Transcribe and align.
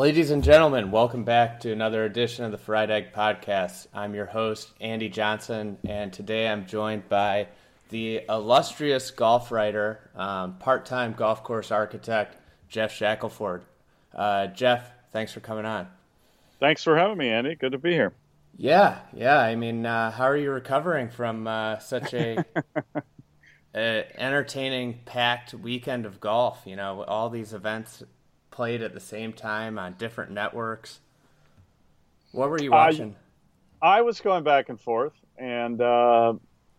Ladies 0.00 0.30
and 0.30 0.42
gentlemen, 0.42 0.90
welcome 0.90 1.24
back 1.24 1.60
to 1.60 1.72
another 1.72 2.06
edition 2.06 2.46
of 2.46 2.52
the 2.52 2.56
Fried 2.56 2.90
Egg 2.90 3.12
Podcast. 3.12 3.86
I'm 3.92 4.14
your 4.14 4.24
host, 4.24 4.72
Andy 4.80 5.10
Johnson, 5.10 5.76
and 5.86 6.10
today 6.10 6.48
I'm 6.48 6.64
joined 6.64 7.06
by 7.10 7.48
the 7.90 8.22
illustrious 8.26 9.10
golf 9.10 9.52
writer, 9.52 10.00
um, 10.16 10.54
part 10.54 10.86
time 10.86 11.12
golf 11.12 11.44
course 11.44 11.70
architect, 11.70 12.38
Geoff 12.70 12.92
Shackelford. 12.92 13.60
Uh, 14.14 14.46
Geoff, 14.46 14.90
thanks 15.12 15.34
for 15.34 15.40
coming 15.40 15.66
on. 15.66 15.86
Thanks 16.60 16.82
for 16.82 16.96
having 16.96 17.18
me, 17.18 17.28
Andy. 17.28 17.54
Good 17.54 17.72
to 17.72 17.78
be 17.78 17.92
here. 17.92 18.14
Yeah, 18.56 19.00
yeah. 19.12 19.38
I 19.38 19.54
mean, 19.54 19.84
uh, 19.84 20.12
how 20.12 20.24
are 20.24 20.36
you 20.36 20.50
recovering 20.50 21.10
from 21.10 21.46
uh, 21.46 21.78
such 21.78 22.14
a, 22.14 22.42
a 23.74 24.06
entertaining, 24.18 25.00
packed 25.04 25.52
weekend 25.52 26.06
of 26.06 26.20
golf? 26.20 26.62
You 26.64 26.76
know, 26.76 27.02
all 27.02 27.28
these 27.28 27.52
events 27.52 28.02
played 28.60 28.82
at 28.82 28.92
the 28.92 29.00
same 29.00 29.32
time 29.32 29.78
on 29.78 29.94
different 29.94 30.30
networks. 30.32 31.00
What 32.32 32.50
were 32.50 32.60
you 32.60 32.72
watching? 32.72 33.16
I 33.80 34.02
was 34.02 34.20
going 34.20 34.44
back 34.44 34.68
and 34.68 34.78
forth 34.78 35.14
and 35.38 35.80
uh, 35.80 36.34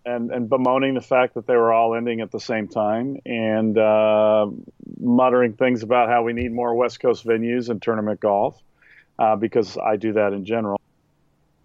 and 0.06 0.30
and 0.30 0.48
bemoaning 0.48 0.94
the 0.94 1.02
fact 1.02 1.34
that 1.34 1.48
they 1.48 1.56
were 1.56 1.74
all 1.74 1.96
ending 1.96 2.22
at 2.22 2.30
the 2.30 2.40
same 2.40 2.68
time 2.68 3.18
and 3.26 3.76
uh, 3.80 4.46
muttering 5.00 5.54
things 5.54 5.82
about 5.82 6.08
how 6.08 6.22
we 6.22 6.34
need 6.34 6.52
more 6.52 6.76
West 6.76 7.00
Coast 7.00 7.26
venues 7.26 7.70
and 7.70 7.82
tournament 7.82 8.20
golf 8.20 8.62
uh, 9.18 9.36
because 9.36 9.76
I 9.76 9.96
do 9.96 10.14
that 10.14 10.34
in 10.34 10.46
general. 10.46 10.80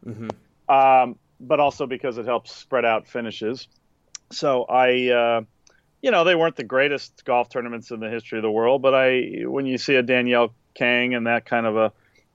Mm-hmm. 0.06 0.30
Um, 0.74 1.18
but 1.40 1.60
also 1.60 1.86
because 1.86 2.16
it 2.16 2.24
helps 2.24 2.56
spread 2.56 2.86
out 2.86 3.06
finishes. 3.06 3.68
So 4.32 4.64
I 4.64 5.10
uh, 5.10 5.40
you 6.02 6.10
know, 6.10 6.24
they 6.24 6.34
weren't 6.34 6.56
the 6.56 6.64
greatest 6.64 7.24
golf 7.24 7.48
tournaments 7.48 7.90
in 7.90 8.00
the 8.00 8.10
history 8.10 8.38
of 8.38 8.42
the 8.42 8.50
world, 8.50 8.82
but 8.82 8.94
I, 8.94 9.44
when 9.44 9.66
you 9.66 9.78
see 9.78 9.94
a 9.94 10.02
Danielle 10.02 10.54
Kang 10.74 11.14
and 11.14 11.26
that 11.26 11.46
kind 11.46 11.66
of 11.66 11.76
a 11.76 11.92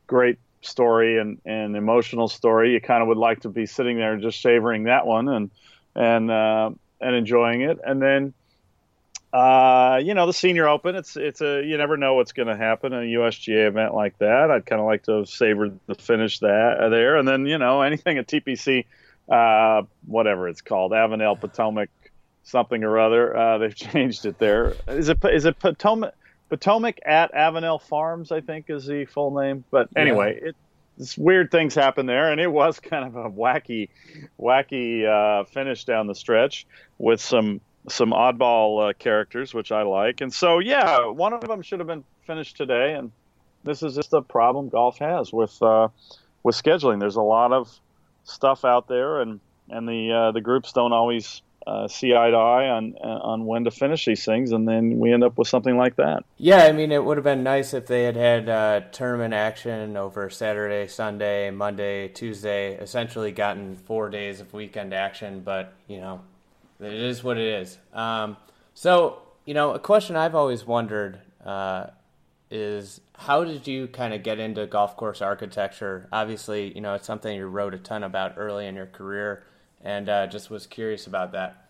great 0.08 0.40
story 0.62 1.20
and, 1.20 1.40
and 1.45 1.76
emotional 1.76 2.28
story, 2.28 2.73
you 2.73 2.81
kind 2.81 3.02
of 3.02 3.08
would 3.08 3.18
like 3.18 3.42
to 3.42 3.50
be 3.50 3.66
sitting 3.66 3.98
there 3.98 4.18
just 4.18 4.42
savoring 4.42 4.84
that 4.84 5.06
one 5.06 5.28
and, 5.28 5.52
and, 5.95 6.31
uh, 6.31 6.72
and 7.00 7.16
enjoying 7.16 7.62
it. 7.62 7.80
And 7.84 8.02
then, 8.02 8.34
uh, 9.31 10.02
you 10.03 10.14
know, 10.14 10.25
the 10.25 10.34
Senior 10.34 10.68
Open, 10.68 10.96
it's, 10.96 11.16
it's 11.16 11.42
a, 11.42 11.64
you 11.64 11.78
never 11.78 11.98
know 11.98 12.16
what's 12.16 12.34
going 12.34 12.48
to 12.48 12.58
happen 12.58 12.94
in 12.94 13.03
a 13.03 13.20
USGA 13.20 13.68
event 13.68 13.94
like 13.94 14.18
that. 14.18 14.52
I'd 14.52 14.66
kind 14.66 14.81
of 14.81 14.88
like 14.88 15.03
to 15.03 15.20
have 15.20 15.30
savored 15.30 15.80
the 15.88 15.96
finish 15.96 16.40
that 16.40 16.78
uh, 16.80 16.90
there. 16.90 17.16
And 17.18 17.28
then, 17.28 17.46
you 17.46 17.58
know, 17.58 17.81
anything 17.81 18.18
at 18.18 18.28
TPC, 18.28 18.86
uh, 19.30 19.84
whatever 20.06 20.50
it's 20.50 20.62
called, 20.62 20.92
Avenel 20.92 21.40
Potomac 21.40 21.90
something 22.44 22.84
or 22.84 23.00
other. 23.00 23.36
Uh, 23.36 23.58
they've 23.58 23.75
changed 23.92 24.25
it 24.25 24.38
there. 24.38 24.75
Is 24.88 25.09
it 25.09 25.17
is 25.25 25.45
it 25.45 25.59
Potomac 25.59 26.14
Potomac 26.50 27.00
at 27.06 27.34
Avenel 27.34 27.81
Farms? 27.81 28.31
I 28.31 28.41
think 28.41 28.69
is 28.69 28.85
the 28.85 29.06
full 29.06 29.31
name. 29.40 29.63
But 29.72 29.90
anyway, 29.96 30.40
yeah. 30.41 30.50
it, 30.50 30.56
it's 30.97 31.18
weird 31.18 31.52
things 31.52 31.75
happen 31.75 32.06
there, 32.06 32.31
and 32.31 32.40
it 32.40 32.52
was 32.52 32.79
kind 32.81 33.06
of 33.06 33.16
a 33.16 33.29
wacky, 33.29 33.90
wacky 34.40 35.06
uh, 35.06 35.46
finish 35.46 35.85
down 35.85 36.07
the 36.07 36.16
stretch 36.16 36.66
with 36.97 37.22
some 37.22 37.62
some 37.90 38.12
oddball 38.12 38.90
uh, 38.90 38.94
characters, 38.94 39.53
which 39.53 39.72
I 39.72 39.81
like. 39.81 40.22
And 40.22 40.31
so, 40.31 40.59
yeah, 40.59 41.08
one 41.08 41.34
of 41.34 41.41
them 41.41 41.63
should 41.63 41.79
have 41.79 41.88
been 41.88 42.03
finished 42.28 42.58
today, 42.58 42.94
and 42.94 43.12
this 43.63 43.81
is 43.81 43.96
just 43.96 44.13
a 44.13 44.22
problem 44.22 44.69
golf 44.69 45.00
has 45.00 45.34
with 45.34 45.62
uh, 45.62 45.88
with 46.44 46.56
scheduling. 46.56 47.00
There's 47.00 47.16
a 47.16 47.22
lot 47.22 47.52
of 47.52 47.72
stuff 48.23 48.66
out 48.66 48.88
there, 48.88 49.22
and 49.22 49.40
and 49.69 49.88
the 49.88 50.12
uh, 50.12 50.31
the 50.31 50.41
groups 50.41 50.73
don't 50.73 50.94
always 50.94 51.41
uh, 51.67 51.88
see 51.88 52.16
eye 52.16 52.31
to 52.31 52.38
eye 52.38 52.69
on 52.69 52.95
on 52.95 53.45
when 53.45 53.63
to 53.66 53.72
finish 53.72 54.05
these 54.05 54.25
things, 54.25 54.51
and 54.51 54.67
then 54.67 54.97
we 54.99 55.13
end 55.13 55.23
up 55.23 55.38
with 55.38 55.47
something 55.47 55.77
like 55.77 55.95
that. 55.97 56.23
Yeah, 56.38 56.63
I 56.63 56.72
mean, 56.72 56.91
it 56.91 57.03
would 57.03 57.17
have 57.17 57.23
been 57.23 57.44
nice 57.44 57.73
if 57.73 57.88
they 57.88 58.03
had 58.03 58.16
had 58.16 58.49
uh, 58.49 58.81
tournament 58.91 59.33
action 59.33 59.95
over 59.95 60.29
Saturday, 60.29 60.88
Sunday, 60.88 61.51
Monday, 61.51 62.07
Tuesday, 62.07 62.73
essentially 62.75 63.31
gotten 63.31 63.75
four 63.75 64.09
days 64.09 64.39
of 64.39 64.53
weekend 64.53 64.94
action. 64.94 65.41
But 65.41 65.73
you 65.88 65.99
know, 65.99 66.22
it 66.79 66.94
is 66.94 67.23
what 67.23 67.38
it 67.38 67.61
is. 67.61 67.78
Um, 67.93 68.38
so, 68.73 69.22
you 69.45 69.53
know, 69.53 69.73
a 69.73 69.79
question 69.79 70.16
I've 70.16 70.35
always 70.35 70.66
wondered 70.66 71.19
uh, 71.45 71.88
is 72.49 73.01
how 73.16 73.43
did 73.43 73.67
you 73.67 73.88
kind 73.88 74.13
of 74.13 74.23
get 74.23 74.39
into 74.39 74.66
golf 74.66 74.97
course 74.97 75.22
architecture? 75.22 76.07
Obviously, 76.11 76.73
you 76.73 76.81
know, 76.81 76.95
it's 76.95 77.05
something 77.05 77.35
you 77.35 77.45
wrote 77.45 77.73
a 77.73 77.78
ton 77.78 78.03
about 78.03 78.33
early 78.38 78.66
in 78.66 78.75
your 78.75 78.88
career 78.88 79.43
and 79.84 80.09
uh, 80.09 80.28
just 80.28 80.50
was 80.50 80.68
curious 80.68 81.08
about 81.08 81.31
that. 81.31 81.68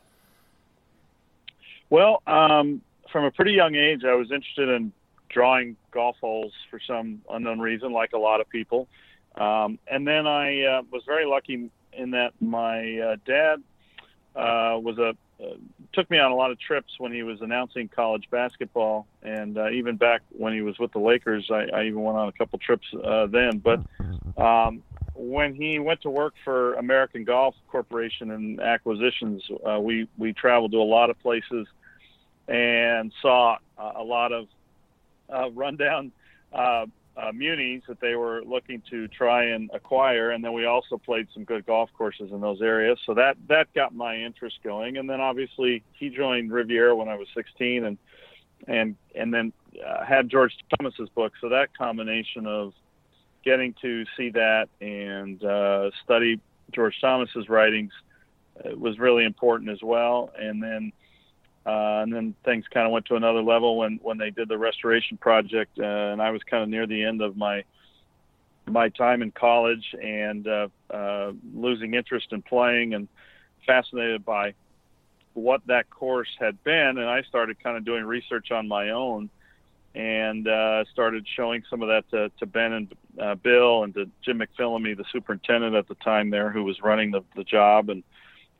Well, 1.89 2.21
um, 2.25 2.81
from 3.11 3.25
a 3.25 3.31
pretty 3.31 3.51
young 3.51 3.75
age, 3.75 4.03
I 4.05 4.13
was 4.15 4.31
interested 4.31 4.69
in 4.69 4.93
drawing 5.29 5.75
golf 5.91 6.17
holes 6.21 6.53
for 6.69 6.79
some 6.79 7.21
unknown 7.29 7.59
reason, 7.59 7.91
like 7.91 8.13
a 8.13 8.17
lot 8.17 8.41
of 8.41 8.49
people. 8.49 8.87
Um, 9.35 9.79
and 9.87 10.07
then 10.07 10.27
I 10.27 10.63
uh, 10.63 10.81
was 10.91 11.03
very 11.05 11.25
lucky 11.25 11.69
in 11.93 12.11
that 12.11 12.33
my 12.39 12.99
uh, 12.99 13.15
dad 13.25 13.61
uh, 14.35 14.79
was 14.79 14.97
a 14.97 15.15
uh, 15.41 15.55
took 15.93 16.09
me 16.11 16.19
on 16.19 16.31
a 16.31 16.35
lot 16.35 16.51
of 16.51 16.59
trips 16.59 16.93
when 16.99 17.11
he 17.11 17.23
was 17.23 17.41
announcing 17.41 17.87
college 17.87 18.29
basketball, 18.29 19.07
and 19.23 19.57
uh, 19.57 19.69
even 19.71 19.95
back 19.97 20.21
when 20.29 20.53
he 20.53 20.61
was 20.61 20.77
with 20.77 20.91
the 20.91 20.99
Lakers, 20.99 21.49
I, 21.49 21.65
I 21.73 21.83
even 21.85 22.01
went 22.01 22.17
on 22.17 22.27
a 22.27 22.31
couple 22.31 22.59
trips 22.59 22.85
uh, 23.03 23.25
then. 23.25 23.57
But 23.57 23.79
um, 24.37 24.83
when 25.21 25.53
he 25.53 25.77
went 25.77 26.01
to 26.01 26.09
work 26.09 26.33
for 26.43 26.73
American 26.75 27.23
Golf 27.23 27.53
Corporation 27.69 28.31
and 28.31 28.59
acquisitions, 28.59 29.43
uh, 29.69 29.79
we 29.79 30.07
we 30.17 30.33
traveled 30.33 30.71
to 30.71 30.77
a 30.77 30.83
lot 30.83 31.09
of 31.09 31.19
places 31.19 31.67
and 32.47 33.13
saw 33.21 33.57
a 33.77 34.03
lot 34.03 34.31
of 34.31 34.47
uh, 35.31 35.51
rundown 35.51 36.11
uh, 36.51 36.85
uh, 37.15 37.31
munis 37.33 37.83
that 37.87 37.99
they 37.99 38.15
were 38.15 38.41
looking 38.43 38.81
to 38.89 39.07
try 39.09 39.45
and 39.45 39.69
acquire, 39.73 40.31
and 40.31 40.43
then 40.43 40.53
we 40.53 40.65
also 40.65 40.97
played 40.97 41.27
some 41.33 41.43
good 41.43 41.65
golf 41.67 41.89
courses 41.95 42.31
in 42.31 42.41
those 42.41 42.61
areas. 42.61 42.97
So 43.05 43.13
that 43.13 43.37
that 43.47 43.71
got 43.75 43.93
my 43.93 44.15
interest 44.15 44.59
going, 44.63 44.97
and 44.97 45.07
then 45.07 45.21
obviously 45.21 45.83
he 45.93 46.09
joined 46.09 46.51
Riviera 46.51 46.95
when 46.95 47.09
I 47.09 47.15
was 47.15 47.27
16, 47.35 47.85
and 47.85 47.97
and 48.67 48.95
and 49.13 49.31
then 49.31 49.53
uh, 49.85 50.03
had 50.03 50.29
George 50.29 50.53
Thomas's 50.77 51.09
book. 51.09 51.33
So 51.41 51.49
that 51.49 51.77
combination 51.77 52.47
of 52.47 52.73
getting 53.43 53.73
to 53.81 54.05
see 54.17 54.29
that 54.31 54.69
and 54.79 55.43
uh, 55.43 55.89
study 56.03 56.39
George 56.71 56.95
Thomas's 57.01 57.49
writings 57.49 57.91
uh, 58.63 58.75
was 58.77 58.99
really 58.99 59.25
important 59.25 59.69
as 59.69 59.81
well. 59.81 60.31
And 60.37 60.61
then 60.61 60.91
uh, 61.65 62.01
and 62.01 62.11
then 62.11 62.33
things 62.43 62.65
kind 62.73 62.87
of 62.87 62.91
went 62.91 63.05
to 63.05 63.15
another 63.15 63.41
level 63.43 63.77
when 63.77 63.99
when 64.01 64.17
they 64.17 64.31
did 64.31 64.49
the 64.49 64.57
restoration 64.57 65.17
project, 65.17 65.77
uh, 65.77 65.83
and 65.83 66.21
I 66.21 66.31
was 66.31 66.41
kind 66.43 66.63
of 66.63 66.69
near 66.69 66.87
the 66.87 67.03
end 67.03 67.21
of 67.21 67.37
my 67.37 67.63
my 68.65 68.89
time 68.89 69.21
in 69.21 69.31
college 69.31 69.95
and 70.01 70.47
uh, 70.47 70.67
uh, 70.89 71.33
losing 71.53 71.93
interest 71.93 72.27
in 72.31 72.41
playing 72.41 72.93
and 72.93 73.07
fascinated 73.67 74.25
by 74.25 74.53
what 75.33 75.61
that 75.67 75.89
course 75.89 76.29
had 76.39 76.61
been, 76.63 76.97
and 76.97 77.07
I 77.07 77.21
started 77.23 77.61
kind 77.63 77.77
of 77.77 77.85
doing 77.85 78.05
research 78.05 78.51
on 78.51 78.67
my 78.67 78.89
own 78.89 79.29
and 79.93 80.47
uh, 80.47 80.85
started 80.91 81.27
showing 81.35 81.63
some 81.69 81.81
of 81.81 81.89
that 81.89 82.09
to, 82.11 82.31
to 82.39 82.45
Ben 82.45 82.73
and 82.73 82.95
uh, 83.19 83.35
Bill 83.35 83.83
and 83.83 83.93
to 83.95 84.09
Jim 84.23 84.39
McPhillamy, 84.39 84.95
the 84.95 85.03
superintendent 85.11 85.75
at 85.75 85.87
the 85.87 85.95
time 85.95 86.29
there, 86.29 86.49
who 86.49 86.63
was 86.63 86.81
running 86.81 87.11
the, 87.11 87.21
the 87.35 87.43
job. 87.43 87.89
And 87.89 88.03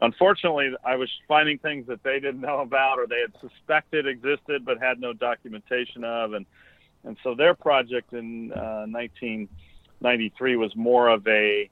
unfortunately, 0.02 0.72
I 0.84 0.98
was 0.98 1.10
finding 1.28 1.58
things 1.58 1.88
that 1.88 2.04
they 2.04 2.20
didn't 2.20 2.42
know 2.42 2.60
about 2.60 3.00
or 3.00 3.08
they 3.08 3.22
had 3.22 3.34
suspected 3.40 4.08
existed 4.08 4.66
but 4.66 4.80
had 4.82 5.00
no 5.00 5.14
documentation 5.14 6.04
of. 6.04 6.34
And 6.34 6.46
and 7.04 7.18
so 7.24 7.34
their 7.34 7.56
project 7.56 8.14
in 8.14 8.52
uh, 8.52 8.86
1993 8.88 10.56
was 10.56 10.76
more 10.76 11.08
of 11.08 11.26
a 11.28 11.70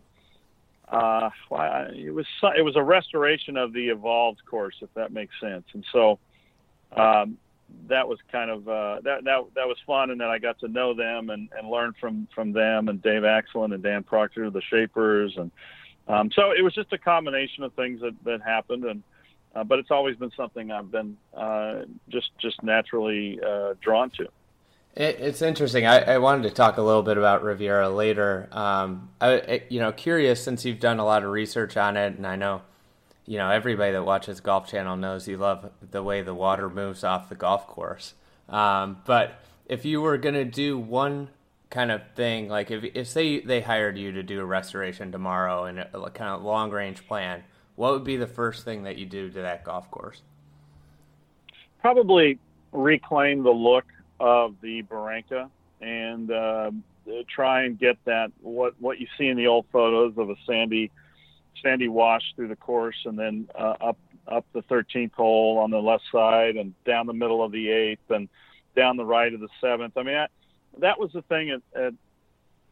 uh, 0.92 1.30
it 1.52 2.14
was 2.14 2.26
it 2.58 2.64
was 2.64 2.76
a 2.76 2.82
restoration 2.82 3.58
of 3.58 3.74
the 3.74 3.90
evolved 3.90 4.42
course, 4.50 4.76
if 4.82 4.92
that 4.96 5.12
makes 5.12 5.34
sense. 5.40 5.66
And 5.74 5.86
so 5.92 6.18
um, 6.96 7.38
that 7.88 8.08
was 8.08 8.20
kind 8.32 8.52
of 8.52 8.68
uh, 8.68 9.02
that 9.04 9.24
that 9.24 9.46
that 9.56 9.68
was 9.68 9.78
fun, 9.86 10.12
and 10.12 10.22
then 10.22 10.28
I 10.28 10.40
got 10.40 10.60
to 10.60 10.68
know 10.68 10.94
them 10.94 11.30
and, 11.30 11.50
and 11.58 11.70
learn 11.70 11.94
from 12.00 12.28
from 12.34 12.52
them 12.52 12.88
and 12.88 13.02
Dave 13.02 13.24
Axland 13.24 13.74
and 13.74 13.84
Dan 13.84 14.04
Proctor, 14.04 14.50
the 14.50 14.62
Shapers, 14.62 15.34
and 15.38 15.52
Um, 16.08 16.32
so 16.32 16.52
it 16.52 16.64
was 16.64 16.74
just 16.74 16.92
a 16.92 16.98
combination 16.98 17.64
of 17.64 17.72
things 17.74 18.02
that, 18.02 18.16
that 18.24 18.42
happened, 18.42 18.84
and 18.84 19.04
uh, 19.56 19.64
but 19.64 19.80
it's 19.80 19.92
always 19.92 20.16
been 20.16 20.32
something 20.36 20.72
I've 20.72 20.92
been 20.92 21.18
uh, 21.36 21.84
just 22.10 22.32
just 22.40 22.62
naturally 22.64 23.40
uh, 23.46 23.76
drawn 23.82 24.10
to. 24.12 24.28
It, 24.96 25.20
it's 25.20 25.42
interesting. 25.42 25.86
I, 25.86 26.16
I, 26.16 26.18
wanted 26.18 26.44
to 26.44 26.52
talk 26.52 26.78
a 26.78 26.82
little 26.82 27.04
bit 27.04 27.18
about 27.18 27.44
Riviera 27.44 27.90
later. 27.90 28.50
Um, 28.52 29.10
I, 29.22 29.64
you 29.70 29.80
know, 29.80 29.92
curious 29.92 30.44
since 30.44 30.66
you've 30.66 30.80
done 30.80 31.00
a 31.00 31.06
lot 31.06 31.24
of 31.24 31.30
research 31.30 31.78
on 31.78 31.96
it, 31.96 32.18
and 32.18 32.26
I 32.26 32.36
know, 32.36 32.64
you 33.30 33.38
know, 33.38 33.52
everybody 33.52 33.92
that 33.92 34.04
watches 34.04 34.42
Golf 34.42 34.68
Channel 34.68 34.98
knows 34.98 35.28
you 35.28 35.38
love 35.38 35.70
the 35.92 36.02
way 36.02 36.24
the 36.24 36.34
water 36.34 36.68
moves 36.68 37.04
off 37.04 37.30
the 37.30 37.36
golf 37.36 37.68
course. 37.68 38.16
Um, 38.50 38.98
but 39.06 39.40
if 39.68 39.86
you 39.86 40.02
were 40.02 40.18
going 40.18 40.34
to 40.34 40.46
do 40.46 40.80
one 40.80 41.30
kind 41.70 41.92
of 41.92 42.02
thing, 42.16 42.50
like 42.50 42.72
if, 42.72 42.84
if 42.96 43.08
say 43.08 43.40
they 43.40 43.62
hired 43.62 44.00
you 44.00 44.12
to 44.14 44.24
do 44.24 44.40
a 44.40 44.46
restoration 44.46 45.12
tomorrow 45.12 45.66
and 45.66 45.78
a, 45.78 46.10
kind 46.10 46.32
of 46.32 46.42
long 46.42 46.72
range 46.72 47.08
plan, 47.08 47.44
what 47.76 47.94
would 47.94 48.04
be 48.04 48.18
the 48.18 48.26
first 48.26 48.66
thing 48.66 48.82
that 48.82 48.98
you 48.98 49.06
do 49.06 49.30
to 49.30 49.42
that 49.44 49.64
golf 49.64 49.92
course? 49.92 50.24
Probably 51.82 52.40
reclaim 52.72 53.44
the 53.44 53.52
look 53.52 53.86
of 54.20 54.56
the 54.64 54.82
Barranca 54.82 55.52
and 55.82 56.32
uh, 56.32 56.72
try 57.30 57.66
and 57.66 57.78
get 57.78 58.04
that 58.06 58.32
what 58.42 58.74
what 58.80 59.00
you 59.00 59.06
see 59.20 59.28
in 59.28 59.38
the 59.38 59.46
old 59.46 59.68
photos 59.72 60.18
of 60.18 60.32
a 60.32 60.36
sandy 60.48 60.90
sandy 61.62 61.88
wash 61.88 62.24
through 62.36 62.48
the 62.48 62.56
course 62.56 62.98
and 63.06 63.18
then 63.18 63.48
uh, 63.56 63.76
up 63.82 63.98
up 64.28 64.46
the 64.54 64.62
13th 64.64 65.14
hole 65.14 65.58
on 65.58 65.72
the 65.72 65.80
left 65.80 66.04
side 66.12 66.56
and 66.56 66.74
down 66.86 67.08
the 67.08 67.14
middle 67.14 67.44
of 67.44 67.52
the 67.52 67.70
eighth 67.70 68.10
and 68.10 68.30
down 68.76 68.96
the 68.96 69.06
right 69.06 69.34
of 69.34 69.40
the 69.40 69.50
seventh. 69.60 69.98
I 69.98 70.04
mean, 70.04 70.16
I, 70.16 70.28
that 70.80 71.00
was 71.00 71.12
the 71.12 71.24
thing 71.24 71.50
at, 71.50 71.62
at 71.76 71.94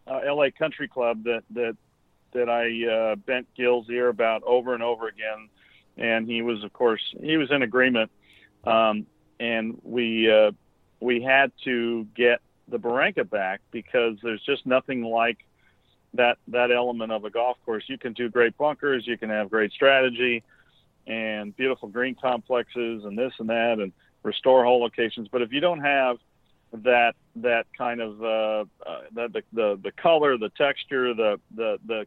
uh, 0.07 0.19
L.A. 0.19 0.51
Country 0.51 0.87
Club 0.87 1.23
that 1.23 1.43
that 1.51 1.75
that 2.33 2.49
I 2.49 3.11
uh, 3.11 3.15
bent 3.15 3.47
Gil's 3.55 3.89
ear 3.89 4.09
about 4.09 4.43
over 4.43 4.73
and 4.73 4.83
over 4.83 5.07
again, 5.07 5.49
and 5.97 6.27
he 6.27 6.41
was, 6.41 6.63
of 6.63 6.73
course, 6.73 7.01
he 7.21 7.37
was 7.37 7.49
in 7.51 7.63
agreement, 7.63 8.11
um, 8.65 9.05
and 9.39 9.79
we 9.83 10.31
uh, 10.31 10.51
we 10.99 11.21
had 11.21 11.51
to 11.63 12.05
get 12.15 12.41
the 12.67 12.77
Barranca 12.77 13.23
back 13.23 13.61
because 13.71 14.17
there's 14.21 14.43
just 14.43 14.65
nothing 14.65 15.03
like 15.03 15.37
that 16.17 16.37
that 16.49 16.71
element 16.71 17.11
of 17.11 17.25
a 17.25 17.29
golf 17.29 17.57
course. 17.65 17.83
You 17.87 17.97
can 17.97 18.13
do 18.13 18.29
great 18.29 18.57
bunkers, 18.57 19.07
you 19.07 19.17
can 19.17 19.29
have 19.29 19.49
great 19.49 19.71
strategy, 19.71 20.43
and 21.07 21.55
beautiful 21.55 21.87
green 21.87 22.15
complexes, 22.15 23.05
and 23.05 23.17
this 23.17 23.33
and 23.39 23.49
that, 23.49 23.79
and 23.79 23.93
restore 24.23 24.63
hole 24.63 24.81
locations. 24.81 25.27
But 25.29 25.41
if 25.41 25.51
you 25.51 25.59
don't 25.59 25.81
have 25.81 26.17
that 26.73 27.15
that 27.37 27.65
kind 27.77 28.01
of 28.01 28.21
uh, 28.21 28.65
uh, 28.85 29.01
the, 29.13 29.43
the 29.53 29.79
the 29.81 29.91
color, 29.91 30.37
the 30.37 30.49
texture, 30.49 31.13
the 31.13 31.39
the 31.55 31.79
the 31.85 32.05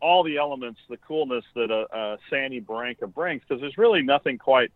all 0.00 0.22
the 0.22 0.38
elements, 0.38 0.80
the 0.88 0.96
coolness 0.96 1.44
that 1.54 1.70
a, 1.70 1.86
a 1.96 2.18
sandy 2.30 2.60
Barranca 2.60 3.06
brings, 3.06 3.42
because 3.42 3.60
there's 3.60 3.76
really 3.76 4.02
nothing 4.02 4.38
quite 4.38 4.72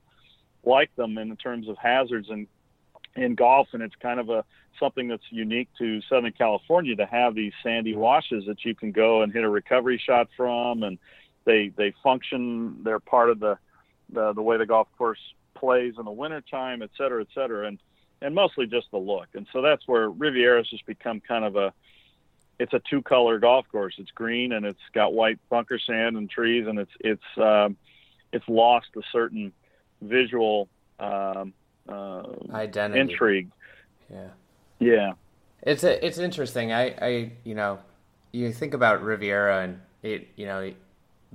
like 0.64 0.94
them 0.96 1.18
in 1.18 1.34
terms 1.36 1.68
of 1.68 1.76
hazards 1.78 2.28
and 2.30 2.46
in 3.16 3.34
golf, 3.34 3.68
and 3.72 3.82
it's 3.82 3.94
kind 3.96 4.20
of 4.20 4.30
a 4.30 4.44
something 4.78 5.08
that's 5.08 5.22
unique 5.30 5.68
to 5.78 6.00
Southern 6.02 6.32
California 6.32 6.96
to 6.96 7.06
have 7.06 7.34
these 7.34 7.52
sandy 7.62 7.94
washes 7.94 8.46
that 8.46 8.64
you 8.64 8.74
can 8.74 8.90
go 8.90 9.22
and 9.22 9.32
hit 9.32 9.44
a 9.44 9.48
recovery 9.48 10.00
shot 10.04 10.28
from, 10.36 10.82
and 10.82 10.98
they 11.44 11.68
they 11.76 11.92
function. 12.02 12.82
They're 12.82 13.00
part 13.00 13.30
of 13.30 13.40
the 13.40 13.58
the, 14.10 14.32
the 14.32 14.42
way 14.42 14.56
the 14.56 14.66
golf 14.66 14.88
course 14.98 15.20
plays 15.54 15.94
in 15.98 16.04
the 16.04 16.10
wintertime, 16.10 16.82
et 16.82 16.90
cetera, 16.96 17.20
et 17.20 17.28
cetera, 17.34 17.66
and 17.66 17.78
and 18.20 18.34
mostly 18.34 18.66
just 18.66 18.90
the 18.90 18.98
look. 18.98 19.28
And 19.34 19.46
so 19.52 19.62
that's 19.62 19.86
where 19.86 20.08
Riviera's 20.08 20.68
just 20.68 20.86
become 20.86 21.20
kind 21.20 21.44
of 21.44 21.56
a 21.56 21.72
it's 22.58 22.72
a 22.72 22.80
two 22.88 23.02
color 23.02 23.38
golf 23.38 23.66
course. 23.70 23.94
It's 23.98 24.10
green 24.10 24.52
and 24.52 24.64
it's 24.64 24.80
got 24.92 25.12
white 25.12 25.38
bunker 25.50 25.78
sand 25.78 26.16
and 26.16 26.30
trees, 26.30 26.66
and 26.66 26.78
it's 26.78 26.92
it's 27.00 27.38
um, 27.38 27.76
it's 28.32 28.48
lost 28.48 28.88
a 28.96 29.02
certain 29.10 29.52
visual 30.00 30.68
um, 30.98 31.52
uh, 31.88 32.22
identity 32.52 33.00
intrigue. 33.00 33.50
Yeah, 34.10 34.28
yeah. 34.78 35.12
It's 35.62 35.84
a, 35.84 36.04
it's 36.04 36.18
interesting. 36.18 36.72
I 36.72 36.94
I 37.00 37.32
you 37.44 37.54
know 37.54 37.78
you 38.32 38.52
think 38.52 38.74
about 38.74 39.02
Riviera 39.02 39.62
and 39.62 39.80
it 40.02 40.28
you 40.36 40.46
know 40.46 40.72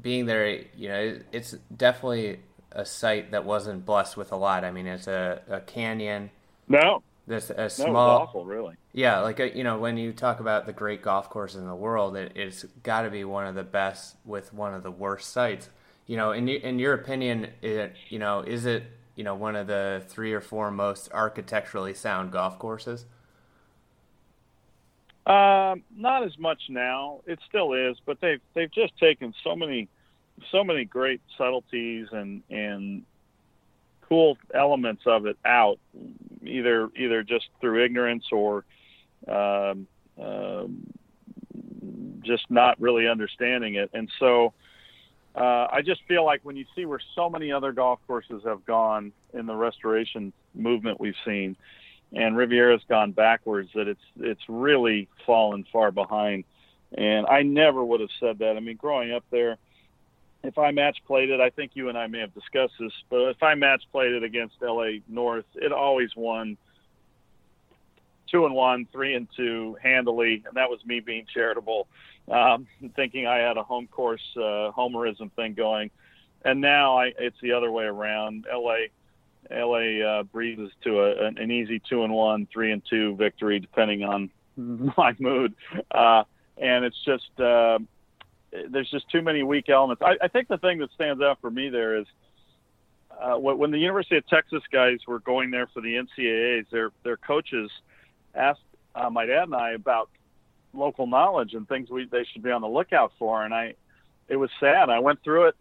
being 0.02 0.26
there. 0.26 0.62
You 0.76 0.90
know 0.90 1.20
it's 1.32 1.56
definitely 1.76 2.40
a 2.72 2.86
site 2.86 3.32
that 3.32 3.46
wasn't 3.46 3.86
blessed 3.86 4.18
with 4.18 4.32
a 4.32 4.36
lot. 4.36 4.64
I 4.64 4.72
mean, 4.72 4.88
it's 4.88 5.08
a, 5.08 5.42
a 5.50 5.60
canyon. 5.62 6.30
No, 6.68 7.02
this 7.26 7.50
a 7.50 7.70
small. 7.70 8.20
That 8.20 8.24
awful, 8.24 8.46
really. 8.46 8.76
Yeah, 8.94 9.22
like 9.22 9.40
uh, 9.40 9.46
you 9.46 9.64
know, 9.64 9.78
when 9.80 9.98
you 9.98 10.14
talk 10.14 10.40
about 10.40 10.66
the 10.66 10.74
great 10.74 11.02
golf 11.02 11.30
courses 11.30 11.62
in 11.62 11.68
the 11.68 11.76
world, 11.76 12.16
it, 12.16 12.34
it's 12.36 12.64
got 12.84 13.02
to 13.02 13.10
be 13.10 13.24
one 13.24 13.48
of 13.48 13.56
the 13.56 13.64
best 13.64 14.16
with 14.26 14.54
one 14.54 14.74
of 14.74 14.84
the 14.84 14.92
worst 14.92 15.32
sites. 15.32 15.70
You 16.06 16.18
know, 16.18 16.32
in 16.32 16.48
in 16.48 16.80
your 16.80 16.94
opinion, 16.94 17.50
it 17.62 17.96
you 18.10 18.20
know 18.20 18.42
is 18.42 18.66
it 18.66 18.84
you 19.18 19.26
know 19.26 19.36
one 19.36 19.58
of 19.58 19.68
the 19.68 20.04
three 20.08 20.32
or 20.32 20.40
four 20.40 20.72
most 20.72 21.10
architecturally 21.12 21.94
sound 21.94 22.32
golf 22.32 22.58
courses? 22.58 23.06
Um, 25.26 25.84
not 25.94 26.24
as 26.24 26.38
much 26.38 26.62
now. 26.70 27.20
It 27.26 27.40
still 27.50 27.74
is, 27.74 27.98
but 28.06 28.22
they've 28.22 28.40
they've 28.54 28.72
just 28.72 28.98
taken 28.98 29.34
so 29.44 29.58
many 29.58 29.90
so 30.52 30.64
many 30.64 30.86
great 30.86 31.20
subtleties 31.38 32.08
and 32.12 32.44
and 32.50 33.04
cool 34.08 34.38
elements 34.54 35.02
of 35.06 35.26
it 35.26 35.38
out, 35.44 35.80
either 36.44 36.90
either 36.96 37.24
just 37.24 37.50
through 37.60 37.84
ignorance 37.84 38.26
or 38.32 38.64
um, 39.28 39.88
um, 40.22 40.88
just 42.22 42.50
not 42.50 42.80
really 42.80 43.08
understanding 43.08 43.76
it. 43.76 43.90
And 43.94 44.10
so 44.20 44.54
uh, 45.38 45.68
I 45.72 45.82
just 45.84 46.02
feel 46.08 46.26
like 46.26 46.42
when 46.44 46.58
you 46.58 46.66
see 46.76 46.86
where 46.86 47.00
so 47.16 47.30
many 47.30 47.52
other 47.52 47.72
golf 47.72 48.00
courses 48.08 48.42
have 48.46 48.66
gone 48.66 49.12
in 49.34 49.46
the 49.46 49.56
restoration 49.56 50.34
movement 50.56 51.00
we've 51.00 51.16
seen, 51.26 51.56
and 52.12 52.36
Riviera's 52.36 52.82
gone 52.90 53.12
backwards, 53.12 53.70
that 53.76 53.88
it's 53.88 54.02
it's 54.20 54.42
really 54.48 55.08
fallen 55.26 55.66
far 55.72 55.92
behind. 55.92 56.44
And 56.98 57.28
I 57.28 57.44
never 57.44 57.84
would 57.84 58.00
have 58.00 58.10
said 58.20 58.40
that. 58.40 58.56
I 58.56 58.62
mean, 58.62 58.78
growing 58.78 59.12
up 59.12 59.26
there, 59.30 59.58
if 60.44 60.58
I 60.58 60.72
match 60.72 60.98
played 61.06 61.30
it, 61.30 61.40
I 61.40 61.50
think 61.50 61.72
you 61.74 61.90
and 61.90 61.98
I 61.98 62.08
may 62.08 62.20
have 62.20 62.34
discussed 62.34 62.74
this, 62.80 62.94
but 63.10 63.30
if 63.30 63.44
I 63.44 63.56
match 63.56 63.84
played 63.92 64.14
it 64.14 64.24
against 64.24 64.56
LA 64.62 65.02
North, 65.08 65.46
it 65.56 65.72
always 65.72 66.16
won 66.16 66.58
two 68.32 68.46
and 68.46 68.56
one, 68.56 68.88
three 68.92 69.14
and 69.14 69.28
two 69.36 69.78
handily, 69.84 70.44
and 70.48 70.56
that 70.56 70.70
was 70.70 70.84
me 70.86 71.00
being 71.00 71.26
charitable, 71.32 71.88
um, 72.32 72.68
thinking 72.96 73.28
I 73.28 73.38
had 73.38 73.58
a 73.58 73.64
home 73.64 73.88
course 73.88 74.22
uh, 74.36 74.72
homerism 74.72 75.32
thing 75.34 75.54
going, 75.54 75.92
and 76.44 76.62
now 76.62 76.98
I, 76.98 77.14
it's 77.18 77.38
the 77.42 77.54
other 77.54 77.72
way 77.72 77.86
around. 77.86 78.46
LA, 78.52 78.88
LA 79.52 80.06
uh, 80.06 80.24
breezes 80.24 80.72
to 80.84 81.02
a, 81.02 81.28
an, 81.28 81.38
an 81.38 81.52
easy 81.52 81.82
two 81.90 82.04
and 82.04 82.14
one, 82.14 82.48
three 82.52 82.72
and 82.72 82.82
two 82.90 83.16
victory, 83.16 83.60
depending 83.60 84.04
on 84.04 84.30
my 84.98 85.16
mood, 85.20 85.56
uh, 85.92 86.24
and 86.58 86.86
it's 86.86 87.04
just. 87.06 87.40
Uh, 87.40 87.80
there's 88.70 88.90
just 88.90 89.10
too 89.10 89.22
many 89.22 89.44
weak 89.44 89.68
elements. 89.68 90.02
I, 90.02 90.16
I 90.22 90.30
think 90.30 90.48
the 90.48 90.58
thing 90.58 90.80
that 90.80 90.90
stands 90.96 91.22
out 91.22 91.40
for 91.42 91.52
me 91.52 91.68
there 91.70 91.98
is 91.98 92.06
uh, 93.22 93.36
when 93.38 93.72
the 93.72 93.80
University 93.80 94.18
of 94.18 94.28
Texas 94.28 94.62
guys 94.72 95.00
were 95.08 95.20
going 95.20 95.52
there 95.52 95.68
for 95.68 95.82
the 95.82 95.96
NCAA's, 95.96 96.68
their 96.72 96.92
their 97.04 97.18
coaches 97.18 97.70
asked 98.36 98.62
uh, 98.96 99.10
my 99.10 99.26
dad 99.26 99.44
and 99.44 99.56
I 99.56 99.72
about 99.72 100.10
local 100.78 101.08
knowledge 101.08 101.54
and 101.54 101.68
things 101.68 101.90
we 101.90 102.06
they 102.06 102.26
should 102.32 102.44
be 102.44 102.52
on 102.52 102.62
the 102.62 102.68
lookout 102.68 103.12
for. 103.20 103.44
And 103.44 103.54
I, 103.54 103.76
it 104.28 104.36
was 104.36 104.50
sad. 104.60 104.90
I 104.90 105.00
went 105.00 105.24
through 105.24 105.48
it, 105.48 105.56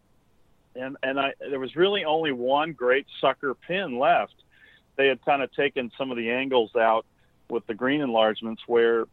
and 0.75 0.97
and 1.03 1.19
I 1.19 1.35
there 1.41 1.61
was 1.61 1.77
really 1.77 2.05
only 2.05 2.33
one 2.33 2.73
great 2.73 3.07
sucker 3.21 3.55
pin 3.55 3.99
left. 3.99 4.35
They 4.97 5.09
had 5.09 5.25
kind 5.25 5.43
of 5.43 5.53
taken 5.53 5.91
some 5.99 6.11
of 6.11 6.17
the 6.17 6.31
angles 6.31 6.75
out 6.75 7.05
with 7.51 7.67
the 7.67 7.75
green 7.75 8.01
enlargements 8.01 8.63
where 8.67 9.05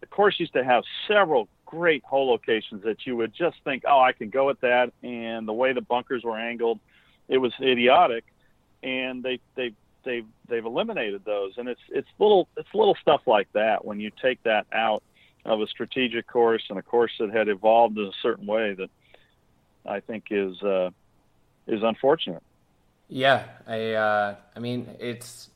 the 0.00 0.06
course 0.06 0.38
used 0.38 0.52
to 0.52 0.64
have 0.64 0.84
several 1.06 1.48
great 1.64 2.02
hole 2.04 2.28
locations 2.28 2.82
that 2.84 3.06
you 3.06 3.16
would 3.16 3.34
just 3.34 3.56
think, 3.64 3.84
oh, 3.86 4.00
I 4.00 4.12
can 4.12 4.30
go 4.30 4.50
at 4.50 4.60
that. 4.62 4.92
And 5.02 5.46
the 5.46 5.52
way 5.52 5.72
the 5.72 5.80
bunkers 5.80 6.24
were 6.24 6.38
angled, 6.38 6.80
it 7.28 7.38
was 7.38 7.52
idiotic. 7.60 8.24
And 8.82 9.22
they 9.22 9.40
they 9.54 9.72
they 10.04 10.22
they've 10.48 10.64
eliminated 10.64 11.24
those. 11.24 11.52
And 11.58 11.68
it's 11.68 11.80
it's 11.88 12.08
little 12.18 12.48
it's 12.56 12.68
little 12.74 12.96
stuff 13.00 13.22
like 13.26 13.48
that 13.52 13.84
when 13.84 14.00
you 14.00 14.10
take 14.22 14.42
that 14.44 14.66
out 14.72 15.02
of 15.44 15.60
a 15.60 15.66
strategic 15.66 16.26
course 16.26 16.64
and 16.68 16.78
a 16.78 16.82
course 16.82 17.12
that 17.18 17.30
had 17.30 17.48
evolved 17.48 17.96
in 17.98 18.04
a 18.04 18.12
certain 18.22 18.46
way 18.46 18.74
that 18.74 18.90
I 19.86 20.00
think 20.00 20.26
is 20.30 20.62
uh, 20.62 20.90
is 21.66 21.82
unfortunate. 21.82 22.42
Yeah, 23.08 23.44
I 23.66 23.92
uh, 23.92 24.36
I 24.54 24.58
mean 24.58 24.88
it's 24.98 25.50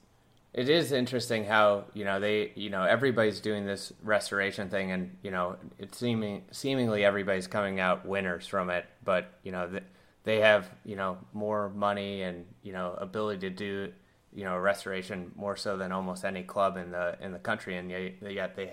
it 0.54 0.68
is 0.68 0.92
interesting 0.92 1.44
how 1.44 1.84
you 1.94 2.04
know 2.04 2.20
they 2.20 2.52
you 2.54 2.70
know 2.70 2.82
everybody's 2.82 3.40
doing 3.40 3.66
this 3.66 3.92
restoration 4.02 4.68
thing, 4.68 4.90
and 4.90 5.16
you 5.22 5.30
know 5.30 5.56
it's 5.78 5.98
seeming 5.98 6.44
seemingly 6.50 7.04
everybody's 7.04 7.46
coming 7.46 7.80
out 7.80 8.06
winners 8.06 8.46
from 8.46 8.70
it. 8.70 8.86
But 9.04 9.32
you 9.42 9.52
know 9.52 9.80
they 10.24 10.40
have 10.40 10.70
you 10.84 10.96
know 10.96 11.18
more 11.32 11.68
money 11.70 12.22
and 12.22 12.46
you 12.62 12.72
know 12.72 12.94
ability 12.98 13.40
to 13.40 13.50
do 13.50 13.92
you 14.34 14.44
know 14.44 14.56
restoration 14.56 15.32
more 15.36 15.56
so 15.56 15.76
than 15.76 15.92
almost 15.92 16.24
any 16.24 16.42
club 16.42 16.76
in 16.76 16.90
the 16.90 17.16
in 17.20 17.32
the 17.32 17.38
country, 17.38 17.76
and 17.76 17.90
yet, 17.90 18.12
yet 18.22 18.56
they 18.56 18.66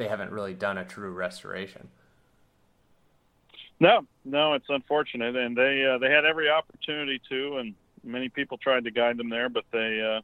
they 0.00 0.08
haven't 0.08 0.32
really 0.32 0.54
done 0.54 0.78
a 0.78 0.84
true 0.84 1.12
restoration. 1.12 1.86
No, 3.78 4.06
no, 4.24 4.54
it's 4.54 4.68
unfortunate, 4.70 5.36
and 5.36 5.54
they 5.54 5.84
uh, 5.84 5.98
they 5.98 6.10
had 6.10 6.24
every 6.24 6.48
opportunity 6.48 7.20
to, 7.28 7.58
and 7.58 7.74
many 8.02 8.30
people 8.30 8.56
tried 8.56 8.84
to 8.84 8.90
guide 8.90 9.18
them 9.18 9.28
there, 9.28 9.50
but 9.50 9.64
they 9.70 10.00
uh, 10.00 10.22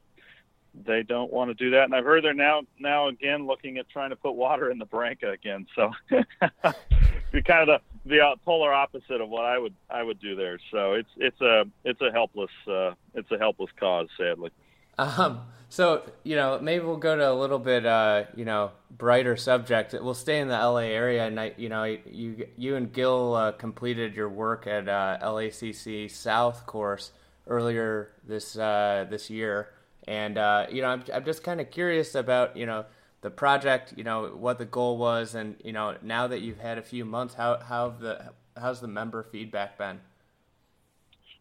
they 0.86 1.02
don't 1.02 1.30
want 1.30 1.50
to 1.50 1.54
do 1.54 1.70
that. 1.72 1.84
And 1.84 1.94
I've 1.94 2.04
heard 2.04 2.24
they're 2.24 2.32
now 2.32 2.62
now 2.78 3.08
again 3.08 3.46
looking 3.46 3.76
at 3.76 3.86
trying 3.90 4.10
to 4.10 4.16
put 4.16 4.32
water 4.32 4.70
in 4.70 4.78
the 4.78 4.86
Barranca 4.86 5.30
again. 5.30 5.66
So 5.74 5.90
you're 6.10 7.42
kind 7.42 7.68
of 7.68 7.80
the, 8.04 8.08
the 8.08 8.20
uh, 8.20 8.36
polar 8.46 8.72
opposite 8.72 9.20
of 9.20 9.28
what 9.28 9.44
I 9.44 9.58
would 9.58 9.74
I 9.90 10.02
would 10.02 10.20
do 10.20 10.36
there. 10.36 10.58
So 10.70 10.94
it's 10.94 11.10
it's 11.18 11.40
a 11.42 11.64
it's 11.84 12.00
a 12.00 12.10
helpless 12.12 12.50
uh, 12.66 12.92
it's 13.12 13.30
a 13.30 13.36
helpless 13.36 13.70
cause, 13.78 14.08
sadly. 14.16 14.50
Um, 14.98 15.42
so 15.68 16.02
you 16.24 16.36
know, 16.36 16.58
maybe 16.60 16.84
we'll 16.84 16.96
go 16.96 17.16
to 17.16 17.30
a 17.30 17.34
little 17.34 17.58
bit, 17.58 17.84
uh, 17.84 18.24
you 18.34 18.44
know, 18.44 18.70
brighter 18.90 19.36
subject. 19.36 19.94
We'll 20.00 20.14
stay 20.14 20.40
in 20.40 20.48
the 20.48 20.54
LA 20.56 20.88
area, 20.88 21.26
and 21.26 21.38
I, 21.38 21.52
you 21.56 21.68
know, 21.68 21.84
you 21.84 22.46
you 22.56 22.76
and 22.76 22.92
Gil 22.92 23.34
uh, 23.34 23.52
completed 23.52 24.14
your 24.14 24.28
work 24.28 24.66
at 24.66 24.88
uh, 24.88 25.18
LACC 25.22 26.10
South 26.10 26.66
course 26.66 27.12
earlier 27.46 28.12
this 28.26 28.56
uh, 28.56 29.06
this 29.10 29.28
year, 29.28 29.70
and 30.06 30.38
uh, 30.38 30.66
you 30.70 30.82
know, 30.82 30.88
I'm 30.88 31.04
I'm 31.12 31.24
just 31.24 31.42
kind 31.42 31.60
of 31.60 31.70
curious 31.70 32.14
about 32.14 32.56
you 32.56 32.66
know 32.66 32.86
the 33.22 33.30
project, 33.30 33.94
you 33.96 34.04
know, 34.04 34.28
what 34.36 34.58
the 34.58 34.64
goal 34.64 34.96
was, 34.98 35.34
and 35.34 35.56
you 35.64 35.72
know, 35.72 35.96
now 36.02 36.28
that 36.28 36.40
you've 36.40 36.60
had 36.60 36.78
a 36.78 36.82
few 36.82 37.04
months, 37.04 37.34
how 37.34 37.58
how 37.58 37.90
the 37.90 38.32
how's 38.56 38.80
the 38.80 38.88
member 38.88 39.22
feedback 39.24 39.76
been? 39.76 40.00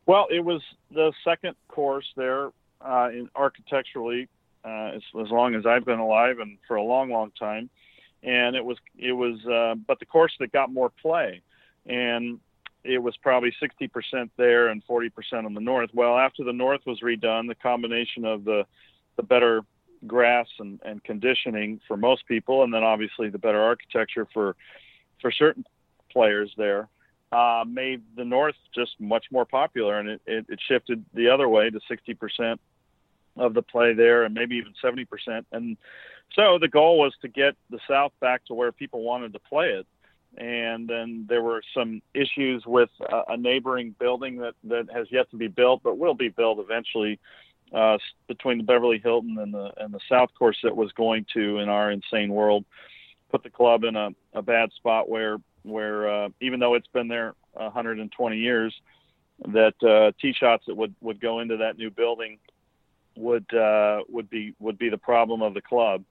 Well, 0.07 0.27
it 0.29 0.43
was 0.43 0.61
the 0.91 1.13
second 1.23 1.55
course 1.67 2.05
there 2.15 2.51
uh, 2.85 3.09
in 3.11 3.29
architecturally 3.35 4.27
uh, 4.63 4.91
as, 4.95 5.01
as 5.19 5.29
long 5.29 5.55
as 5.55 5.65
I've 5.65 5.85
been 5.85 5.99
alive 5.99 6.39
and 6.39 6.57
for 6.67 6.75
a 6.75 6.83
long, 6.83 7.09
long 7.09 7.31
time. 7.37 7.69
And 8.23 8.55
it 8.55 8.65
was 8.65 8.77
it 8.97 9.11
was 9.11 9.45
uh, 9.45 9.75
but 9.87 9.99
the 9.99 10.05
course 10.05 10.33
that 10.39 10.51
got 10.51 10.71
more 10.71 10.91
play, 11.01 11.41
and 11.85 12.39
it 12.83 12.97
was 12.97 13.15
probably 13.17 13.53
60% 13.61 14.29
there 14.37 14.67
and 14.67 14.83
40% 14.87 15.11
on 15.45 15.53
the 15.53 15.59
north. 15.59 15.89
Well, 15.93 16.17
after 16.17 16.43
the 16.43 16.53
north 16.53 16.81
was 16.85 17.01
redone, 17.01 17.47
the 17.47 17.55
combination 17.55 18.25
of 18.25 18.43
the 18.43 18.65
the 19.15 19.23
better 19.23 19.61
grass 20.07 20.47
and, 20.59 20.79
and 20.83 21.03
conditioning 21.03 21.79
for 21.87 21.97
most 21.97 22.27
people, 22.27 22.63
and 22.63 22.73
then 22.73 22.83
obviously 22.83 23.29
the 23.29 23.37
better 23.37 23.61
architecture 23.61 24.27
for 24.33 24.55
for 25.21 25.31
certain 25.31 25.65
players 26.11 26.51
there, 26.57 26.87
uh, 27.31 27.63
made 27.67 28.01
the 28.15 28.25
north 28.25 28.55
just 28.73 28.99
much 28.99 29.25
more 29.31 29.45
popular, 29.45 29.99
and 29.99 30.09
it, 30.09 30.21
it, 30.25 30.45
it 30.49 30.59
shifted 30.67 31.05
the 31.13 31.29
other 31.29 31.47
way 31.47 31.69
to 31.69 31.79
60% 31.89 32.57
of 33.37 33.53
the 33.53 33.61
play 33.61 33.93
there, 33.93 34.23
and 34.23 34.33
maybe 34.33 34.55
even 34.55 34.73
70%. 34.83 35.07
And 35.51 35.77
so 36.33 36.57
the 36.59 36.67
goal 36.67 36.97
was 36.99 37.13
to 37.21 37.27
get 37.27 37.55
the 37.69 37.79
South 37.87 38.11
back 38.19 38.45
to 38.45 38.53
where 38.53 38.71
people 38.71 39.01
wanted 39.01 39.33
to 39.33 39.39
play 39.39 39.69
it. 39.69 39.87
And 40.37 40.87
then 40.87 41.25
there 41.29 41.41
were 41.41 41.61
some 41.73 42.01
issues 42.13 42.65
with 42.65 42.89
a, 43.01 43.21
a 43.29 43.37
neighboring 43.37 43.95
building 43.97 44.37
that, 44.37 44.55
that 44.65 44.87
has 44.93 45.07
yet 45.09 45.29
to 45.31 45.37
be 45.37 45.47
built, 45.47 45.81
but 45.83 45.97
will 45.97 46.13
be 46.13 46.29
built 46.29 46.59
eventually 46.59 47.19
uh, 47.73 47.97
between 48.27 48.57
the 48.57 48.63
Beverly 48.63 48.99
Hilton 49.03 49.37
and 49.39 49.53
the 49.53 49.71
and 49.77 49.93
the 49.93 49.99
South 50.09 50.29
Course 50.37 50.57
that 50.63 50.75
was 50.75 50.91
going 50.91 51.25
to, 51.33 51.59
in 51.59 51.69
our 51.69 51.91
insane 51.91 52.29
world, 52.29 52.65
put 53.31 53.43
the 53.43 53.49
club 53.49 53.83
in 53.83 53.95
a, 53.95 54.09
a 54.33 54.41
bad 54.41 54.71
spot 54.73 55.09
where 55.09 55.37
where 55.63 56.25
uh, 56.25 56.29
even 56.41 56.59
though 56.59 56.75
it's 56.75 56.87
been 56.87 57.07
there 57.07 57.33
120 57.53 58.37
years, 58.37 58.73
that 59.47 59.73
uh, 59.83 60.11
tee 60.21 60.33
shots 60.33 60.65
that 60.67 60.75
would 60.75 60.93
would 61.01 61.19
go 61.19 61.39
into 61.39 61.57
that 61.57 61.77
new 61.77 61.89
building 61.89 62.37
would 63.15 63.51
uh, 63.53 64.01
would 64.09 64.29
be 64.29 64.53
would 64.59 64.77
be 64.77 64.89
the 64.89 64.97
problem 64.97 65.41
of 65.41 65.53
the 65.53 65.61
club. 65.61 66.03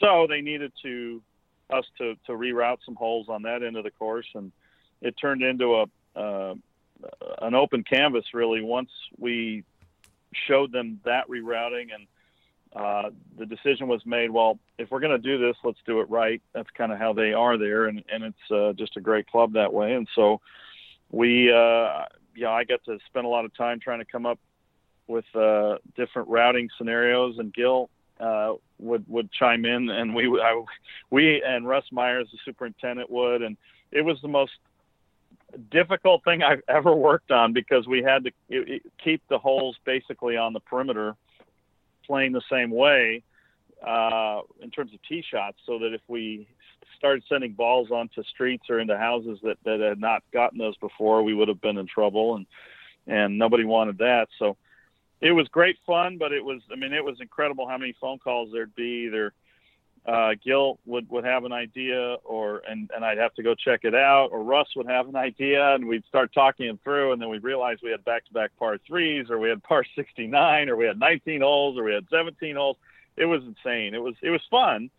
So 0.00 0.26
they 0.28 0.40
needed 0.40 0.72
to 0.82 1.22
us 1.70 1.84
to 1.98 2.14
to 2.26 2.32
reroute 2.32 2.78
some 2.84 2.94
holes 2.94 3.28
on 3.28 3.42
that 3.42 3.62
end 3.62 3.76
of 3.76 3.84
the 3.84 3.90
course, 3.90 4.26
and 4.34 4.52
it 5.00 5.14
turned 5.20 5.42
into 5.42 5.76
a 5.76 6.18
uh, 6.18 6.54
an 7.42 7.54
open 7.54 7.84
canvas 7.84 8.24
really 8.34 8.62
once 8.62 8.90
we 9.18 9.64
showed 10.46 10.72
them 10.72 11.00
that 11.04 11.28
rerouting 11.28 11.88
and 11.94 12.06
uh, 12.76 13.10
the 13.38 13.46
decision 13.46 13.88
was 13.88 14.04
made 14.04 14.30
well 14.30 14.58
if 14.78 14.90
we're 14.90 15.00
going 15.00 15.12
to 15.12 15.18
do 15.18 15.38
this 15.38 15.56
let's 15.64 15.78
do 15.86 16.00
it 16.00 16.10
right 16.10 16.42
that's 16.52 16.68
kind 16.76 16.92
of 16.92 16.98
how 16.98 17.12
they 17.12 17.32
are 17.32 17.56
there 17.56 17.86
and, 17.86 18.04
and 18.12 18.24
it's 18.24 18.50
uh, 18.50 18.72
just 18.72 18.96
a 18.96 19.00
great 19.00 19.26
club 19.26 19.52
that 19.52 19.72
way 19.72 19.94
and 19.94 20.08
so 20.14 20.40
we 21.10 21.50
uh, 21.50 22.04
yeah 22.36 22.50
i 22.50 22.64
got 22.64 22.84
to 22.84 22.98
spend 23.06 23.24
a 23.24 23.28
lot 23.28 23.44
of 23.44 23.54
time 23.56 23.80
trying 23.80 24.00
to 24.00 24.04
come 24.04 24.26
up 24.26 24.38
with 25.08 25.24
uh, 25.34 25.76
different 25.96 26.28
routing 26.28 26.68
scenarios, 26.76 27.38
and 27.38 27.52
Gil 27.52 27.90
uh, 28.20 28.54
would 28.78 29.04
would 29.08 29.32
chime 29.32 29.64
in, 29.64 29.88
and 29.88 30.14
we 30.14 30.26
I, 30.40 30.62
we 31.10 31.42
and 31.42 31.66
Russ 31.66 31.84
Myers, 31.90 32.28
the 32.30 32.38
superintendent, 32.44 33.10
would, 33.10 33.42
and 33.42 33.56
it 33.90 34.02
was 34.02 34.20
the 34.22 34.28
most 34.28 34.52
difficult 35.70 36.22
thing 36.24 36.42
I've 36.42 36.62
ever 36.68 36.94
worked 36.94 37.30
on 37.30 37.52
because 37.52 37.86
we 37.86 38.02
had 38.02 38.24
to 38.24 38.30
it, 38.48 38.68
it, 38.68 38.82
keep 39.02 39.22
the 39.28 39.38
holes 39.38 39.76
basically 39.84 40.36
on 40.36 40.52
the 40.52 40.60
perimeter 40.60 41.16
playing 42.06 42.32
the 42.32 42.42
same 42.50 42.70
way 42.70 43.22
uh, 43.86 44.40
in 44.62 44.70
terms 44.70 44.92
of 44.92 45.00
tee 45.08 45.24
shots, 45.28 45.58
so 45.66 45.78
that 45.78 45.94
if 45.94 46.00
we 46.08 46.46
started 46.96 47.22
sending 47.28 47.52
balls 47.52 47.90
onto 47.90 48.22
streets 48.24 48.64
or 48.68 48.80
into 48.80 48.96
houses 48.98 49.38
that, 49.42 49.56
that 49.64 49.78
had 49.80 50.00
not 50.00 50.22
gotten 50.32 50.58
those 50.58 50.76
before, 50.78 51.22
we 51.22 51.32
would 51.32 51.48
have 51.48 51.60
been 51.60 51.78
in 51.78 51.86
trouble, 51.86 52.36
and 52.36 52.46
and 53.06 53.38
nobody 53.38 53.64
wanted 53.64 53.98
that. 53.98 54.28
So 54.38 54.56
it 55.20 55.32
was 55.32 55.48
great 55.48 55.78
fun, 55.86 56.18
but 56.18 56.32
it 56.32 56.44
was 56.44 56.60
I 56.72 56.76
mean 56.76 56.92
it 56.92 57.04
was 57.04 57.20
incredible 57.20 57.68
how 57.68 57.78
many 57.78 57.94
phone 58.00 58.18
calls 58.18 58.50
there'd 58.52 58.74
be. 58.74 59.06
Either 59.06 59.32
uh, 60.06 60.34
Gil 60.42 60.78
would 60.86 61.08
would 61.10 61.24
have 61.24 61.44
an 61.44 61.52
idea, 61.52 62.16
or 62.24 62.62
and 62.68 62.90
and 62.94 63.04
I'd 63.04 63.18
have 63.18 63.34
to 63.34 63.42
go 63.42 63.54
check 63.54 63.80
it 63.82 63.94
out, 63.94 64.28
or 64.32 64.42
Russ 64.42 64.68
would 64.76 64.88
have 64.88 65.08
an 65.08 65.16
idea, 65.16 65.74
and 65.74 65.86
we'd 65.86 66.04
start 66.06 66.32
talking 66.32 66.66
it 66.66 66.78
through, 66.84 67.12
and 67.12 67.20
then 67.20 67.28
we'd 67.28 67.42
realize 67.42 67.78
we 67.82 67.90
had 67.90 68.04
back 68.04 68.24
to 68.26 68.32
back 68.32 68.50
par 68.58 68.78
threes, 68.86 69.26
or 69.28 69.38
we 69.38 69.48
had 69.48 69.62
par 69.62 69.84
69, 69.96 70.68
or 70.68 70.76
we 70.76 70.86
had 70.86 70.98
19 70.98 71.40
holes, 71.40 71.78
or 71.78 71.84
we 71.84 71.92
had 71.92 72.06
17 72.10 72.56
holes. 72.56 72.76
It 73.16 73.26
was 73.26 73.42
insane. 73.42 73.94
It 73.94 74.02
was 74.02 74.14
it 74.22 74.30
was 74.30 74.42
fun. 74.50 74.90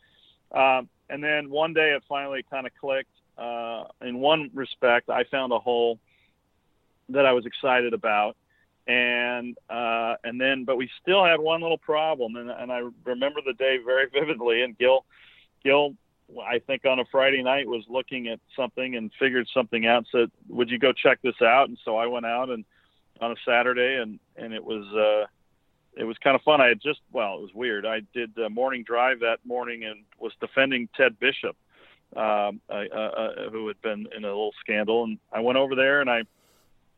Um, 0.52 0.90
and 1.10 1.24
then 1.24 1.50
one 1.50 1.74
day 1.74 1.92
it 1.92 2.04
finally 2.08 2.44
kind 2.50 2.68
of 2.68 2.74
clicked. 2.80 3.10
Uh, 3.38 3.86
in 4.02 4.20
one 4.20 4.52
respect, 4.54 5.10
I 5.10 5.24
found 5.24 5.54
a 5.54 5.60
hole 5.60 5.98
that 7.08 7.26
I 7.26 7.32
was 7.32 7.46
excited 7.46 7.94
about 7.94 8.36
and 8.90 9.56
uh, 9.70 10.16
and 10.24 10.42
then 10.42 10.66
but 10.66 10.76
we 10.76 10.90
still 11.02 11.24
had 11.24 11.40
one 11.40 11.62
little 11.62 11.78
problem, 11.78 12.36
and, 12.36 12.50
and 12.50 12.72
I 12.72 12.82
remember 13.06 13.40
the 13.46 13.54
day 13.54 13.78
very 13.86 14.08
vividly. 14.14 14.64
And 14.64 14.78
Gil, 14.78 15.06
Gil, 15.64 15.94
I 16.44 16.58
think 16.60 16.86
on 16.86 17.00
a 17.00 17.06
Friday 17.12 17.44
night 17.44 17.68
was 17.68 17.84
looking 17.88 18.28
at 18.28 18.40
something 18.56 18.96
and 18.96 19.12
figured 19.20 19.48
something 19.54 19.86
out. 19.86 20.06
Said, 20.12 20.32
"Would 20.50 20.72
you 20.72 20.80
go 20.80 20.92
check 20.92 21.20
this 21.22 21.40
out?" 21.42 21.70
And 21.70 21.78
so 21.86 21.98
I 21.98 22.08
went 22.08 22.26
out 22.26 22.50
and 22.50 22.66
on 23.22 23.32
a 23.32 23.36
Saturday, 23.46 24.02
and 24.02 24.20
and 24.36 24.54
it 24.54 24.64
was 24.64 24.86
uh, 24.88 25.28
it 25.96 26.06
was 26.06 26.18
kind 26.24 26.36
of 26.36 26.42
fun. 26.42 26.60
I 26.60 26.70
had 26.70 26.82
just 26.82 27.02
well, 27.12 27.38
it 27.38 27.42
was 27.42 27.54
weird. 27.54 27.86
I 27.86 28.02
did 28.16 28.34
the 28.36 28.50
morning 28.50 28.84
drive 28.84 29.20
that 29.20 29.38
morning 29.46 29.84
and 29.84 30.04
was 30.18 30.32
defending 30.42 30.90
Ted 30.98 31.20
Bishop, 31.20 31.56
um, 32.16 32.60
uh, 32.72 32.86
uh, 32.92 33.50
who 33.52 33.68
had 33.68 33.80
been 33.84 34.08
in 34.18 34.24
a 34.24 34.28
little 34.28 34.56
scandal, 34.62 35.04
and 35.04 35.20
I 35.32 35.42
went 35.42 35.60
over 35.60 35.76
there 35.76 36.02
and 36.02 36.10
I 36.10 36.24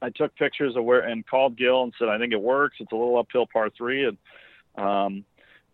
I 0.02 0.10
took 0.10 0.36
pictures 0.36 0.76
of 0.76 0.84
where 0.84 1.02
and 1.02 1.26
called 1.26 1.58
Gil 1.58 1.84
and 1.84 1.94
said, 1.98 2.10
I 2.10 2.18
think 2.18 2.34
it 2.34 2.42
works. 2.42 2.78
It's 2.80 2.92
a 2.92 2.96
little 2.96 3.18
uphill 3.18 3.46
par 3.52 3.70
three. 3.76 4.06
And, 4.06 4.18
um, 4.76 5.26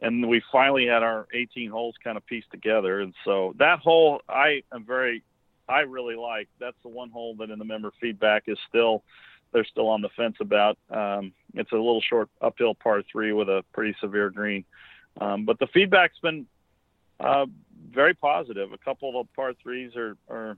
and 0.02 0.28
we 0.28 0.42
finally 0.52 0.88
had 0.88 1.04
our 1.04 1.28
18 1.34 1.72
holes 1.72 1.96
kind 2.04 2.18
of 2.18 2.26
pieced 2.26 2.52
together. 2.52 3.00
And 3.00 3.14
so 3.26 3.56
that 3.58 3.80
hole, 3.80 4.22
I 4.28 4.64
am 4.74 4.86
very, 4.86 5.24
I 5.68 5.82
really 5.82 6.16
like. 6.16 6.50
That's 6.60 6.78
the 6.84 6.90
one 6.90 7.10
hole 7.10 7.36
that 7.40 7.50
in 7.50 7.60
the 7.60 7.66
member 7.66 7.92
feedback 8.00 8.44
is 8.48 8.58
still, 8.68 9.04
they're 9.54 9.66
still 9.66 9.88
on 9.88 10.02
the 10.02 10.10
fence 10.16 10.36
about. 10.40 10.78
Um, 10.90 11.34
it's 11.54 11.72
a 11.72 11.76
little 11.76 12.02
short 12.02 12.30
uphill 12.42 12.76
par 12.76 13.02
three 13.10 13.34
with 13.34 13.50
a 13.50 13.64
pretty 13.74 13.96
severe 14.02 14.30
green. 14.30 14.66
Um, 15.20 15.46
but 15.46 15.58
the 15.58 15.68
feedback's 15.68 16.20
been 16.20 16.46
uh, 17.20 17.46
very 17.92 18.14
positive. 18.14 18.74
A 18.74 18.78
couple 18.78 19.20
of 19.20 19.34
par 19.34 19.54
threes 19.62 19.96
are, 19.96 20.16
are 20.30 20.58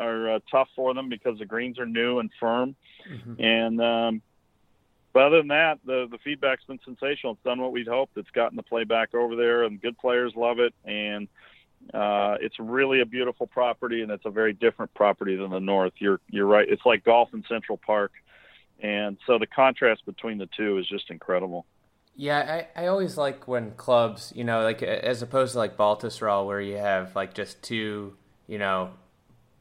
are 0.00 0.36
uh, 0.36 0.38
tough 0.50 0.68
for 0.74 0.94
them 0.94 1.08
because 1.08 1.38
the 1.38 1.46
greens 1.46 1.78
are 1.78 1.86
new 1.86 2.18
and 2.18 2.30
firm. 2.40 2.74
Mm-hmm. 3.08 3.42
And 3.42 3.80
um, 3.80 4.22
but 5.12 5.24
other 5.24 5.38
than 5.38 5.48
that, 5.48 5.78
the 5.84 6.08
the 6.10 6.18
feedback's 6.18 6.64
been 6.64 6.80
sensational. 6.84 7.34
It's 7.34 7.42
done 7.42 7.60
what 7.60 7.72
we'd 7.72 7.88
hoped. 7.88 8.16
It's 8.16 8.30
gotten 8.30 8.56
the 8.56 8.62
play 8.62 8.84
back 8.84 9.14
over 9.14 9.36
there, 9.36 9.64
and 9.64 9.80
good 9.80 9.98
players 9.98 10.32
love 10.36 10.58
it. 10.58 10.74
And 10.84 11.28
uh, 11.92 12.36
it's 12.40 12.58
really 12.58 13.00
a 13.00 13.06
beautiful 13.06 13.46
property, 13.46 14.02
and 14.02 14.10
it's 14.10 14.26
a 14.26 14.30
very 14.30 14.52
different 14.52 14.92
property 14.94 15.36
than 15.36 15.50
the 15.50 15.60
north. 15.60 15.92
You're 15.98 16.20
you're 16.28 16.46
right. 16.46 16.68
It's 16.68 16.84
like 16.84 17.04
golf 17.04 17.30
in 17.32 17.44
Central 17.48 17.78
Park, 17.78 18.12
and 18.80 19.16
so 19.26 19.38
the 19.38 19.46
contrast 19.46 20.06
between 20.06 20.38
the 20.38 20.48
two 20.56 20.78
is 20.78 20.88
just 20.88 21.10
incredible. 21.10 21.66
Yeah, 22.14 22.64
I, 22.76 22.82
I 22.82 22.86
always 22.88 23.16
like 23.16 23.48
when 23.48 23.72
clubs, 23.72 24.32
you 24.36 24.44
know, 24.44 24.62
like 24.62 24.82
as 24.82 25.22
opposed 25.22 25.52
to 25.52 25.58
like 25.58 25.76
Baltusrol, 25.76 26.46
where 26.46 26.60
you 26.60 26.76
have 26.76 27.16
like 27.16 27.34
just 27.34 27.62
two, 27.62 28.14
you 28.46 28.58
know, 28.58 28.90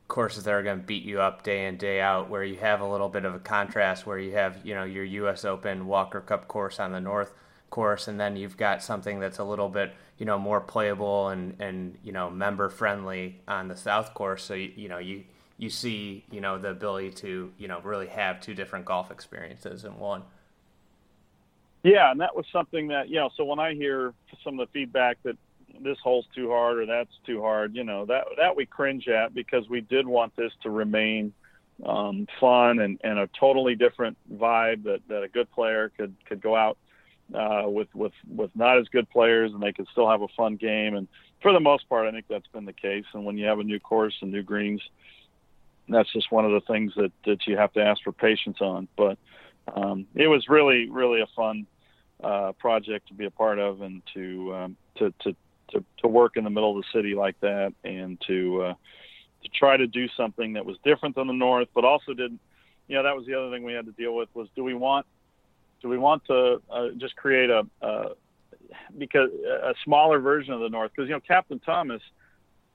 courses 0.10 0.44
that 0.44 0.54
are 0.54 0.64
going 0.64 0.82
to 0.82 0.86
beat 0.86 1.04
you 1.04 1.22
up 1.22 1.44
day 1.44 1.68
in 1.68 1.78
day 1.78 2.02
out 2.02 2.30
where 2.30 2.44
you 2.44 2.58
have 2.58 2.82
a 2.82 2.88
little 2.88 3.08
bit 3.08 3.24
of 3.24 3.34
a 3.34 3.40
contrast 3.40 4.06
where 4.06 4.20
you 4.20 4.34
have 4.34 4.58
you 4.66 4.76
know 4.76 4.84
your 4.84 5.06
US 5.06 5.46
Open 5.46 5.88
Walker 5.88 6.20
Cup 6.20 6.50
course 6.50 6.82
on 6.82 6.92
the 6.92 7.00
north 7.00 7.34
course 7.70 8.10
and 8.10 8.20
then 8.20 8.36
you've 8.36 8.58
got 8.58 8.84
something 8.84 9.20
that's 9.20 9.38
a 9.38 9.44
little 9.44 9.70
bit 9.70 9.94
you 10.18 10.26
know 10.26 10.38
more 10.38 10.60
playable 10.60 11.30
and 11.30 11.56
and 11.62 11.98
you 12.04 12.12
know 12.12 12.30
member 12.30 12.68
friendly 12.68 13.40
on 13.48 13.70
the 13.70 13.78
south 13.78 14.14
course 14.14 14.44
so 14.44 14.56
you, 14.56 14.74
you 14.76 14.90
know 14.90 14.98
you 14.98 15.24
you 15.60 15.70
see, 15.70 16.24
you 16.32 16.40
know, 16.40 16.58
the 16.58 16.70
ability 16.70 17.12
to, 17.12 17.52
you 17.58 17.68
know, 17.68 17.82
really 17.82 18.08
have 18.08 18.40
two 18.40 18.54
different 18.54 18.86
golf 18.86 19.12
experiences 19.12 19.84
in 19.84 20.00
one. 20.00 20.24
Yeah, 21.84 22.10
and 22.12 22.22
that 22.22 22.34
was 22.34 22.46
something 22.52 22.88
that, 22.88 23.10
you 23.10 23.16
know, 23.16 23.30
so 23.36 23.44
when 23.44 23.60
I 23.60 23.74
hear 23.74 24.14
some 24.42 24.58
of 24.58 24.68
the 24.68 24.72
feedback 24.72 25.18
that 25.24 25.38
this 25.82 25.98
hole's 26.04 26.26
too 26.36 26.50
hard 26.50 26.80
or 26.80 26.86
that's 26.86 27.14
too 27.26 27.42
hard, 27.42 27.76
you 27.76 27.84
know, 27.84 28.06
that 28.06 28.26
that 28.38 28.56
we 28.56 28.66
cringe 28.66 29.08
at 29.08 29.34
because 29.34 29.68
we 29.70 29.82
did 29.82 30.08
want 30.08 30.36
this 30.36 30.52
to 30.64 30.70
remain 30.70 31.34
um, 31.86 32.28
fun 32.40 32.80
and, 32.80 33.00
and 33.04 33.20
a 33.20 33.30
totally 33.40 33.76
different 33.76 34.18
vibe 34.32 34.84
that, 34.84 35.02
that 35.08 35.24
a 35.24 35.28
good 35.28 35.50
player 35.52 35.92
could 35.98 36.16
could 36.26 36.42
go 36.42 36.56
out 36.56 36.78
uh, 37.34 37.64
with 37.66 37.88
with 37.94 38.14
with 38.28 38.52
not 38.56 38.78
as 38.78 38.88
good 38.90 39.10
players 39.10 39.52
and 39.54 39.62
they 39.62 39.72
could 39.72 39.88
still 39.92 40.10
have 40.10 40.22
a 40.22 40.28
fun 40.36 40.56
game. 40.56 40.96
And 40.96 41.08
for 41.42 41.54
the 41.54 41.60
most 41.60 41.88
part, 41.88 42.08
I 42.08 42.12
think 42.12 42.26
that's 42.30 42.48
been 42.48 42.66
the 42.66 42.74
case. 42.74 43.06
And 43.14 43.26
when 43.26 43.38
you 43.38 43.46
have 43.46 43.60
a 43.60 43.64
new 43.64 43.80
course 43.80 44.16
and 44.22 44.32
new 44.32 44.44
greens, 44.44 44.82
that's 45.88 46.12
just 46.12 46.32
one 46.32 46.46
of 46.46 46.52
the 46.52 46.62
things 46.62 46.94
that 46.96 47.12
that 47.26 47.48
you 47.48 47.58
have 47.58 47.74
to 47.74 47.82
ask 47.82 48.04
for 48.04 48.12
patience 48.12 48.58
on. 48.62 48.88
But 48.98 49.18
um, 49.74 50.08
it 50.16 50.28
was 50.28 50.50
really 50.50 50.90
really 50.90 51.22
a 51.22 51.28
fun 51.36 51.68
uh, 52.24 52.52
project 52.54 53.08
to 53.08 53.14
be 53.14 53.26
a 53.26 53.32
part 53.32 53.60
of 53.60 53.82
and 53.82 54.02
to 54.14 54.54
um, 54.56 54.78
to 54.98 55.14
to 55.22 55.36
to, 55.72 55.84
to 56.00 56.08
work 56.08 56.38
in 56.38 56.44
the 56.44 56.50
middle 56.50 56.78
of 56.78 56.84
the 56.84 56.98
city 56.98 57.16
like 57.16 57.40
that 57.42 57.74
and 57.84 58.22
to 58.28 58.64
uh, 58.64 58.74
to 59.44 59.50
try 59.50 59.78
to 59.78 59.88
do 59.88 60.08
something 60.18 60.54
that 60.54 60.66
was 60.66 60.78
different 60.84 61.16
than 61.16 61.28
the 61.28 61.34
north, 61.34 61.68
but 61.74 61.86
also 61.86 62.14
didn't. 62.14 62.40
You 62.88 62.96
know, 62.96 63.04
that 63.04 63.16
was 63.16 63.26
the 63.26 63.36
other 63.36 63.52
thing 63.52 63.64
we 63.64 63.74
had 63.74 63.86
to 63.86 63.92
deal 63.92 64.16
with 64.16 64.30
was 64.34 64.48
do 64.56 64.64
we 64.64 64.74
want 64.74 65.06
do 65.82 65.90
we 65.90 65.98
want 65.98 66.26
to 66.26 66.62
uh, 66.72 66.88
just 66.98 67.16
create 67.16 67.50
a, 67.50 67.66
a 67.82 68.10
because 68.98 69.30
a 69.32 69.74
smaller 69.84 70.20
version 70.20 70.54
of 70.54 70.60
the 70.60 70.70
north 70.70 70.92
because 70.96 71.08
you 71.08 71.14
know 71.14 71.22
Captain 71.22 71.60
Thomas 71.60 72.02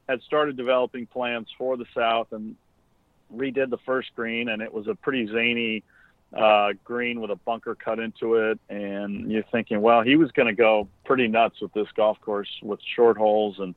had 0.09 0.23
started 0.23 0.57
developing 0.57 1.07
plans 1.07 1.49
for 1.57 1.77
the 1.77 1.87
south 1.95 2.29
and 2.33 2.57
redid 3.35 3.71
the 3.71 3.79
first 3.85 4.15
green 4.15 4.49
and 4.49 4.63
it 4.63 4.73
was 4.73 4.87
a 4.87 4.95
pretty 4.95 5.27
zany 5.27 5.83
uh, 6.37 6.73
green 6.83 7.21
with 7.21 7.31
a 7.31 7.37
bunker 7.37 7.75
cut 7.75 7.99
into 7.99 8.35
it, 8.35 8.59
and 8.69 9.31
you're 9.31 9.45
thinking, 9.53 9.81
well, 9.81 10.03
he 10.03 10.17
was 10.17 10.31
going 10.33 10.49
to 10.49 10.55
go 10.55 10.89
pretty 11.05 11.29
nuts 11.29 11.61
with 11.61 11.73
this 11.73 11.87
golf 11.97 12.21
course 12.21 12.49
with 12.63 12.81
short 12.97 13.17
holes, 13.17 13.57
and 13.59 13.75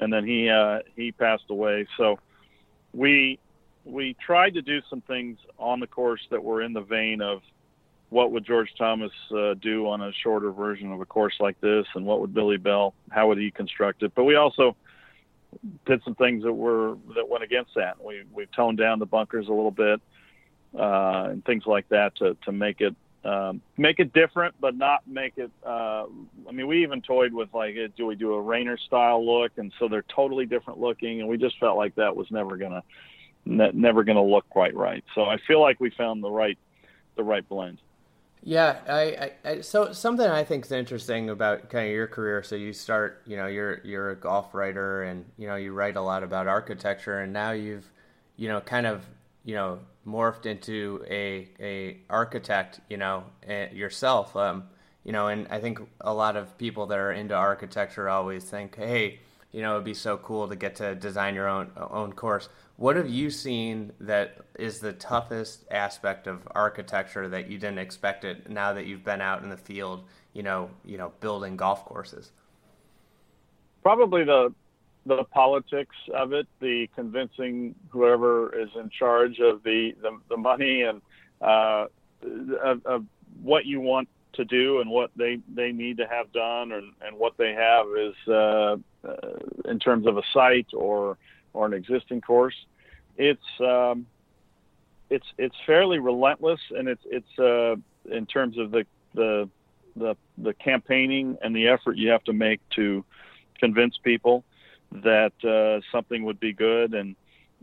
and 0.00 0.12
then 0.12 0.26
he 0.26 0.48
uh, 0.48 0.80
he 0.96 1.12
passed 1.12 1.44
away. 1.48 1.86
So 1.96 2.18
we 2.92 3.38
we 3.84 4.16
tried 4.24 4.54
to 4.54 4.62
do 4.62 4.80
some 4.90 5.00
things 5.02 5.38
on 5.58 5.80
the 5.80 5.86
course 5.86 6.20
that 6.30 6.42
were 6.42 6.62
in 6.62 6.72
the 6.72 6.80
vein 6.80 7.20
of 7.20 7.42
what 8.10 8.32
would 8.32 8.44
George 8.44 8.70
Thomas 8.76 9.12
uh, 9.34 9.54
do 9.54 9.88
on 9.88 10.02
a 10.02 10.12
shorter 10.12 10.50
version 10.50 10.92
of 10.92 11.00
a 11.00 11.06
course 11.06 11.34
like 11.40 11.60
this, 11.60 11.86
and 11.94 12.04
what 12.04 12.20
would 12.20 12.34
Billy 12.34 12.58
Bell, 12.58 12.94
how 13.10 13.28
would 13.28 13.38
he 13.38 13.50
construct 13.50 14.02
it? 14.02 14.12
But 14.14 14.24
we 14.24 14.34
also 14.34 14.76
did 15.86 16.02
some 16.04 16.14
things 16.16 16.42
that 16.42 16.52
were 16.52 16.96
that 17.14 17.28
went 17.28 17.44
against 17.44 17.74
that. 17.76 18.02
We 18.02 18.24
we 18.32 18.46
toned 18.56 18.78
down 18.78 18.98
the 18.98 19.06
bunkers 19.06 19.46
a 19.46 19.52
little 19.52 19.70
bit 19.70 20.00
uh, 20.78 21.28
and 21.30 21.44
things 21.44 21.64
like 21.66 21.88
that 21.90 22.16
to 22.16 22.36
to 22.44 22.52
make 22.52 22.80
it 22.80 22.94
um, 23.24 23.62
make 23.76 24.00
it 24.00 24.12
different, 24.12 24.54
but 24.60 24.76
not 24.76 25.06
make 25.06 25.34
it. 25.36 25.50
Uh, 25.64 26.06
I 26.48 26.52
mean, 26.52 26.66
we 26.66 26.82
even 26.82 27.02
toyed 27.02 27.32
with 27.32 27.54
like, 27.54 27.76
do 27.96 28.06
we 28.06 28.16
do 28.16 28.34
a 28.34 28.40
Raynor 28.40 28.76
style 28.78 29.24
look? 29.24 29.52
And 29.58 29.72
so 29.78 29.88
they're 29.88 30.04
totally 30.14 30.44
different 30.44 30.80
looking, 30.80 31.20
and 31.20 31.28
we 31.28 31.36
just 31.36 31.58
felt 31.60 31.76
like 31.76 31.94
that 31.96 32.16
was 32.16 32.30
never 32.30 32.56
gonna 32.56 32.82
ne- 33.44 33.72
never 33.72 34.02
gonna 34.02 34.24
look 34.24 34.48
quite 34.50 34.74
right. 34.74 35.04
So 35.14 35.24
I 35.24 35.36
feel 35.46 35.60
like 35.60 35.78
we 35.78 35.90
found 35.90 36.22
the 36.22 36.30
right 36.30 36.58
the 37.16 37.22
right 37.22 37.48
blend. 37.48 37.78
Yeah, 38.44 38.78
I, 38.88 39.00
I, 39.02 39.32
I, 39.44 39.60
so 39.60 39.92
something 39.92 40.26
I 40.26 40.42
think 40.42 40.64
is 40.64 40.72
interesting 40.72 41.30
about 41.30 41.70
kind 41.70 41.86
of 41.86 41.92
your 41.92 42.08
career. 42.08 42.42
So 42.42 42.56
you 42.56 42.72
start, 42.72 43.22
you 43.24 43.36
know, 43.36 43.46
you're 43.46 43.80
you're 43.84 44.10
a 44.10 44.16
golf 44.16 44.52
writer, 44.52 45.04
and 45.04 45.24
you 45.38 45.46
know 45.46 45.54
you 45.54 45.72
write 45.72 45.94
a 45.94 46.00
lot 46.00 46.24
about 46.24 46.48
architecture, 46.48 47.20
and 47.20 47.32
now 47.32 47.52
you've, 47.52 47.88
you 48.36 48.48
know, 48.48 48.60
kind 48.60 48.86
of 48.86 49.06
you 49.44 49.54
know 49.54 49.78
morphed 50.06 50.46
into 50.46 51.04
a 51.08 51.48
a 51.60 51.98
architect 52.10 52.80
you 52.88 52.96
know 52.96 53.24
eh, 53.46 53.70
yourself. 53.72 54.36
Um, 54.36 54.64
you 55.04 55.10
know 55.10 55.26
and 55.26 55.48
i 55.50 55.58
think 55.58 55.80
a 56.02 56.14
lot 56.14 56.36
of 56.36 56.56
people 56.58 56.86
that 56.86 56.96
are 56.96 57.10
into 57.10 57.34
architecture 57.34 58.08
always 58.08 58.44
think 58.44 58.76
hey 58.76 59.18
you 59.52 59.60
know 59.60 59.72
it'd 59.74 59.84
be 59.84 59.94
so 59.94 60.16
cool 60.16 60.48
to 60.48 60.56
get 60.56 60.76
to 60.76 60.94
design 60.94 61.34
your 61.34 61.48
own 61.48 61.70
own 61.76 62.12
course. 62.12 62.48
What 62.76 62.96
have 62.96 63.08
you 63.08 63.30
seen 63.30 63.92
that 64.00 64.38
is 64.58 64.80
the 64.80 64.94
toughest 64.94 65.64
aspect 65.70 66.26
of 66.26 66.48
architecture 66.52 67.28
that 67.28 67.48
you 67.48 67.58
didn't 67.58 67.78
expect 67.78 68.24
it 68.24 68.50
now 68.50 68.72
that 68.72 68.86
you've 68.86 69.04
been 69.04 69.20
out 69.20 69.42
in 69.42 69.50
the 69.50 69.56
field 69.56 70.04
you 70.32 70.42
know 70.42 70.70
you 70.84 70.98
know 70.98 71.12
building 71.20 71.56
golf 71.56 71.84
courses? 71.84 72.32
Probably 73.82 74.24
the 74.24 74.54
the 75.06 75.24
politics 75.24 75.96
of 76.14 76.32
it, 76.32 76.46
the 76.60 76.88
convincing 76.94 77.74
whoever 77.88 78.56
is 78.58 78.68
in 78.76 78.90
charge 78.90 79.40
of 79.40 79.62
the 79.64 79.94
the, 80.00 80.18
the 80.28 80.36
money 80.36 80.82
and 80.82 81.02
uh, 81.40 81.86
of, 82.62 82.86
of, 82.86 83.04
what 83.42 83.66
you 83.66 83.80
want 83.80 84.08
to 84.34 84.44
do 84.44 84.80
and 84.80 84.88
what 84.88 85.10
they 85.16 85.38
they 85.52 85.72
need 85.72 85.96
to 85.96 86.06
have 86.06 86.32
done 86.32 86.72
and, 86.72 86.92
and 87.04 87.16
what 87.16 87.36
they 87.36 87.52
have 87.52 87.86
is 87.98 88.14
uh, 88.28 88.76
uh, 89.06 89.38
in 89.64 89.78
terms 89.78 90.06
of 90.06 90.16
a 90.16 90.22
site 90.32 90.68
or 90.72 91.18
or 91.52 91.66
an 91.66 91.72
existing 91.72 92.20
course. 92.20 92.54
It's 93.16 93.60
um, 93.60 94.06
it's 95.10 95.26
it's 95.38 95.56
fairly 95.66 95.98
relentless 95.98 96.60
and 96.70 96.88
it's 96.88 97.02
it's 97.06 97.38
uh, 97.38 97.76
in 98.14 98.26
terms 98.26 98.58
of 98.58 98.70
the 98.70 98.86
the 99.14 99.48
the 99.96 100.16
the 100.38 100.54
campaigning 100.54 101.36
and 101.42 101.54
the 101.54 101.68
effort 101.68 101.96
you 101.96 102.10
have 102.10 102.24
to 102.24 102.32
make 102.32 102.60
to 102.76 103.04
convince 103.58 103.98
people 103.98 104.44
that 105.02 105.32
uh, 105.44 105.80
something 105.90 106.24
would 106.24 106.40
be 106.40 106.52
good. 106.52 106.94
And 106.94 107.16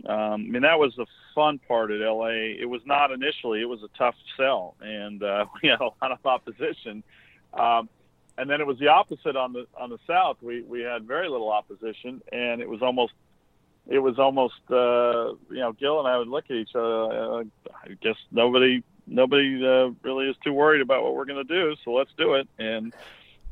um, 0.05 0.15
I 0.15 0.37
mean, 0.37 0.61
that 0.61 0.79
was 0.79 0.93
the 0.95 1.05
fun 1.35 1.59
part 1.67 1.91
at 1.91 1.99
LA. 1.99 2.55
It 2.59 2.69
was 2.69 2.81
not 2.85 3.11
initially; 3.11 3.61
it 3.61 3.69
was 3.69 3.83
a 3.83 3.97
tough 3.97 4.15
sell, 4.37 4.75
and 4.81 5.21
uh, 5.23 5.45
we 5.63 5.69
had 5.69 5.81
a 5.81 5.89
lot 6.01 6.11
of 6.11 6.25
opposition. 6.25 7.03
Um, 7.53 7.89
and 8.37 8.49
then 8.49 8.61
it 8.61 8.67
was 8.67 8.79
the 8.79 8.87
opposite 8.87 9.35
on 9.35 9.53
the 9.53 9.67
on 9.77 9.89
the 9.89 9.99
south. 10.07 10.37
We 10.41 10.61
we 10.61 10.81
had 10.81 11.03
very 11.03 11.29
little 11.29 11.51
opposition, 11.51 12.21
and 12.31 12.61
it 12.61 12.69
was 12.69 12.81
almost 12.81 13.13
it 13.87 13.99
was 13.99 14.17
almost 14.17 14.61
uh, 14.69 15.33
you 15.49 15.59
know 15.59 15.73
Gil 15.73 15.99
and 15.99 16.07
I 16.07 16.17
would 16.17 16.29
look 16.29 16.45
at 16.49 16.55
each 16.55 16.75
other. 16.75 17.11
Uh, 17.11 17.43
I 17.83 17.93
guess 18.01 18.15
nobody 18.31 18.83
nobody 19.05 19.65
uh, 19.65 19.89
really 20.03 20.29
is 20.29 20.37
too 20.43 20.53
worried 20.53 20.81
about 20.81 21.03
what 21.03 21.15
we're 21.15 21.25
going 21.25 21.45
to 21.45 21.53
do, 21.53 21.75
so 21.83 21.91
let's 21.91 22.11
do 22.17 22.35
it. 22.35 22.47
And 22.57 22.93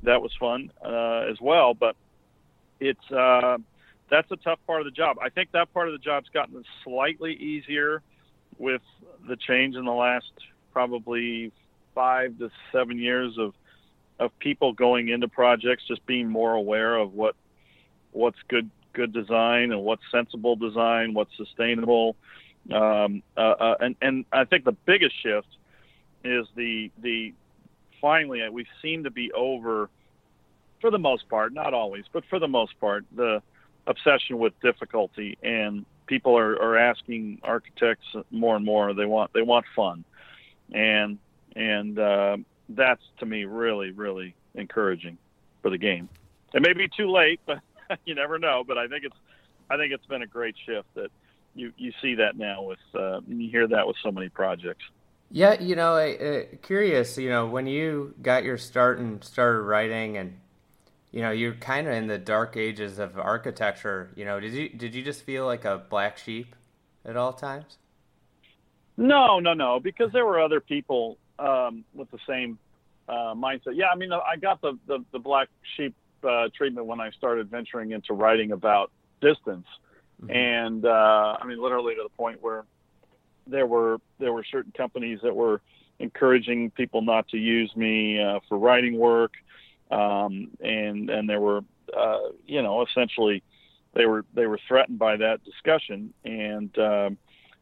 that 0.03 0.21
was 0.21 0.31
fun 0.39 0.71
uh, 0.85 1.25
as 1.29 1.41
well. 1.41 1.73
But 1.73 1.95
it's 2.79 3.11
uh, 3.11 3.57
that's 4.09 4.29
a 4.31 4.37
tough 4.37 4.59
part 4.65 4.81
of 4.81 4.85
the 4.85 4.91
job. 4.91 5.17
I 5.21 5.29
think 5.29 5.51
that 5.51 5.73
part 5.73 5.87
of 5.87 5.93
the 5.93 5.99
job's 5.99 6.29
gotten 6.29 6.63
slightly 6.83 7.33
easier 7.33 8.01
with 8.57 8.81
the 9.27 9.35
change 9.35 9.75
in 9.75 9.85
the 9.85 9.91
last 9.91 10.31
probably 10.73 11.51
five 11.93 12.37
to 12.39 12.49
seven 12.71 12.97
years 12.97 13.37
of 13.37 13.53
of 14.19 14.37
people 14.39 14.73
going 14.73 15.09
into 15.09 15.27
projects 15.27 15.83
just 15.87 16.05
being 16.05 16.27
more 16.27 16.53
aware 16.53 16.95
of 16.95 17.13
what 17.13 17.35
what's 18.11 18.37
good 18.47 18.69
good 18.93 19.13
design 19.13 19.71
and 19.71 19.83
what's 19.83 20.01
sensible 20.11 20.55
design, 20.55 21.13
what's 21.13 21.35
sustainable, 21.37 22.15
um, 22.73 23.21
uh, 23.37 23.39
uh, 23.39 23.75
and 23.79 23.95
and 24.01 24.25
I 24.31 24.45
think 24.45 24.65
the 24.65 24.75
biggest 24.85 25.15
shift 25.21 25.47
is 26.23 26.47
the 26.55 26.91
the 27.01 27.33
finally 28.01 28.47
we 28.49 28.65
seem 28.81 29.03
to 29.03 29.11
be 29.11 29.31
over 29.31 29.89
for 30.81 30.91
the 30.91 30.99
most 30.99 31.27
part, 31.29 31.53
not 31.53 31.73
always, 31.73 32.05
but 32.11 32.23
for 32.29 32.39
the 32.39 32.47
most 32.47 32.79
part, 32.79 33.05
the 33.15 33.41
obsession 33.85 34.37
with 34.37 34.53
difficulty 34.61 35.37
and 35.41 35.85
people 36.07 36.37
are, 36.37 36.53
are 36.61 36.77
asking 36.77 37.39
architects 37.43 38.07
more 38.31 38.55
and 38.55 38.65
more. 38.65 38.93
They 38.93 39.05
want 39.05 39.31
they 39.33 39.41
want 39.41 39.65
fun, 39.75 40.03
and 40.73 41.19
and 41.55 41.99
uh, 41.99 42.37
that's 42.69 43.03
to 43.19 43.25
me 43.25 43.45
really 43.45 43.91
really 43.91 44.35
encouraging 44.55 45.17
for 45.61 45.69
the 45.69 45.77
game. 45.77 46.09
It 46.53 46.61
may 46.61 46.73
be 46.73 46.87
too 46.95 47.11
late, 47.11 47.39
but 47.45 47.59
you 48.05 48.15
never 48.15 48.39
know. 48.39 48.63
But 48.65 48.77
I 48.77 48.87
think 48.87 49.03
it's 49.03 49.15
I 49.69 49.77
think 49.77 49.93
it's 49.93 50.05
been 50.05 50.21
a 50.21 50.27
great 50.27 50.55
shift 50.65 50.87
that 50.95 51.11
you 51.53 51.73
you 51.77 51.91
see 52.01 52.15
that 52.15 52.37
now 52.37 52.63
with 52.63 52.79
uh, 52.95 53.21
you 53.27 53.49
hear 53.49 53.67
that 53.67 53.87
with 53.87 53.97
so 54.03 54.11
many 54.11 54.29
projects. 54.29 54.83
Yeah, 55.29 55.59
you 55.59 55.75
know, 55.75 55.95
uh, 55.95 56.43
curious. 56.61 57.17
You 57.17 57.29
know, 57.29 57.47
when 57.47 57.67
you 57.67 58.13
got 58.21 58.45
your 58.45 58.57
start 58.57 58.99
and 58.99 59.21
started 59.21 59.61
writing 59.61 60.15
and 60.15 60.39
you 61.17 61.23
know 61.23 61.31
you're 61.31 61.55
kind 61.55 61.87
of 61.87 61.93
in 61.93 62.05
the 62.05 62.19
dark 62.19 62.55
ages 62.55 62.99
of 62.99 63.17
architecture 63.17 64.11
you 64.15 64.23
know 64.23 64.39
did 64.39 64.53
you 64.53 64.69
did 64.69 64.93
you 64.93 65.01
just 65.01 65.23
feel 65.23 65.47
like 65.47 65.65
a 65.65 65.81
black 65.89 66.15
sheep 66.15 66.55
at 67.03 67.17
all 67.17 67.33
times? 67.33 67.79
No 68.97 69.39
no 69.39 69.55
no 69.55 69.79
because 69.79 70.11
there 70.11 70.27
were 70.27 70.39
other 70.39 70.61
people 70.61 71.17
um, 71.39 71.83
with 71.95 72.11
the 72.11 72.19
same 72.27 72.59
uh, 73.09 73.33
mindset. 73.33 73.73
Yeah 73.73 73.87
i 73.91 73.95
mean 73.95 74.11
i 74.13 74.35
got 74.35 74.61
the 74.61 74.77
the, 74.85 75.03
the 75.11 75.17
black 75.17 75.47
sheep 75.75 75.95
uh, 76.23 76.49
treatment 76.55 76.85
when 76.85 77.01
i 77.01 77.09
started 77.09 77.49
venturing 77.49 77.93
into 77.93 78.13
writing 78.13 78.51
about 78.51 78.91
distance. 79.19 79.65
Mm-hmm. 80.21 80.31
and 80.31 80.85
uh, 80.85 81.37
i 81.41 81.47
mean 81.47 81.59
literally 81.59 81.95
to 81.95 82.03
the 82.03 82.15
point 82.15 82.43
where 82.43 82.63
there 83.47 83.65
were 83.65 83.97
there 84.19 84.33
were 84.33 84.43
certain 84.43 84.71
companies 84.77 85.19
that 85.23 85.35
were 85.35 85.61
encouraging 85.97 86.69
people 86.69 87.01
not 87.01 87.27
to 87.29 87.37
use 87.37 87.75
me 87.75 88.21
uh, 88.21 88.39
for 88.47 88.59
writing 88.59 88.99
work 88.99 89.33
um, 89.91 90.49
and 90.59 91.09
and 91.09 91.29
there 91.29 91.39
were 91.39 91.61
uh, 91.95 92.19
you 92.45 92.61
know 92.61 92.85
essentially 92.85 93.43
they 93.93 94.05
were 94.05 94.25
they 94.33 94.45
were 94.45 94.59
threatened 94.67 94.99
by 94.99 95.17
that 95.17 95.43
discussion 95.43 96.13
and 96.23 96.77
um, 96.77 97.17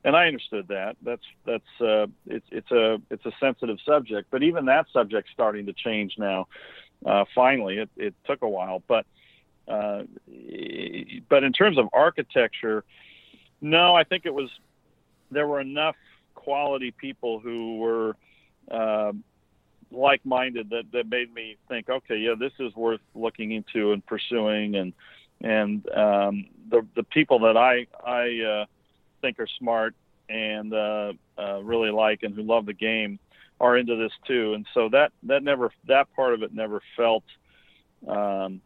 and 0.05 0.15
I 0.15 0.27
understood 0.27 0.67
that. 0.67 0.97
That's 1.01 1.23
that's 1.45 1.81
uh, 1.81 2.05
it's 2.27 2.45
it's 2.51 2.71
a 2.71 3.01
it's 3.09 3.25
a 3.25 3.31
sensitive 3.39 3.79
subject, 3.83 4.27
but 4.29 4.43
even 4.43 4.65
that 4.65 4.85
subject's 4.93 5.31
starting 5.33 5.65
to 5.65 5.73
change 5.73 6.13
now. 6.17 6.47
Uh, 7.03 7.25
finally, 7.33 7.79
it, 7.79 7.89
it 7.97 8.13
took 8.25 8.43
a 8.43 8.47
while, 8.47 8.83
but 8.87 9.05
uh, 9.67 10.03
but 11.27 11.43
in 11.43 11.53
terms 11.53 11.79
of 11.79 11.89
architecture, 11.91 12.83
no, 13.61 13.95
I 13.95 14.03
think 14.03 14.27
it 14.27 14.33
was 14.33 14.51
there 15.31 15.47
were 15.47 15.59
enough 15.59 15.95
quality 16.35 16.91
people 16.91 17.39
who 17.39 17.79
were 17.79 18.15
uh, 18.69 19.11
like-minded 19.91 20.69
that 20.69 20.83
that 20.93 21.09
made 21.09 21.33
me 21.33 21.57
think, 21.67 21.89
okay, 21.89 22.17
yeah, 22.17 22.33
this 22.37 22.53
is 22.59 22.75
worth 22.75 23.01
looking 23.13 23.51
into 23.51 23.91
and 23.91 24.05
pursuing, 24.05 24.75
and 24.75 24.93
and 25.41 25.87
um, 25.89 26.45
the 26.69 26.85
the 26.95 27.03
people 27.03 27.39
that 27.39 27.57
I 27.57 27.87
I 28.05 28.43
uh, 28.43 28.65
think 29.21 29.39
are 29.39 29.47
smart 29.59 29.95
and 30.29 30.73
uh, 30.73 31.13
uh, 31.37 31.61
really 31.63 31.91
like 31.91 32.23
and 32.23 32.33
who 32.33 32.43
love 32.43 32.65
the 32.65 32.73
game 32.73 33.19
are 33.59 33.77
into 33.77 33.95
this 33.95 34.11
too. 34.27 34.53
And 34.53 34.65
so 34.73 34.89
that 34.89 35.11
that 35.23 35.43
never 35.43 35.71
that 35.87 36.13
part 36.15 36.33
of 36.33 36.43
it 36.43 36.53
never 36.53 36.81
felt 36.97 37.23
um, 38.07 38.61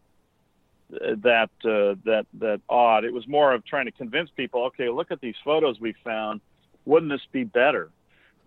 that 0.90 1.50
uh, 1.64 1.96
that 2.06 2.26
that 2.40 2.62
odd. 2.70 3.04
It 3.06 3.14
was 3.14 3.28
more 3.28 3.54
of 3.54 3.66
trying 3.66 3.86
to 3.86 3.92
convince 3.92 4.30
people. 4.36 4.66
Okay, 4.66 4.90
look 4.90 5.12
at 5.12 5.22
these 5.22 5.36
photos 5.44 5.80
we 5.80 5.94
found. 6.04 6.42
Wouldn't 6.86 7.12
this 7.12 7.26
be 7.32 7.44
better? 7.44 7.90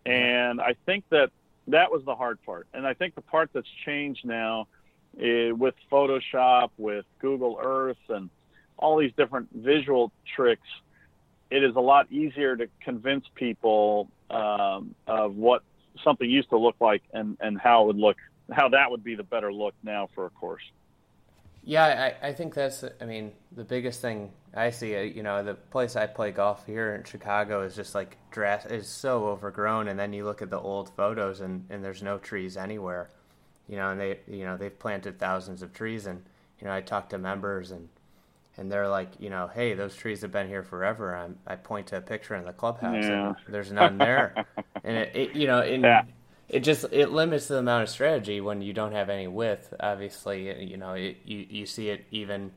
And 0.04 0.60
I 0.60 0.74
think 0.84 1.04
that 1.10 1.30
that 1.68 1.90
was 1.90 2.02
the 2.04 2.14
hard 2.14 2.42
part. 2.44 2.66
And 2.74 2.86
I 2.86 2.94
think 2.94 3.14
the 3.14 3.22
part 3.22 3.50
that's 3.52 3.68
changed 3.84 4.24
now 4.24 4.68
is 5.16 5.52
with 5.52 5.74
Photoshop, 5.90 6.70
with 6.78 7.04
Google 7.20 7.58
Earth, 7.62 7.98
and 8.08 8.30
all 8.76 8.98
these 8.98 9.12
different 9.16 9.48
visual 9.52 10.10
tricks 10.34 10.66
it 11.52 11.62
is 11.62 11.76
a 11.76 11.80
lot 11.80 12.10
easier 12.10 12.56
to 12.56 12.66
convince 12.80 13.26
people 13.34 14.08
um, 14.30 14.94
of 15.06 15.36
what 15.36 15.62
something 16.02 16.28
used 16.28 16.48
to 16.48 16.56
look 16.56 16.76
like 16.80 17.02
and, 17.12 17.36
and 17.40 17.60
how 17.60 17.82
it 17.82 17.86
would 17.88 17.98
look, 17.98 18.16
how 18.50 18.70
that 18.70 18.90
would 18.90 19.04
be 19.04 19.16
the 19.16 19.22
better 19.22 19.52
look 19.52 19.74
now 19.82 20.08
for 20.14 20.24
a 20.24 20.30
course. 20.30 20.62
Yeah, 21.64 22.14
I, 22.22 22.28
I 22.28 22.32
think 22.32 22.54
that's, 22.54 22.84
I 23.00 23.04
mean, 23.04 23.32
the 23.52 23.64
biggest 23.64 24.00
thing 24.00 24.32
I 24.54 24.70
see, 24.70 24.96
uh, 24.96 25.00
you 25.00 25.22
know, 25.22 25.44
the 25.44 25.54
place 25.54 25.94
I 25.94 26.06
play 26.06 26.32
golf 26.32 26.66
here 26.66 26.94
in 26.94 27.04
Chicago 27.04 27.62
is 27.62 27.76
just 27.76 27.94
like 27.94 28.16
dress 28.30 28.66
is 28.66 28.88
so 28.88 29.26
overgrown. 29.26 29.88
And 29.88 29.98
then 29.98 30.12
you 30.12 30.24
look 30.24 30.42
at 30.42 30.50
the 30.50 30.58
old 30.58 30.90
photos 30.96 31.40
and, 31.40 31.64
and 31.70 31.84
there's 31.84 32.02
no 32.02 32.18
trees 32.18 32.56
anywhere, 32.56 33.10
you 33.68 33.76
know, 33.76 33.90
and 33.90 34.00
they, 34.00 34.18
you 34.26 34.44
know, 34.44 34.56
they've 34.56 34.76
planted 34.76 35.20
thousands 35.20 35.62
of 35.62 35.72
trees. 35.72 36.06
And, 36.06 36.24
you 36.60 36.66
know, 36.66 36.74
I 36.74 36.80
talk 36.80 37.08
to 37.10 37.18
members 37.18 37.70
and, 37.70 37.88
and 38.56 38.70
they're 38.70 38.88
like, 38.88 39.12
you 39.18 39.30
know, 39.30 39.48
hey, 39.52 39.74
those 39.74 39.94
trees 39.94 40.20
have 40.22 40.32
been 40.32 40.48
here 40.48 40.62
forever. 40.62 41.16
I'm, 41.16 41.38
i 41.46 41.56
point 41.56 41.86
to 41.88 41.96
a 41.98 42.00
picture 42.00 42.34
in 42.34 42.44
the 42.44 42.52
clubhouse, 42.52 43.04
yeah. 43.04 43.28
and 43.28 43.54
there's 43.54 43.72
none 43.72 43.98
there, 43.98 44.44
and 44.84 44.96
it, 44.96 45.16
it, 45.16 45.36
you 45.36 45.46
know, 45.46 45.58
it, 45.60 45.80
yeah. 45.80 46.02
It 46.52 46.60
just 46.60 46.84
it 46.92 47.10
limits 47.10 47.48
the 47.48 47.56
amount 47.56 47.84
of 47.84 47.88
strategy 47.88 48.40
when 48.40 48.62
you 48.62 48.72
don't 48.72 48.92
have 48.92 49.08
any 49.08 49.26
width. 49.26 49.72
Obviously, 49.80 50.64
you 50.64 50.76
know, 50.76 50.92
it, 50.92 51.16
you 51.24 51.46
you 51.48 51.66
see 51.66 51.88
it 51.88 52.04
even 52.10 52.52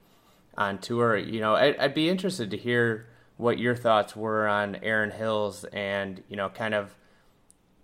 on 0.57 0.77
tour. 0.79 1.17
You 1.17 1.39
know, 1.39 1.55
I, 1.55 1.75
I'd 1.81 1.93
be 1.93 2.09
interested 2.09 2.51
to 2.51 2.57
hear 2.57 3.07
what 3.37 3.57
your 3.57 3.75
thoughts 3.75 4.15
were 4.15 4.47
on 4.47 4.75
Erin 4.83 5.11
Hills 5.11 5.63
and 5.71 6.21
you 6.27 6.35
know, 6.35 6.49
kind 6.49 6.73
of 6.73 6.93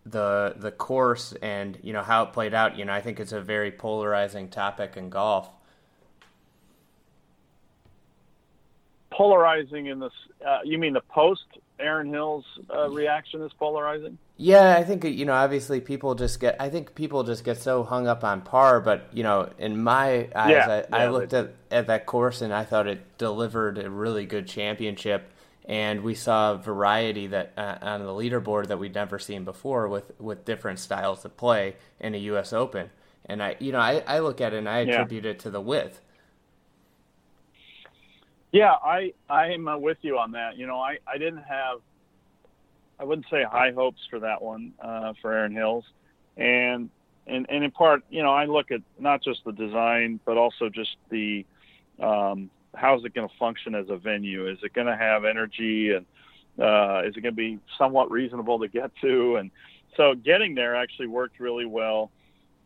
the 0.06 0.56
the 0.58 0.72
course 0.72 1.34
and 1.42 1.80
you 1.82 1.94
know 1.94 2.04
how 2.04 2.24
it 2.24 2.34
played 2.34 2.54
out. 2.54 2.78
You 2.78 2.86
know, 2.86 2.94
I 2.94 3.02
think 3.02 3.20
it's 3.20 3.32
a 3.32 3.42
very 3.42 3.72
polarizing 3.72 4.50
topic 4.50 4.98
in 4.98 5.10
golf 5.10 5.50
polarizing 9.12 9.88
in 9.88 10.00
this. 10.00 10.14
Uh, 10.46 10.60
you 10.64 10.80
mean 10.80 10.94
the 10.94 11.02
post 11.02 11.44
Erin 11.80 12.10
Hills 12.10 12.46
uh, 12.74 12.90
reaction 12.90 13.42
is 13.44 13.52
polarizing? 13.60 14.18
Yeah, 14.42 14.76
I 14.76 14.84
think 14.84 15.04
you 15.04 15.26
know. 15.26 15.34
Obviously, 15.34 15.82
people 15.82 16.16
just 16.16 16.40
get. 16.40 16.56
I 16.60 16.70
think 16.70 16.96
people 16.96 17.24
just 17.24 17.44
get 17.44 17.58
so 17.58 17.84
hung 17.84 18.08
up 18.08 18.24
on 18.24 18.42
par. 18.42 18.82
But 18.82 19.08
you 19.14 19.22
know, 19.22 19.52
in 19.60 19.84
my 19.84 20.30
eyes, 20.36 20.52
yeah, 20.52 20.68
I, 20.68 20.78
yeah, 20.78 20.86
I, 20.92 21.08
looked 21.10 21.34
at 21.34 21.54
at 21.70 21.86
that 21.88 22.08
course 22.08 22.42
and 22.42 22.52
I 22.52 22.64
thought 22.64 22.88
it 22.88 23.20
delivered 23.20 23.78
a 23.78 23.88
really 23.88 24.26
good 24.26 24.48
championship. 24.48 25.30
And 25.66 26.02
we 26.02 26.16
saw 26.16 26.56
variety 26.56 27.28
that 27.28 27.54
uh, 27.56 27.78
on 27.84 28.04
the 28.04 28.12
leaderboard 28.12 28.70
that 28.70 28.80
we'd 28.80 28.96
never 28.96 29.20
seen 29.20 29.46
before 29.46 29.88
with 29.88 30.12
with 30.20 30.44
different 30.44 30.80
styles 30.80 31.24
of 31.24 31.38
play 31.38 31.76
in 32.00 32.16
a 32.16 32.18
U.S. 32.18 32.52
Open. 32.52 32.90
And 33.28 33.44
I, 33.44 33.58
you 33.60 33.72
know, 33.72 33.80
I, 33.80 34.04
I 34.08 34.20
look 34.20 34.42
at 34.42 34.56
it 34.56 34.58
and 34.58 34.68
I 34.68 34.80
attribute 34.80 35.26
yeah. 35.26 35.32
it 35.32 35.40
to 35.42 35.52
the 35.52 35.62
width 35.62 36.02
yeah, 38.52 38.74
I 38.84 39.14
I'm 39.30 39.68
uh, 39.68 39.78
with 39.78 39.98
you 40.02 40.18
on 40.18 40.32
that. 40.32 40.58
You 40.58 40.68
know, 40.68 40.80
I 40.80 40.98
I 41.08 41.18
didn't 41.18 41.44
have 41.44 41.80
I 43.02 43.04
wouldn't 43.04 43.26
say 43.32 43.44
high 43.44 43.72
hopes 43.72 44.00
for 44.12 44.20
that 44.20 44.42
one 44.42 44.74
uh, 44.80 45.14
for 45.22 45.34
Erin 45.34 45.54
Hills, 45.54 45.86
and 46.38 46.90
and 47.26 47.48
and 47.50 47.64
in 47.64 47.72
part, 47.72 48.04
you 48.12 48.22
know, 48.22 48.32
I 48.32 48.46
look 48.46 48.70
at 48.70 48.82
not 49.00 49.24
just 49.24 49.44
the 49.44 49.52
design 49.52 50.20
but 50.24 50.38
also 50.38 50.70
just 50.70 50.96
the 51.10 51.44
um, 52.00 52.52
how's 52.76 53.04
it 53.04 53.16
going 53.16 53.28
to 53.28 53.36
function 53.38 53.74
as 53.74 53.90
a 53.90 53.98
venue? 53.98 54.48
Is 54.48 54.60
it 54.64 54.74
going 54.74 54.88
to 54.88 54.96
have 54.96 55.26
energy 55.26 55.94
and 55.94 56.06
uh, 56.60 57.02
is 57.06 57.18
it 57.18 57.22
going 57.22 57.34
to 57.34 57.38
be 57.38 57.60
somewhat 57.78 58.12
reasonable 58.12 58.60
to 58.60 58.68
get 58.68 58.92
to? 59.02 59.38
And 59.38 59.50
so 59.98 60.14
getting 60.14 60.54
there 60.54 60.76
actually 60.76 61.08
worked 61.08 61.40
really 61.40 61.66
well. 61.66 62.12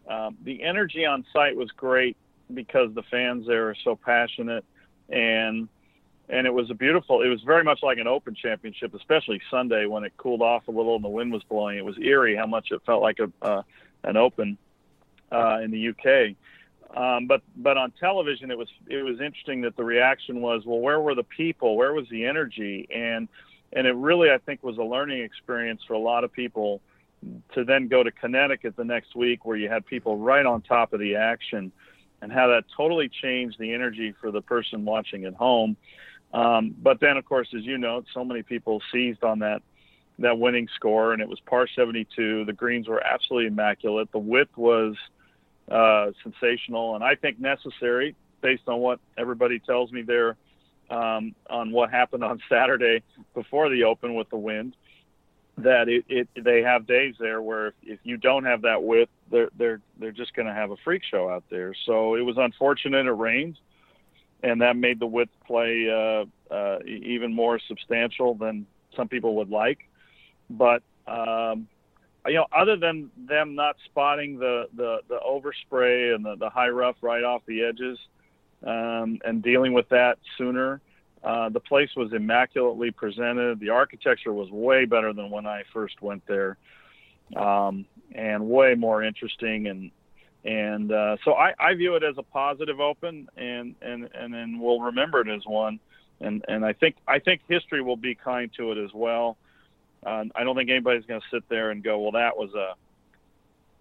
Um, 0.10 0.38
the 0.43 0.63
energy 0.63 1.06
on 1.06 1.26
site 1.34 1.56
was 1.56 1.71
great 1.71 2.17
because 2.54 2.93
the 2.93 3.04
fans 3.04 3.48
there 3.48 3.69
are 3.69 3.76
so 3.84 3.95
passionate 3.95 4.63
and 5.10 5.67
and 6.29 6.47
it 6.47 6.53
was 6.53 6.69
a 6.71 6.73
beautiful. 6.73 7.21
It 7.21 7.27
was 7.27 7.41
very 7.41 7.63
much 7.63 7.79
like 7.83 7.97
an 7.97 8.07
Open 8.07 8.35
Championship, 8.35 8.93
especially 8.93 9.41
Sunday 9.51 9.85
when 9.85 10.03
it 10.03 10.13
cooled 10.17 10.41
off 10.41 10.67
a 10.67 10.71
little 10.71 10.95
and 10.95 11.03
the 11.03 11.09
wind 11.09 11.31
was 11.31 11.43
blowing. 11.43 11.77
It 11.77 11.85
was 11.85 11.97
eerie 11.99 12.35
how 12.35 12.47
much 12.47 12.71
it 12.71 12.81
felt 12.85 13.01
like 13.01 13.19
a 13.19 13.31
uh, 13.45 13.61
an 14.03 14.17
Open 14.17 14.57
uh, 15.31 15.59
in 15.63 15.71
the 15.71 15.89
UK. 15.89 16.35
Um, 16.95 17.27
but 17.27 17.41
but 17.57 17.77
on 17.77 17.91
television, 17.99 18.51
it 18.51 18.57
was 18.57 18.69
it 18.88 19.03
was 19.03 19.19
interesting 19.19 19.61
that 19.61 19.75
the 19.75 19.83
reaction 19.83 20.41
was, 20.41 20.65
well, 20.65 20.79
where 20.79 20.99
were 20.99 21.15
the 21.15 21.23
people? 21.23 21.75
Where 21.75 21.93
was 21.93 22.07
the 22.09 22.25
energy? 22.25 22.88
And 22.93 23.27
and 23.73 23.85
it 23.85 23.95
really, 23.95 24.31
I 24.31 24.38
think, 24.38 24.63
was 24.63 24.77
a 24.77 24.83
learning 24.83 25.21
experience 25.21 25.81
for 25.88 25.93
a 25.93 25.99
lot 25.99 26.23
of 26.23 26.31
people 26.31 26.81
to 27.53 27.63
then 27.63 27.88
go 27.88 28.03
to 28.03 28.11
Connecticut 28.11 28.75
the 28.75 28.85
next 28.85 29.15
week, 29.15 29.45
where 29.45 29.57
you 29.57 29.67
had 29.67 29.85
people 29.85 30.17
right 30.17 30.45
on 30.45 30.61
top 30.61 30.93
of 30.93 30.99
the 30.99 31.15
action, 31.15 31.71
and 32.21 32.31
how 32.31 32.47
that 32.47 32.63
totally 32.75 33.09
changed 33.09 33.59
the 33.59 33.73
energy 33.73 34.13
for 34.21 34.31
the 34.31 34.41
person 34.41 34.85
watching 34.85 35.25
at 35.25 35.33
home. 35.33 35.75
Um, 36.36 36.76
but 36.84 37.00
then, 37.00 37.15
of 37.15 37.24
course, 37.24 37.48
as 37.56 37.63
you 37.63 37.78
know, 37.78 38.04
so 38.13 38.26
many 38.26 38.43
people 38.43 38.82
seized 38.91 39.24
on 39.24 39.39
that 39.39 39.62
that 40.19 40.38
winning 40.38 40.67
score, 40.76 41.13
and 41.13 41.21
it 41.21 41.28
was 41.28 41.39
par 41.39 41.67
72. 41.74 42.45
The 42.45 42.54
greens 42.54 42.88
were 42.88 43.02
absolutely 43.02 43.48
immaculate. 43.48 44.12
The 44.12 44.19
width 44.19 44.56
was 44.58 44.95
uh, 45.71 46.12
sensational, 46.24 46.95
and 46.95 47.04
I 47.04 47.15
think 47.15 47.39
necessary 47.39 48.15
based 48.41 48.63
on 48.67 48.80
what 48.80 49.00
everybody 49.17 49.60
tells 49.60 49.91
me 49.93 50.02
there 50.02 50.36
um, 50.89 51.36
on 51.50 51.71
what 51.71 51.89
happened 51.89 52.24
on 52.24 52.41
Saturday 52.50 53.02
before 53.34 53.69
the 53.69 53.86
Open 53.86 54.13
with 54.13 54.30
the 54.30 54.38
wind. 54.38 54.76
That 55.60 55.88
it, 55.88 56.04
it 56.10 56.28
they 56.36 56.63
have 56.63 56.86
days 56.86 57.15
there 57.17 57.41
where 57.41 57.67
if, 57.67 57.74
if 57.84 58.00
you 58.04 58.17
don't 58.17 58.43
have 58.43 58.63
that 58.63 58.84
width, 58.84 59.12
they're 59.32 59.50
they're 59.58 59.80
they're 59.98 60.12
just 60.12 60.34
going 60.34 60.48
to 60.48 60.54
have 60.54 60.71
a 60.71 60.78
freak 60.84 61.04
show 61.10 61.30
out 61.30 61.45
there. 61.50 61.74
So 61.86 62.15
it 62.15 62.26
was 62.26 62.36
unfortunate 62.38 63.06
it 63.06 63.12
rained 63.12 63.58
and 64.45 64.62
that 64.62 64.77
made 64.77 64.99
the 64.99 65.08
width 65.08 65.31
play 65.47 65.89
uh, 65.89 66.53
uh, 66.53 66.79
even 66.86 67.34
more 67.34 67.60
substantial 67.67 68.36
than 68.36 68.67
some 68.95 69.08
people 69.08 69.36
would 69.38 69.49
like. 69.49 69.79
But 70.49 70.84
um, 71.08 71.67
you 72.27 72.36
know, 72.36 72.45
other 72.55 72.77
than 72.77 73.10
them 73.17 73.55
not 73.55 73.75
spotting 73.86 74.38
the 74.38 74.67
the, 74.75 74.99
the 75.10 75.19
overspray 75.27 76.13
and 76.13 76.23
the, 76.23 76.36
the 76.36 76.49
high 76.49 76.69
rough 76.69 76.95
right 77.01 77.23
off 77.23 77.41
the 77.47 77.63
edges, 77.63 77.97
um, 78.63 79.19
and 79.25 79.41
dealing 79.41 79.73
with 79.73 79.89
that 79.89 80.19
sooner, 80.38 80.79
uh, 81.23 81.49
the 81.49 81.60
place 81.60 81.89
was 81.95 82.13
immaculately 82.13 82.91
presented. 82.91 83.60
The 83.60 83.69
architecture 83.69 84.31
was 84.34 84.49
way 84.51 84.86
better 84.86 85.12
than 85.12 85.31
when 85.31 85.47
I 85.47 85.63
first 85.73 86.01
went 86.03 86.23
there, 86.27 86.58
um, 87.36 87.86
and 88.13 88.47
way 88.47 88.75
more 88.75 89.03
interesting 89.03 89.67
and 89.67 89.89
and 90.45 90.91
uh, 90.91 91.17
so 91.25 91.34
I, 91.34 91.53
I 91.60 91.73
view 91.73 91.95
it 91.95 92.03
as 92.03 92.17
a 92.17 92.23
positive 92.23 92.79
open, 92.79 93.27
and 93.36 93.75
and 93.81 94.08
and 94.13 94.34
then 94.34 94.60
we'll 94.60 94.79
remember 94.79 95.21
it 95.21 95.27
as 95.27 95.41
one. 95.45 95.79
And 96.21 96.45
and 96.47 96.63
I 96.63 96.73
think 96.73 96.95
I 97.08 97.19
think 97.19 97.41
history 97.49 97.81
will 97.81 97.97
be 97.97 98.13
kind 98.13 98.51
to 98.58 98.71
it 98.71 98.77
as 98.77 98.91
well. 98.93 99.38
Uh, 100.05 100.25
I 100.36 100.43
don't 100.43 100.55
think 100.55 100.69
anybody's 100.69 101.05
going 101.05 101.19
to 101.19 101.27
sit 101.31 101.43
there 101.49 101.71
and 101.71 101.84
go, 101.84 101.99
well, 101.99 102.12
that 102.12 102.38
was 102.38 102.53
a 102.53 102.73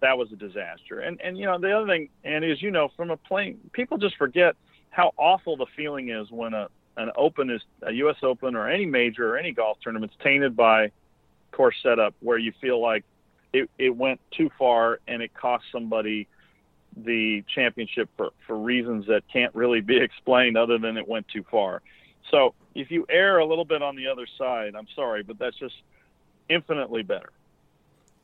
that 0.01 0.17
was 0.17 0.31
a 0.31 0.35
disaster. 0.35 0.99
And 0.99 1.21
and 1.21 1.37
you 1.37 1.45
know 1.45 1.59
the 1.59 1.71
other 1.71 1.87
thing, 1.87 2.09
and 2.23 2.43
as 2.43 2.59
you 2.61 2.71
know, 2.71 2.89
from 2.97 3.11
a 3.11 3.17
plane, 3.17 3.59
people 3.71 3.99
just 3.99 4.17
forget 4.17 4.55
how 4.89 5.11
awful 5.17 5.57
the 5.57 5.67
feeling 5.75 6.09
is 6.09 6.31
when 6.31 6.55
a 6.55 6.67
an 6.97 7.11
open 7.15 7.51
is 7.51 7.61
a 7.83 7.91
U.S. 7.91 8.17
Open 8.23 8.55
or 8.55 8.67
any 8.67 8.87
major 8.87 9.35
or 9.35 9.37
any 9.37 9.51
golf 9.51 9.77
tournament's 9.83 10.15
tainted 10.23 10.55
by 10.55 10.91
course 11.51 11.75
setup, 11.83 12.15
where 12.21 12.39
you 12.39 12.53
feel 12.59 12.81
like 12.81 13.03
it, 13.53 13.69
it 13.77 13.95
went 13.95 14.19
too 14.31 14.49
far 14.57 14.99
and 15.07 15.21
it 15.21 15.33
cost 15.33 15.63
somebody 15.71 16.27
the 16.95 17.43
championship 17.53 18.09
for, 18.17 18.31
for 18.45 18.57
reasons 18.57 19.07
that 19.07 19.23
can't 19.31 19.53
really 19.55 19.81
be 19.81 19.97
explained 20.01 20.57
other 20.57 20.77
than 20.77 20.97
it 20.97 21.07
went 21.07 21.27
too 21.27 21.43
far. 21.49 21.81
So 22.31 22.53
if 22.73 22.91
you 22.91 23.05
err 23.09 23.37
a 23.37 23.45
little 23.45 23.65
bit 23.65 23.81
on 23.81 23.95
the 23.95 24.07
other 24.07 24.27
side, 24.37 24.75
I'm 24.75 24.87
sorry, 24.95 25.23
but 25.23 25.37
that's 25.37 25.57
just 25.57 25.75
infinitely 26.49 27.03
better. 27.03 27.29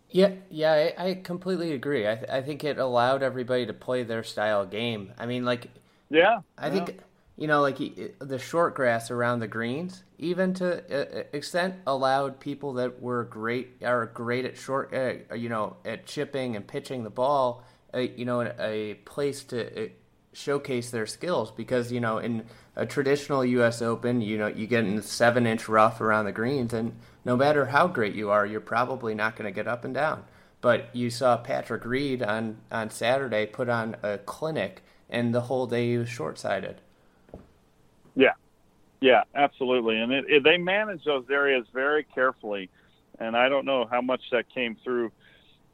Yeah, 0.10 0.31
yeah, 0.49 0.91
I, 0.97 1.10
I 1.10 1.13
completely 1.15 1.71
agree. 1.71 2.07
I, 2.07 2.15
th- 2.15 2.29
I 2.29 2.41
think 2.41 2.63
it 2.65 2.77
allowed 2.77 3.23
everybody 3.23 3.65
to 3.65 3.73
play 3.73 4.03
their 4.03 4.23
style 4.23 4.65
game. 4.65 5.13
I 5.17 5.25
mean, 5.25 5.45
like, 5.45 5.67
yeah, 6.10 6.41
I 6.57 6.67
yeah. 6.67 6.73
think 6.73 6.99
you 7.41 7.47
know, 7.47 7.62
like 7.62 7.79
the 8.19 8.38
short 8.38 8.75
grass 8.75 9.10
around 9.10 9.39
the 9.39 9.47
greens, 9.47 10.03
even 10.19 10.53
to 10.53 11.36
extent, 11.36 11.73
allowed 11.88 12.39
people 12.39 12.73
that 12.73 13.01
were 13.01 13.23
great 13.23 13.81
are 13.84 14.05
great 14.05 14.45
at 14.45 14.57
short, 14.57 14.93
uh, 14.93 15.34
you 15.34 15.49
know, 15.49 15.77
at 15.84 16.05
chipping 16.05 16.55
and 16.55 16.67
pitching 16.67 17.03
the 17.03 17.10
ball, 17.10 17.63
uh, 17.93 17.99
you 17.99 18.25
know, 18.25 18.41
a 18.41 18.95
place 19.06 19.43
to 19.45 19.86
uh, 19.86 19.89
showcase 20.34 20.91
their 20.91 21.06
skills 21.06 21.51
because 21.51 21.91
you 21.91 21.99
know 21.99 22.17
in 22.17 22.45
a 22.75 22.86
traditional 22.86 23.43
U.S. 23.43 23.82
Open, 23.82 24.21
you 24.21 24.38
know, 24.38 24.47
you 24.47 24.67
get 24.67 24.86
in 24.86 25.01
seven 25.01 25.45
inch 25.45 25.67
rough 25.67 25.99
around 25.99 26.25
the 26.25 26.32
greens, 26.32 26.73
and 26.73 26.95
no 27.25 27.36
matter 27.36 27.65
how 27.65 27.88
great 27.88 28.15
you 28.15 28.30
are, 28.30 28.45
you're 28.45 28.62
probably 28.62 29.13
not 29.13 29.36
going 29.36 29.51
to 29.51 29.56
get 29.56 29.67
up 29.67 29.84
and 29.84 29.93
down. 29.93 30.23
But 30.62 30.89
you 30.93 31.10
saw 31.10 31.38
Patrick 31.38 31.86
Reed 31.86 32.23
on 32.23 32.58
on 32.71 32.89
Saturday 32.89 33.45
put 33.45 33.67
on 33.67 33.97
a 34.04 34.19
clinic, 34.19 34.84
and 35.10 35.34
the 35.34 35.41
whole 35.41 35.67
day 35.67 35.91
he 35.91 35.97
was 35.97 36.10
short 36.10 36.39
sided. 36.39 36.82
Yeah, 38.15 38.34
yeah, 39.01 39.23
absolutely. 39.36 39.99
And 39.99 40.12
it, 40.12 40.25
it, 40.27 40.43
they 40.43 40.58
manage 40.58 41.04
those 41.04 41.25
areas 41.30 41.65
very 41.73 42.04
carefully, 42.04 42.69
and 43.19 43.36
I 43.36 43.49
don't 43.49 43.65
know 43.65 43.88
how 43.89 44.01
much 44.01 44.21
that 44.32 44.54
came 44.54 44.77
through 44.84 45.12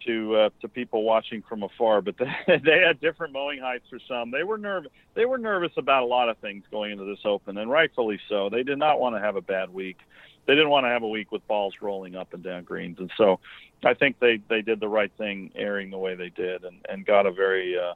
to 0.05 0.35
uh, 0.35 0.49
to 0.61 0.67
people 0.67 1.03
watching 1.03 1.41
from 1.47 1.63
afar, 1.63 2.01
but 2.01 2.15
they, 2.19 2.25
they 2.47 2.83
had 2.85 2.99
different 2.99 3.33
mowing 3.33 3.59
heights 3.59 3.85
for 3.89 3.99
some. 4.07 4.31
They 4.31 4.43
were 4.43 4.57
nervous. 4.57 4.91
They 5.13 5.25
were 5.25 5.37
nervous 5.37 5.71
about 5.77 6.03
a 6.03 6.05
lot 6.05 6.29
of 6.29 6.37
things 6.37 6.63
going 6.71 6.91
into 6.91 7.05
this 7.05 7.19
Open, 7.25 7.57
and 7.57 7.69
rightfully 7.69 8.19
so. 8.29 8.49
They 8.49 8.63
did 8.63 8.77
not 8.77 8.99
want 8.99 9.15
to 9.15 9.21
have 9.21 9.35
a 9.35 9.41
bad 9.41 9.73
week. 9.73 9.97
They 10.45 10.53
didn't 10.53 10.69
want 10.69 10.85
to 10.85 10.89
have 10.89 11.03
a 11.03 11.07
week 11.07 11.31
with 11.31 11.45
balls 11.47 11.75
rolling 11.81 12.15
up 12.15 12.33
and 12.33 12.41
down 12.41 12.63
greens, 12.63 12.99
and 12.99 13.11
so 13.17 13.39
I 13.83 13.93
think 13.93 14.19
they 14.19 14.39
they 14.49 14.61
did 14.61 14.79
the 14.79 14.87
right 14.87 15.11
thing, 15.17 15.51
erring 15.55 15.89
the 15.89 15.97
way 15.97 16.15
they 16.15 16.29
did, 16.29 16.63
and 16.63 16.85
and 16.89 17.05
got 17.05 17.25
a 17.25 17.31
very 17.31 17.77
uh, 17.77 17.93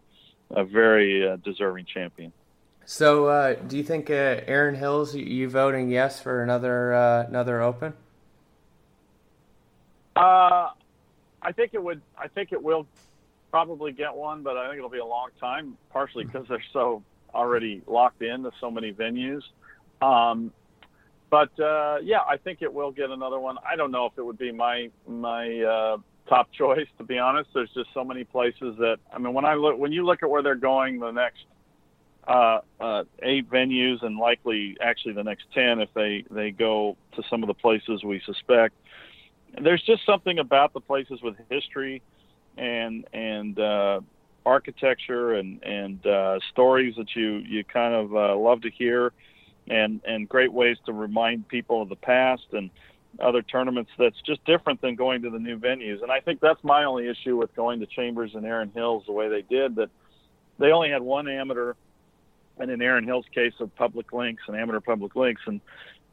a 0.51 0.65
very 0.65 1.27
uh, 1.27 1.37
deserving 1.37 1.85
champion. 1.85 2.33
So, 2.85 3.27
uh, 3.27 3.53
do 3.53 3.77
you 3.77 3.83
think 3.83 4.09
uh, 4.09 4.41
Erin 4.47 4.75
Hills, 4.75 5.15
you 5.15 5.49
voting 5.49 5.89
yes 5.89 6.19
for 6.19 6.43
another 6.43 6.93
uh, 6.93 7.25
another 7.27 7.61
Open? 7.61 7.93
Uh, 10.15 10.69
I 11.41 11.51
think 11.51 11.73
it 11.73 11.84
would. 11.84 12.01
I 12.17 12.27
think 12.27 12.51
it 12.51 12.62
will 12.62 12.88
probably 13.49 13.91
get 13.91 14.15
one, 14.15 14.43
but 14.43 14.58
I 14.58 14.67
think 14.67 14.77
it'll 14.77 14.89
be 14.89 14.99
a 14.99 15.06
long 15.06 15.30
time. 15.39 15.77
Partially 15.91 16.25
because 16.25 16.47
they're 16.47 16.63
so 16.73 17.04
already 17.34 17.82
locked 17.88 18.21
in 18.21 18.43
to 18.43 18.51
so 18.60 18.69
many 18.69 18.93
venues. 18.93 19.41
Um, 20.01 20.51
but 21.30 21.58
uh, 21.60 21.97
yeah, 22.04 22.19
I 22.27 22.38
think 22.38 22.62
it 22.62 22.73
will 22.73 22.91
get 22.91 23.10
another 23.10 23.39
one. 23.39 23.58
I 23.69 23.75
don't 23.75 23.91
know 23.91 24.06
if 24.06 24.13
it 24.17 24.25
would 24.25 24.38
be 24.38 24.51
my 24.51 24.89
my 25.08 25.62
uh, 25.62 25.97
top 26.27 26.51
choice 26.58 26.88
to 26.97 27.04
be 27.04 27.17
honest. 27.17 27.49
There's 27.54 27.71
just 27.73 27.89
so 27.93 28.04
many 28.04 28.23
places 28.23 28.77
that 28.77 28.97
I 29.13 29.17
mean, 29.17 29.34
when 29.34 29.45
I 29.45 29.56
look 29.56 29.77
when 29.77 29.91
you 29.91 30.06
look 30.06 30.23
at 30.23 30.30
where 30.30 30.43
they're 30.43 30.56
going 30.56 30.99
the 30.99 31.12
next 31.12 31.45
uh, 32.27 32.60
uh, 32.80 33.04
eight 33.23 33.49
venues 33.49 34.04
and 34.04 34.17
likely 34.17 34.77
actually 34.82 35.13
the 35.13 35.23
next 35.23 35.45
10 35.54 35.82
if 35.82 35.89
they, 35.93 36.23
they 36.30 36.51
go 36.51 36.95
to 37.15 37.23
some 37.30 37.43
of 37.43 37.47
the 37.47 37.54
places 37.54 38.04
we 38.04 38.21
suspect. 38.25 38.75
There's 39.61 39.83
just 39.83 40.05
something 40.05 40.39
about 40.39 40.73
the 40.73 40.79
places 40.79 41.21
with 41.21 41.35
history 41.49 42.01
and, 42.57 43.05
and, 43.13 43.59
uh, 43.59 44.01
architecture 44.45 45.35
and, 45.35 45.61
and, 45.63 46.05
uh, 46.05 46.39
stories 46.51 46.95
that 46.97 47.15
you, 47.15 47.37
you 47.47 47.63
kind 47.63 47.93
of, 47.93 48.15
uh, 48.15 48.35
love 48.35 48.61
to 48.61 48.69
hear 48.71 49.13
and, 49.67 50.01
and 50.05 50.27
great 50.27 50.51
ways 50.51 50.77
to 50.85 50.93
remind 50.93 51.47
people 51.47 51.81
of 51.81 51.89
the 51.89 51.95
past 51.95 52.45
and 52.53 52.69
other 53.19 53.41
tournaments 53.41 53.91
that's 53.99 54.19
just 54.25 54.43
different 54.45 54.81
than 54.81 54.95
going 54.95 55.21
to 55.21 55.29
the 55.29 55.39
new 55.39 55.57
venues. 55.57 56.01
And 56.01 56.11
I 56.11 56.21
think 56.21 56.39
that's 56.39 56.63
my 56.63 56.85
only 56.85 57.07
issue 57.07 57.37
with 57.37 57.53
going 57.55 57.79
to 57.81 57.85
Chambers 57.85 58.31
and 58.35 58.45
Erin 58.45 58.71
Hills 58.73 59.03
the 59.05 59.11
way 59.11 59.29
they 59.29 59.41
did 59.41 59.75
that 59.75 59.89
they 60.59 60.71
only 60.71 60.89
had 60.89 61.01
one 61.01 61.27
amateur 61.27 61.73
and 62.57 62.69
in 62.69 62.81
Erin 62.81 63.05
Hill's 63.05 63.25
case 63.33 63.53
of 63.59 63.75
public 63.75 64.13
links 64.13 64.43
and 64.47 64.55
amateur 64.55 64.79
public 64.79 65.15
links. 65.15 65.41
And 65.45 65.61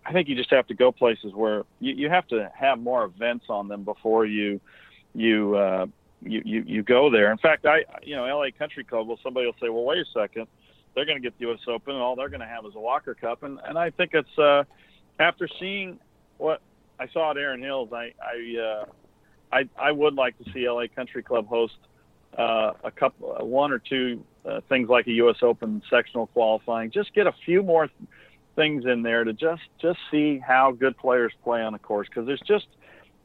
I 0.08 0.12
think 0.12 0.26
you 0.28 0.34
just 0.34 0.50
have 0.50 0.66
to 0.68 0.74
go 0.74 0.90
places 0.90 1.34
where 1.34 1.64
you, 1.80 1.94
you 1.94 2.08
have 2.08 2.26
to 2.28 2.50
have 2.58 2.80
more 2.80 3.04
events 3.04 3.46
on 3.50 3.68
them 3.68 3.84
before 3.84 4.24
you 4.24 4.58
you 5.14 5.54
uh, 5.54 5.86
you, 6.22 6.40
you 6.46 6.64
you 6.66 6.82
go 6.82 7.10
there. 7.10 7.30
In 7.30 7.36
fact, 7.36 7.66
I 7.66 7.84
you 8.02 8.16
know 8.16 8.24
LA 8.24 8.46
Country 8.58 8.84
Club. 8.84 9.06
Well, 9.06 9.18
somebody 9.22 9.44
will 9.44 9.56
say, 9.60 9.68
well, 9.68 9.84
wait 9.84 9.98
a 9.98 10.06
second, 10.14 10.46
they're 10.94 11.04
going 11.04 11.18
to 11.18 11.22
get 11.22 11.38
the 11.38 11.46
U.S. 11.48 11.60
Open, 11.68 11.92
and 11.94 12.02
all 12.02 12.16
they're 12.16 12.30
going 12.30 12.40
to 12.40 12.46
have 12.46 12.64
is 12.64 12.74
a 12.74 12.80
Walker 12.80 13.14
Cup. 13.14 13.42
And 13.42 13.60
and 13.66 13.76
I 13.76 13.90
think 13.90 14.12
it's 14.14 14.38
uh, 14.38 14.64
after 15.18 15.46
seeing 15.60 15.98
what 16.38 16.62
I 16.98 17.06
saw 17.08 17.32
at 17.32 17.36
Erin 17.36 17.62
Hills, 17.62 17.90
I 17.92 18.14
I 18.22 18.60
uh, 18.60 18.84
I 19.52 19.68
I 19.78 19.92
would 19.92 20.14
like 20.14 20.38
to 20.38 20.50
see 20.52 20.68
LA 20.68 20.84
Country 20.94 21.22
Club 21.22 21.46
host 21.48 21.76
uh, 22.38 22.72
a 22.82 22.90
couple, 22.90 23.28
one 23.46 23.72
or 23.72 23.78
two 23.78 24.24
uh, 24.46 24.62
things 24.70 24.88
like 24.88 25.06
a 25.06 25.12
U.S. 25.12 25.36
Open 25.42 25.82
sectional 25.90 26.28
qualifying. 26.28 26.90
Just 26.90 27.12
get 27.12 27.26
a 27.26 27.34
few 27.44 27.62
more 27.62 27.90
things 28.58 28.84
in 28.86 29.02
there 29.02 29.22
to 29.22 29.32
just 29.32 29.62
just 29.80 30.00
see 30.10 30.38
how 30.38 30.72
good 30.72 30.96
players 30.98 31.32
play 31.44 31.62
on 31.62 31.74
a 31.74 31.78
course 31.78 32.08
because 32.08 32.28
it's 32.28 32.42
just 32.46 32.66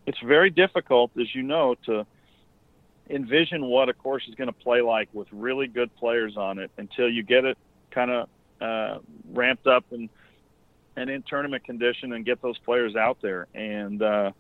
it's 0.06 0.20
very 0.20 0.52
difficult, 0.52 1.12
as 1.20 1.34
you 1.34 1.42
know, 1.42 1.76
to 1.86 2.06
envision 3.10 3.66
what 3.66 3.90
a 3.90 3.94
course 3.94 4.24
is 4.30 4.36
going 4.36 4.48
to 4.48 4.54
play 4.54 4.82
like 4.82 5.10
with 5.12 5.28
really 5.32 5.68
good 5.68 5.94
players 5.96 6.38
on 6.38 6.60
it 6.60 6.70
until 6.78 7.10
you 7.10 7.24
get 7.24 7.46
it 7.46 7.58
kind 7.90 8.12
of 8.12 8.30
uh, 8.62 9.00
ramped 9.34 9.66
up 9.66 9.86
and 9.92 10.08
and 10.96 11.10
in 11.10 11.24
tournament 11.28 11.64
condition 11.64 12.14
and 12.14 12.24
get 12.24 12.40
those 12.44 12.58
players 12.60 12.96
out 12.96 13.18
there. 13.22 13.48
And 13.56 14.04
uh, 14.04 14.32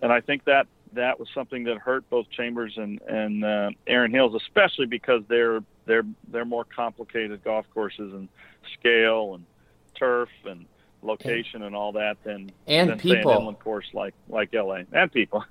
and 0.00 0.12
I 0.12 0.20
think 0.20 0.44
that 0.44 0.68
that 0.92 1.18
was 1.18 1.28
something 1.34 1.64
that 1.64 1.78
hurt 1.78 2.08
both 2.08 2.30
Chambers 2.30 2.74
and 2.76 3.00
and 3.02 3.44
uh, 3.44 3.70
Erin 3.88 4.12
Hills, 4.12 4.40
especially 4.40 4.86
because 4.86 5.22
they're 5.28 5.60
they're 5.86 6.06
they're 6.30 6.44
more 6.44 6.64
complicated 6.64 7.42
golf 7.42 7.66
courses 7.74 8.12
and 8.12 8.28
scale 8.78 9.34
and 9.34 9.44
turf 9.98 10.28
and 10.44 10.66
location 11.02 11.62
and, 11.62 11.76
all 11.76 11.92
that 11.92 12.16
than 12.24 12.50
and 12.66 12.90
than, 12.90 12.98
people 12.98 13.30
an 13.30 13.38
inland 13.38 13.60
course 13.60 13.86
like 13.92 14.14
like 14.28 14.52
LA 14.52 14.80
and 14.92 15.12
people. 15.12 15.44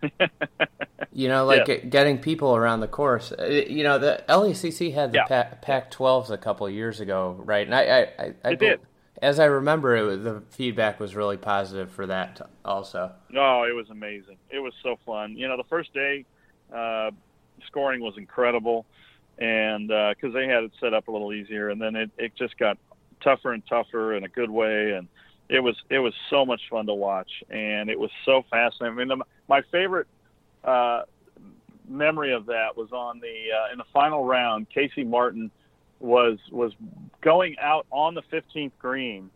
you 1.14 1.28
know, 1.28 1.46
like 1.46 1.68
yeah. 1.68 1.76
getting 1.78 2.18
people 2.18 2.56
around 2.56 2.82
the 2.82 2.88
course. 2.88 3.32
Uh, 3.32 3.46
you 3.46 3.84
know, 3.84 3.98
the 3.98 4.24
LACC 4.28 4.94
had 4.94 5.12
the 5.12 5.24
yeah. 5.30 5.44
Pac-12s 5.62 6.30
a 6.30 6.38
couple 6.38 6.70
years 6.70 7.00
ago, 7.00 7.36
right? 7.40 7.66
And 7.66 7.76
I 7.76 7.82
I, 7.82 8.00
I, 8.00 8.34
I 8.44 8.52
it 8.52 8.60
did 8.60 8.80
as 9.22 9.40
I 9.40 9.46
remember, 9.46 9.96
it 9.96 10.04
was, 10.04 10.24
the 10.24 10.44
feedback 10.52 11.00
was 11.00 11.16
really 11.16 11.38
positive 11.38 11.92
for 11.92 12.06
that 12.08 12.42
also. 12.64 13.12
No, 13.30 13.64
it 13.64 13.74
was 13.74 13.90
amazing. 13.90 14.38
It 14.50 14.60
was 14.60 14.74
so 14.84 15.00
fun. 15.06 15.38
You 15.38 15.48
know, 15.48 15.58
the 15.58 15.64
first 15.64 15.94
day, 15.94 16.26
uh, 16.74 17.12
scoring 17.68 18.02
was 18.02 18.16
incredible, 18.18 18.86
and 19.38 19.88
because 19.88 20.36
uh, 20.36 20.40
they 20.40 20.48
had 20.48 20.64
it 20.64 20.72
set 20.80 20.94
up 20.94 21.08
a 21.08 21.12
little 21.12 21.34
easier, 21.34 21.70
and 21.70 21.82
then 21.82 21.96
it, 21.96 22.12
it 22.18 22.36
just 22.36 22.58
got 22.58 22.78
tougher 23.26 23.52
and 23.52 23.64
tougher 23.68 24.14
in 24.14 24.24
a 24.24 24.30
good 24.30 24.50
way, 24.50 24.94
and 24.94 25.10
it 25.50 25.60
was 25.60 25.76
it 25.90 26.00
was 26.00 26.14
so 26.30 26.46
much 26.46 26.62
fun 26.70 26.86
to 26.86 26.94
watch, 26.94 27.44
and 27.50 27.90
it 27.90 28.00
was 28.00 28.12
so 28.24 28.46
fascinating. 28.50 28.98
I 28.98 29.06
mean, 29.06 29.08
the, 29.10 29.26
my 29.50 29.62
favorite 29.72 30.08
uh, 30.64 31.02
memory 31.90 32.34
of 32.34 32.46
that 32.46 32.78
was 32.78 32.92
on 32.94 33.20
the 33.20 33.28
uh, 33.28 33.72
in 33.74 33.78
the 33.78 33.86
final 33.92 34.24
round. 34.24 34.70
Casey 34.70 35.04
Martin 35.04 35.52
was 36.00 36.38
was 36.52 36.72
going 37.22 37.58
out 37.60 37.86
on 37.92 38.14
the 38.14 38.22
15th 38.32 38.72
green 38.80 39.30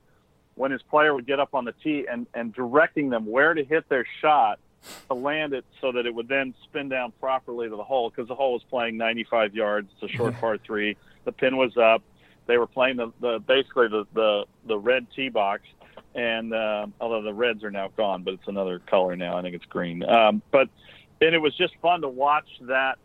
when 0.55 0.71
his 0.71 0.81
player 0.83 1.13
would 1.13 1.25
get 1.25 1.39
up 1.39 1.55
on 1.55 1.63
the 1.63 1.73
tee 1.83 2.05
and, 2.11 2.27
and 2.33 2.53
directing 2.53 3.09
them 3.09 3.25
where 3.25 3.53
to 3.53 3.63
hit 3.63 3.87
their 3.87 4.05
shot 4.21 4.59
to 5.07 5.13
land 5.13 5.53
it 5.53 5.63
so 5.79 5.91
that 5.91 6.05
it 6.05 6.13
would 6.13 6.27
then 6.27 6.53
spin 6.63 6.89
down 6.89 7.13
properly 7.19 7.69
to 7.69 7.75
the 7.75 7.83
hole 7.83 8.09
because 8.09 8.27
the 8.27 8.35
hole 8.35 8.53
was 8.53 8.63
playing 8.69 8.97
95 8.97 9.55
yards. 9.55 9.89
It's 9.93 10.13
a 10.13 10.15
short 10.15 10.33
par 10.39 10.57
three. 10.57 10.97
The 11.23 11.31
pin 11.31 11.55
was 11.57 11.77
up. 11.77 12.03
They 12.49 12.57
were 12.57 12.65
playing 12.65 12.97
the, 12.97 13.13
the 13.21 13.37
basically 13.37 13.89
the, 13.89 14.07
the 14.15 14.45
the 14.65 14.75
red 14.75 15.05
tee 15.15 15.29
box, 15.29 15.61
and 16.15 16.51
uh, 16.51 16.87
although 16.99 17.21
the 17.21 17.33
reds 17.33 17.63
are 17.63 17.69
now 17.69 17.89
gone, 17.95 18.23
but 18.23 18.33
it's 18.33 18.47
another 18.47 18.79
color 18.79 19.15
now. 19.15 19.37
I 19.37 19.43
think 19.43 19.55
it's 19.55 19.65
green. 19.65 20.03
Um, 20.03 20.41
but 20.51 20.67
and 21.21 21.35
it 21.35 21.37
was 21.37 21.55
just 21.55 21.75
fun 21.79 22.01
to 22.01 22.09
watch 22.09 22.47
that 22.61 22.97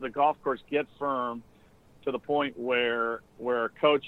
the 0.00 0.08
golf 0.08 0.36
course 0.44 0.60
get 0.70 0.86
firm 1.00 1.42
to 2.04 2.12
the 2.12 2.18
point 2.20 2.56
where 2.56 3.22
where 3.38 3.64
a 3.64 3.68
coach 3.70 4.04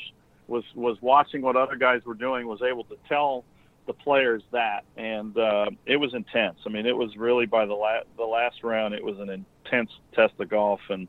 was 0.46 0.62
was 0.76 0.96
watching 1.02 1.42
what 1.42 1.56
other 1.56 1.74
guys 1.74 2.04
were 2.04 2.14
doing, 2.14 2.46
was 2.46 2.62
able 2.62 2.84
to 2.84 2.96
tell 3.08 3.44
the 3.86 3.94
players 3.94 4.44
that, 4.52 4.84
and 4.96 5.36
uh, 5.36 5.70
it 5.86 5.96
was 5.96 6.14
intense. 6.14 6.60
I 6.66 6.68
mean, 6.68 6.86
it 6.86 6.96
was 6.96 7.16
really 7.16 7.46
by 7.46 7.66
the 7.66 7.74
last 7.74 8.06
the 8.16 8.22
last 8.22 8.62
round, 8.62 8.94
it 8.94 9.02
was 9.02 9.18
an 9.18 9.28
intense 9.28 9.90
test 10.14 10.34
of 10.38 10.48
golf, 10.48 10.80
and 10.88 11.08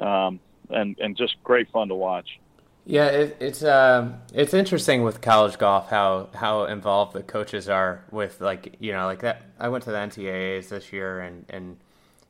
um, 0.00 0.40
and 0.70 0.98
and 0.98 1.16
just 1.16 1.36
great 1.44 1.70
fun 1.70 1.86
to 1.86 1.94
watch. 1.94 2.40
Yeah, 2.84 3.06
it, 3.06 3.36
it's 3.38 3.62
uh, 3.62 4.12
it's 4.34 4.54
interesting 4.54 5.02
with 5.04 5.20
college 5.20 5.56
golf 5.58 5.88
how 5.88 6.30
how 6.34 6.64
involved 6.64 7.12
the 7.12 7.22
coaches 7.22 7.68
are 7.68 8.04
with 8.10 8.40
like 8.40 8.76
you 8.80 8.92
know 8.92 9.06
like 9.06 9.20
that. 9.20 9.42
I 9.58 9.68
went 9.68 9.84
to 9.84 9.90
the 9.92 9.98
NCAA's 9.98 10.68
this 10.68 10.92
year 10.92 11.20
and 11.20 11.44
and 11.48 11.76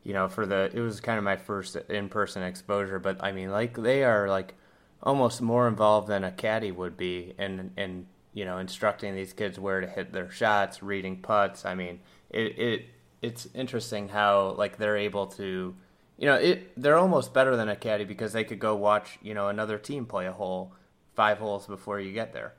you 0.04 0.12
know, 0.12 0.28
for 0.28 0.46
the 0.46 0.70
it 0.74 0.80
was 0.80 1.00
kind 1.00 1.18
of 1.18 1.24
my 1.24 1.36
first 1.36 1.76
in 1.76 2.08
person 2.08 2.42
exposure, 2.42 2.98
but 2.98 3.22
I 3.22 3.32
mean, 3.32 3.50
like 3.50 3.76
they 3.76 4.04
are 4.04 4.28
like 4.28 4.54
almost 5.02 5.40
more 5.40 5.68
involved 5.68 6.08
than 6.08 6.24
a 6.24 6.32
caddy 6.32 6.70
would 6.72 6.96
be 6.98 7.34
in 7.38 7.70
in 7.78 8.06
you 8.34 8.44
know 8.44 8.58
instructing 8.58 9.14
these 9.14 9.32
kids 9.32 9.58
where 9.58 9.80
to 9.80 9.86
hit 9.86 10.12
their 10.12 10.30
shots, 10.30 10.82
reading 10.82 11.18
putts. 11.22 11.64
I 11.64 11.74
mean, 11.74 12.00
it 12.30 12.58
it 12.58 12.86
it's 13.22 13.48
interesting 13.54 14.08
how 14.08 14.54
like 14.58 14.76
they're 14.78 14.96
able 14.98 15.28
to, 15.28 15.74
you 16.22 16.28
know, 16.28 16.37
it 16.37 16.80
they're 16.80 16.98
almost 16.98 17.35
better 17.35 17.56
than 17.56 17.68
a 17.68 17.74
caddy 17.74 18.04
because 18.04 18.32
they 18.32 18.44
could 18.44 18.61
go 18.61 18.76
watch 18.76 19.18
you 19.22 19.35
know 19.35 19.48
another 19.48 19.76
team 19.76 20.06
play 20.06 20.26
a 20.26 20.32
hole, 20.32 20.72
five 21.16 21.38
holes 21.38 21.66
before 21.66 21.98
you 21.98 22.12
get 22.12 22.32
there. 22.32 22.54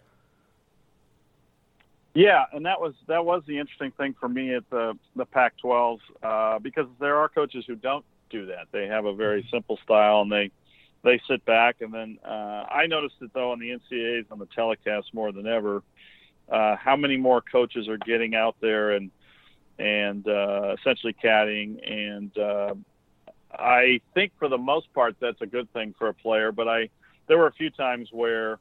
Yeah, 2.14 2.44
and 2.52 2.66
that 2.66 2.82
was 2.82 2.94
that 3.08 3.24
was 3.24 3.42
the 3.48 3.58
interesting 3.60 3.92
thing 3.92 4.16
for 4.20 4.28
me 4.28 4.54
at 4.54 4.70
the 4.70 4.98
the 5.16 5.26
Pac-12s 5.26 6.00
uh, 6.22 6.60
because 6.60 6.88
there 7.00 7.16
are 7.16 7.30
coaches 7.30 7.64
who 7.66 7.78
don't 7.78 8.04
do 8.30 8.48
that. 8.48 8.68
They 8.74 8.88
have 8.88 9.06
a 9.06 9.16
very 9.16 9.48
simple 9.50 9.80
style 9.82 10.24
and 10.24 10.32
they 10.32 10.52
they 11.06 11.22
sit 11.26 11.46
back 11.46 11.78
and 11.80 11.94
then 11.94 12.20
uh, 12.26 12.66
I 12.70 12.88
noticed 12.88 13.16
it 13.22 13.32
though 13.34 13.54
on 13.54 13.60
the 13.60 13.70
NCAAs 13.70 14.26
on 14.30 14.40
the 14.40 14.48
telecast 14.48 15.14
more 15.14 15.32
than 15.32 15.48
ever 15.48 15.84
uh, 16.52 16.76
how 16.76 16.98
many 16.98 17.16
more 17.16 17.42
coaches 17.42 17.88
are 17.88 17.98
getting 17.98 18.36
out 18.36 18.58
there 18.60 18.92
and 18.92 19.10
and 19.80 20.28
uh, 20.28 20.76
essentially 20.78 21.16
caddying 21.24 21.80
and 21.90 22.38
uh, 22.38 22.76
I 23.54 24.02
think 24.14 24.32
for 24.40 24.48
the 24.48 24.58
most 24.58 24.94
part 24.94 25.16
that's 25.20 25.42
a 25.42 25.46
good 25.46 25.72
thing 25.74 25.94
for 25.98 26.08
a 26.08 26.14
player 26.14 26.52
but 26.52 26.68
I 26.68 26.90
there 27.28 27.38
were 27.38 27.48
a 27.48 27.54
few 27.54 27.70
times 27.70 28.10
where 28.12 28.60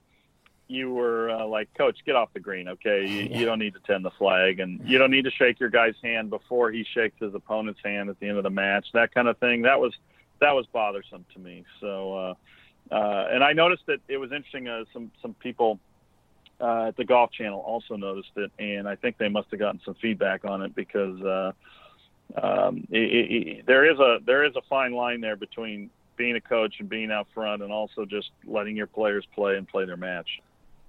you 0.73 0.93
were 0.93 1.31
uh, 1.31 1.47
like, 1.47 1.69
Coach, 1.77 1.99
get 2.07 2.17
off 2.17 2.33
the 2.33 2.41
green, 2.41 2.69
okay? 2.69 3.07
You, 3.07 3.23
yeah. 3.25 3.39
you 3.39 3.45
don't 3.45 3.59
need 3.59 3.75
to 3.75 3.81
tend 3.81 4.05
the 4.05 4.11
flag, 4.13 4.59
and 4.59 4.81
you 4.89 4.99
don't 4.99 5.11
need 5.11 5.25
to 5.25 5.31
shake 5.31 5.61
your 5.61 5.69
guy's 5.69 5.95
hand 6.03 6.31
before 6.31 6.71
he 6.71 6.85
shakes 6.95 7.17
his 7.21 7.35
opponent's 7.35 7.81
hand 7.85 8.09
at 8.09 8.19
the 8.19 8.29
end 8.29 8.39
of 8.39 8.45
the 8.45 8.51
match. 8.51 8.87
That 8.95 9.15
kind 9.15 9.29
of 9.29 9.39
thing. 9.39 9.63
That 9.63 9.79
was 9.81 9.93
that 10.41 10.53
was 10.53 10.67
bothersome 10.73 11.25
to 11.35 11.39
me. 11.39 11.65
So, 11.81 12.15
uh, 12.15 12.35
uh, 12.95 13.29
and 13.31 13.45
I 13.45 13.53
noticed 13.53 13.85
that 13.87 14.01
it 14.09 14.17
was 14.17 14.33
interesting. 14.33 14.67
Uh, 14.67 14.85
some 14.93 15.11
some 15.21 15.35
people 15.35 15.79
uh, 16.61 16.87
at 16.89 16.97
the 16.97 17.05
Golf 17.05 17.31
Channel 17.33 17.61
also 17.61 17.97
noticed 17.97 18.33
it, 18.37 18.51
and 18.59 18.89
I 18.89 18.97
think 18.97 19.19
they 19.19 19.29
must 19.29 19.51
have 19.51 19.61
gotten 19.61 19.81
some 19.85 19.95
feedback 19.95 20.45
on 20.45 20.63
it 20.63 20.75
because 20.75 21.21
uh, 21.21 21.53
um, 22.40 22.87
it, 22.90 22.99
it, 22.99 23.66
there 23.66 23.90
is 23.90 23.99
a 23.99 24.18
there 24.25 24.45
is 24.45 24.55
a 24.57 24.62
fine 24.68 24.92
line 24.92 25.21
there 25.21 25.37
between 25.37 25.90
being 26.16 26.37
a 26.37 26.40
coach 26.40 26.77
and 26.79 26.88
being 26.88 27.11
out 27.11 27.27
front, 27.35 27.62
and 27.62 27.73
also 27.73 28.05
just 28.05 28.31
letting 28.47 28.77
your 28.77 28.87
players 28.87 29.27
play 29.35 29.57
and 29.57 29.66
play 29.66 29.85
their 29.85 29.97
match. 29.97 30.40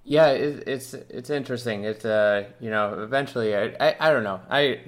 Yeah, 0.04 0.28
it, 0.28 0.64
it's 0.66 0.94
it's 0.94 1.30
interesting. 1.30 1.84
It's 1.84 2.04
uh, 2.04 2.44
you 2.60 2.70
know, 2.70 3.02
eventually, 3.02 3.56
I, 3.56 3.74
I, 3.80 3.96
I 4.00 4.12
don't 4.12 4.24
know. 4.24 4.40
I 4.50 4.80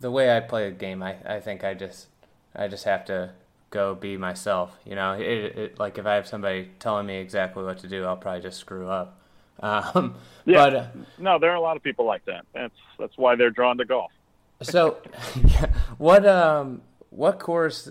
the 0.00 0.10
way 0.10 0.36
I 0.36 0.40
play 0.40 0.66
a 0.68 0.70
game, 0.70 1.02
I, 1.02 1.16
I 1.24 1.40
think 1.40 1.64
I 1.64 1.74
just 1.74 2.08
I 2.54 2.68
just 2.68 2.84
have 2.84 3.04
to 3.06 3.30
go 3.70 3.94
be 3.94 4.16
myself. 4.16 4.76
You 4.84 4.96
know, 4.96 5.68
like 5.78 5.98
if 5.98 6.06
I 6.06 6.14
have 6.14 6.26
somebody 6.26 6.70
telling 6.78 7.06
me 7.06 7.16
exactly 7.16 7.64
what 7.64 7.78
to 7.78 7.88
do, 7.88 8.04
I'll 8.04 8.16
probably 8.16 8.42
just 8.42 8.58
screw 8.58 8.88
up. 8.88 9.18
Um, 9.58 10.16
yeah. 10.44 10.64
But 10.64 10.76
uh, 10.76 10.86
no, 11.16 11.38
there 11.38 11.50
are 11.50 11.54
a 11.54 11.60
lot 11.62 11.78
of 11.78 11.82
people 11.82 12.04
like 12.04 12.26
that. 12.26 12.44
That's 12.52 12.74
that's 12.98 13.16
why 13.16 13.36
they're 13.36 13.48
drawn 13.48 13.78
to 13.78 13.86
golf. 13.86 14.12
so, 14.60 14.98
what 15.98 16.26
um 16.26 16.82
what 17.10 17.38
course 17.38 17.90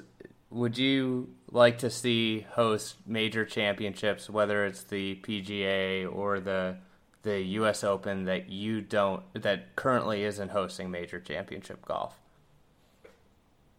would 0.50 0.78
you 0.78 1.30
like 1.52 1.78
to 1.80 1.90
see 1.90 2.42
host 2.52 2.98
major 3.06 3.46
championships, 3.46 4.30
whether 4.30 4.66
it's 4.66 4.84
the 4.84 5.16
PGA 5.24 6.12
or 6.12 6.40
the 6.40 6.78
the 7.24 7.42
U.S. 7.42 7.84
Open 7.84 8.26
that 8.26 8.50
you 8.50 8.82
don't 8.82 9.24
that 9.34 9.76
currently 9.76 10.24
isn't 10.24 10.50
hosting 10.50 10.92
major 10.92 11.20
championship 11.20 11.84
golf? 11.86 12.20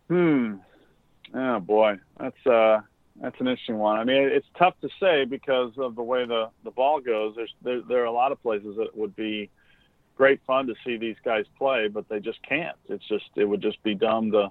Hmm. 0.08 0.54
Oh 1.34 1.60
boy, 1.60 1.98
that's 2.18 2.46
uh 2.46 2.80
that's 3.20 3.40
an 3.40 3.48
interesting 3.48 3.78
one. 3.78 3.98
I 3.98 4.04
mean, 4.04 4.22
it's 4.22 4.46
tough 4.58 4.74
to 4.82 4.88
say 5.00 5.24
because 5.24 5.72
of 5.78 5.96
the 5.96 6.02
way 6.02 6.26
the 6.26 6.50
the 6.64 6.70
ball 6.70 7.00
goes. 7.00 7.34
There's 7.36 7.54
there, 7.62 7.82
there 7.82 8.02
are 8.02 8.06
a 8.06 8.12
lot 8.12 8.32
of 8.32 8.42
places 8.42 8.76
that 8.76 8.96
would 8.96 9.14
be 9.16 9.50
great 10.16 10.40
fun 10.46 10.66
to 10.66 10.74
see 10.84 10.96
these 10.96 11.16
guys 11.24 11.44
play, 11.58 11.88
but 11.88 12.08
they 12.08 12.20
just 12.20 12.42
can't. 12.42 12.76
It's 12.88 13.06
just 13.06 13.26
it 13.36 13.44
would 13.44 13.62
just 13.62 13.82
be 13.82 13.94
dumb 13.94 14.32
to 14.32 14.50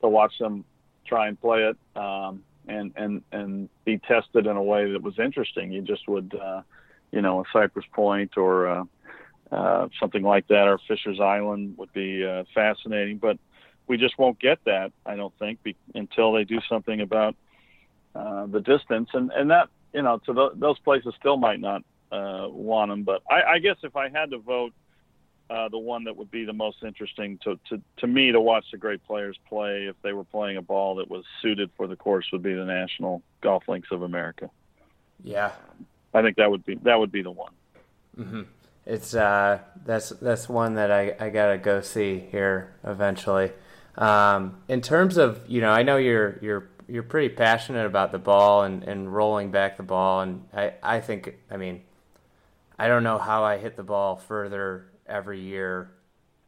to 0.00 0.08
watch 0.08 0.38
them 0.38 0.64
try 1.06 1.28
and 1.28 1.40
play 1.40 1.64
it. 1.64 2.00
Um, 2.00 2.42
and 2.68 2.92
and 2.96 3.22
and 3.32 3.68
be 3.84 3.98
tested 3.98 4.46
in 4.46 4.56
a 4.56 4.62
way 4.62 4.92
that 4.92 5.02
was 5.02 5.18
interesting. 5.18 5.72
You 5.72 5.82
just 5.82 6.06
would, 6.08 6.34
uh, 6.40 6.62
you 7.10 7.20
know, 7.20 7.40
a 7.40 7.44
Cypress 7.52 7.86
Point 7.92 8.36
or 8.36 8.68
uh, 8.68 8.84
uh, 9.50 9.88
something 9.98 10.22
like 10.22 10.46
that, 10.48 10.68
or 10.68 10.78
Fisher's 10.86 11.20
Island 11.20 11.76
would 11.78 11.92
be 11.92 12.24
uh, 12.24 12.44
fascinating. 12.54 13.18
But 13.18 13.38
we 13.86 13.96
just 13.96 14.18
won't 14.18 14.38
get 14.38 14.58
that, 14.66 14.92
I 15.04 15.16
don't 15.16 15.36
think, 15.38 15.62
be, 15.62 15.74
until 15.94 16.32
they 16.32 16.44
do 16.44 16.60
something 16.68 17.00
about 17.00 17.34
uh, 18.14 18.46
the 18.46 18.60
distance, 18.60 19.10
and 19.14 19.30
and 19.32 19.50
that 19.50 19.68
you 19.92 20.02
know, 20.02 20.18
to 20.26 20.32
the, 20.32 20.50
those 20.54 20.78
places 20.80 21.14
still 21.18 21.36
might 21.36 21.60
not 21.60 21.82
uh, 22.12 22.46
want 22.48 22.90
them. 22.90 23.02
But 23.02 23.22
I, 23.28 23.54
I 23.54 23.58
guess 23.58 23.76
if 23.82 23.96
I 23.96 24.08
had 24.08 24.30
to 24.30 24.38
vote 24.38 24.72
uh, 25.50 25.68
the 25.68 25.78
one 25.78 26.04
that 26.04 26.16
would 26.16 26.30
be 26.30 26.44
the 26.44 26.52
most 26.52 26.78
interesting 26.84 27.38
to, 27.42 27.58
to, 27.68 27.80
to 27.96 28.06
me 28.06 28.30
to 28.30 28.40
watch 28.40 28.64
the 28.70 28.78
great 28.78 29.04
players 29.04 29.36
play 29.48 29.86
if 29.86 29.96
they 30.02 30.12
were 30.12 30.24
playing 30.24 30.56
a 30.56 30.62
ball 30.62 30.94
that 30.96 31.10
was 31.10 31.24
suited 31.42 31.70
for 31.76 31.88
the 31.88 31.96
course 31.96 32.26
would 32.32 32.42
be 32.42 32.54
the 32.54 32.64
National 32.64 33.20
Golf 33.40 33.64
Links 33.66 33.88
of 33.90 34.02
America. 34.02 34.48
Yeah, 35.24 35.50
I 36.14 36.22
think 36.22 36.36
that 36.36 36.50
would 36.50 36.64
be 36.64 36.76
that 36.76 36.98
would 36.98 37.12
be 37.12 37.22
the 37.22 37.32
one. 37.32 37.52
Mm-hmm. 38.16 38.42
It's 38.86 39.14
uh, 39.14 39.58
that's 39.84 40.10
that's 40.10 40.48
one 40.48 40.74
that 40.74 40.90
I, 40.90 41.14
I 41.18 41.30
gotta 41.30 41.58
go 41.58 41.80
see 41.80 42.20
here 42.30 42.74
eventually. 42.84 43.52
Um, 43.98 44.56
in 44.68 44.80
terms 44.80 45.18
of 45.18 45.42
you 45.48 45.60
know, 45.60 45.72
I 45.72 45.82
know 45.82 45.96
you're 45.96 46.38
you're 46.40 46.68
you're 46.88 47.02
pretty 47.02 47.34
passionate 47.34 47.86
about 47.86 48.12
the 48.12 48.18
ball 48.18 48.62
and, 48.62 48.82
and 48.84 49.12
rolling 49.12 49.50
back 49.50 49.76
the 49.76 49.82
ball, 49.82 50.20
and 50.20 50.44
I 50.54 50.74
I 50.82 51.00
think 51.00 51.34
I 51.50 51.56
mean 51.56 51.82
I 52.78 52.88
don't 52.88 53.02
know 53.02 53.18
how 53.18 53.44
I 53.44 53.58
hit 53.58 53.76
the 53.76 53.82
ball 53.82 54.16
further 54.16 54.86
every 55.10 55.40
year. 55.40 55.90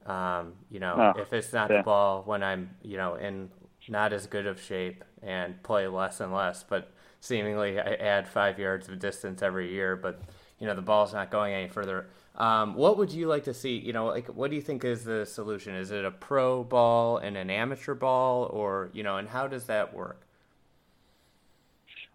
Um, 0.06 0.54
you 0.70 0.80
know, 0.80 1.12
oh, 1.16 1.20
if 1.20 1.32
it's 1.32 1.52
not 1.52 1.70
yeah. 1.70 1.78
the 1.78 1.82
ball 1.82 2.22
when 2.24 2.42
I'm, 2.42 2.70
you 2.82 2.96
know, 2.96 3.14
in 3.14 3.50
not 3.88 4.12
as 4.12 4.26
good 4.26 4.46
of 4.46 4.60
shape 4.60 5.04
and 5.22 5.62
play 5.62 5.86
less 5.86 6.20
and 6.20 6.32
less, 6.32 6.62
but 6.62 6.92
seemingly 7.20 7.78
I 7.78 7.94
add 7.94 8.28
five 8.28 8.58
yards 8.58 8.88
of 8.88 8.98
distance 8.98 9.42
every 9.42 9.72
year, 9.72 9.96
but 9.96 10.20
you 10.58 10.66
know 10.66 10.74
the 10.74 10.82
ball's 10.82 11.12
not 11.12 11.30
going 11.30 11.54
any 11.54 11.68
further. 11.68 12.06
Um, 12.36 12.74
what 12.74 12.96
would 12.98 13.12
you 13.12 13.26
like 13.26 13.44
to 13.44 13.54
see? 13.54 13.76
You 13.76 13.92
know, 13.92 14.06
like 14.06 14.28
what 14.28 14.50
do 14.50 14.56
you 14.56 14.62
think 14.62 14.84
is 14.84 15.04
the 15.04 15.26
solution? 15.26 15.74
Is 15.74 15.90
it 15.90 16.04
a 16.04 16.10
pro 16.10 16.64
ball 16.64 17.18
and 17.18 17.36
an 17.36 17.50
amateur 17.50 17.94
ball, 17.94 18.44
or 18.44 18.90
you 18.92 19.02
know, 19.02 19.16
and 19.16 19.28
how 19.28 19.46
does 19.46 19.64
that 19.66 19.94
work? 19.94 20.26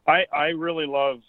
I 0.07 0.25
I 0.33 0.47
really 0.49 0.85
love 0.85 1.19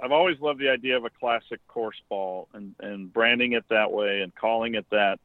I've 0.00 0.12
always 0.12 0.38
loved 0.40 0.60
the 0.60 0.68
idea 0.68 0.96
of 0.96 1.04
a 1.04 1.10
classic 1.10 1.66
course 1.68 2.00
ball 2.08 2.48
and, 2.52 2.74
and 2.80 3.12
branding 3.12 3.52
it 3.52 3.64
that 3.70 3.92
way 3.92 4.20
and 4.20 4.34
calling 4.34 4.74
it 4.74 4.86
that. 4.90 5.18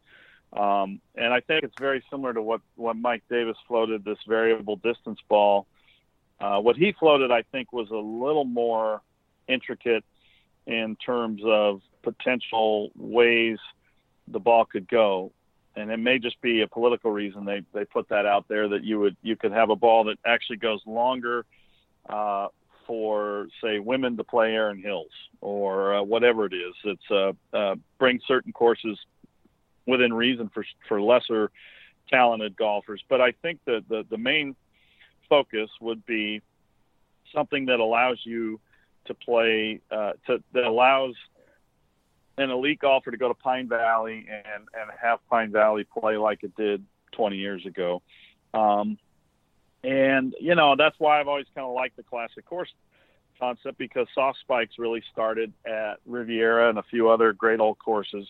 Um, 0.53 1.01
and 1.15 1.33
I 1.33 1.39
think 1.39 1.63
it's 1.63 1.77
very 1.79 2.03
similar 2.09 2.33
to 2.33 2.41
what, 2.41 2.61
what 2.75 2.95
Mike 2.95 3.23
Davis 3.29 3.57
floated 3.67 4.03
this 4.03 4.17
variable 4.27 4.75
distance 4.77 5.19
ball. 5.29 5.67
Uh, 6.39 6.59
what 6.59 6.75
he 6.75 6.93
floated, 6.93 7.31
I 7.31 7.43
think, 7.43 7.71
was 7.71 7.89
a 7.89 7.95
little 7.95 8.45
more 8.45 9.01
intricate 9.47 10.03
in 10.65 10.95
terms 10.95 11.41
of 11.45 11.81
potential 12.01 12.91
ways 12.95 13.59
the 14.27 14.39
ball 14.39 14.65
could 14.65 14.87
go. 14.87 15.31
And 15.75 15.89
it 15.89 15.97
may 15.97 16.19
just 16.19 16.41
be 16.41 16.61
a 16.61 16.67
political 16.67 17.11
reason 17.11 17.45
they, 17.45 17.63
they 17.73 17.85
put 17.85 18.09
that 18.09 18.25
out 18.25 18.47
there 18.47 18.67
that 18.69 18.83
you 18.83 18.99
would 18.99 19.15
you 19.21 19.35
could 19.35 19.53
have 19.53 19.69
a 19.69 19.75
ball 19.75 20.05
that 20.05 20.17
actually 20.25 20.57
goes 20.57 20.81
longer, 20.85 21.45
uh, 22.09 22.47
for 22.85 23.47
say 23.63 23.79
women 23.79 24.17
to 24.17 24.23
play 24.23 24.53
Erin 24.53 24.81
Hills 24.81 25.11
or 25.41 25.95
uh, 25.95 26.03
whatever 26.03 26.45
it 26.45 26.53
is. 26.53 26.73
It's 26.83 27.11
uh, 27.11 27.33
uh, 27.55 27.75
bring 27.99 28.19
certain 28.27 28.51
courses 28.51 28.97
within 29.85 30.13
reason 30.13 30.49
for 30.53 30.65
for 30.87 31.01
lesser 31.01 31.51
talented 32.09 32.55
golfers. 32.55 33.03
But 33.09 33.21
I 33.21 33.31
think 33.41 33.59
that 33.65 33.85
the 33.89 34.05
the 34.09 34.17
main 34.17 34.55
focus 35.29 35.69
would 35.79 36.05
be 36.05 36.41
something 37.33 37.65
that 37.65 37.79
allows 37.79 38.19
you 38.23 38.59
to 39.05 39.13
play 39.13 39.79
uh, 39.91 40.13
to 40.27 40.43
that 40.53 40.63
allows 40.63 41.15
an 42.37 42.49
elite 42.49 42.79
golfer 42.79 43.11
to 43.11 43.17
go 43.17 43.27
to 43.27 43.33
Pine 43.33 43.67
Valley 43.67 44.27
and 44.29 44.63
and 44.73 44.91
have 45.01 45.19
Pine 45.29 45.51
Valley 45.51 45.85
play 45.85 46.17
like 46.17 46.43
it 46.43 46.55
did 46.55 46.83
20 47.13 47.37
years 47.37 47.65
ago. 47.65 48.01
Um, 48.53 48.97
and, 49.83 50.35
you 50.39 50.55
know, 50.55 50.75
that's 50.77 50.95
why 50.99 51.19
I've 51.19 51.27
always 51.27 51.47
kind 51.55 51.65
of 51.65 51.73
liked 51.73 51.97
the 51.97 52.03
classic 52.03 52.45
course 52.45 52.69
concept 53.39 53.77
because 53.77 54.07
soft 54.13 54.39
spikes 54.39 54.77
really 54.77 55.03
started 55.11 55.51
at 55.65 55.95
Riviera 56.05 56.69
and 56.69 56.77
a 56.77 56.83
few 56.83 57.09
other 57.09 57.33
great 57.33 57.59
old 57.59 57.79
courses 57.79 58.27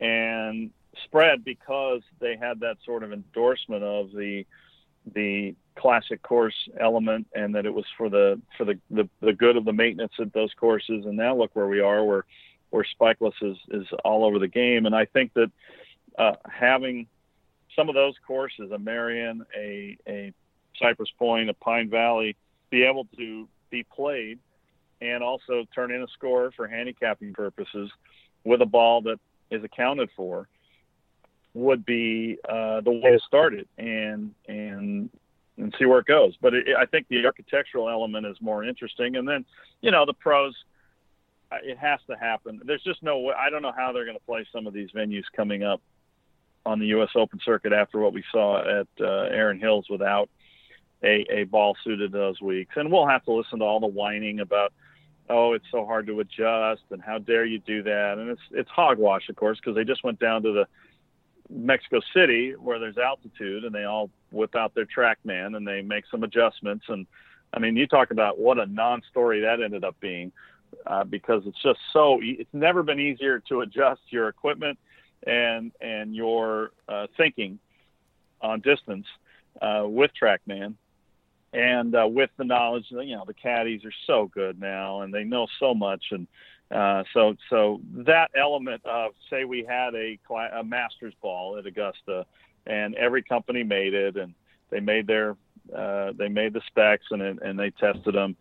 and 0.00 0.70
spread 1.04 1.44
because 1.44 2.00
they 2.18 2.36
had 2.36 2.60
that 2.60 2.76
sort 2.84 3.02
of 3.02 3.12
endorsement 3.12 3.84
of 3.84 4.12
the 4.12 4.46
the 5.14 5.54
classic 5.74 6.22
course 6.22 6.68
element 6.78 7.26
and 7.34 7.54
that 7.54 7.64
it 7.64 7.72
was 7.72 7.84
for 7.96 8.08
the 8.10 8.40
for 8.56 8.64
the, 8.64 8.78
the, 8.90 9.08
the 9.20 9.32
good 9.32 9.56
of 9.56 9.64
the 9.64 9.72
maintenance 9.72 10.12
at 10.18 10.32
those 10.32 10.52
courses. 10.54 11.04
And 11.06 11.16
now 11.16 11.36
look 11.36 11.54
where 11.54 11.68
we 11.68 11.80
are 11.80 12.04
where 12.04 12.24
where 12.70 12.84
spikeless 13.00 13.34
is 13.42 13.56
is 13.70 13.86
all 14.04 14.24
over 14.24 14.38
the 14.38 14.48
game. 14.48 14.86
And 14.86 14.94
I 14.94 15.04
think 15.04 15.32
that 15.34 15.50
uh, 16.18 16.34
having 16.50 17.06
some 17.76 17.88
of 17.88 17.94
those 17.94 18.14
courses 18.26 18.70
a 18.72 18.78
Merion 18.78 19.44
a 19.56 19.96
a 20.06 20.32
Cypress 20.78 21.10
Point, 21.18 21.50
a 21.50 21.54
Pine 21.54 21.90
Valley, 21.90 22.36
be 22.70 22.84
able 22.84 23.06
to 23.16 23.48
be 23.70 23.84
played 23.84 24.38
and 25.00 25.22
also 25.22 25.64
turn 25.74 25.92
in 25.92 26.02
a 26.02 26.08
score 26.08 26.50
for 26.56 26.66
handicapping 26.66 27.32
purposes 27.32 27.90
with 28.44 28.60
a 28.62 28.66
ball 28.66 29.02
that 29.02 29.18
is 29.50 29.62
accounted 29.64 30.10
for 30.16 30.48
would 31.54 31.84
be 31.84 32.38
uh, 32.48 32.80
the 32.80 32.90
way 32.90 33.12
to 33.12 33.20
start 33.26 33.54
it 33.54 33.68
and 33.78 34.32
and 34.46 35.10
and 35.56 35.74
see 35.78 35.86
where 35.86 35.98
it 35.98 36.06
goes. 36.06 36.34
But 36.40 36.54
it, 36.54 36.66
I 36.78 36.86
think 36.86 37.08
the 37.08 37.24
architectural 37.26 37.88
element 37.88 38.26
is 38.26 38.36
more 38.40 38.64
interesting, 38.64 39.16
and 39.16 39.26
then 39.26 39.44
you 39.80 39.90
know 39.90 40.06
the 40.06 40.14
pros. 40.14 40.54
Uh, 41.50 41.56
it 41.62 41.78
has 41.78 41.98
to 42.06 42.14
happen. 42.14 42.60
There's 42.66 42.82
just 42.82 43.02
no 43.02 43.20
way. 43.20 43.34
I 43.34 43.48
don't 43.48 43.62
know 43.62 43.72
how 43.74 43.90
they're 43.92 44.04
going 44.04 44.18
to 44.18 44.24
play 44.24 44.46
some 44.52 44.66
of 44.66 44.74
these 44.74 44.90
venues 44.90 45.24
coming 45.34 45.62
up 45.62 45.80
on 46.66 46.78
the 46.78 46.86
U.S. 46.88 47.08
Open 47.14 47.40
circuit 47.42 47.72
after 47.72 47.98
what 47.98 48.12
we 48.12 48.22
saw 48.30 48.60
at 48.60 48.86
uh, 49.00 49.34
Erin 49.34 49.58
Hills 49.58 49.86
without 49.88 50.28
a, 51.02 51.24
a 51.30 51.44
ball 51.44 51.76
suited 51.84 52.12
those 52.12 52.40
weeks. 52.40 52.74
And 52.76 52.90
we'll 52.90 53.06
have 53.06 53.24
to 53.24 53.32
listen 53.32 53.60
to 53.60 53.64
all 53.64 53.80
the 53.80 53.86
whining 53.86 54.40
about, 54.40 54.72
oh, 55.28 55.52
it's 55.52 55.64
so 55.70 55.84
hard 55.86 56.06
to 56.08 56.20
adjust 56.20 56.82
and 56.90 57.02
how 57.02 57.18
dare 57.18 57.44
you 57.44 57.58
do 57.58 57.82
that. 57.84 58.18
And 58.18 58.30
it's 58.30 58.40
it's 58.50 58.70
hogwash, 58.70 59.28
of 59.28 59.36
course, 59.36 59.58
because 59.58 59.76
they 59.76 59.84
just 59.84 60.04
went 60.04 60.18
down 60.18 60.42
to 60.42 60.52
the 60.52 60.66
Mexico 61.50 62.00
City 62.14 62.52
where 62.52 62.78
there's 62.78 62.98
altitude 62.98 63.64
and 63.64 63.74
they 63.74 63.84
all 63.84 64.10
whip 64.30 64.54
out 64.54 64.74
their 64.74 64.86
TrackMan 64.86 65.56
and 65.56 65.66
they 65.66 65.82
make 65.82 66.04
some 66.10 66.24
adjustments. 66.24 66.86
And 66.88 67.06
I 67.52 67.58
mean, 67.58 67.76
you 67.76 67.86
talk 67.86 68.10
about 68.10 68.38
what 68.38 68.58
a 68.58 68.66
non-story 68.66 69.40
that 69.42 69.62
ended 69.62 69.84
up 69.84 69.96
being. 70.00 70.32
Uh, 70.86 71.02
because 71.02 71.42
it's 71.46 71.62
just 71.62 71.78
so 71.94 72.18
it's 72.22 72.52
never 72.52 72.82
been 72.82 73.00
easier 73.00 73.40
to 73.40 73.62
adjust 73.62 74.02
your 74.10 74.28
equipment 74.28 74.78
and 75.26 75.72
and 75.80 76.14
your 76.14 76.72
uh, 76.86 77.06
thinking 77.16 77.58
on 78.42 78.60
distance 78.60 79.06
uh, 79.62 79.84
with 79.86 80.10
TrackMan 80.20 80.74
and 81.52 81.94
uh, 81.94 82.06
with 82.06 82.30
the 82.36 82.44
knowledge 82.44 82.86
that 82.90 83.06
you 83.06 83.16
know 83.16 83.24
the 83.26 83.34
caddies 83.34 83.84
are 83.84 83.92
so 84.06 84.30
good 84.32 84.60
now 84.60 85.02
and 85.02 85.12
they 85.12 85.24
know 85.24 85.46
so 85.58 85.74
much 85.74 86.06
and 86.10 86.26
uh, 86.70 87.02
so 87.14 87.34
so 87.48 87.80
that 87.92 88.30
element 88.36 88.82
of 88.84 89.12
say 89.30 89.44
we 89.44 89.64
had 89.64 89.94
a, 89.94 90.18
a 90.58 90.62
Masters 90.62 91.14
ball 91.22 91.56
at 91.56 91.66
Augusta 91.66 92.26
and 92.66 92.94
every 92.94 93.22
company 93.22 93.62
made 93.62 93.94
it 93.94 94.16
and 94.16 94.34
they 94.70 94.80
made 94.80 95.06
their 95.06 95.36
uh, 95.74 96.12
they 96.16 96.28
made 96.28 96.52
the 96.52 96.60
specs 96.66 97.06
and 97.10 97.22
and 97.22 97.58
they 97.58 97.70
tested 97.70 98.14
them. 98.14 98.36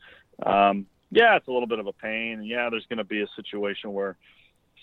Um, 0.46 0.86
yeah, 1.10 1.38
it's 1.38 1.48
a 1.48 1.52
little 1.52 1.68
bit 1.68 1.80
of 1.80 1.88
a 1.88 1.94
pain. 1.94 2.44
Yeah, 2.44 2.70
there's 2.70 2.86
going 2.88 2.98
to 2.98 3.06
be 3.06 3.22
a 3.22 3.28
situation 3.36 3.94
where 3.94 4.18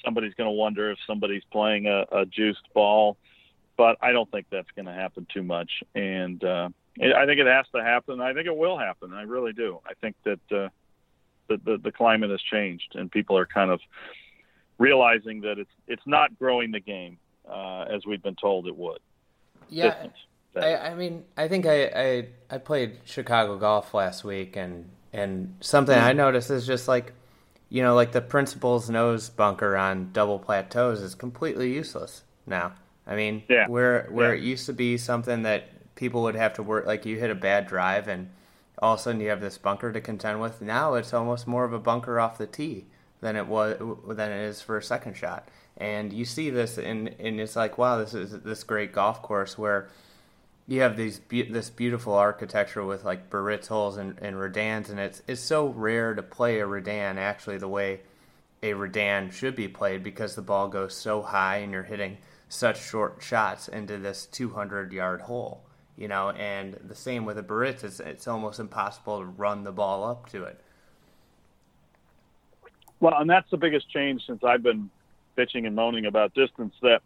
somebody's 0.04 0.34
going 0.34 0.48
to 0.48 0.52
wonder 0.52 0.90
if 0.90 0.98
somebody's 1.06 1.42
playing 1.52 1.86
a, 1.86 2.04
a 2.12 2.26
juiced 2.26 2.72
ball, 2.72 3.16
but 3.76 3.96
I 4.00 4.12
don't 4.12 4.30
think 4.30 4.46
that's 4.50 4.70
going 4.74 4.86
to 4.86 4.92
happen 4.92 5.26
too 5.32 5.42
much. 5.42 5.70
And 5.94 6.42
uh, 6.42 6.70
I 7.01 7.26
think 7.26 7.40
it 7.40 7.47
has 7.47 7.66
to 7.74 7.82
happen. 7.82 8.20
I 8.20 8.32
think 8.34 8.47
it 8.47 8.57
will 8.57 8.78
happen. 8.78 9.12
I 9.12 9.22
really 9.22 9.53
do. 9.53 9.80
I 9.84 9.95
think 9.95 10.16
that 10.24 10.40
uh, 10.53 10.68
the, 11.49 11.61
the, 11.64 11.78
the 11.82 11.92
climate 11.92 12.30
has 12.30 12.40
changed, 12.40 12.95
and 12.95 13.11
people 13.11 13.36
are 13.36 13.47
kind 13.47 13.70
of 13.70 13.80
realizing 14.78 15.40
that 15.42 15.59
it's 15.59 15.70
it's 15.86 16.07
not 16.07 16.38
growing 16.38 16.70
the 16.70 16.80
game 16.80 17.18
uh, 17.49 17.82
as 17.82 18.07
we've 18.07 18.22
been 18.22 18.36
told 18.36 18.66
it 18.66 18.76
would. 18.76 18.99
Yeah, 19.68 20.07
I, 20.57 20.76
I, 20.76 20.95
mean, 20.95 21.24
I 21.36 21.49
think 21.49 21.66
I, 21.66 21.84
I 21.86 22.28
I 22.51 22.59
played 22.59 22.99
Chicago 23.05 23.57
golf 23.59 23.92
last 23.95 24.24
week, 24.24 24.57
and 24.57 24.88
and 25.12 25.57
something 25.61 25.97
mm-hmm. 25.97 26.07
I 26.07 26.12
noticed 26.12 26.51
is 26.51 26.66
just 26.66 26.86
like, 26.86 27.12
you 27.70 27.82
know, 27.82 27.95
like 27.95 28.12
the 28.12 28.20
principal's 28.20 28.88
nose 28.88 29.28
bunker 29.30 29.76
on 29.76 30.11
double 30.12 30.38
plateaus 30.38 31.01
is 31.01 31.14
completely 31.14 31.72
useless 31.72 32.22
now. 32.47 32.72
I 33.07 33.16
mean, 33.16 33.42
yeah. 33.49 33.66
where 33.66 34.07
where 34.11 34.34
yeah. 34.34 34.42
it 34.42 34.47
used 34.47 34.66
to 34.66 34.72
be 34.72 34.97
something 34.97 35.42
that 35.42 35.68
people 35.95 36.22
would 36.22 36.34
have 36.34 36.55
to 36.55 36.62
work 36.62 36.86
like 36.86 37.07
you 37.07 37.18
hit 37.18 37.30
a 37.30 37.34
bad 37.34 37.66
drive 37.66 38.09
and 38.09 38.30
all 38.78 38.95
of 38.95 39.01
a 39.01 39.03
sudden 39.03 39.20
you 39.20 39.28
have 39.28 39.40
this 39.40 39.59
bunker 39.59 39.92
to 39.92 40.01
contend 40.01 40.40
with. 40.40 40.61
Now 40.61 40.95
it's 40.95 41.14
almost 41.14 41.47
more 41.47 41.64
of 41.64 41.72
a 41.72 41.78
bunker 41.78 42.18
off 42.18 42.38
the 42.38 42.47
tee 42.47 42.86
than 43.20 43.36
it 43.36 43.47
was 43.47 43.78
than 44.09 44.32
it 44.32 44.42
is 44.42 44.61
for 44.61 44.76
a 44.76 44.82
second 44.82 45.16
shot. 45.16 45.49
And 45.76 46.12
you 46.12 46.24
see 46.24 46.51
this 46.51 46.78
and 46.78 47.14
and 47.18 47.40
it's 47.40 47.57
like 47.57 47.78
wow, 47.78 47.99
this 47.99 48.14
is 48.14 48.40
this 48.42 48.64
great 48.64 48.92
golf 48.92 49.22
course 49.22 49.57
where 49.57 49.88
you 50.66 50.80
have 50.80 50.97
these 50.97 51.20
this 51.28 51.70
beautiful 51.70 52.14
architecture 52.14 52.84
with 52.84 53.05
like 53.05 53.30
Biarritz 53.30 53.68
holes 53.68 53.97
and, 53.97 54.18
and 54.20 54.36
Redans, 54.36 54.88
and 54.88 54.99
it's 54.99 55.22
it's 55.28 55.40
so 55.40 55.68
rare 55.68 56.14
to 56.14 56.22
play 56.22 56.61
a 56.61 56.66
Redan 56.66 57.18
actually 57.18 57.59
the 57.59 57.68
way 57.68 58.01
a 58.62 58.72
Redan 58.72 59.30
should 59.30 59.55
be 59.55 59.68
played 59.68 60.03
because 60.03 60.34
the 60.34 60.42
ball 60.42 60.68
goes 60.68 60.97
so 60.97 61.22
high 61.22 61.59
and 61.59 61.70
you're 61.70 61.82
hitting 61.82 62.16
such 62.49 62.82
short 62.82 63.22
shots 63.22 63.68
into 63.68 63.99
this 63.99 64.26
200 64.26 64.92
yard 64.92 65.22
hole 65.22 65.62
you 65.97 66.09
know, 66.09 66.30
and 66.30 66.74
the 66.74 66.95
same 66.95 67.24
with 67.24 67.38
a 67.38 67.42
Biarritz, 67.42 67.84
it's, 67.84 68.01
it's 68.01 68.26
almost 68.26 68.59
impossible 68.59 69.20
to 69.20 69.24
run 69.24 69.64
the 69.64 69.72
ball 69.72 70.05
up 70.05 70.28
to 70.30 70.45
it. 70.45 70.61
Well, 73.01 73.14
and 73.18 73.28
that's 73.28 73.51
the 73.51 73.57
biggest 73.57 73.90
change 73.90 74.22
since 74.26 74.42
I've 74.42 74.62
been 74.62 74.90
bitching 75.36 75.66
and 75.66 75.76
moaning 75.76 76.07
about 76.07 76.34
distance. 76.34 76.74
That 76.82 77.03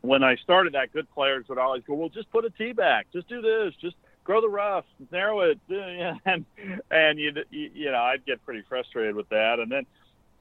when 0.00 0.22
I 0.22 0.36
started 0.36 0.74
that, 0.74 0.92
good 0.92 1.10
players 1.12 1.46
would 1.48 1.58
always 1.58 1.82
go, 1.84 1.94
"Well, 1.94 2.08
just 2.08 2.30
put 2.30 2.44
a 2.44 2.50
tee 2.50 2.72
back, 2.72 3.06
just 3.12 3.28
do 3.28 3.40
this, 3.40 3.74
just 3.80 3.96
grow 4.24 4.40
the 4.40 4.48
rough, 4.48 4.84
narrow 5.12 5.40
it," 5.40 5.58
and 6.24 6.44
and 6.90 7.18
you 7.18 7.32
you 7.50 7.90
know 7.90 7.98
I'd 7.98 8.24
get 8.26 8.44
pretty 8.44 8.62
frustrated 8.68 9.14
with 9.14 9.28
that, 9.28 9.60
and 9.60 9.70
then 9.70 9.86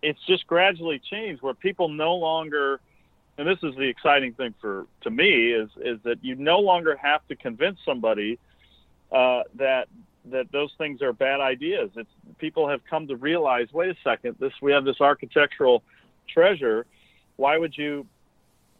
it's 0.01 0.19
just 0.25 0.47
gradually 0.47 0.99
changed 0.99 1.41
where 1.41 1.53
people 1.53 1.89
no 1.89 2.15
longer 2.15 2.79
and 3.39 3.47
this 3.47 3.57
is 3.63 3.73
the 3.77 3.87
exciting 3.87 4.33
thing 4.33 4.53
for 4.59 4.85
to 5.01 5.09
me 5.09 5.53
is 5.53 5.69
is 5.77 5.97
that 6.03 6.17
you 6.21 6.35
no 6.35 6.59
longer 6.59 6.97
have 6.97 7.25
to 7.29 7.35
convince 7.37 7.79
somebody 7.85 8.37
uh, 9.13 9.43
that 9.55 9.87
that 10.25 10.51
those 10.51 10.71
things 10.77 11.01
are 11.01 11.13
bad 11.13 11.39
ideas. 11.39 11.89
It's 11.95 12.09
people 12.37 12.67
have 12.67 12.81
come 12.87 13.07
to 13.07 13.15
realize, 13.15 13.67
wait 13.71 13.89
a 13.89 13.95
second, 14.03 14.35
this 14.39 14.51
we 14.61 14.73
have 14.73 14.83
this 14.83 14.99
architectural 14.99 15.83
treasure. 16.27 16.85
Why 17.37 17.57
would 17.57 17.77
you 17.77 18.05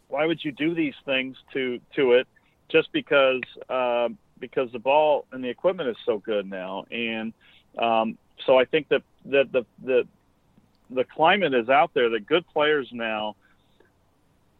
why 0.08 0.26
would 0.26 0.44
you 0.44 0.52
do 0.52 0.74
these 0.74 0.94
things 1.06 1.38
to 1.54 1.80
to 1.96 2.12
it 2.12 2.28
just 2.68 2.92
because 2.92 3.40
uh, 3.70 4.10
because 4.38 4.70
the 4.72 4.78
ball 4.78 5.24
and 5.32 5.42
the 5.42 5.48
equipment 5.48 5.88
is 5.88 5.96
so 6.04 6.18
good 6.18 6.48
now 6.48 6.84
and 6.90 7.32
um, 7.78 8.18
so 8.44 8.58
I 8.58 8.66
think 8.66 8.88
that 8.88 9.02
that 9.24 9.52
the 9.52 9.64
the 9.82 10.06
the 10.90 11.04
climate 11.04 11.54
is 11.54 11.70
out 11.70 11.92
there 11.94 12.10
that 12.10 12.26
good 12.26 12.44
players 12.52 12.88
now 12.92 13.36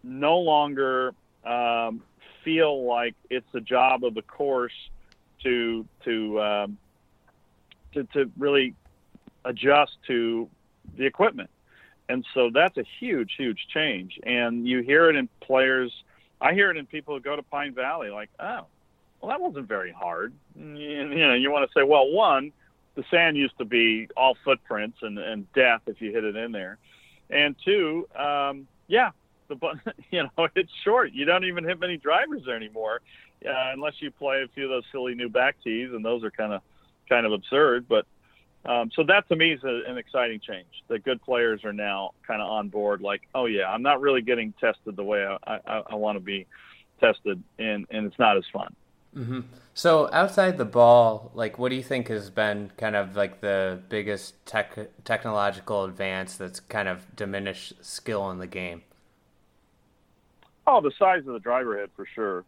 no 0.03 0.39
longer 0.39 1.15
um, 1.45 2.03
feel 2.45 2.85
like 2.87 3.15
it's 3.29 3.47
the 3.53 3.61
job 3.61 4.05
of 4.05 4.15
the 4.15 4.23
course 4.23 4.73
to 5.43 5.87
to 6.05 6.41
um, 6.41 6.79
to, 7.93 8.05
to 8.05 8.31
really 8.39 8.75
adjust 9.45 9.93
to 10.07 10.49
the 10.97 11.07
equipment. 11.07 11.51
And 12.09 12.27
so 12.35 12.51
that's 12.53 12.77
a 12.77 12.85
huge, 12.99 13.35
huge 13.37 13.67
change. 13.73 14.19
And 14.25 14.67
you 14.67 14.81
hear 14.81 15.09
it 15.09 15.17
in 15.17 15.29
players. 15.41 15.93
I 16.41 16.55
hear 16.55 16.71
it 16.71 16.77
in 16.77 16.87
people 16.87 17.15
who 17.15 17.21
go 17.21 17.37
to 17.37 17.43
Pine 17.43 17.73
Valley, 17.73 18.11
like, 18.11 18.31
oh, 18.41 18.67
well, 19.21 19.31
that 19.31 19.41
wasn't 19.41 19.69
very 19.69 19.93
hard. 19.93 20.33
You, 20.57 20.75
you 20.75 21.27
know, 21.27 21.35
you 21.35 21.53
want 21.53 21.71
to 21.71 21.79
say, 21.79 21.85
well, 21.85 22.11
one, 22.11 22.53
the 22.97 23.05
sand 23.11 23.37
used 23.37 23.57
to 23.59 23.65
be 23.65 24.09
all 24.17 24.37
footprints 24.45 24.99
and, 25.03 25.19
and 25.19 25.51
death 25.53 25.83
if 25.87 26.01
you 26.01 26.11
hit 26.11 26.25
it 26.25 26.37
in 26.37 26.53
there. 26.53 26.79
And 27.29 27.55
two, 27.65 28.09
um, 28.17 28.67
yeah, 28.89 29.11
the 29.51 29.93
you 30.11 30.23
know 30.23 30.49
it's 30.55 30.73
short. 30.85 31.13
You 31.13 31.25
don't 31.25 31.45
even 31.45 31.65
hit 31.65 31.79
many 31.79 31.97
drivers 31.97 32.43
there 32.47 32.57
anymore, 32.57 33.01
uh, 33.47 33.73
unless 33.73 33.95
you 34.01 34.11
play 34.11 34.43
a 34.43 34.49
few 34.49 34.65
of 34.65 34.71
those 34.71 34.85
silly 34.91 35.15
new 35.15 35.29
back 35.29 35.57
tees, 35.63 35.91
and 35.93 36.05
those 36.05 36.25
are 36.25 36.31
kind 36.31 36.53
of 36.53 36.63
kind 37.09 37.27
of 37.27 37.33
absurd. 37.33 37.87
But 37.89 38.07
um, 38.65 38.91
so 38.95 39.03
that 39.05 39.29
to 39.29 39.37
me 39.37 39.53
is 39.53 39.65
a, 39.65 39.83
an 39.87 39.99
exciting 39.99 40.41
change. 40.41 40.69
The 40.89 40.99
good 40.99 41.23
players 41.23 41.65
are 41.65 41.73
now 41.73 42.13
kind 42.27 42.41
of 42.41 42.49
on 42.49 42.69
board. 42.69 43.01
Like, 43.01 43.23
oh 43.35 43.47
yeah, 43.47 43.71
I'm 43.71 43.83
not 43.83 44.01
really 44.01 44.23
getting 44.23 44.55
tested 44.61 44.97
the 44.97 45.05
way 45.05 45.25
I, 45.25 45.61
I, 45.67 45.83
I 45.91 45.95
want 45.97 46.17
to 46.17 46.25
be 46.25 46.47
tested, 47.01 47.43
and 47.59 47.87
and 47.91 48.07
it's 48.07 48.19
not 48.19 48.37
as 48.37 48.45
fun. 48.53 48.75
Mm-hmm. 49.17 49.41
So 49.75 50.09
outside 50.13 50.59
the 50.59 50.65
ball, 50.65 51.31
like, 51.35 51.59
what 51.59 51.71
do 51.71 51.75
you 51.75 51.83
think 51.83 52.09
has 52.09 52.31
been 52.31 52.71
kind 52.77 52.95
of 52.95 53.17
like 53.17 53.41
the 53.41 53.81
biggest 53.89 54.45
tech 54.47 54.77
technological 55.05 55.85
advance 55.85 56.37
that's 56.37 56.61
kind 56.61 56.89
of 56.89 57.05
diminished 57.17 57.75
skill 57.85 58.31
in 58.31 58.39
the 58.39 58.47
game? 58.47 58.83
Oh, 60.73 60.81
the 60.81 60.93
size 61.01 61.27
of 61.27 61.33
the 61.33 61.41
driver 61.41 61.77
head 61.77 61.91
for 61.97 62.07
sure, 62.15 62.45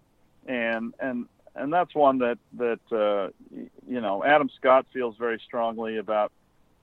and 0.46 0.94
and 1.00 1.26
and 1.56 1.72
that's 1.72 1.92
one 1.92 2.18
that 2.18 2.38
that 2.56 2.78
uh, 2.92 3.30
you 3.50 4.00
know 4.00 4.22
Adam 4.22 4.48
Scott 4.60 4.86
feels 4.92 5.16
very 5.16 5.40
strongly 5.44 5.96
about 5.96 6.30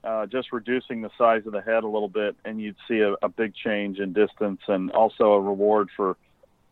uh, 0.04 0.26
just 0.26 0.52
reducing 0.52 1.02
the 1.02 1.10
size 1.18 1.44
of 1.46 1.54
the 1.54 1.62
head 1.62 1.86
a 1.86 1.88
little 1.88 2.10
bit, 2.10 2.36
and 2.44 2.60
you'd 2.60 2.76
see 2.90 3.00
a, 3.00 3.14
a 3.22 3.30
big 3.30 3.54
change 3.56 4.00
in 4.00 4.12
distance, 4.12 4.60
and 4.68 4.92
also 4.92 5.32
a 5.32 5.40
reward 5.40 5.88
for 5.96 6.18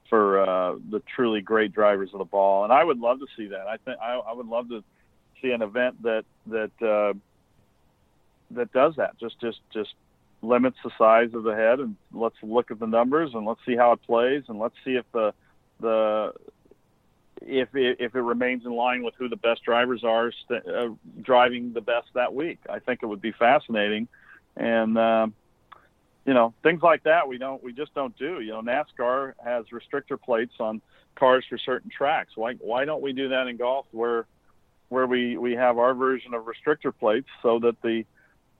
for 0.09 0.41
uh, 0.41 0.75
the 0.91 1.01
truly 1.15 1.39
great 1.39 1.71
drivers 1.71 2.09
of 2.11 2.19
the 2.19 2.25
ball. 2.25 2.65
And 2.65 2.73
I 2.73 2.83
would 2.83 2.99
love 2.99 3.19
to 3.19 3.27
see 3.37 3.47
that. 3.47 3.67
I 3.67 3.77
think 3.77 3.97
I, 4.01 4.15
I 4.15 4.33
would 4.33 4.47
love 4.47 4.67
to 4.67 4.83
see 5.41 5.51
an 5.51 5.61
event 5.61 6.03
that 6.03 6.25
that 6.47 6.71
uh, 6.81 7.13
that 8.51 8.73
does 8.73 8.97
that. 8.97 9.17
Just 9.17 9.39
just 9.39 9.59
just 9.73 9.93
limits 10.41 10.77
the 10.83 10.91
size 10.97 11.33
of 11.33 11.43
the 11.43 11.55
head 11.55 11.79
and 11.79 11.95
let's 12.13 12.35
look 12.43 12.69
at 12.71 12.79
the 12.79 12.85
numbers 12.85 13.31
and 13.33 13.45
let's 13.45 13.59
see 13.65 13.75
how 13.75 13.91
it 13.91 14.01
plays 14.03 14.43
and 14.47 14.59
let's 14.59 14.75
see 14.85 14.95
if 14.95 15.05
the 15.11 15.33
the 15.79 16.33
if 17.41 17.75
it, 17.75 17.97
if 17.99 18.15
it 18.15 18.21
remains 18.21 18.65
in 18.65 18.71
line 18.71 19.03
with 19.03 19.13
who 19.17 19.29
the 19.29 19.35
best 19.35 19.63
drivers 19.63 20.03
are 20.03 20.31
st- 20.31 20.67
uh, 20.67 20.89
driving 21.21 21.73
the 21.73 21.81
best 21.81 22.07
that 22.13 22.33
week. 22.33 22.59
I 22.69 22.79
think 22.79 23.01
it 23.03 23.05
would 23.05 23.21
be 23.21 23.31
fascinating, 23.31 24.07
and 24.55 24.97
uh, 24.97 25.27
you 26.25 26.33
know, 26.33 26.53
things 26.63 26.81
like 26.81 27.03
that 27.03 27.27
we 27.27 27.37
don't 27.37 27.63
we 27.63 27.73
just 27.73 27.93
don't 27.93 28.15
do. 28.17 28.39
You 28.41 28.53
know, 28.53 28.61
NASCAR 28.61 29.33
has 29.43 29.65
restrictor 29.67 30.21
plates 30.21 30.53
on 30.59 30.81
cars 31.15 31.45
for 31.49 31.57
certain 31.57 31.89
tracks. 31.89 32.31
Why 32.35 32.53
why 32.55 32.85
don't 32.85 33.01
we 33.01 33.13
do 33.13 33.29
that 33.29 33.47
in 33.47 33.57
golf 33.57 33.85
where 33.91 34.25
where 34.89 35.07
we 35.07 35.37
we 35.37 35.53
have 35.53 35.77
our 35.77 35.93
version 35.93 36.33
of 36.33 36.45
restrictor 36.45 36.93
plates 36.97 37.27
so 37.41 37.59
that 37.59 37.81
the 37.81 38.03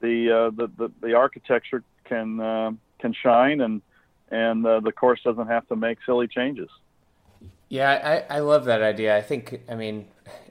the 0.02 0.32
uh, 0.32 0.50
the, 0.56 0.72
the 0.78 0.92
the 1.02 1.14
architecture 1.14 1.84
can 2.06 2.40
uh, 2.40 2.72
can 3.00 3.14
shine 3.14 3.62
and 3.62 3.82
and 4.30 4.66
uh, 4.66 4.80
the 4.80 4.92
course 4.92 5.22
doesn't 5.24 5.48
have 5.48 5.68
to 5.68 5.76
make 5.76 6.00
silly 6.06 6.28
changes. 6.28 6.70
Yeah, 7.70 8.24
I, 8.30 8.38
I 8.38 8.40
love 8.40 8.66
that 8.66 8.82
idea. 8.82 9.18
I 9.18 9.22
think 9.22 9.62
I 9.70 9.76
mean 9.76 10.08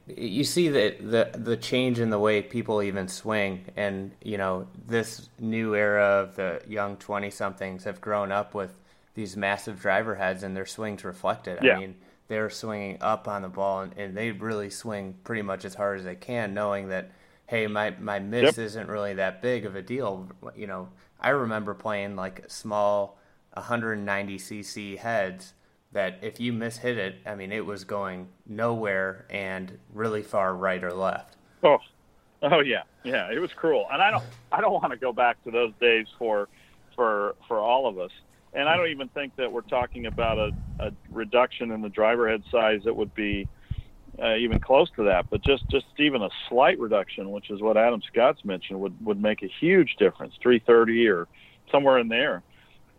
you 0.07 0.45
see 0.45 0.69
the, 0.69 0.97
the 1.01 1.39
the 1.39 1.57
change 1.57 1.99
in 1.99 2.11
the 2.11 2.19
way 2.19 2.41
people 2.41 2.83
even 2.83 3.09
swing 3.09 3.65
and 3.77 4.13
you 4.23 4.39
know 4.39 4.67
this 4.87 5.29
new 5.41 5.75
era 5.75 6.23
of 6.23 6.37
the 6.37 6.63
young 6.69 6.97
20 6.97 7.31
somethings 7.31 7.85
have 7.85 8.01
grown 8.01 8.31
up 8.31 8.55
with 8.55 8.73
these 9.15 9.37
massive 9.37 9.81
driver 9.81 10.15
heads 10.15 10.43
and 10.45 10.57
their 10.57 10.67
swings 10.67 11.05
reflected 11.05 11.59
yeah. 11.61 11.75
i 11.75 11.79
mean 11.81 11.95
they're 12.29 12.51
swinging 12.51 12.99
up 13.01 13.27
on 13.27 13.43
the 13.43 13.49
ball 13.49 13.81
and, 13.81 13.93
and, 13.97 14.17
they 14.17 14.31
really 14.31 14.71
swing 14.71 15.15
pretty 15.25 15.43
much 15.43 15.65
as 15.65 15.75
hard 15.75 15.99
as 15.99 16.05
they 16.05 16.15
can 16.15 16.55
knowing 16.55 16.89
that 16.89 17.11
hey 17.47 17.67
my 17.67 17.91
my 18.01 18.19
miss 18.19 18.57
yep. 18.57 18.59
isn't 18.59 18.89
really 18.89 19.15
that 19.15 19.43
big 19.43 19.65
of 19.65 19.77
a 19.77 19.83
deal 19.83 20.29
you 20.55 20.67
know 20.67 20.89
i 21.21 21.31
remember 21.31 21.75
playing 21.75 22.17
like 22.17 22.45
small 22.49 23.19
190 23.55 24.39
cc 24.39 24.99
heads 24.99 25.55
that 25.97 26.19
if 26.21 26.39
you 26.39 26.53
mishit 26.53 26.97
it, 26.97 27.17
I 27.25 27.35
mean, 27.35 27.53
it 27.53 27.65
was 27.65 27.85
going 27.85 28.29
nowhere 28.47 29.25
and 29.31 29.79
really 29.95 30.23
far 30.23 30.55
right 30.55 30.83
or 30.85 30.93
left. 30.93 31.37
Oh, 31.63 31.79
oh 32.43 32.61
yeah, 32.61 32.83
yeah, 33.03 33.33
it 33.33 33.39
was 33.39 33.53
cruel, 33.55 33.87
and 33.91 34.03
I 34.03 34.11
don't, 34.11 34.25
I 34.53 34.61
don't 34.61 34.73
want 34.73 34.91
to 34.91 34.99
go 34.99 35.13
back 35.13 35.43
to 35.45 35.51
those 35.51 35.73
days 35.81 36.07
for, 36.19 36.49
for, 36.95 37.35
for 37.49 37.59
all 37.59 37.89
of 37.89 37.99
us. 37.99 38.11
And 38.53 38.69
I 38.69 38.77
don't 38.77 38.89
even 38.89 39.09
think 39.09 39.37
that 39.37 39.51
we're 39.51 39.63
talking 39.63 40.05
about 40.05 40.39
a, 40.39 40.51
a 40.81 40.93
reduction 41.11 41.71
in 41.71 41.81
the 41.81 41.89
driver 41.89 42.29
head 42.29 42.43
size 42.51 42.83
that 42.85 42.95
would 42.95 43.15
be 43.15 43.49
uh, 44.23 44.37
even 44.37 44.59
close 44.59 44.91
to 44.97 45.05
that. 45.05 45.29
But 45.31 45.43
just, 45.43 45.69
just 45.69 45.87
even 45.99 46.23
a 46.23 46.31
slight 46.49 46.79
reduction, 46.79 47.31
which 47.31 47.51
is 47.51 47.61
what 47.61 47.77
Adam 47.77 48.03
Scott's 48.03 48.45
mentioned, 48.45 48.81
would 48.81 49.05
would 49.05 49.21
make 49.21 49.43
a 49.43 49.49
huge 49.61 49.97
difference. 49.97 50.35
330 50.43 51.09
or 51.09 51.29
somewhere 51.71 51.99
in 51.99 52.09
there 52.09 52.43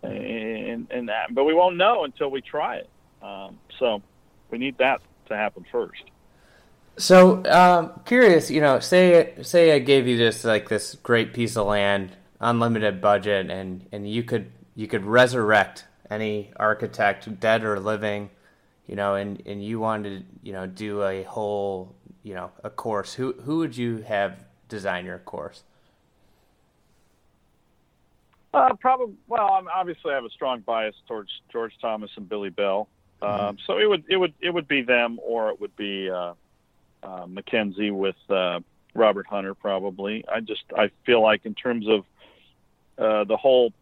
and, 0.03 0.88
and 0.91 1.09
that, 1.09 1.34
but 1.34 1.43
we 1.43 1.53
won't 1.53 1.78
know 1.78 2.03
until 2.03 2.30
we 2.30 2.41
try 2.41 2.78
it. 2.78 2.89
Um, 3.22 3.57
so 3.80 4.01
we 4.51 4.57
need 4.57 4.78
that 4.78 5.01
to 5.28 5.36
happen 5.36 5.65
first. 5.72 6.03
So, 6.97 7.43
um, 7.45 7.99
curious, 8.05 8.49
you 8.49 8.61
know, 8.61 8.80
say 8.80 9.34
say 9.41 9.72
I 9.74 9.80
gave 9.80 10.07
you 10.07 10.18
this 10.18 10.43
like 10.43 10.70
this 10.70 10.95
great 10.95 11.34
piece 11.34 11.55
of 11.55 11.68
land, 11.68 12.15
unlimited 12.39 13.01
budget, 13.01 13.51
and 13.51 13.86
and 13.91 14.09
you 14.09 14.24
could 14.24 14.51
you 14.76 14.88
could 14.88 15.05
resurrect 15.05 15.86
any 16.09 16.51
architect, 16.55 17.39
dead 17.39 17.63
or 17.63 17.80
living, 17.80 18.30
you 18.88 18.95
know, 18.95 19.15
and 19.15 19.41
and 19.45 19.63
you 19.63 19.79
wanted 19.79 20.19
to 20.19 20.47
you 20.47 20.53
know 20.53 20.65
do 20.65 21.03
a 21.03 21.23
whole 21.23 21.95
you 22.23 22.33
know 22.33 22.51
a 22.63 22.69
course. 22.69 23.13
Who 23.13 23.33
who 23.33 23.59
would 23.59 23.75
you 23.75 23.97
have 23.97 24.45
design 24.69 25.05
your 25.05 25.19
course? 25.19 25.63
Uh, 28.53 28.73
probably. 28.79 29.15
Well, 29.27 29.51
I'm, 29.53 29.67
obviously, 29.67 30.11
I 30.11 30.15
have 30.15 30.25
a 30.25 30.29
strong 30.29 30.61
bias 30.61 30.95
towards 31.07 31.29
George 31.51 31.73
Thomas 31.81 32.09
and 32.15 32.27
Billy 32.27 32.49
Bell. 32.49 32.88
Um, 33.21 33.29
mm-hmm. 33.29 33.55
So 33.65 33.77
it 33.77 33.85
would 33.89 34.03
it 34.09 34.17
would 34.17 34.33
it 34.41 34.49
would 34.49 34.67
be 34.67 34.81
them, 34.81 35.19
or 35.21 35.49
it 35.49 35.59
would 35.59 35.75
be 35.75 36.09
uh, 36.09 36.33
uh, 37.03 37.25
Mackenzie 37.27 37.91
with 37.91 38.15
uh, 38.29 38.61
Robert 38.93 39.27
Hunter. 39.27 39.53
Probably. 39.53 40.23
I 40.27 40.39
just 40.39 40.63
I 40.75 40.91
feel 41.05 41.21
like 41.21 41.45
in 41.45 41.55
terms 41.55 41.88
of 41.88 42.05
uh, 42.97 43.25
the 43.25 43.38
whole 43.38 43.73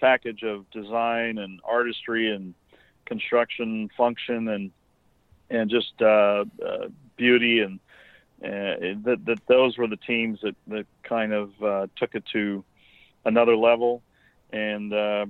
package 0.00 0.42
of 0.42 0.70
design 0.70 1.38
and 1.38 1.60
artistry 1.64 2.30
and 2.30 2.54
construction 3.06 3.88
function 3.96 4.48
and 4.48 4.70
and 5.48 5.70
just 5.70 6.00
uh, 6.00 6.44
uh, 6.64 6.88
beauty 7.16 7.60
and 7.60 7.80
uh, 8.44 9.00
that 9.04 9.22
that 9.24 9.40
those 9.46 9.78
were 9.78 9.86
the 9.86 9.96
teams 9.96 10.40
that 10.42 10.54
that 10.66 10.86
kind 11.02 11.32
of 11.32 11.50
uh, 11.62 11.86
took 11.96 12.14
it 12.14 12.24
to 12.32 12.64
another 13.24 13.56
level. 13.56 14.02
And 14.52 14.92
uh, 14.92 15.26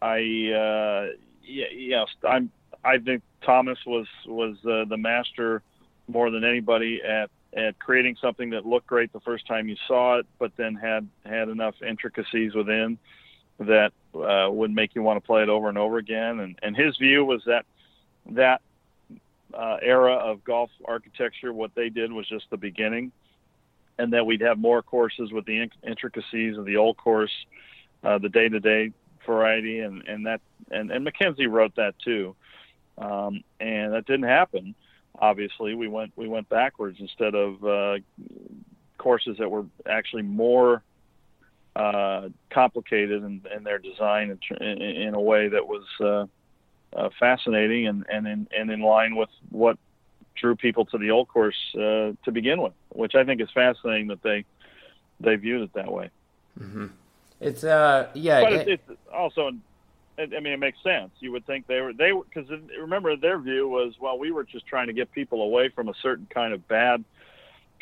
I, 0.00 0.18
uh, 0.18 1.06
yeah, 1.42 1.66
yes, 1.74 2.08
I'm. 2.28 2.50
I 2.84 2.98
think 2.98 3.22
Thomas 3.44 3.78
was 3.86 4.06
was 4.26 4.56
the 4.64 4.96
master 4.96 5.62
more 6.08 6.30
than 6.30 6.44
anybody 6.44 7.00
at 7.02 7.30
at 7.54 7.78
creating 7.78 8.16
something 8.20 8.50
that 8.50 8.66
looked 8.66 8.86
great 8.86 9.12
the 9.12 9.20
first 9.20 9.46
time 9.46 9.68
you 9.68 9.76
saw 9.86 10.18
it, 10.18 10.26
but 10.38 10.52
then 10.56 10.74
had 10.74 11.08
had 11.24 11.48
enough 11.48 11.74
intricacies 11.86 12.54
within 12.54 12.98
that 13.66 13.92
uh, 14.14 14.50
would 14.50 14.70
make 14.70 14.94
you 14.94 15.02
want 15.02 15.22
to 15.22 15.26
play 15.26 15.42
it 15.42 15.48
over 15.48 15.68
and 15.68 15.78
over 15.78 15.98
again. 15.98 16.40
And 16.40 16.58
and 16.62 16.76
his 16.76 16.96
view 16.96 17.24
was 17.24 17.42
that 17.46 17.64
that 18.30 18.60
uh, 19.54 19.76
era 19.82 20.14
of 20.14 20.44
golf 20.44 20.70
architecture, 20.84 21.52
what 21.52 21.74
they 21.74 21.88
did 21.88 22.12
was 22.12 22.28
just 22.28 22.46
the 22.50 22.56
beginning, 22.56 23.12
and 23.98 24.12
that 24.12 24.24
we'd 24.24 24.40
have 24.40 24.58
more 24.58 24.82
courses 24.82 25.32
with 25.32 25.44
the 25.44 25.68
intricacies 25.86 26.56
of 26.56 26.64
the 26.64 26.76
old 26.76 26.96
course, 26.96 27.32
uh, 28.02 28.18
the 28.18 28.28
day-to-day 28.28 28.92
variety, 29.26 29.80
and 29.80 30.06
and 30.08 30.26
that 30.26 30.40
and 30.70 30.90
and 30.90 31.04
Mackenzie 31.04 31.46
wrote 31.46 31.74
that 31.76 31.94
too, 31.98 32.34
um, 32.98 33.42
and 33.60 33.92
that 33.92 34.06
didn't 34.06 34.28
happen. 34.28 34.74
Obviously, 35.18 35.74
we 35.74 35.88
went 35.88 36.12
we 36.16 36.28
went 36.28 36.48
backwards 36.48 36.98
instead 37.00 37.34
of 37.34 37.64
uh, 37.64 37.98
courses 38.98 39.36
that 39.38 39.50
were 39.50 39.66
actually 39.86 40.22
more 40.22 40.82
uh, 41.74 42.28
complicated 42.50 43.22
in, 43.22 43.42
in, 43.54 43.64
their 43.64 43.78
design 43.78 44.38
in, 44.60 44.82
in, 44.82 45.14
a 45.14 45.20
way 45.20 45.48
that 45.48 45.66
was 45.66 45.84
uh, 46.00 46.26
uh, 46.94 47.08
fascinating 47.18 47.86
and, 47.86 48.04
and 48.10 48.26
in, 48.26 48.46
and 48.56 48.70
in 48.70 48.80
line 48.80 49.16
with 49.16 49.30
what 49.50 49.78
drew 50.34 50.54
people 50.54 50.84
to 50.84 50.98
the 50.98 51.10
old 51.10 51.28
course 51.28 51.56
uh, 51.74 52.12
to 52.24 52.30
begin 52.32 52.60
with, 52.60 52.74
which 52.90 53.14
I 53.14 53.24
think 53.24 53.40
is 53.40 53.48
fascinating 53.54 54.08
that 54.08 54.22
they 54.22 54.44
they 55.20 55.36
viewed 55.36 55.62
it 55.62 55.72
that 55.74 55.90
way. 55.90 56.10
Mm-hmm. 56.60 56.86
It's 57.40 57.64
uh 57.64 58.08
yeah, 58.14 58.42
but 58.42 58.52
it, 58.52 58.68
it's 58.68 59.00
also. 59.12 59.52
I 60.18 60.26
mean, 60.26 60.52
it 60.52 60.58
makes 60.58 60.76
sense. 60.82 61.10
You 61.20 61.32
would 61.32 61.46
think 61.46 61.66
they 61.66 61.80
were 61.80 61.94
they 61.94 62.12
because 62.12 62.50
remember 62.78 63.16
their 63.16 63.38
view 63.38 63.66
was 63.66 63.94
well, 63.98 64.18
we 64.18 64.30
were 64.30 64.44
just 64.44 64.66
trying 64.66 64.88
to 64.88 64.92
get 64.92 65.10
people 65.10 65.42
away 65.42 65.70
from 65.70 65.88
a 65.88 65.94
certain 66.02 66.26
kind 66.32 66.52
of 66.52 66.68
bad 66.68 67.02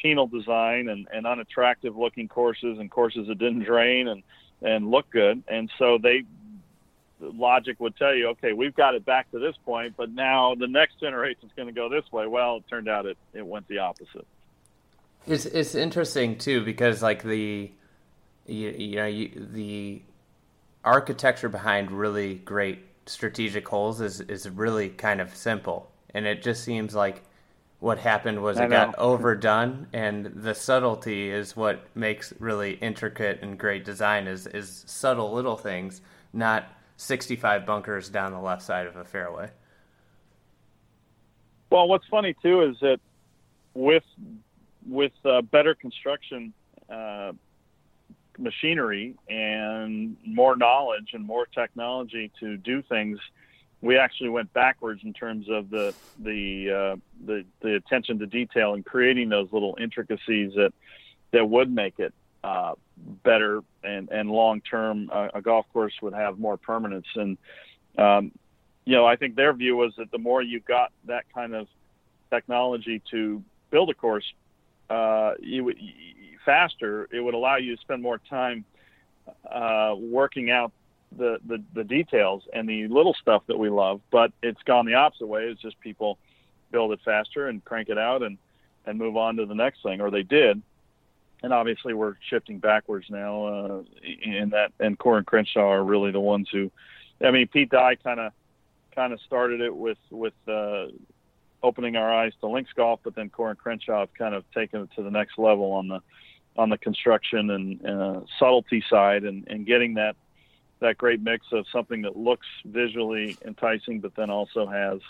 penal 0.01 0.27
design 0.27 0.89
and, 0.89 1.07
and 1.13 1.27
unattractive 1.27 1.97
looking 1.97 2.29
courses 2.29 2.79
and 2.79 2.91
courses 2.91 3.29
that 3.29 3.39
didn't 3.39 3.65
drain 3.65 4.09
and 4.09 4.23
and 4.63 4.91
look 4.91 5.09
good. 5.11 5.43
And 5.49 5.71
so 5.79 5.99
they 5.99 6.25
logic 7.21 7.81
would 7.81 7.97
tell 7.97 8.15
you, 8.15 8.29
okay, 8.29 8.53
we've 8.53 8.75
got 8.75 8.95
it 8.95 9.05
back 9.05 9.31
to 9.31 9.39
this 9.39 9.55
point, 9.65 9.95
but 9.97 10.11
now 10.11 10.55
the 10.55 10.67
next 10.67 11.01
generation 11.01 11.43
is 11.45 11.51
going 11.57 11.69
to 11.69 11.75
go 11.75 11.89
this 11.89 12.11
way. 12.13 12.27
Well, 12.27 12.57
it 12.57 12.65
turned 12.69 12.89
out 12.89 13.07
it, 13.07 13.19
it 13.35 13.47
went 13.47 13.69
the 13.69 13.79
opposite. 13.79 14.27
It's 15.27 15.45
it's 15.45 15.75
interesting 15.75 16.39
too 16.39 16.65
because 16.65 17.03
like 17.03 17.23
the 17.23 17.71
you, 18.47 18.71
you 18.71 18.97
know 18.97 19.07
you, 19.07 19.49
the 19.53 20.03
architecture 20.83 21.51
behind 21.51 21.91
really 21.91 22.37
great 22.37 22.81
strategic 23.05 23.69
holes 23.69 24.01
is 24.01 24.23
is 24.23 24.49
really 24.49 24.89
kind 24.89 25.21
of 25.21 25.37
simple, 25.37 25.91
and 26.15 26.27
it 26.27 26.43
just 26.43 26.65
seems 26.65 26.95
like 26.95 27.23
what 27.81 27.99
happened 27.99 28.43
was 28.43 28.59
it 28.59 28.69
got 28.69 28.95
overdone, 28.99 29.89
and 29.93 30.27
the 30.27 30.55
subtlety 30.55 31.31
is 31.31 31.57
what 31.57 31.85
makes 31.97 32.33
really 32.39 32.75
intricate 32.75 33.41
and 33.43 33.59
great 33.59 33.85
design 33.85 34.27
is 34.27 34.47
is 34.47 34.85
subtle 34.87 35.33
little 35.33 35.57
things, 35.57 36.03
not 36.33 36.69
65 36.99 37.65
bunkers 37.65 38.11
down 38.11 38.33
the 38.33 38.41
left 38.41 38.63
side 38.63 38.87
of 38.87 38.97
a 38.97 39.05
fairway. 39.05 39.51
Well, 41.71 41.89
what's 41.89 42.07
funny 42.09 42.37
too 42.43 42.63
is 42.63 42.77
that 42.81 43.01
with 43.73 44.05
with 44.87 45.13
uh, 45.25 45.41
better 45.41 45.75
construction 45.75 46.53
uh, 46.91 47.33
machinery 48.39 49.15
and 49.29 50.17
more 50.27 50.57
knowledge 50.57 51.11
and 51.15 51.25
more 51.25 51.47
technology 51.47 52.31
to 52.41 52.59
do 52.59 52.83
things, 52.83 53.19
we 53.83 53.97
actually 53.97 54.29
went 54.29 54.53
backwards 54.53 55.01
in 55.05 55.13
terms 55.13 55.47
of 55.49 55.71
the 55.71 55.95
the 56.19 56.71
uh, 56.71 56.97
the, 57.25 57.45
the 57.61 57.77
attention 57.77 58.19
to 58.19 58.27
detail 58.27 58.75
and 58.75 58.85
creating 58.85 59.29
those 59.29 59.49
little 59.53 59.77
intricacies 59.81 60.53
that 60.55 60.73
that 61.33 61.49
would 61.49 61.73
make 61.73 61.99
it 61.99 62.13
uh, 62.43 62.75
better 63.23 63.63
and, 63.83 64.09
and 64.11 64.31
long 64.31 64.61
term, 64.61 65.11
uh, 65.13 65.29
a 65.35 65.43
golf 65.43 65.67
course 65.73 65.93
would 66.03 66.15
have 66.15 66.39
more 66.39 66.57
permanence. 66.57 67.07
And, 67.15 67.39
um, 67.99 68.33
you 68.85 68.95
know, 68.95 69.07
I 69.07 69.17
think 69.17 69.37
their 69.37 69.53
view 69.53 69.77
was 69.77 69.93
that 69.99 70.11
the 70.11 70.19
more 70.19 70.43
you 70.43 70.61
got 70.61 70.93
that 71.07 71.25
kind 71.35 71.55
of 71.55 71.69
technology 72.31 73.03
to 73.11 73.43
build 73.71 73.91
a 73.91 73.95
course, 73.95 74.25
uh, 74.89 75.35
you 75.41 75.73
faster. 76.45 77.09
It 77.13 77.21
would 77.21 77.35
allow 77.35 77.57
you 77.57 77.77
to 77.77 77.81
spend 77.81 78.03
more 78.03 78.19
time 78.19 78.65
uh, 79.51 79.95
working 79.97 80.51
out 80.51 80.73
the, 81.17 81.39
the 81.47 81.63
the 81.75 81.85
details 81.85 82.45
and 82.53 82.69
the 82.69 82.89
little 82.89 83.15
stuff 83.15 83.43
that 83.49 83.59
we 83.59 83.69
love. 83.69 84.01
But 84.11 84.33
it's 84.43 84.63
gone 84.63 84.87
the 84.87 84.95
opposite 84.95 85.27
way. 85.27 85.45
It's 85.45 85.61
just 85.61 85.81
people 85.81 86.19
build 86.71 86.93
it 86.93 87.01
faster 87.05 87.49
and 87.49 87.65
crank 87.65 87.89
it 87.89 87.99
out 87.99 88.23
and 88.23 88.39
and 88.87 88.99
move 88.99 89.17
on 89.17 89.37
to 89.37 89.47
the 89.47 89.55
next 89.55 89.83
thing, 89.83 90.01
or 90.01 90.11
they 90.11 90.23
did 90.23 90.63
and 91.43 91.53
obviously 91.53 91.95
we're 91.95 92.15
shifting 92.29 92.59
backwards 92.59 93.07
now. 93.09 93.45
Uh, 93.45 93.83
in 94.23 94.51
that, 94.51 94.73
and 94.79 94.99
Coore 94.99 95.19
and 95.19 95.27
Crenshaw 95.27 95.69
are 95.69 95.85
really 95.85 96.11
the 96.11 96.21
ones 96.21 96.49
who, 96.51 96.71
I 97.23 97.31
mean, 97.31 97.49
Pete 97.49 97.71
Dye 97.71 97.97
kind 97.97 98.21
of 98.21 98.33
kind 98.95 99.13
of 99.13 99.21
started 99.21 99.61
it 99.61 99.75
with 99.75 99.99
with 100.11 100.35
uh, 100.49 100.87
opening 101.63 101.97
our 101.97 102.13
eyes 102.13 102.33
to 102.41 102.47
links 102.47 102.73
golf, 102.75 103.01
but 103.03 103.15
then 103.15 103.31
Coore 103.31 103.51
and 103.51 103.59
Crenshaw 103.59 104.01
have 104.01 104.15
kind 104.15 104.35
of 104.35 104.45
taken 104.53 104.83
it 104.83 104.91
to 104.97 105.03
the 105.03 105.11
next 105.11 105.39
level 105.39 105.73
on 105.73 105.89
the 105.89 106.01
on 106.57 106.69
the 106.69 106.79
construction 106.79 107.51
and 107.51 107.87
uh, 107.87 108.21
subtlety 108.39 108.83
side, 108.91 109.25
and, 109.25 109.47
and 109.49 109.67
getting 109.67 109.95
that 109.95 110.17
that 110.81 110.99
great 110.99 111.23
mix 111.23 111.47
of 111.53 111.67
something 111.73 112.03
that 112.03 112.17
looks 112.17 112.47
visually 112.65 113.37
enticing, 113.45 114.01
but 114.01 114.15
then 114.17 114.31
also 114.31 114.67
has 114.67 115.01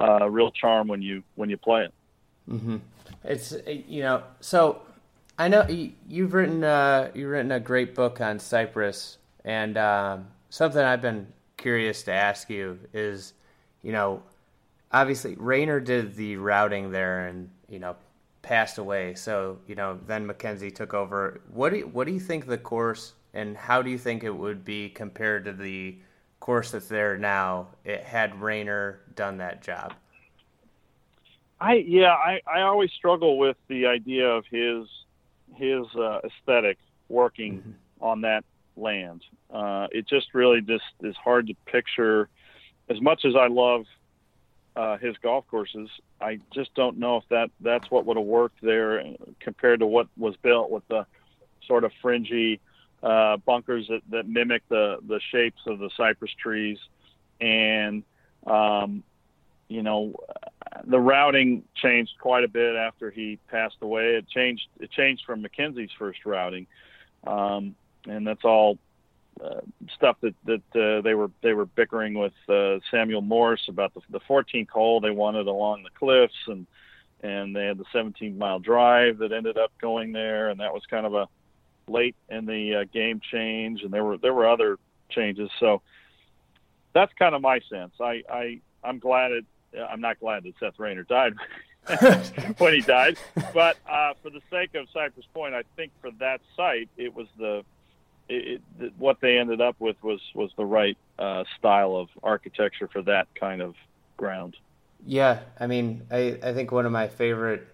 uh, 0.00 0.28
real 0.28 0.50
charm 0.50 0.88
when 0.88 1.02
you 1.02 1.22
when 1.34 1.50
you 1.50 1.56
play 1.56 1.84
it. 1.84 1.94
Mm-hmm. 2.50 2.76
It's 3.24 3.54
you 3.66 4.02
know 4.02 4.22
so 4.40 4.82
I 5.38 5.48
know 5.48 5.66
you've 6.08 6.34
written 6.34 6.62
uh, 6.62 7.10
you've 7.14 7.30
written 7.30 7.52
a 7.52 7.60
great 7.60 7.94
book 7.94 8.20
on 8.20 8.38
Cypress, 8.38 9.18
and 9.44 9.76
um, 9.76 10.28
something 10.50 10.80
I've 10.80 11.02
been 11.02 11.26
curious 11.56 12.02
to 12.04 12.12
ask 12.12 12.50
you 12.50 12.78
is, 12.92 13.32
you 13.82 13.92
know, 13.92 14.22
obviously 14.92 15.34
Raynor 15.36 15.80
did 15.80 16.14
the 16.14 16.36
routing 16.36 16.92
there, 16.92 17.26
and 17.26 17.50
you 17.68 17.80
know 17.80 17.96
passed 18.42 18.78
away. 18.78 19.14
So 19.14 19.58
you 19.66 19.74
know 19.74 19.98
then 20.06 20.26
Mackenzie 20.26 20.70
took 20.70 20.94
over. 20.94 21.40
What 21.52 21.70
do 21.70 21.78
you, 21.78 21.86
what 21.88 22.06
do 22.06 22.12
you 22.12 22.20
think 22.20 22.46
the 22.46 22.58
course 22.58 23.14
and 23.34 23.56
how 23.56 23.82
do 23.82 23.90
you 23.90 23.98
think 23.98 24.24
it 24.24 24.30
would 24.30 24.64
be 24.64 24.88
compared 24.88 25.44
to 25.44 25.52
the 25.52 25.98
course 26.40 26.70
that's 26.70 26.88
there 26.88 27.18
now? 27.18 27.68
It 27.84 28.02
had 28.02 28.40
Raynor 28.40 29.00
done 29.14 29.38
that 29.38 29.60
job. 29.60 29.92
I 31.60 31.84
yeah, 31.86 32.12
I, 32.12 32.40
I 32.46 32.62
always 32.62 32.90
struggle 32.92 33.38
with 33.38 33.56
the 33.68 33.86
idea 33.86 34.28
of 34.28 34.44
his 34.50 34.86
his 35.54 35.84
uh, 35.96 36.20
aesthetic 36.24 36.78
working 37.08 37.58
mm-hmm. 37.58 37.70
on 38.00 38.20
that 38.22 38.44
land. 38.76 39.22
Uh, 39.52 39.88
it 39.90 40.06
just 40.06 40.34
really 40.34 40.60
just 40.60 40.84
is 41.02 41.16
hard 41.16 41.48
to 41.48 41.54
picture. 41.66 42.28
As 42.88 43.00
much 43.00 43.24
as 43.24 43.34
I 43.34 43.46
love 43.46 43.86
uh, 44.76 44.98
his 44.98 45.16
golf 45.18 45.46
courses, 45.48 45.88
I 46.20 46.38
just 46.52 46.74
don't 46.74 46.98
know 46.98 47.16
if 47.16 47.24
that 47.30 47.50
that's 47.60 47.90
what 47.90 48.04
would 48.06 48.16
have 48.16 48.26
worked 48.26 48.60
there 48.62 49.02
compared 49.40 49.80
to 49.80 49.86
what 49.86 50.08
was 50.16 50.36
built 50.36 50.70
with 50.70 50.86
the 50.88 51.06
sort 51.66 51.84
of 51.84 51.92
fringy 52.02 52.60
uh, 53.04 53.36
bunkers 53.36 53.86
that, 53.88 54.00
that 54.10 54.26
mimic 54.26 54.62
the 54.68 54.96
the 55.06 55.20
shapes 55.30 55.60
of 55.66 55.78
the 55.78 55.90
cypress 55.96 56.32
trees, 56.40 56.78
and 57.40 58.02
um, 58.46 59.02
you 59.68 59.82
know 59.82 60.14
the 60.84 60.98
routing 60.98 61.64
changed 61.74 62.12
quite 62.18 62.44
a 62.44 62.48
bit 62.48 62.74
after 62.74 63.10
he 63.10 63.38
passed 63.48 63.76
away. 63.82 64.14
It 64.14 64.28
changed 64.28 64.66
it 64.80 64.90
changed 64.90 65.24
from 65.26 65.42
Mackenzie's 65.42 65.90
first 65.98 66.24
routing, 66.24 66.66
um, 67.26 67.74
and 68.06 68.26
that's 68.26 68.44
all 68.44 68.78
uh, 69.42 69.60
stuff 69.94 70.16
that 70.22 70.34
that 70.46 70.62
uh, 70.74 71.02
they 71.02 71.14
were 71.14 71.30
they 71.42 71.52
were 71.52 71.66
bickering 71.66 72.14
with 72.14 72.32
uh, 72.48 72.78
Samuel 72.90 73.20
Morse 73.20 73.68
about 73.68 73.92
the, 73.92 74.00
the 74.08 74.20
14th 74.20 74.70
hole. 74.70 75.00
They 75.00 75.10
wanted 75.10 75.46
along 75.46 75.82
the 75.82 75.90
cliffs, 75.90 76.32
and 76.46 76.66
and 77.22 77.54
they 77.54 77.66
had 77.66 77.76
the 77.76 77.84
17 77.92 78.38
mile 78.38 78.60
drive 78.60 79.18
that 79.18 79.32
ended 79.32 79.58
up 79.58 79.72
going 79.78 80.12
there, 80.12 80.48
and 80.48 80.60
that 80.60 80.72
was 80.72 80.82
kind 80.88 81.04
of 81.04 81.14
a 81.14 81.28
late 81.88 82.16
in 82.28 82.46
the 82.46 82.74
uh, 82.74 82.84
game 82.92 83.20
change, 83.30 83.82
and 83.82 83.92
there 83.92 84.04
were 84.04 84.16
there 84.18 84.34
were 84.34 84.48
other 84.48 84.78
changes. 85.10 85.50
So 85.60 85.82
that's 86.92 87.12
kind 87.18 87.34
of 87.34 87.42
my 87.42 87.60
sense. 87.70 87.92
I, 88.00 88.22
I 88.28 88.60
I'm 88.82 88.98
glad 88.98 89.32
it 89.32 89.44
I'm 89.90 90.00
not 90.00 90.20
glad 90.20 90.44
that 90.44 90.54
Seth 90.60 90.78
Raynor 90.78 91.04
died 91.04 91.34
when 92.58 92.74
he 92.74 92.80
died, 92.80 93.18
but 93.52 93.76
uh, 93.88 94.14
for 94.22 94.30
the 94.30 94.40
sake 94.50 94.74
of 94.74 94.86
Cypress 94.92 95.26
Point, 95.34 95.54
I 95.54 95.62
think 95.76 95.92
for 96.00 96.10
that 96.20 96.40
site, 96.56 96.88
it 96.96 97.14
was 97.14 97.26
the 97.38 97.64
it, 98.28 98.62
it, 98.80 98.92
what 98.96 99.20
they 99.20 99.38
ended 99.38 99.60
up 99.60 99.76
with 99.78 100.02
was 100.02 100.20
was 100.34 100.50
the 100.56 100.64
right 100.64 100.96
uh, 101.18 101.44
style 101.58 101.96
of 101.96 102.08
architecture 102.22 102.88
for 102.88 103.02
that 103.02 103.28
kind 103.34 103.60
of 103.60 103.74
ground. 104.16 104.56
Yeah, 105.04 105.40
I 105.60 105.66
mean, 105.66 106.06
I 106.10 106.38
I 106.42 106.54
think 106.54 106.72
one 106.72 106.86
of 106.86 106.92
my 106.92 107.08
favorite, 107.08 107.66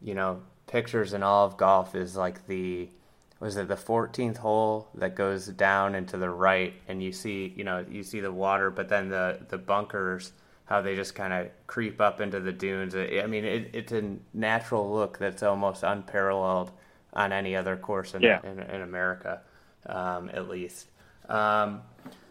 you 0.00 0.14
know, 0.14 0.42
pictures 0.66 1.12
in 1.12 1.22
all 1.22 1.46
of 1.46 1.56
golf 1.56 1.94
is 1.94 2.16
like 2.16 2.46
the 2.46 2.88
was 3.40 3.56
it 3.56 3.68
the 3.68 3.76
14th 3.76 4.38
hole 4.38 4.88
that 4.94 5.14
goes 5.14 5.46
down 5.46 5.94
into 5.94 6.16
the 6.16 6.30
right 6.30 6.74
and 6.88 7.02
you 7.02 7.12
see 7.12 7.52
you 7.56 7.64
know 7.64 7.84
you 7.90 8.02
see 8.02 8.20
the 8.20 8.32
water 8.32 8.70
but 8.70 8.88
then 8.88 9.08
the 9.08 9.38
the 9.48 9.58
bunkers 9.58 10.32
how 10.66 10.80
they 10.80 10.94
just 10.94 11.14
kind 11.14 11.32
of 11.32 11.48
creep 11.66 12.00
up 12.00 12.20
into 12.20 12.40
the 12.40 12.52
dunes. 12.52 12.94
I 12.94 13.26
mean, 13.26 13.44
it, 13.44 13.70
it's 13.72 13.92
a 13.92 14.16
natural 14.34 14.92
look 14.92 15.16
that's 15.18 15.42
almost 15.42 15.82
unparalleled 15.82 16.72
on 17.12 17.32
any 17.32 17.56
other 17.56 17.76
course 17.76 18.14
in, 18.14 18.22
yeah. 18.22 18.40
in, 18.42 18.58
in, 18.58 18.82
America, 18.82 19.40
um, 19.86 20.28
at 20.32 20.48
least. 20.48 20.88
Um, 21.28 21.82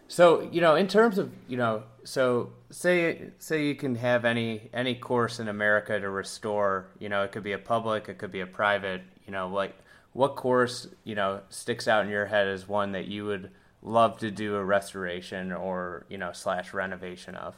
so 0.08 0.41
you 0.51 0.62
know, 0.62 0.76
in 0.76 0.88
terms 0.88 1.18
of 1.18 1.32
you 1.47 1.58
know, 1.58 1.84
so 2.03 2.51
say 2.70 3.32
say 3.39 3.66
you 3.66 3.74
can 3.74 3.95
have 3.95 4.24
any 4.24 4.70
any 4.74 4.93
course 4.93 5.39
in 5.39 5.47
America 5.47 5.99
to 5.99 6.10
restore. 6.10 6.88
You 6.99 7.10
know, 7.10 7.24
it 7.24 7.32
could 7.32 7.41
be 7.41 7.53
a 7.53 7.58
public, 7.58 8.08
it 8.10 8.20
could 8.20 8.32
be 8.32 8.41
a 8.41 8.45
private. 8.45 9.01
You 9.26 9.32
know, 9.32 9.47
like 9.47 9.76
what 10.16 10.38
course 10.38 10.88
you 11.03 11.13
know 11.13 11.41
sticks 11.49 11.89
out 11.89 12.05
in 12.05 12.09
your 12.09 12.28
head 12.28 12.47
as 12.47 12.70
one 12.70 12.93
that 12.93 13.05
you 13.05 13.26
would 13.26 13.51
love 13.82 14.18
to 14.18 14.32
do 14.32 14.55
a 14.55 14.63
restoration 14.63 15.51
or 15.51 16.05
you 16.09 16.18
know 16.18 16.32
slash 16.32 16.74
renovation 16.74 17.36
of. 17.36 17.55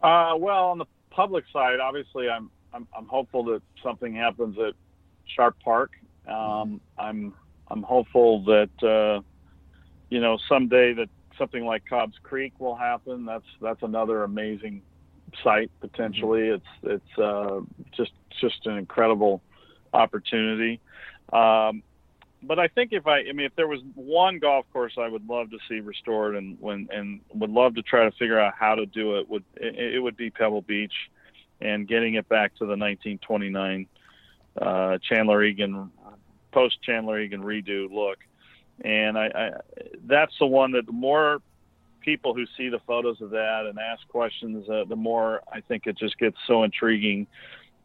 Uh, 0.00 0.34
well, 0.38 0.68
on 0.68 0.78
the 0.78 0.86
public 1.10 1.44
side, 1.52 1.80
obviously, 1.80 2.30
I'm, 2.30 2.48
I'm 2.72 2.86
I'm 2.96 3.06
hopeful 3.06 3.44
that 3.46 3.60
something 3.82 4.14
happens 4.14 4.56
at 4.56 4.74
Sharp 5.26 5.56
Park. 5.64 5.90
Um, 6.28 6.80
I'm 6.96 7.34
I'm 7.68 7.82
hopeful 7.82 8.44
that 8.44 8.82
uh, 8.88 9.22
you 10.10 10.20
know 10.20 10.38
someday 10.48 10.92
that 10.92 11.08
something 11.36 11.64
like 11.64 11.82
Cobbs 11.90 12.16
Creek 12.22 12.52
will 12.60 12.76
happen. 12.76 13.24
That's 13.24 13.44
that's 13.60 13.82
another 13.82 14.22
amazing 14.22 14.82
site 15.42 15.72
potentially. 15.80 16.42
Mm-hmm. 16.42 16.88
It's 16.88 17.02
it's 17.08 17.18
uh, 17.18 17.62
just 17.96 18.12
just 18.40 18.64
an 18.66 18.78
incredible 18.78 19.42
opportunity. 19.92 20.80
Um, 21.32 21.82
but 22.42 22.58
I 22.58 22.68
think 22.68 22.92
if 22.92 23.06
I, 23.06 23.20
I 23.20 23.32
mean, 23.32 23.46
if 23.46 23.54
there 23.56 23.68
was 23.68 23.80
one 23.94 24.38
golf 24.38 24.64
course 24.72 24.94
I 24.98 25.08
would 25.08 25.28
love 25.28 25.50
to 25.50 25.58
see 25.68 25.80
restored 25.80 26.36
and 26.36 26.56
when 26.60 26.88
and 26.90 27.20
would 27.34 27.50
love 27.50 27.74
to 27.74 27.82
try 27.82 28.04
to 28.04 28.10
figure 28.12 28.40
out 28.40 28.54
how 28.58 28.74
to 28.74 28.86
do 28.86 29.16
it, 29.16 29.28
would 29.28 29.44
it, 29.56 29.94
it 29.94 30.00
would 30.00 30.16
be 30.16 30.30
Pebble 30.30 30.62
Beach, 30.62 30.94
and 31.60 31.86
getting 31.86 32.14
it 32.14 32.28
back 32.28 32.52
to 32.54 32.64
the 32.64 32.76
1929 32.76 33.86
uh, 34.60 34.98
Chandler 35.06 35.44
Egan 35.44 35.90
post 36.52 36.82
Chandler 36.82 37.20
Egan 37.20 37.42
redo 37.42 37.92
look, 37.92 38.18
and 38.82 39.18
I, 39.18 39.26
I 39.26 39.50
that's 40.06 40.32
the 40.38 40.46
one 40.46 40.72
that 40.72 40.86
the 40.86 40.92
more 40.92 41.42
people 42.00 42.34
who 42.34 42.46
see 42.56 42.70
the 42.70 42.80
photos 42.86 43.20
of 43.20 43.30
that 43.30 43.66
and 43.68 43.78
ask 43.78 44.06
questions, 44.08 44.66
uh, 44.70 44.84
the 44.88 44.96
more 44.96 45.42
I 45.52 45.60
think 45.60 45.86
it 45.86 45.98
just 45.98 46.18
gets 46.18 46.36
so 46.46 46.62
intriguing 46.62 47.26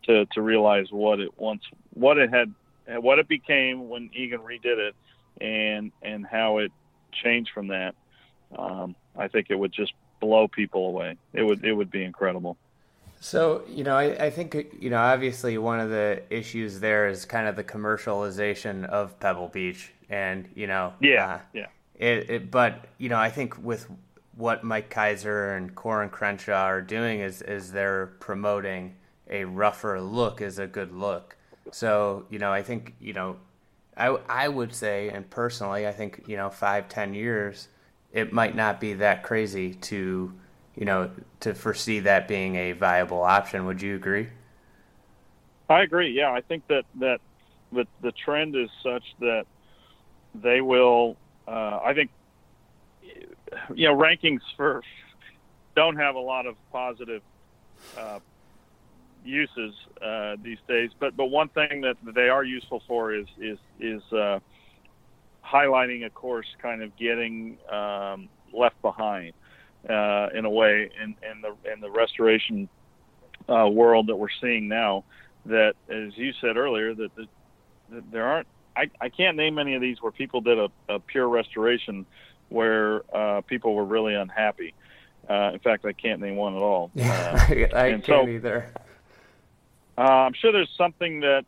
to 0.07 0.25
to 0.27 0.41
realize 0.41 0.87
what 0.91 1.19
it 1.19 1.37
once 1.37 1.63
what 1.93 2.17
it 2.17 2.29
had 2.29 2.53
what 2.87 3.19
it 3.19 3.27
became 3.27 3.89
when 3.89 4.09
Egan 4.13 4.41
redid 4.41 4.77
it, 4.77 4.95
and 5.41 5.91
and 6.01 6.25
how 6.25 6.59
it 6.59 6.71
changed 7.11 7.51
from 7.53 7.67
that. 7.67 7.95
Um, 8.57 8.95
I 9.17 9.27
think 9.27 9.47
it 9.49 9.55
would 9.55 9.71
just 9.71 9.93
blow 10.19 10.47
people 10.47 10.87
away. 10.87 11.17
It 11.33 11.43
would 11.43 11.63
it 11.63 11.73
would 11.73 11.91
be 11.91 12.03
incredible. 12.03 12.57
So 13.19 13.63
you 13.67 13.83
know, 13.83 13.97
I, 13.97 14.25
I 14.25 14.29
think 14.29 14.55
you 14.79 14.89
know, 14.89 14.97
obviously 14.97 15.57
one 15.57 15.79
of 15.79 15.89
the 15.89 16.21
issues 16.29 16.79
there 16.79 17.07
is 17.07 17.25
kind 17.25 17.47
of 17.47 17.55
the 17.55 17.63
commercialization 17.63 18.85
of 18.85 19.19
Pebble 19.19 19.47
Beach, 19.47 19.91
and 20.09 20.47
you 20.55 20.67
know, 20.67 20.93
yeah, 20.99 21.25
uh, 21.25 21.39
yeah. 21.53 21.67
It, 21.97 22.29
it, 22.29 22.51
but 22.51 22.85
you 22.97 23.09
know, 23.09 23.17
I 23.17 23.29
think 23.29 23.63
with 23.63 23.87
what 24.35 24.63
Mike 24.63 24.93
Keiser 24.93 25.57
and 25.57 25.73
Coore 25.73 26.03
and 26.03 26.11
Crenshaw 26.11 26.65
are 26.65 26.81
doing 26.81 27.21
is 27.21 27.41
is 27.41 27.71
they're 27.71 28.07
promoting 28.19 28.95
a 29.29 29.45
rougher 29.45 29.99
look 30.01 30.41
is 30.41 30.59
a 30.59 30.67
good 30.67 30.91
look. 30.91 31.35
So 31.71 32.25
you 32.29 32.39
know, 32.39 32.51
I 32.51 32.61
think 32.61 32.95
you 32.99 33.13
know, 33.13 33.37
I 33.97 34.07
I 34.29 34.47
would 34.47 34.73
say, 34.73 35.09
and 35.09 35.29
personally, 35.29 35.87
I 35.87 35.91
think 35.91 36.23
you 36.27 36.37
know, 36.37 36.49
five 36.49 36.89
ten 36.89 37.13
years, 37.13 37.67
it 38.13 38.31
might 38.31 38.55
not 38.55 38.79
be 38.79 38.93
that 38.93 39.23
crazy 39.23 39.73
to 39.73 40.33
you 40.75 40.85
know 40.85 41.11
to 41.41 41.53
foresee 41.53 41.99
that 42.01 42.27
being 42.27 42.55
a 42.55 42.71
viable 42.73 43.21
option. 43.21 43.65
Would 43.65 43.81
you 43.81 43.95
agree? 43.95 44.29
I 45.69 45.81
agree. 45.81 46.11
Yeah, 46.11 46.31
I 46.31 46.41
think 46.41 46.67
that 46.67 46.83
that 46.99 47.19
the 47.71 47.85
the 48.01 48.11
trend 48.11 48.55
is 48.55 48.69
such 48.83 49.03
that 49.19 49.45
they 50.33 50.61
will. 50.61 51.17
Uh, 51.47 51.79
I 51.83 51.93
think 51.93 52.11
you 53.73 53.87
know 53.87 53.95
rankings 53.95 54.41
for 54.55 54.81
don't 55.75 55.97
have 55.97 56.15
a 56.15 56.19
lot 56.19 56.45
of 56.45 56.55
positive 56.71 57.21
uh, 57.97 58.19
uses 59.25 59.73
uh, 60.01 60.35
these 60.41 60.59
days. 60.67 60.91
But 60.99 61.15
but 61.17 61.25
one 61.25 61.49
thing 61.49 61.81
that 61.81 61.97
they 62.13 62.29
are 62.29 62.43
useful 62.43 62.81
for 62.87 63.13
is 63.13 63.27
is 63.39 63.57
is 63.79 64.01
uh, 64.11 64.39
highlighting 65.43 66.05
a 66.05 66.09
course, 66.09 66.47
kind 66.61 66.81
of 66.81 66.95
getting 66.97 67.57
um, 67.69 68.29
left 68.53 68.81
behind 68.81 69.33
uh, 69.89 70.27
in 70.33 70.45
a 70.45 70.49
way 70.49 70.89
in, 71.01 71.15
in 71.29 71.41
the 71.41 71.71
in 71.71 71.79
the 71.81 71.89
restoration 71.89 72.69
uh, 73.49 73.67
world 73.67 74.07
that 74.07 74.15
we're 74.15 74.27
seeing 74.41 74.67
now. 74.67 75.03
That, 75.45 75.75
as 75.89 76.17
you 76.17 76.33
said 76.41 76.57
earlier, 76.57 76.95
that 76.95 77.15
the, 77.15 77.27
there 78.11 78.25
aren't. 78.25 78.47
I, 78.75 78.89
I 78.99 79.09
can't 79.09 79.37
name 79.37 79.57
any 79.57 79.75
of 79.75 79.81
these 79.81 80.01
where 80.01 80.11
people 80.11 80.41
did 80.41 80.57
a, 80.59 80.69
a 80.89 80.99
pure 80.99 81.29
restoration 81.29 82.05
where 82.49 83.03
uh, 83.15 83.41
people 83.41 83.73
were 83.73 83.85
really 83.85 84.15
unhappy. 84.15 84.73
Uh, 85.29 85.51
in 85.53 85.59
fact, 85.59 85.85
I 85.85 85.93
can't 85.93 86.19
name 86.19 86.35
one 86.35 86.55
at 86.55 86.61
all. 86.61 86.91
Yeah, 86.93 87.47
uh, 87.73 87.77
I 87.77 87.91
can't 87.91 88.05
so, 88.05 88.27
either. 88.27 88.71
Uh, 89.97 90.01
I'm 90.01 90.33
sure 90.33 90.51
there's 90.51 90.73
something 90.77 91.21
that, 91.21 91.45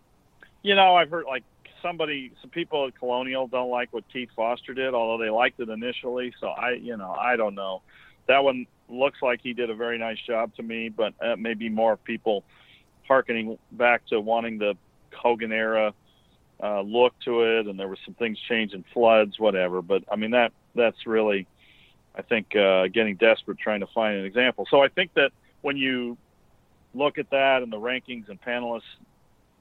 you 0.64 0.76
know, 0.76 0.96
I've 0.96 1.10
heard 1.10 1.26
like 1.26 1.44
somebody, 1.82 2.32
some 2.42 2.50
people 2.50 2.88
at 2.88 2.98
Colonial 2.98 3.48
don't 3.48 3.70
like 3.70 3.92
what 3.94 4.04
Keith 4.12 4.30
Foster 4.36 4.74
did, 4.74 4.94
although 4.94 5.24
they 5.24 5.30
liked 5.30 5.60
it 5.60 5.70
initially. 5.70 6.34
So 6.40 6.48
I, 6.48 6.72
you 6.72 6.98
know, 6.98 7.12
I 7.12 7.36
don't 7.36 7.56
know. 7.56 7.82
That 8.28 8.44
one 8.44 8.66
looks 8.90 9.22
like 9.22 9.42
he 9.42 9.54
did 9.54 9.70
a 9.70 9.76
very 9.76 9.98
nice 9.98 10.18
job 10.26 10.56
to 10.56 10.64
me, 10.64 10.90
but 10.90 11.14
maybe 11.38 11.70
more 11.70 11.98
people 11.98 12.44
harkening 13.08 13.58
back 13.72 14.06
to 14.08 14.20
wanting 14.20 14.58
the 14.58 14.76
Hogan 15.14 15.52
era 15.52 15.94
uh, 16.62 16.82
look 16.82 17.14
to 17.26 17.44
it, 17.44 17.68
and 17.68 17.80
there 17.80 17.88
were 17.88 17.98
some 18.06 18.14
things 18.16 18.38
changing, 18.48 18.84
floods, 18.94 19.40
whatever. 19.40 19.82
But 19.82 20.04
I 20.12 20.16
mean 20.16 20.32
that 20.32 20.52
that's 20.76 21.06
really, 21.06 21.48
I 22.16 22.22
think, 22.22 22.56
uh, 22.56 22.88
getting 22.88 23.16
desperate 23.16 23.60
trying 23.60 23.82
to 23.82 23.88
find 23.88 24.18
an 24.18 24.26
example. 24.26 24.66
So 24.70 24.82
I 24.82 24.88
think 24.88 25.14
that 25.14 25.32
when 25.62 25.78
you 25.78 26.18
look 26.98 27.18
at 27.18 27.30
that 27.30 27.64
and 27.64 27.72
the 27.72 27.78
rankings 27.78 28.30
and 28.30 28.42
panelists 28.42 28.82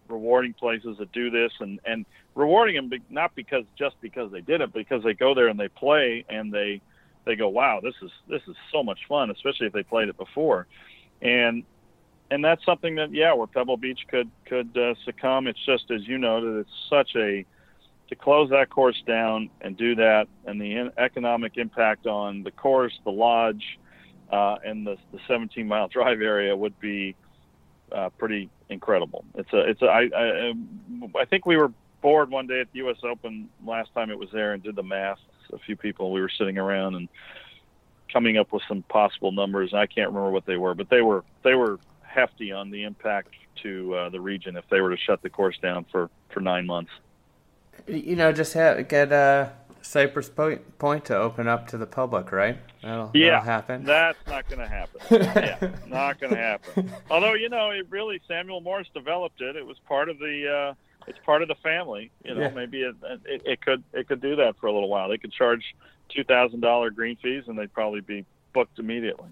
rewarding 0.09 0.53
places 0.53 0.97
that 0.99 1.11
do 1.13 1.31
this 1.31 1.53
and 1.61 1.81
and 1.85 2.07
rewarding 2.35 2.77
them 2.77 3.01
not 3.11 3.35
because 3.35 3.65
just 3.79 3.97
because 4.01 4.31
they 4.31 4.41
did 4.41 4.61
it, 4.61 4.73
because 4.73 5.03
they 5.03 5.15
go 5.15 5.35
there 5.35 5.49
and 5.49 5.59
they 5.59 5.69
play 5.69 6.25
and 6.29 6.53
they 6.53 6.81
they 7.25 7.37
go, 7.37 7.49
wow, 7.49 7.81
this 7.83 7.95
is 8.03 8.11
this 8.29 8.43
is 8.49 8.57
so 8.73 8.83
much 8.83 9.01
fun, 9.09 9.31
especially 9.31 9.67
if 9.67 9.73
they 9.73 9.83
played 9.83 10.09
it 10.09 10.17
before, 10.17 10.67
and 11.21 11.65
and 12.31 12.45
that's 12.45 12.65
something 12.65 12.95
that 12.97 13.13
yeah, 13.13 13.33
where 13.35 13.47
Pebble 13.47 13.77
Beach 13.77 14.01
could 14.09 14.31
could 14.47 14.77
uh, 14.77 14.95
succumb. 15.05 15.47
It's 15.47 15.65
just 15.67 15.91
as 15.91 16.07
you 16.07 16.19
noted, 16.19 16.57
it's 16.61 16.89
such 16.89 17.17
a 17.17 17.45
to 18.09 18.15
close 18.15 18.51
that 18.51 18.71
course 18.71 19.03
down 19.07 19.51
and 19.61 19.77
do 19.77 19.97
that, 19.97 20.29
and 20.47 20.61
the 20.61 20.77
in, 20.77 20.93
economic 20.97 21.57
impact 21.57 22.07
on 22.07 22.45
the 22.45 22.53
course, 22.53 22.97
the 23.05 23.11
lodge, 23.11 23.79
uh, 24.31 24.57
and 24.65 24.87
the, 24.87 24.97
the 25.13 25.19
17 25.27 25.67
mile 25.67 25.89
drive 25.93 26.21
area 26.21 26.55
would 26.55 26.79
be 26.79 27.17
uh, 27.93 28.11
pretty 28.11 28.51
incredible. 28.69 29.25
It's 29.35 29.53
a 29.53 29.59
it's 29.59 29.83
a 29.83 29.87
I, 29.87 30.09
I 30.15 30.53
I 31.19 31.25
think 31.25 31.47
we 31.47 31.57
were 31.57 31.73
bored 32.03 32.31
one 32.31 32.47
day 32.47 32.61
at 32.61 32.73
the 32.73 32.79
U.S. 32.79 32.99
Open 33.03 33.49
last 33.65 33.93
time 33.95 34.11
it 34.11 34.19
was 34.19 34.29
there 34.33 34.53
and 34.53 34.63
did 34.63 34.77
the 34.77 34.83
math. 34.83 35.19
A 35.53 35.59
few 35.59 35.77
people 35.77 36.13
we 36.13 36.21
were 36.21 36.31
sitting 36.31 36.59
around 36.59 36.97
and 36.97 37.09
coming 38.13 38.37
up 38.37 38.53
with 38.53 38.63
some 38.69 38.83
possible 38.83 39.31
numbers. 39.31 39.73
I 39.75 39.87
can't 39.87 40.09
remember 40.09 40.31
what 40.31 40.47
they 40.47 40.57
were, 40.57 40.75
but 40.75 40.89
they 40.91 41.03
were 41.03 41.25
they 41.45 41.55
were 41.55 41.79
hefty 42.03 42.51
on 42.51 42.71
the 42.71 42.85
impact 42.85 43.29
to 43.63 43.95
uh, 43.95 44.09
the 44.11 44.21
region 44.21 44.57
if 44.57 44.65
they 44.71 44.81
were 44.81 44.91
to 44.91 44.97
shut 44.97 45.23
the 45.23 45.31
course 45.31 45.59
down 45.59 45.85
for, 45.91 46.11
for 46.31 46.41
nine 46.41 46.67
months. 46.67 46.91
You 47.87 48.17
know, 48.17 48.33
just 48.33 48.55
have, 48.55 48.89
get 48.89 49.13
uh, 49.13 49.51
Cypress 49.87 50.29
Point, 50.29 50.79
Point 50.79 51.05
to 51.07 51.17
open 51.17 51.47
up 51.47 51.69
to 51.69 51.79
the 51.79 51.87
public, 51.87 52.33
right? 52.33 52.59
That'll, 52.83 53.11
yeah, 53.15 53.31
that'll 53.31 53.45
happen. 53.45 53.85
That's 53.85 54.19
not 54.27 54.49
going 54.49 54.59
to 54.59 54.67
happen. 54.67 55.01
yeah, 55.11 55.71
not 55.87 56.21
going 56.21 56.35
to 56.35 56.39
happen. 56.39 56.91
Although 57.11 57.35
you 57.35 57.49
know, 57.49 57.71
it 57.71 57.87
really 57.89 58.21
Samuel 58.27 58.61
Morse 58.61 58.89
developed 58.93 59.41
it. 59.41 59.55
It 59.55 59.65
was 59.65 59.79
part 59.87 60.09
of 60.09 60.19
the. 60.19 60.73
Uh, 60.73 60.75
it's 61.07 61.19
part 61.25 61.43
of 61.43 61.47
the 61.49 61.55
family. 61.63 62.11
You 62.25 62.35
know, 62.35 62.41
yeah. 62.41 62.49
maybe 62.49 62.83
it, 62.83 62.97
it, 63.27 63.43
it 63.45 63.61
could 63.61 63.85
it 63.93 64.09
could 64.09 64.21
do 64.21 64.35
that 64.37 64.57
for 64.61 64.67
a 64.67 64.73
little 64.73 64.89
while. 64.89 65.09
They 65.09 65.19
could 65.19 65.33
charge 65.33 65.63
two 66.09 66.25
thousand 66.25 66.61
dollar 66.61 66.91
green 66.91 67.17
fees, 67.23 67.45
and 67.47 67.57
they'd 67.57 67.73
probably 67.73 68.01
be 68.01 68.25
booked 68.53 68.81
immediately. 68.81 69.29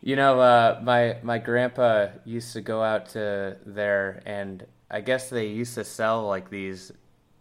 You 0.00 0.16
know, 0.16 0.40
uh, 0.40 0.80
my 0.82 1.18
my 1.22 1.36
grandpa 1.36 2.08
used 2.24 2.54
to 2.54 2.62
go 2.62 2.82
out 2.82 3.10
to 3.10 3.58
there, 3.66 4.22
and 4.24 4.66
I 4.90 5.02
guess 5.02 5.28
they 5.28 5.48
used 5.48 5.74
to 5.74 5.84
sell 5.84 6.26
like 6.26 6.48
these 6.48 6.90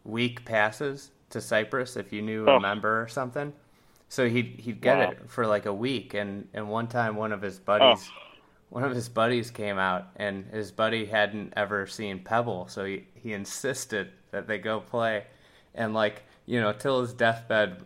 week 0.04 0.44
passes 0.44 1.12
to 1.30 1.42
Cypress 1.42 1.98
if 1.98 2.12
you 2.12 2.22
knew 2.22 2.48
oh. 2.48 2.58
a 2.58 2.60
member 2.60 3.02
or 3.02 3.08
something. 3.08 3.54
So 4.08 4.28
he'd 4.28 4.60
he'd 4.60 4.82
get 4.82 4.98
wow. 4.98 5.12
it 5.12 5.30
for 5.30 5.46
like 5.46 5.66
a 5.66 5.74
week, 5.74 6.14
and 6.14 6.48
and 6.54 6.70
one 6.70 6.88
time 6.88 7.16
one 7.16 7.32
of 7.32 7.42
his 7.42 7.60
oh. 7.60 7.62
buddies. 7.66 8.10
Oh. 8.10 8.26
One 8.70 8.84
of 8.84 8.94
his 8.94 9.10
buddies 9.10 9.50
came 9.50 9.80
out, 9.80 10.10
and 10.16 10.46
his 10.46 10.72
buddy 10.72 11.06
hadn't 11.06 11.54
ever 11.58 11.88
seen 11.88 12.20
Pebble, 12.20 12.68
so 12.68 12.86
he, 12.86 13.08
he 13.16 13.34
insisted 13.34 14.12
that 14.30 14.48
they 14.48 14.60
go 14.60 14.80
play. 14.80 15.24
And 15.74 15.96
like 15.96 16.22
you 16.46 16.60
know, 16.60 16.74
till 16.74 17.02
his 17.02 17.14
deathbed, 17.14 17.84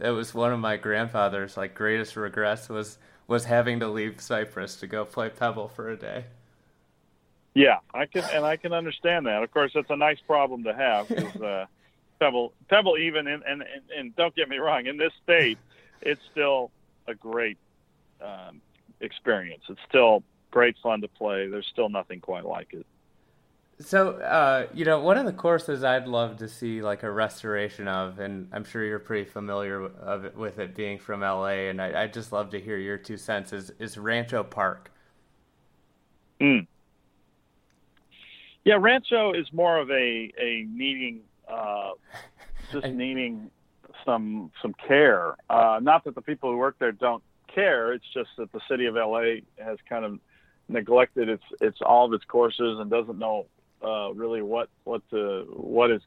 it 0.00 0.10
was 0.10 0.34
one 0.34 0.52
of 0.52 0.60
my 0.60 0.76
grandfather's 0.76 1.56
like 1.56 1.74
greatest 1.74 2.16
regrets 2.16 2.68
was 2.68 2.98
was 3.28 3.44
having 3.44 3.80
to 3.80 3.88
leave 3.88 4.20
Cypress 4.20 4.76
to 4.76 4.86
go 4.86 5.04
play 5.04 5.28
Pebble 5.28 5.68
for 5.68 5.88
a 5.88 5.96
day. 5.96 6.24
Yeah, 7.54 7.78
I 7.94 8.06
can, 8.06 8.24
and 8.32 8.44
I 8.44 8.56
can 8.56 8.72
understand 8.72 9.26
that. 9.26 9.42
Of 9.42 9.52
course, 9.52 9.72
that's 9.74 9.90
a 9.90 9.96
nice 9.96 10.20
problem 10.26 10.64
to 10.64 10.74
have. 10.74 11.10
Uh, 11.42 11.66
Pebble, 12.22 12.52
Pebble, 12.68 12.98
even 12.98 13.26
in, 13.26 13.42
and, 13.48 13.62
and 13.62 13.82
and 13.98 14.16
don't 14.16 14.34
get 14.36 14.48
me 14.48 14.58
wrong, 14.58 14.86
in 14.86 14.96
this 14.96 15.12
state, 15.24 15.58
it's 16.00 16.20
still 16.30 16.70
a 17.08 17.14
great 17.14 17.58
um, 18.20 18.60
experience. 19.00 19.64
It's 19.68 19.80
still 19.88 20.22
great 20.52 20.76
fun 20.80 21.00
to 21.00 21.08
play. 21.08 21.48
There's 21.48 21.66
still 21.72 21.88
nothing 21.88 22.20
quite 22.20 22.44
like 22.44 22.74
it. 22.74 22.86
So, 23.80 24.12
uh, 24.12 24.68
you 24.72 24.84
know, 24.84 25.00
one 25.00 25.18
of 25.18 25.26
the 25.26 25.32
courses 25.32 25.82
I'd 25.82 26.06
love 26.06 26.36
to 26.36 26.48
see 26.48 26.80
like 26.80 27.02
a 27.02 27.10
restoration 27.10 27.88
of, 27.88 28.20
and 28.20 28.48
I'm 28.52 28.62
sure 28.62 28.84
you're 28.84 29.00
pretty 29.00 29.28
familiar 29.28 29.84
of 29.84 30.24
it, 30.24 30.36
with 30.36 30.60
it 30.60 30.76
being 30.76 31.00
from 31.00 31.22
LA, 31.22 31.66
and 31.70 31.82
I, 31.82 32.02
would 32.02 32.12
just 32.12 32.30
love 32.30 32.50
to 32.50 32.60
hear 32.60 32.76
your 32.76 32.98
two 32.98 33.16
cents. 33.16 33.52
Is 33.52 33.72
is 33.80 33.98
Rancho 33.98 34.44
Park? 34.44 34.92
Mm. 36.40 36.68
Yeah, 38.64 38.76
Rancho 38.78 39.32
is 39.32 39.52
more 39.52 39.78
of 39.78 39.90
a 39.90 40.32
a 40.38 40.66
needing 40.70 41.22
uh, 41.52 41.92
just 42.72 42.86
needing 42.86 43.50
some 44.04 44.50
some 44.60 44.74
care. 44.86 45.36
Uh, 45.50 45.78
not 45.82 46.04
that 46.04 46.14
the 46.14 46.22
people 46.22 46.50
who 46.50 46.56
work 46.56 46.76
there 46.78 46.92
don't 46.92 47.22
care. 47.54 47.92
It's 47.92 48.04
just 48.12 48.30
that 48.38 48.50
the 48.52 48.60
city 48.68 48.86
of 48.86 48.94
LA 48.94 49.42
has 49.58 49.78
kind 49.88 50.04
of 50.04 50.18
neglected 50.68 51.28
its 51.28 51.44
its 51.60 51.78
all 51.82 52.06
of 52.06 52.12
its 52.12 52.24
courses 52.24 52.78
and 52.80 52.90
doesn't 52.90 53.18
know 53.18 53.46
uh, 53.84 54.12
really 54.14 54.42
what 54.42 54.68
what 54.84 55.02
the 55.10 55.46
what 55.50 55.90
is 55.90 56.02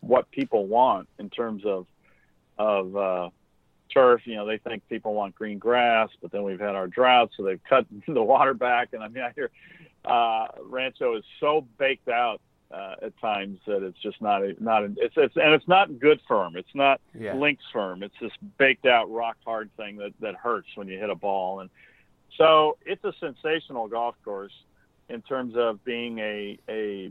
what 0.00 0.30
people 0.30 0.66
want 0.66 1.08
in 1.18 1.30
terms 1.30 1.64
of 1.64 1.86
of 2.58 2.96
uh, 2.96 3.30
turf. 3.92 4.22
You 4.26 4.36
know, 4.36 4.46
they 4.46 4.58
think 4.58 4.88
people 4.88 5.14
want 5.14 5.34
green 5.34 5.58
grass, 5.58 6.10
but 6.20 6.32
then 6.32 6.42
we've 6.42 6.60
had 6.60 6.74
our 6.74 6.86
drought, 6.86 7.30
so 7.36 7.42
they've 7.42 7.62
cut 7.68 7.86
the 8.08 8.22
water 8.22 8.54
back. 8.54 8.88
And 8.92 9.02
I 9.02 9.08
mean, 9.08 9.24
I 9.24 9.32
hear 9.34 9.50
uh, 10.04 10.46
Rancho 10.62 11.16
is 11.16 11.24
so 11.40 11.66
baked 11.78 12.08
out 12.08 12.40
uh, 12.74 12.94
at 13.02 13.18
times 13.20 13.60
that 13.66 13.82
it's 13.82 14.00
just 14.02 14.20
not 14.20 14.42
a, 14.42 14.54
not 14.58 14.82
a, 14.82 14.92
it's 14.96 15.14
it's 15.16 15.36
and 15.36 15.54
it's 15.54 15.68
not 15.68 15.98
good 15.98 16.20
firm. 16.26 16.56
It's 16.56 16.74
not 16.74 17.00
yeah. 17.18 17.34
links 17.34 17.64
firm. 17.72 18.02
It's 18.02 18.14
this 18.20 18.32
baked 18.58 18.86
out 18.86 19.10
rock 19.10 19.36
hard 19.44 19.70
thing 19.76 19.96
that 19.98 20.12
that 20.20 20.34
hurts 20.34 20.68
when 20.74 20.88
you 20.88 20.98
hit 20.98 21.10
a 21.10 21.14
ball. 21.14 21.60
And 21.60 21.70
so 22.36 22.76
it's 22.84 23.04
a 23.04 23.12
sensational 23.20 23.86
golf 23.86 24.16
course 24.24 24.52
in 25.08 25.22
terms 25.22 25.54
of 25.56 25.84
being 25.84 26.18
a 26.18 26.58
a 26.68 27.10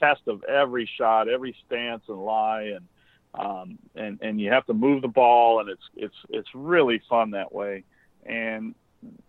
test 0.00 0.22
of 0.26 0.42
every 0.44 0.88
shot, 0.98 1.28
every 1.28 1.54
stance 1.66 2.02
and 2.08 2.18
lie, 2.18 2.74
and 2.76 2.88
um, 3.34 3.78
and 3.94 4.18
and 4.20 4.40
you 4.40 4.50
have 4.50 4.66
to 4.66 4.74
move 4.74 5.02
the 5.02 5.08
ball, 5.08 5.60
and 5.60 5.68
it's 5.68 5.84
it's 5.94 6.16
it's 6.28 6.48
really 6.54 7.00
fun 7.08 7.30
that 7.32 7.52
way. 7.52 7.84
And 8.26 8.74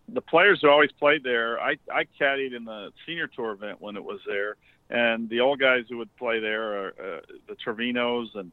the 0.08 0.20
players 0.20 0.60
who 0.62 0.68
always 0.68 0.92
played 0.92 1.22
there, 1.22 1.60
I 1.60 1.76
I 1.92 2.06
caddied 2.20 2.56
in 2.56 2.64
the 2.64 2.90
senior 3.06 3.28
tour 3.28 3.52
event 3.52 3.80
when 3.80 3.96
it 3.96 4.04
was 4.04 4.20
there, 4.26 4.56
and 4.90 5.28
the 5.28 5.40
old 5.40 5.58
guys 5.60 5.84
who 5.88 5.98
would 5.98 6.14
play 6.16 6.40
there 6.40 6.84
are 6.84 6.88
uh, 6.88 7.20
the 7.48 7.54
Trevinos 7.54 8.34
and. 8.34 8.52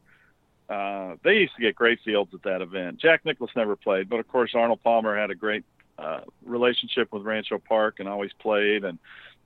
Uh, 0.70 1.18
they 1.26 1.34
used 1.34 1.54
to 1.54 1.62
get 1.62 1.76
great 1.76 2.00
fields 2.06 2.34
at 2.34 2.42
that 2.44 2.62
event. 2.62 2.98
Jack 2.98 3.26
Nicklaus 3.26 3.50
never 3.58 3.76
played, 3.76 4.08
but 4.08 4.22
of 4.22 4.28
course 4.30 4.52
Arnold 4.56 4.82
Palmer 4.82 5.20
had 5.20 5.30
a 5.30 5.36
great 5.36 5.66
uh, 5.98 6.22
relationship 6.46 7.12
with 7.12 7.24
Rancho 7.24 7.60
Park 7.60 7.96
and 8.00 8.08
always 8.08 8.32
played, 8.40 8.86
and 8.86 8.98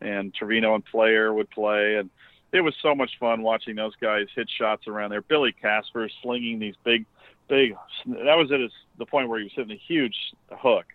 and 0.01 0.33
Trevino 0.33 0.75
and 0.75 0.86
Player 0.86 1.33
would 1.33 1.49
play, 1.49 1.95
and 1.95 2.09
it 2.51 2.61
was 2.61 2.73
so 2.81 2.95
much 2.95 3.11
fun 3.19 3.41
watching 3.41 3.75
those 3.75 3.95
guys 3.99 4.27
hit 4.36 4.49
shots 4.57 4.88
around 4.88 5.09
there. 5.09 5.21
Billy 5.21 5.51
Casper 5.51 6.09
slinging 6.21 6.59
these 6.59 6.75
big, 6.83 7.05
big. 7.47 7.75
That 8.05 8.36
was 8.36 8.51
at 8.51 8.59
his, 8.59 8.71
the 8.97 9.05
point 9.05 9.29
where 9.29 9.39
he 9.39 9.45
was 9.45 9.53
hitting 9.55 9.71
a 9.71 9.81
huge 9.88 10.15
hook, 10.51 10.86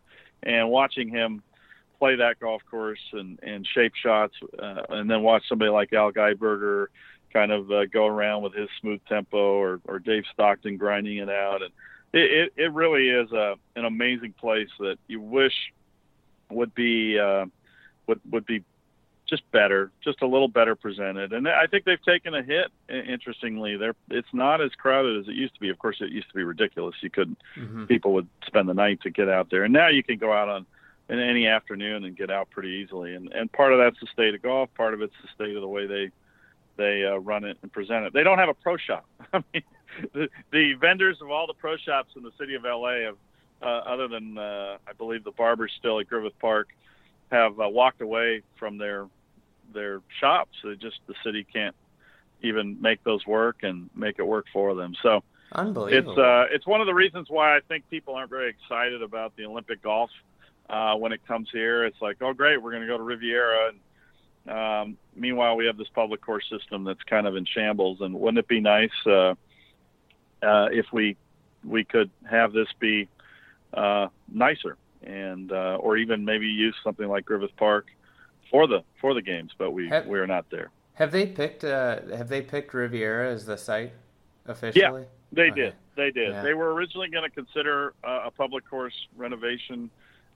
and 0.43 0.70
watching 0.70 1.09
him 1.09 1.43
play 2.01 2.17
that 2.17 2.41
golf 2.41 2.63
course 2.69 2.99
and 3.13 3.39
and 3.45 3.65
shape 3.75 3.95
shots, 3.95 4.35
uh, 4.59 4.83
and 4.89 5.09
then 5.09 5.23
watch 5.23 5.45
somebody 5.49 5.71
like 5.71 5.93
Al 5.93 6.11
Geiberger 6.11 6.87
kind 7.33 7.53
of 7.53 7.71
uh, 7.71 7.87
go 7.87 8.07
around 8.07 8.43
with 8.43 8.55
his 8.55 8.69
smooth 8.81 9.01
tempo, 9.09 9.61
or 9.61 9.81
or 9.85 10.01
Dave 10.01 10.25
Stockton 10.33 10.77
grinding 10.79 11.19
it 11.19 11.29
out, 11.29 11.63
and 11.63 11.71
it, 12.13 12.33
it, 12.33 12.53
it 12.57 12.73
really 12.73 13.09
is 13.09 13.31
a, 13.31 13.55
an 13.77 13.85
amazing 13.85 14.33
place 14.33 14.71
that 14.81 14.97
you 15.07 15.21
wish 15.21 15.55
would 16.51 16.75
be 16.75 17.19
uh, 17.19 17.45
would 18.09 18.21
would 18.33 18.47
be 18.47 18.65
just 19.29 19.49
better, 19.53 19.93
just 20.03 20.23
a 20.23 20.27
little 20.27 20.49
better 20.49 20.75
presented. 20.75 21.33
And 21.33 21.47
I 21.47 21.67
think 21.67 21.85
they've 21.85 22.03
taken 22.03 22.35
a 22.35 22.43
hit. 22.43 22.67
Interestingly, 22.89 23.77
they're 23.77 23.95
it's 24.11 24.33
not 24.33 24.61
as 24.61 24.73
crowded 24.73 25.21
as 25.21 25.29
it 25.29 25.35
used 25.35 25.55
to 25.55 25.61
be. 25.61 25.69
Of 25.69 25.79
course, 25.79 25.99
it 26.01 26.11
used 26.11 26.29
to 26.29 26.35
be 26.35 26.43
ridiculous. 26.43 26.97
You 27.03 27.11
couldn't 27.11 27.39
mm-hmm. 27.57 27.85
people 27.85 28.15
would 28.15 28.29
spend 28.47 28.69
the 28.69 28.75
night 28.75 29.03
to 29.03 29.11
get 29.11 29.29
out 29.29 29.51
there, 29.51 29.65
and 29.65 29.73
now 29.73 29.89
you 29.89 30.03
can 30.03 30.19
go 30.19 30.33
out 30.33 30.49
on 30.49 30.67
in 31.11 31.19
any 31.19 31.49
afternoon 31.49 32.05
and 32.05 32.17
get 32.17 32.31
out 32.31 32.51
pretty 32.51 32.71
easily. 32.71 33.15
And 33.15 33.33
and 33.33 33.51
part 33.53 33.73
of 33.73 33.79
that's 33.79 33.99
the 34.01 34.07
state 34.13 34.35
of 34.35 34.43
golf. 34.43 34.73
Part 34.75 34.95
of 34.95 35.03
it's 35.03 35.15
the 35.23 35.29
state 35.35 35.57
of 35.57 35.61
the 35.61 35.69
way 35.69 35.87
they 35.87 36.11
they 36.77 37.05
uh, 37.05 37.17
run 37.17 37.45
it 37.45 37.59
and 37.63 37.73
present 37.73 38.07
it. 38.07 38.13
They 38.13 38.23
don't 38.23 38.39
have 38.39 38.49
a 38.49 38.55
pro 38.55 38.77
shop. 38.77 39.05
I 39.33 39.43
mean, 39.53 39.63
the, 40.15 40.29
the 40.53 40.75
vendors 40.75 41.21
of 41.21 41.31
all 41.31 41.47
the 41.47 41.55
pro 41.55 41.77
shops 41.77 42.13
in 42.17 42.23
the 42.23 42.31
city 42.39 42.55
of 42.55 42.63
LA 42.63 43.01
have, 43.01 43.17
uh, 43.61 43.67
other 43.67 44.09
than 44.09 44.39
uh, 44.39 44.79
I 44.87 44.93
believe 44.97 45.25
the 45.25 45.33
barbers 45.33 45.73
still 45.79 45.99
at 45.99 46.09
Griffith 46.09 46.39
Park, 46.39 46.69
have 47.31 47.61
uh, 47.61 47.69
walked 47.69 48.01
away 48.01 48.43
from 48.57 48.79
their 48.79 49.07
their 49.75 50.01
shops. 50.21 50.57
They 50.63 50.77
just 50.77 51.01
the 51.09 51.15
city 51.25 51.45
can't 51.53 51.75
even 52.43 52.81
make 52.81 53.03
those 53.05 53.27
work 53.27 53.59
and 53.63 53.91
make 53.95 54.19
it 54.19 54.27
work 54.27 54.47
for 54.53 54.75
them. 54.75 54.95
So 55.03 55.25
Unbelievable. 55.53 56.13
it's 56.13 56.19
uh, 56.19 56.55
it's 56.55 56.67
one 56.69 56.81
of 56.81 56.87
the 56.87 56.95
reasons 56.95 57.27
why 57.29 57.57
I 57.57 57.61
think 57.67 57.91
people 57.91 58.15
aren't 58.15 58.31
very 58.31 58.49
excited 58.49 59.03
about 59.03 59.35
the 59.37 59.45
Olympic 59.45 59.83
golf 59.83 60.11
uh, 60.71 60.95
when 60.95 61.12
it 61.12 61.27
comes 61.27 61.49
here. 61.53 61.85
It's 61.85 62.01
like, 62.01 62.18
oh 62.21 62.33
great, 62.33 62.62
we're 62.62 62.71
going 62.71 62.83
to 62.83 62.89
go 62.89 62.97
to 62.97 63.03
Riviera, 63.03 63.71
and 63.71 64.51
um, 64.51 64.97
meanwhile 65.14 65.57
we 65.57 65.66
have 65.66 65.77
this 65.77 65.89
public 65.95 66.21
course 66.23 66.45
system 66.49 66.85
that's 66.85 67.03
kind 67.03 67.27
of 67.27 67.37
in 67.37 67.45
shambles. 67.45 68.01
And 68.01 68.14
wouldn't 68.14 68.39
it 68.39 68.49
be 68.49 68.61
nice 68.61 68.91
uh, 69.07 69.35
uh, 70.43 70.68
if 70.73 70.87
we 70.93 71.16
we 71.64 71.85
could 71.85 72.11
have 72.29 72.53
this 72.53 72.68
be 72.79 73.09
uh, 73.75 74.09
nicer 74.33 74.77
and 75.03 75.53
uh, 75.53 75.77
or 75.81 75.97
even 75.97 76.25
maybe 76.25 76.47
use 76.47 76.75
something 76.83 77.09
like 77.09 77.25
Griffith 77.27 77.55
Park 77.57 77.87
for 78.51 78.66
the 78.66 78.83
for 79.01 79.14
the 79.14 79.23
games, 79.23 79.53
but 79.59 79.73
we 79.73 79.89
Have- 79.89 80.07
we 80.07 80.18
are 80.18 80.27
not 80.27 80.49
there. 80.51 80.71
have 80.95 81.12
they 81.12 81.27
picked 81.27 81.64
uh, 81.64 82.01
Have 82.16 82.29
they 82.29 82.43
picked 82.43 82.73
Riviera 82.75 83.31
as 83.31 83.45
the 83.47 83.57
site 83.59 83.93
officially? 84.47 85.03
Yeah, 85.03 85.07
They 85.33 85.51
Okay. 85.51 85.61
did. 85.62 85.75
They 85.97 86.11
did. 86.11 86.31
Yeah. 86.33 86.43
They 86.43 86.55
were 86.55 86.73
originally 86.73 87.09
going 87.11 87.29
to 87.29 87.35
consider 87.35 87.93
uh, 88.03 88.23
a 88.27 88.31
public 88.31 88.68
course 88.68 88.95
renovation, 89.16 89.91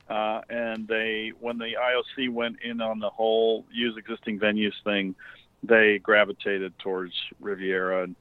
uh, 0.09 0.42
and 0.50 0.86
they, 0.86 1.32
when 1.40 1.59
the 1.59 1.76
IOC 1.78 2.30
went 2.30 2.57
in 2.62 2.80
on 2.80 2.98
the 2.98 3.11
whole 3.11 3.64
use 3.72 3.96
existing 3.96 4.38
venues 4.38 4.74
thing, 4.84 5.14
they 5.62 5.98
gravitated 5.98 6.78
towards 6.78 7.14
Riviera, 7.40 8.05
and 8.05 8.16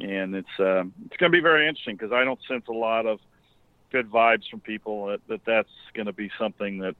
and 0.00 0.34
it's 0.34 0.48
um, 0.58 0.92
it's 1.06 1.16
going 1.16 1.30
to 1.30 1.36
be 1.36 1.42
very 1.42 1.68
interesting 1.68 1.96
because 1.96 2.12
I 2.12 2.24
don't 2.24 2.40
sense 2.48 2.64
a 2.68 2.72
lot 2.72 3.06
of 3.06 3.20
good 3.90 4.10
vibes 4.10 4.48
from 4.50 4.60
people 4.60 5.06
that, 5.06 5.20
that 5.28 5.40
that's 5.44 5.68
going 5.94 6.06
to 6.06 6.12
be 6.12 6.30
something 6.38 6.78
that 6.78 6.96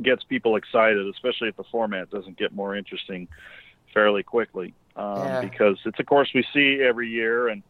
gets 0.00 0.22
people 0.24 0.56
excited, 0.56 1.06
especially 1.08 1.48
if 1.48 1.56
the 1.56 1.64
format 1.64 2.10
doesn't 2.10 2.36
get 2.36 2.54
more 2.54 2.76
interesting 2.76 3.28
fairly 3.92 4.22
quickly. 4.22 4.74
Um, 4.96 5.18
Yeah. 5.18 5.40
Because 5.40 5.78
it's 5.84 5.98
a 5.98 6.04
course 6.04 6.30
we 6.34 6.44
see 6.52 6.80
every 6.82 7.08
year, 7.08 7.48
and 7.48 7.62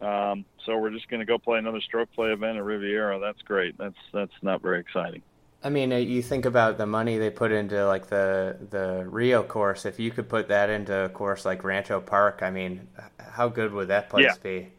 um, 0.00 0.44
so 0.64 0.76
we're 0.78 0.90
just 0.90 1.08
going 1.08 1.20
to 1.20 1.26
go 1.26 1.38
play 1.38 1.58
another 1.58 1.80
stroke 1.80 2.12
play 2.12 2.30
event 2.30 2.58
at 2.58 2.64
Riviera. 2.64 3.18
That's 3.20 3.42
great. 3.42 3.76
That's 3.78 3.98
that's 4.12 4.32
not 4.42 4.62
very 4.62 4.80
exciting. 4.80 5.22
I 5.64 5.70
mean, 5.70 5.92
uh, 5.92 5.96
you 5.96 6.22
think 6.22 6.44
about 6.44 6.76
the 6.78 6.86
money 6.86 7.18
they 7.18 7.30
put 7.30 7.52
into 7.52 7.86
like 7.86 8.08
the 8.08 8.56
the 8.70 9.06
Rio 9.08 9.42
course. 9.42 9.84
If 9.84 9.98
you 10.00 10.10
could 10.10 10.28
put 10.28 10.48
that 10.48 10.70
into 10.70 11.04
a 11.04 11.08
course 11.08 11.44
like 11.44 11.62
Rancho 11.64 12.00
Park, 12.00 12.42
I 12.42 12.50
mean, 12.50 12.88
how 13.18 13.48
good 13.48 13.72
would 13.72 13.88
that 13.88 14.10
place 14.10 14.24
Yeah. 14.24 14.36
be? 14.36 14.72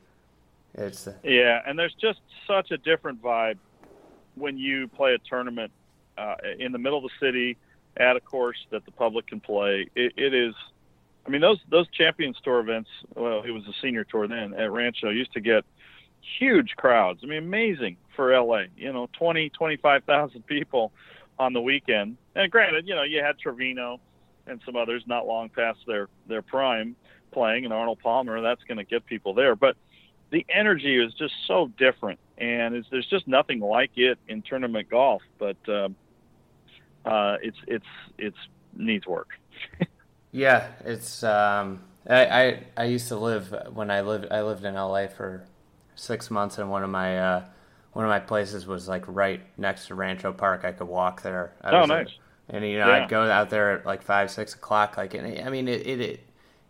It's 0.73 1.07
Yeah, 1.23 1.61
and 1.65 1.77
there's 1.79 1.95
just 1.95 2.19
such 2.47 2.71
a 2.71 2.77
different 2.77 3.21
vibe 3.21 3.59
when 4.35 4.57
you 4.57 4.87
play 4.89 5.13
a 5.13 5.19
tournament 5.19 5.71
uh, 6.17 6.35
in 6.59 6.71
the 6.71 6.79
middle 6.79 6.97
of 6.97 7.03
the 7.03 7.25
city 7.25 7.57
at 7.97 8.15
a 8.15 8.21
course 8.21 8.57
that 8.71 8.85
the 8.85 8.91
public 8.91 9.27
can 9.27 9.39
play. 9.39 9.87
It, 9.95 10.13
it 10.17 10.33
is, 10.33 10.55
I 11.25 11.29
mean, 11.29 11.41
those 11.41 11.59
those 11.69 11.87
Champions 11.91 12.37
Tour 12.43 12.59
events. 12.59 12.89
Well, 13.15 13.43
it 13.43 13.51
was 13.51 13.63
a 13.67 13.73
senior 13.81 14.03
tour 14.03 14.27
then 14.27 14.53
at 14.53 14.71
Rancho. 14.71 15.09
Used 15.09 15.33
to 15.33 15.41
get 15.41 15.63
huge 16.39 16.75
crowds. 16.75 17.21
I 17.23 17.27
mean, 17.27 17.43
amazing 17.43 17.97
for 18.15 18.37
LA. 18.37 18.63
You 18.75 18.93
know, 18.93 19.09
20, 19.13 19.49
25,000 19.49 20.45
people 20.45 20.91
on 21.39 21.53
the 21.53 21.61
weekend. 21.61 22.17
And 22.35 22.51
granted, 22.51 22.87
you 22.87 22.95
know, 22.95 23.03
you 23.03 23.23
had 23.23 23.39
Trevino 23.39 23.99
and 24.47 24.59
some 24.65 24.75
others 24.75 25.03
not 25.07 25.25
long 25.25 25.49
past 25.49 25.79
their 25.87 26.09
their 26.27 26.41
prime 26.41 26.95
playing, 27.31 27.65
and 27.65 27.73
Arnold 27.73 27.99
Palmer. 28.01 28.41
That's 28.41 28.63
going 28.63 28.77
to 28.77 28.83
get 28.83 29.05
people 29.05 29.33
there, 29.33 29.55
but 29.55 29.75
the 30.31 30.45
energy 30.53 30.97
is 30.97 31.13
just 31.13 31.33
so 31.47 31.71
different, 31.77 32.19
and 32.37 32.85
there's 32.91 33.07
just 33.07 33.27
nothing 33.27 33.59
like 33.59 33.91
it 33.95 34.17
in 34.27 34.41
tournament 34.41 34.89
golf. 34.89 35.21
But 35.37 35.57
um, 35.67 35.95
uh, 37.05 37.37
it's 37.41 37.57
it's 37.67 37.85
it's 38.17 38.37
needs 38.75 39.05
work. 39.05 39.29
yeah, 40.31 40.67
it's. 40.83 41.23
Um, 41.23 41.83
I, 42.09 42.25
I 42.25 42.63
I 42.75 42.83
used 42.85 43.07
to 43.09 43.15
live 43.15 43.53
when 43.73 43.89
I 43.89 44.01
lived 44.01 44.27
I 44.31 44.41
lived 44.41 44.65
in 44.65 44.73
LA 44.73 45.07
for 45.07 45.45
six 45.95 46.29
months, 46.29 46.57
and 46.57 46.69
one 46.69 46.83
of 46.83 46.89
my 46.89 47.19
uh, 47.19 47.43
one 47.93 48.05
of 48.05 48.09
my 48.09 48.19
places 48.19 48.67
was 48.67 48.87
like 48.87 49.03
right 49.07 49.41
next 49.57 49.87
to 49.87 49.95
Rancho 49.95 50.33
Park. 50.33 50.65
I 50.65 50.71
could 50.71 50.87
walk 50.87 51.21
there. 51.21 51.53
I 51.61 51.71
Oh, 51.71 51.85
was, 51.85 51.87
nice. 51.87 52.19
And 52.49 52.65
you 52.65 52.77
know, 52.77 52.87
Yeah. 52.87 52.91
I'd 52.91 53.09
go 53.09 53.23
out 53.29 53.49
there 53.49 53.71
at 53.79 53.85
like 53.85 54.01
five, 54.03 54.31
six 54.31 54.53
o'clock. 54.55 54.97
Like, 54.97 55.13
and 55.13 55.41
I 55.47 55.49
mean, 55.49 55.67
it, 55.67 55.85
it, 55.87 56.01
it, 56.01 56.19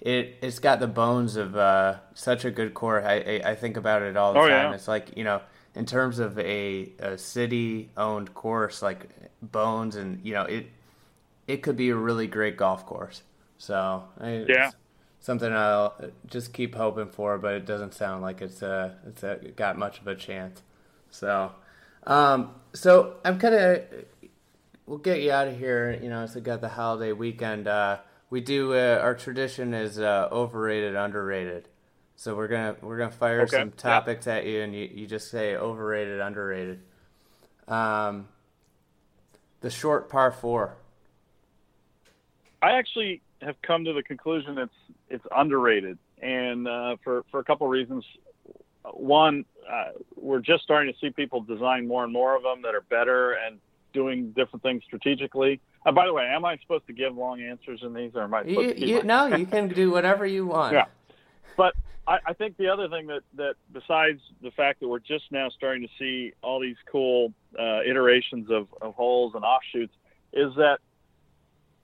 it 0.02 0.36
it's 0.42 0.60
got 0.60 0.80
the 0.80 0.88
bones 0.88 1.36
of 1.36 1.56
uh, 1.56 1.96
such 2.14 2.46
a 2.46 2.52
good 2.52 2.74
court. 2.74 3.04
I, 3.06 3.42
I, 3.44 3.52
I 3.52 3.56
think 3.56 3.78
about 3.78 4.02
it 4.04 4.18
all 4.18 4.34
the 4.34 4.40
Oh, 4.40 4.46
time. 4.46 4.72
yeah. 4.72 4.74
It's 4.74 4.88
like 4.88 5.16
you 5.18 5.24
know, 5.24 5.42
in 5.76 5.86
terms 5.86 6.20
of 6.20 6.38
a, 6.40 6.92
a 7.00 7.18
city-owned 7.18 8.34
course, 8.34 8.82
like 8.82 9.08
bones, 9.42 9.96
and 9.96 10.20
you 10.24 10.34
know, 10.34 10.44
it, 10.44 10.68
it 11.48 11.58
could 11.64 11.78
be 11.78 11.90
a 11.90 11.96
really 11.96 12.28
great 12.28 12.58
golf 12.58 12.86
course. 12.86 13.24
So, 13.58 14.04
I, 14.20 14.48
Yeah. 14.48 14.72
something 15.20 15.52
I'll 15.54 15.96
just 16.28 16.54
keep 16.54 16.76
hoping 16.76 17.08
for, 17.10 17.38
but 17.38 17.54
it 17.56 17.66
doesn't 17.66 17.94
sound 17.94 18.22
like 18.22 18.42
it's 18.42 18.62
uh 18.64 18.94
it's 19.08 19.24
uh 19.24 19.38
got 19.56 19.78
much 19.78 20.00
of 20.00 20.08
a 20.08 20.16
chance. 20.16 20.62
So, 21.14 21.52
um, 22.08 22.56
so 22.74 23.18
I'm 23.24 23.40
kind 23.40 23.54
of 23.54 23.84
we'll 24.88 24.98
get 24.98 25.22
you 25.22 25.32
out 25.32 25.48
of 25.48 25.58
here. 25.58 25.98
You 26.02 26.10
know, 26.10 26.24
it's 26.24 26.36
got 26.36 26.60
the 26.60 26.70
holiday 26.70 27.12
weekend. 27.12 27.68
Uh, 27.68 28.00
we 28.30 28.42
do 28.42 28.74
uh, 28.74 29.00
our 29.02 29.14
tradition 29.14 29.74
is 29.76 30.00
uh, 30.00 30.28
overrated, 30.32 30.96
underrated. 30.96 31.70
So 32.16 32.36
we're 32.36 32.48
gonna 32.48 32.76
we're 32.82 32.98
gonna 32.98 33.12
fire 33.12 33.42
Okay, 33.44 33.58
some 33.58 33.70
yeah. 33.70 33.76
topics 33.76 34.26
at 34.28 34.46
you, 34.46 34.62
and 34.62 34.74
you, 34.74 34.90
you 34.92 35.08
just 35.08 35.30
say 35.30 35.56
overrated, 35.56 36.20
underrated. 36.20 36.82
Um, 37.68 38.28
the 39.62 39.70
short 39.70 40.10
par 40.10 40.32
four. 40.32 40.78
I 42.62 42.72
actually 42.72 43.22
have 43.42 43.62
come 43.62 43.86
to 43.86 43.94
the 43.94 44.04
conclusion 44.04 44.58
it's 44.58 44.74
it's 45.10 45.26
underrated, 45.36 46.00
and 46.22 46.68
uh, 46.68 46.96
for 47.04 47.24
for 47.30 47.40
a 47.40 47.44
couple 47.44 47.68
of 47.68 47.72
reasons. 47.72 48.04
One, 48.92 49.46
uh, 49.72 49.92
we're 50.16 50.40
just 50.40 50.64
starting 50.64 50.92
to 50.94 51.00
see 51.00 51.10
people 51.10 51.42
design 51.42 51.88
more 51.88 52.04
and 52.04 52.12
more 52.12 52.36
of 52.36 52.44
them 52.44 52.62
that 52.64 52.76
are 52.76 52.82
better 52.82 53.34
and 53.34 53.60
doing 53.94 54.32
different 54.32 54.64
things 54.64 54.84
strategically. 54.86 55.62
Uh, 55.86 55.92
by 55.92 56.06
the 56.06 56.14
way, 56.14 56.26
am 56.26 56.46
I 56.46 56.58
supposed 56.58 56.88
to 56.88 56.94
give 56.94 57.16
long 57.16 57.42
answers 57.42 57.82
in 57.84 57.94
these, 57.94 58.12
or 58.16 58.24
am 58.24 58.34
I 58.34 58.44
You, 58.44 58.74
you, 58.76 58.96
my- 58.98 59.02
no, 59.04 59.26
you 59.38 59.46
can 59.46 59.68
do 59.70 59.92
whatever 59.92 60.26
you 60.26 60.46
want. 60.48 60.74
Yeah. 60.74 60.86
But 61.56 61.76
I, 62.08 62.18
I 62.28 62.34
think 62.34 62.58
the 62.58 62.68
other 62.68 62.90
thing 62.90 63.08
that, 63.08 63.22
that 63.36 63.56
besides 63.72 64.20
the 64.42 64.52
fact 64.52 64.80
that 64.82 64.88
we're 64.88 65.00
just 65.00 65.26
now 65.32 65.50
starting 65.50 65.84
to 65.84 65.90
see 66.00 66.34
all 66.42 66.60
these 66.60 66.76
cool 66.92 67.34
uh, 67.58 67.82
iterations 67.82 68.50
of, 68.50 68.68
of 68.82 68.96
holes 68.96 69.34
and 69.36 69.44
offshoots 69.46 69.94
is 70.34 70.54
that 70.56 70.80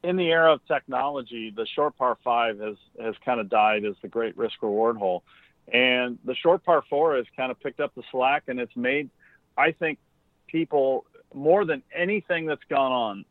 in 0.04 0.16
the 0.16 0.28
era 0.28 0.54
of 0.54 0.66
technology, 0.66 1.52
the 1.56 1.68
short 1.76 1.98
par 1.98 2.18
five 2.24 2.60
has, 2.60 2.78
has 3.02 3.16
kind 3.24 3.40
of 3.40 3.50
died 3.50 3.86
as 3.86 3.96
the 4.02 4.08
great 4.08 4.38
risk 4.38 4.62
reward 4.62 4.98
hole. 4.98 5.24
And 5.72 6.18
the 6.26 6.36
short 6.36 6.64
par 6.64 6.84
four 6.90 7.16
has 7.16 7.26
kind 7.36 7.52
of 7.52 7.60
picked 7.60 7.80
up 7.80 7.94
the 7.96 8.04
slack 8.12 8.44
and 8.48 8.60
it's 8.60 8.76
made, 8.76 9.10
I 9.58 9.72
think, 9.72 10.00
people 10.48 11.06
more 11.34 11.66
than 11.66 11.84
anything 11.96 12.46
that's 12.46 12.64
gone 12.70 12.92
on, 12.92 13.26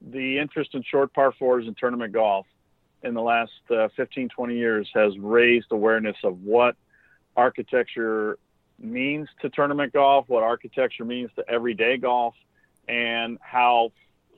the 0.00 0.38
interest 0.38 0.74
in 0.74 0.82
short 0.82 1.12
par 1.12 1.32
fours 1.38 1.66
in 1.66 1.74
tournament 1.74 2.12
golf 2.12 2.46
in 3.02 3.14
the 3.14 3.20
last 3.20 3.52
uh, 3.70 3.88
15, 3.96 4.28
20 4.28 4.56
years 4.56 4.88
has 4.94 5.16
raised 5.18 5.66
awareness 5.70 6.16
of 6.24 6.42
what 6.42 6.76
architecture 7.36 8.38
means 8.78 9.28
to 9.40 9.48
tournament 9.50 9.92
golf, 9.92 10.24
what 10.28 10.42
architecture 10.42 11.04
means 11.04 11.30
to 11.36 11.48
everyday 11.48 11.96
golf, 11.96 12.34
and 12.88 13.38
how 13.40 13.92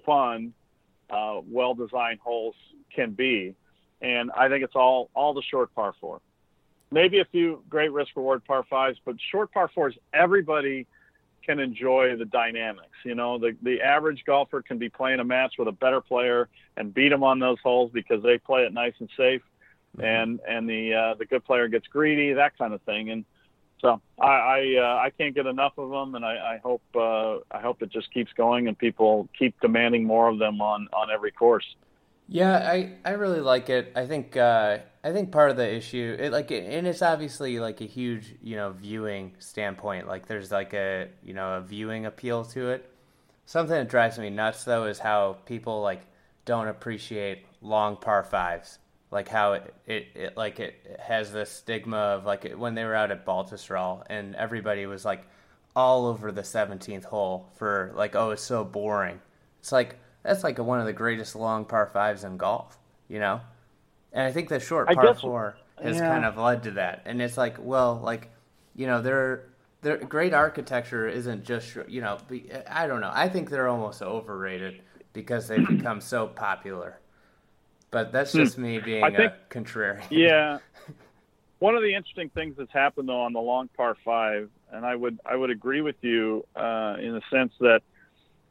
fun 0.04 0.52
uh, 1.10 1.40
well-designed 1.46 2.20
holes 2.20 2.54
can 2.94 3.12
be. 3.12 3.54
And 4.00 4.30
I 4.32 4.48
think 4.48 4.64
it's 4.64 4.74
all 4.74 5.08
all 5.14 5.32
the 5.34 5.42
short 5.42 5.74
par 5.74 5.94
four. 6.00 6.20
Maybe 6.94 7.18
a 7.18 7.24
few 7.24 7.60
great 7.68 7.90
risk 7.90 8.12
reward 8.14 8.44
par 8.44 8.64
fives, 8.70 9.00
but 9.04 9.16
short 9.32 9.52
par 9.52 9.68
fours, 9.74 9.96
everybody 10.12 10.86
can 11.44 11.58
enjoy 11.58 12.14
the 12.16 12.24
dynamics. 12.24 12.96
You 13.04 13.16
know, 13.16 13.36
the 13.36 13.56
the 13.62 13.82
average 13.82 14.22
golfer 14.24 14.62
can 14.62 14.78
be 14.78 14.88
playing 14.88 15.18
a 15.18 15.24
match 15.24 15.54
with 15.58 15.66
a 15.66 15.72
better 15.72 16.00
player 16.00 16.48
and 16.76 16.94
beat 16.94 17.08
them 17.08 17.24
on 17.24 17.40
those 17.40 17.58
holes 17.64 17.90
because 17.92 18.22
they 18.22 18.38
play 18.38 18.62
it 18.62 18.72
nice 18.72 18.92
and 19.00 19.10
safe, 19.16 19.42
and 19.98 20.38
and 20.48 20.70
the 20.70 20.94
uh, 20.94 21.14
the 21.14 21.24
good 21.24 21.44
player 21.44 21.66
gets 21.66 21.88
greedy, 21.88 22.32
that 22.32 22.56
kind 22.56 22.72
of 22.72 22.80
thing. 22.82 23.10
And 23.10 23.24
so 23.80 24.00
I 24.20 24.26
I, 24.26 24.76
uh, 24.78 24.96
I 25.06 25.10
can't 25.10 25.34
get 25.34 25.46
enough 25.46 25.72
of 25.78 25.90
them, 25.90 26.14
and 26.14 26.24
I, 26.24 26.54
I 26.54 26.60
hope 26.62 26.82
uh, 26.94 27.38
I 27.50 27.60
hope 27.60 27.82
it 27.82 27.90
just 27.90 28.14
keeps 28.14 28.32
going 28.34 28.68
and 28.68 28.78
people 28.78 29.28
keep 29.36 29.60
demanding 29.60 30.04
more 30.04 30.28
of 30.28 30.38
them 30.38 30.60
on 30.60 30.86
on 30.92 31.10
every 31.10 31.32
course. 31.32 31.66
Yeah, 32.26 32.56
I, 32.56 32.94
I 33.04 33.10
really 33.12 33.40
like 33.40 33.68
it. 33.68 33.92
I 33.94 34.06
think 34.06 34.36
uh, 34.36 34.78
I 35.02 35.12
think 35.12 35.30
part 35.30 35.50
of 35.50 35.56
the 35.56 35.70
issue, 35.74 36.16
it, 36.18 36.32
like, 36.32 36.50
and 36.50 36.86
it's 36.86 37.02
obviously 37.02 37.58
like 37.60 37.80
a 37.82 37.84
huge, 37.84 38.34
you 38.42 38.56
know, 38.56 38.70
viewing 38.72 39.34
standpoint. 39.38 40.08
Like, 40.08 40.26
there's 40.26 40.50
like 40.50 40.72
a, 40.72 41.08
you 41.22 41.34
know, 41.34 41.58
a 41.58 41.60
viewing 41.60 42.06
appeal 42.06 42.44
to 42.46 42.70
it. 42.70 42.90
Something 43.46 43.76
that 43.76 43.88
drives 43.90 44.18
me 44.18 44.30
nuts 44.30 44.64
though 44.64 44.84
is 44.86 44.98
how 44.98 45.38
people 45.46 45.82
like 45.82 46.02
don't 46.46 46.68
appreciate 46.68 47.46
long 47.60 47.96
par 47.96 48.24
fives. 48.24 48.78
like 49.10 49.28
how 49.28 49.52
it, 49.54 49.74
it, 49.86 50.06
it 50.14 50.36
like 50.36 50.60
it 50.60 50.98
has 51.00 51.32
this 51.32 51.50
stigma 51.50 51.96
of 51.96 52.24
like 52.24 52.52
when 52.54 52.74
they 52.74 52.84
were 52.84 52.94
out 52.94 53.10
at 53.10 53.26
Baltusrol 53.26 54.02
and 54.08 54.34
everybody 54.36 54.86
was 54.86 55.04
like 55.04 55.24
all 55.76 56.06
over 56.06 56.32
the 56.32 56.42
17th 56.44 57.04
hole 57.04 57.50
for 57.56 57.92
like 57.96 58.14
oh 58.16 58.30
it's 58.30 58.42
so 58.42 58.64
boring. 58.64 59.20
It's 59.60 59.72
like 59.72 59.98
that's 60.24 60.42
like 60.42 60.58
one 60.58 60.80
of 60.80 60.86
the 60.86 60.92
greatest 60.92 61.36
long 61.36 61.64
par 61.64 61.86
fives 61.92 62.24
in 62.24 62.36
golf, 62.36 62.76
you 63.08 63.20
know. 63.20 63.40
And 64.12 64.26
I 64.26 64.32
think 64.32 64.48
the 64.48 64.58
short 64.60 64.88
I 64.88 64.94
par 64.94 65.12
guess- 65.12 65.20
four 65.20 65.56
has 65.82 65.96
yeah. 65.96 66.08
kind 66.08 66.24
of 66.24 66.36
led 66.38 66.62
to 66.64 66.70
that. 66.72 67.02
And 67.04 67.20
it's 67.22 67.36
like 67.36 67.56
well 67.60 68.00
like 68.02 68.30
you 68.74 68.86
know 68.86 69.00
they're 69.02 69.44
they're 69.82 69.98
great 69.98 70.32
architecture 70.34 71.06
isn't 71.08 71.44
just 71.44 71.76
you 71.88 72.00
know 72.00 72.18
I 72.70 72.86
don't 72.86 73.00
know. 73.00 73.10
I 73.12 73.28
think 73.28 73.50
they're 73.50 73.68
almost 73.68 74.02
overrated 74.02 74.80
because 75.12 75.46
they've 75.48 75.66
become 75.66 76.00
so 76.00 76.26
popular. 76.26 76.98
But 77.90 78.10
that's 78.10 78.32
just 78.32 78.58
me 78.58 78.78
being 78.80 79.00
Hmm. 79.00 79.04
I 79.14 79.16
think- 79.16 79.32
a 79.32 79.54
contrarian. 79.54 80.04
Yeah. 80.10 80.58
One 81.60 81.76
of 81.76 81.82
the 81.82 81.94
interesting 81.94 82.28
things 82.30 82.56
that's 82.58 82.72
happened 82.72 83.08
though 83.08 83.20
on 83.22 83.32
the 83.32 83.40
long 83.40 83.68
par 83.76 83.96
five, 84.04 84.50
and 84.72 84.84
I 84.84 84.94
would 84.96 85.18
I 85.24 85.34
would 85.36 85.50
agree 85.50 85.80
with 85.80 85.96
you 86.02 86.44
uh, 86.56 86.96
in 87.00 87.12
the 87.14 87.22
sense 87.30 87.52
that 87.60 87.80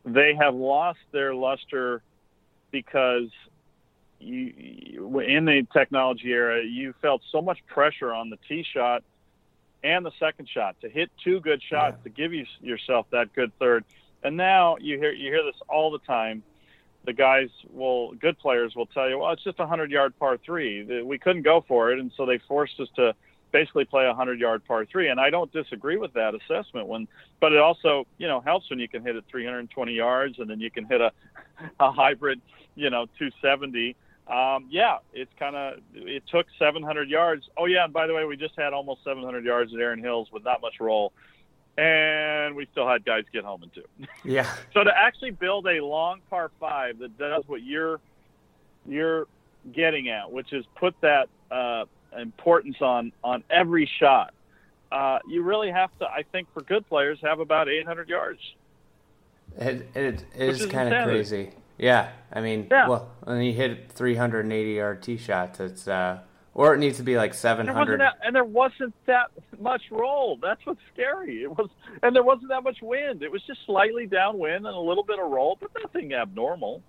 they 0.06 0.36
have 0.36 0.56
lost 0.56 1.00
their 1.12 1.34
luster 1.34 2.02
because 2.72 3.30
you, 4.20 5.20
in 5.20 5.46
the 5.46 5.68
technology 5.74 6.32
era 6.32 6.64
you 6.64 6.94
felt 7.02 7.22
so 7.32 7.42
much 7.42 7.66
pressure 7.68 8.14
on 8.14 8.30
the 8.30 8.38
tee 8.48 8.64
shot 8.64 9.04
and 9.84 10.06
the 10.06 10.12
second 10.20 10.48
shot 10.48 10.76
to 10.82 10.90
hit 10.90 11.12
two 11.24 11.40
good 11.42 11.62
shots 11.62 11.98
to 12.04 12.10
give 12.10 12.34
you 12.34 12.46
yourself 12.62 13.06
that 13.12 13.34
good 13.34 13.52
third. 13.60 13.84
And 14.24 14.38
now 14.38 14.78
you 14.80 14.98
hear 14.98 15.12
you 15.12 15.30
hear 15.30 15.44
this 15.44 15.56
all 15.68 15.92
the 15.92 16.00
time. 16.00 16.44
The 17.06 17.12
guys 17.12 17.50
will 17.70 18.14
good 18.14 18.40
players 18.40 18.76
will 18.76 18.86
tell 18.86 19.10
you 19.10 19.20
well 19.20 19.32
it's 19.34 19.44
just 19.44 19.60
a 19.60 19.64
100 19.64 19.92
yard 19.92 20.18
par 20.18 20.38
3 20.38 21.04
we 21.04 21.18
couldn't 21.18 21.42
go 21.42 21.64
for 21.68 21.92
it. 21.92 22.00
And 22.00 22.12
so 22.16 22.26
they 22.26 22.38
forced 22.48 22.80
us 22.80 22.88
to 22.96 23.14
basically 23.54 23.86
play 23.86 24.04
a 24.04 24.08
100 24.08 24.40
yard 24.40 24.66
par 24.66 24.84
3 24.84 25.08
and 25.10 25.20
I 25.20 25.30
don't 25.30 25.50
disagree 25.54 25.96
with 25.96 26.12
that 26.14 26.34
assessment 26.36 26.88
when 26.88 27.08
but 27.40 27.54
it 27.54 27.60
also 27.60 28.06
you 28.18 28.28
know 28.28 28.42
helps 28.42 28.70
when 28.70 28.80
you 28.80 28.90
can 28.90 29.04
hit 29.04 29.16
it 29.16 29.24
320 29.30 29.94
yards 29.94 30.40
and 30.40 30.50
then 30.50 30.60
you 30.60 30.70
can 30.70 30.86
hit 30.86 31.00
a 31.00 31.12
a 31.80 31.92
hybrid 31.92 32.42
you 32.76 32.90
know 32.90 33.06
270 33.20 33.96
um, 34.28 34.68
yeah 34.70 34.98
it's 35.14 35.32
kind 35.38 35.56
of 35.56 35.80
it 35.94 36.24
took 36.28 36.48
700 36.58 37.10
yards. 37.10 37.48
Oh 37.56 37.66
yeah 37.66 37.86
and 37.86 37.94
by 37.94 38.08
the 38.08 38.14
way 38.14 38.26
we 38.26 38.36
just 38.36 38.56
had 38.58 38.74
almost 38.74 39.04
700 39.04 39.46
yards 39.46 39.74
at 39.74 39.80
Erin 39.80 40.00
Hills 40.00 40.30
with 40.34 40.44
not 40.44 40.62
much 40.62 40.80
roll. 40.80 41.14
And 41.76 42.56
we 42.56 42.68
still 42.72 42.88
had 42.88 43.04
guys 43.04 43.24
get 43.34 43.44
home 43.44 43.64
in 43.64 43.70
two. 43.70 43.84
Yeah. 44.24 44.52
so 44.74 44.84
to 44.84 44.92
actually 44.96 45.32
build 45.32 45.66
a 45.68 45.84
long 45.84 46.22
par 46.30 46.52
five 46.60 47.00
that 47.00 47.18
does 47.18 47.44
what 47.48 47.64
you're 47.64 48.00
you're 48.86 49.28
getting 49.72 50.10
at, 50.10 50.32
which 50.32 50.54
is 50.54 50.66
put 50.76 50.96
that 51.02 51.30
uh, 51.52 51.86
importance 52.20 52.78
on 52.82 53.12
on 53.24 53.44
every 53.50 53.90
shot, 54.00 54.34
uh, 54.92 55.20
you 55.28 55.42
really 55.44 55.72
have 55.72 55.90
to. 56.00 56.06
I 56.06 56.24
think 56.32 56.48
for 56.54 56.62
good 56.62 56.88
players, 56.88 57.20
have 57.24 57.40
about 57.40 57.70
800 57.70 58.10
yards. 58.10 58.40
It 59.58 59.88
it 59.96 60.26
is 60.36 60.66
kind 60.68 60.94
of 60.94 61.04
crazy. 61.06 61.52
Yeah, 61.78 62.10
I 62.32 62.42
mean, 62.42 62.68
Yeah. 62.72 62.88
well, 62.88 63.12
when 63.24 63.42
you 63.42 63.54
hit 63.54 63.92
380 63.92 64.72
yard 64.72 65.02
tee 65.04 65.18
shots, 65.18 65.60
it's 65.60 65.88
uh, 65.88 66.20
or 66.56 66.76
it 66.76 66.78
needs 66.78 66.98
to 66.98 67.04
be 67.04 67.18
like 67.18 67.32
There 67.32 67.38
700. 67.40 68.00
that, 68.00 68.20
and 68.24 68.36
there 68.36 68.44
wasn't 68.44 68.94
that 69.08 69.32
much 69.60 69.82
roll. 69.90 70.38
That's 70.42 70.64
what's 70.66 70.80
scary. 70.94 71.42
It 71.44 71.58
was, 71.58 71.70
and 72.04 72.16
there 72.16 72.22
wasn't 72.24 72.50
that 72.50 72.64
much 72.64 72.82
wind. 72.82 73.24
It 73.24 73.32
was 73.32 73.42
just 73.44 73.66
slightly 73.66 74.06
downwind 74.06 74.66
and 74.68 74.76
a 74.76 74.80
little 74.80 75.04
bit 75.04 75.18
of 75.20 75.30
roll, 75.32 75.58
but 75.60 75.72
nothing 75.82 76.14
abnormal. 76.14 76.84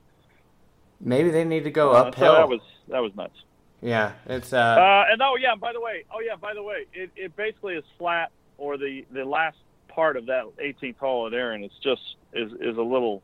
Maybe 1.01 1.31
they 1.31 1.45
need 1.45 1.65
to 1.65 1.71
go 1.71 1.93
Uh, 1.93 2.05
uphill. 2.05 2.29
so 2.29 2.35
that 2.35 2.49
was 2.49 2.61
that 2.89 3.01
was 3.01 3.15
nuts. 3.17 3.43
Yeah, 3.85 4.13
it's 4.27 4.55
uh, 4.55 4.57
Uh, 4.57 5.13
and 5.13 5.21
oh 5.21 5.37
yeah, 5.39 5.55
by 5.57 5.75
the 5.75 5.81
way, 5.81 6.05
oh 6.11 6.21
yeah, 6.21 6.37
by 6.37 6.55
the 6.55 6.63
way, 6.63 6.87
it, 6.95 7.11
it 7.17 7.37
basically 7.37 7.75
is 7.75 7.85
flat, 7.99 8.31
or 8.57 8.79
the 8.79 9.05
the 9.13 9.25
last 9.27 9.59
part 9.89 10.17
of 10.17 10.25
that 10.27 10.45
18th 10.59 10.97
hole 10.97 11.27
at 11.27 11.35
Erin 11.35 11.63
is 11.63 11.71
just 11.83 12.01
is 12.33 12.51
is 12.61 12.79
a 12.79 12.83
little 12.83 13.23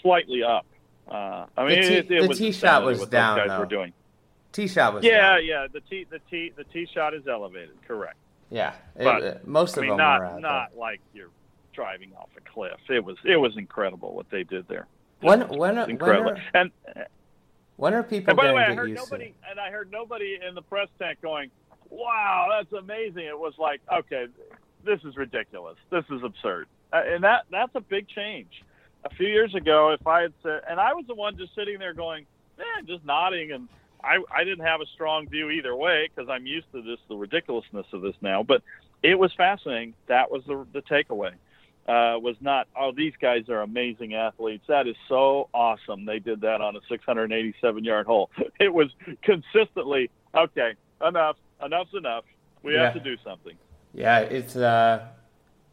slightly 0.00 0.42
up. 0.42 0.64
Uh, 1.06 1.44
I 1.58 1.66
mean, 1.66 1.82
The 1.82 1.88
tee- 1.88 1.94
it, 1.96 2.10
it 2.10 2.22
the 2.22 2.28
was 2.28 2.38
tee 2.38 2.52
shot 2.52 2.84
was 2.84 3.00
what 3.00 3.10
down, 3.10 3.36
Those 3.36 3.48
guys 3.48 3.54
though. 3.56 3.60
were 3.60 3.66
doing. 3.66 3.92
tee 4.52 4.66
shot 4.66 4.94
was 4.94 5.04
Yeah, 5.04 5.36
down. 5.36 5.44
yeah. 5.44 5.66
The 5.70 5.80
tee 5.80 6.06
the 6.08 6.20
tee 6.30 6.52
the 6.56 6.64
tee 6.64 6.88
shot 6.94 7.12
is 7.12 7.26
elevated. 7.28 7.76
Correct. 7.86 8.16
yeah. 8.48 8.72
It- 8.96 9.04
But, 9.04 9.22
uh, 9.22 9.34
most 9.44 9.76
I 9.76 9.80
of 9.80 9.82
mean, 9.82 9.90
them 9.90 9.98
not 9.98 10.22
out 10.22 10.40
not 10.40 10.76
like 10.76 11.00
you're 11.12 11.28
driving 11.74 12.12
off 12.16 12.30
a 12.36 12.40
cliff. 12.50 12.78
It 12.88 13.04
was 13.04 13.18
it 13.26 13.36
was 13.36 13.56
incredible 13.58 14.14
what 14.14 14.30
they 14.30 14.42
did 14.42 14.66
there. 14.68 14.86
When 15.20 15.42
when 15.48 15.76
incredible. 15.78 16.30
are 16.30 16.38
and 16.54 16.70
when 17.80 17.94
are 17.94 18.02
people 18.02 18.32
And 18.32 18.36
by 18.36 18.48
the 18.48 18.52
going 18.52 18.56
way, 18.56 18.66
to 18.66 18.72
I 18.72 18.74
heard 18.74 18.94
nobody, 18.94 19.34
and 19.48 19.58
I 19.58 19.70
heard 19.70 19.90
nobody 19.90 20.38
in 20.46 20.54
the 20.54 20.60
press 20.60 20.88
tent 20.98 21.20
going, 21.22 21.50
"Wow, 21.88 22.48
that's 22.50 22.72
amazing." 22.74 23.24
It 23.24 23.38
was 23.38 23.54
like, 23.58 23.80
okay, 23.90 24.26
this 24.84 25.00
is 25.04 25.16
ridiculous. 25.16 25.78
This 25.90 26.04
is 26.10 26.22
absurd, 26.22 26.68
uh, 26.92 27.02
and 27.06 27.24
that 27.24 27.46
that's 27.50 27.74
a 27.74 27.80
big 27.80 28.06
change. 28.08 28.62
A 29.04 29.10
few 29.14 29.28
years 29.28 29.54
ago, 29.54 29.96
if 29.98 30.06
I 30.06 30.20
had 30.20 30.34
said, 30.42 30.60
and 30.68 30.78
I 30.78 30.92
was 30.92 31.06
the 31.06 31.14
one 31.14 31.38
just 31.38 31.54
sitting 31.54 31.78
there 31.78 31.94
going, 31.94 32.26
eh, 32.58 32.82
just 32.86 33.02
nodding, 33.06 33.52
and 33.52 33.66
I 34.04 34.18
I 34.30 34.44
didn't 34.44 34.66
have 34.66 34.82
a 34.82 34.86
strong 34.94 35.26
view 35.26 35.48
either 35.48 35.74
way 35.74 36.08
because 36.14 36.28
I'm 36.28 36.46
used 36.46 36.70
to 36.72 36.82
this, 36.82 36.98
the 37.08 37.16
ridiculousness 37.16 37.86
of 37.94 38.02
this 38.02 38.14
now. 38.20 38.42
But 38.42 38.62
it 39.02 39.18
was 39.18 39.32
fascinating. 39.32 39.94
That 40.06 40.30
was 40.30 40.44
the 40.44 40.66
the 40.74 40.82
takeaway. 40.82 41.32
Uh, 41.88 42.16
was 42.20 42.36
not 42.40 42.68
oh 42.78 42.92
these 42.96 43.14
guys 43.20 43.48
are 43.48 43.62
amazing 43.62 44.14
athletes 44.14 44.64
that 44.68 44.86
is 44.86 44.94
so 45.08 45.48
awesome 45.52 46.04
they 46.04 46.20
did 46.20 46.40
that 46.42 46.60
on 46.60 46.76
a 46.76 46.80
687 46.88 47.82
yard 47.84 48.06
hole 48.06 48.30
it 48.60 48.72
was 48.72 48.88
consistently 49.22 50.08
okay 50.36 50.74
enough 51.04 51.36
enough's 51.64 51.88
enough 51.94 52.24
we 52.62 52.74
Yeah. 52.74 52.84
have 52.84 52.94
to 52.94 53.00
do 53.00 53.16
something 53.24 53.56
Yeah, 53.92 54.20
it's 54.20 54.54
uh, 54.54 55.06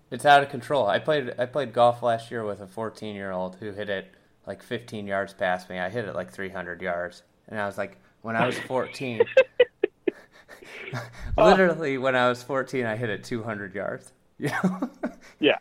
it's 0.09 0.25
out 0.25 0.41
of 0.41 0.49
control. 0.49 0.87
I 0.87 0.97
played 0.99 1.33
I 1.37 1.45
played 1.45 1.71
golf 1.73 2.01
last 2.01 2.31
year 2.31 2.43
with 2.45 2.61
a 2.61 2.67
14 2.67 3.13
year 3.13 3.31
old 3.31 3.57
who 3.57 3.71
hit 3.73 3.89
it 3.89 4.07
like 4.47 4.63
15 4.63 5.05
yards 5.05 5.33
past 5.33 5.69
me. 5.69 5.77
I 5.77 5.89
hit 5.89 6.05
it 6.05 6.15
like 6.15 6.31
300 6.31 6.81
yards, 6.81 7.23
and 7.49 7.59
I 7.59 7.65
was 7.67 7.77
like, 7.77 7.97
when 8.21 8.35
I 8.37 8.45
was 8.47 8.57
14, 8.59 9.21
literally 11.37 11.97
when 11.97 12.15
I 12.15 12.29
was 12.29 12.41
14, 12.41 12.85
I 12.85 12.95
hit 12.95 13.09
it 13.09 13.23
200 13.23 13.75
yards. 13.75 14.13
Yeah 14.39 15.57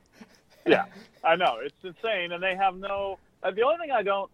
yeah 0.66 0.84
i 1.24 1.36
know 1.36 1.58
it's 1.62 1.74
insane 1.82 2.32
and 2.32 2.42
they 2.42 2.54
have 2.56 2.76
no 2.76 3.18
uh, 3.42 3.50
the 3.50 3.62
only 3.62 3.78
thing 3.78 3.90
i 3.90 4.02
don't 4.02 4.30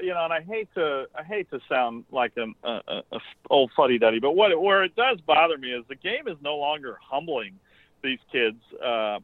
you 0.00 0.12
know 0.12 0.24
and 0.24 0.32
i 0.32 0.40
hate 0.40 0.68
to 0.74 1.04
i 1.16 1.22
hate 1.22 1.48
to 1.50 1.60
sound 1.68 2.04
like 2.10 2.32
an 2.36 2.54
a, 2.64 2.80
a, 2.88 3.02
a 3.12 3.18
old 3.50 3.70
fuddy-duddy 3.76 4.18
but 4.20 4.32
what 4.32 4.60
where 4.60 4.82
it 4.84 4.94
does 4.96 5.20
bother 5.20 5.58
me 5.58 5.68
is 5.68 5.84
the 5.88 5.94
game 5.94 6.26
is 6.26 6.36
no 6.42 6.56
longer 6.56 6.98
humbling 7.02 7.58
these 8.02 8.18
kids 8.30 8.58
uh 8.84 9.18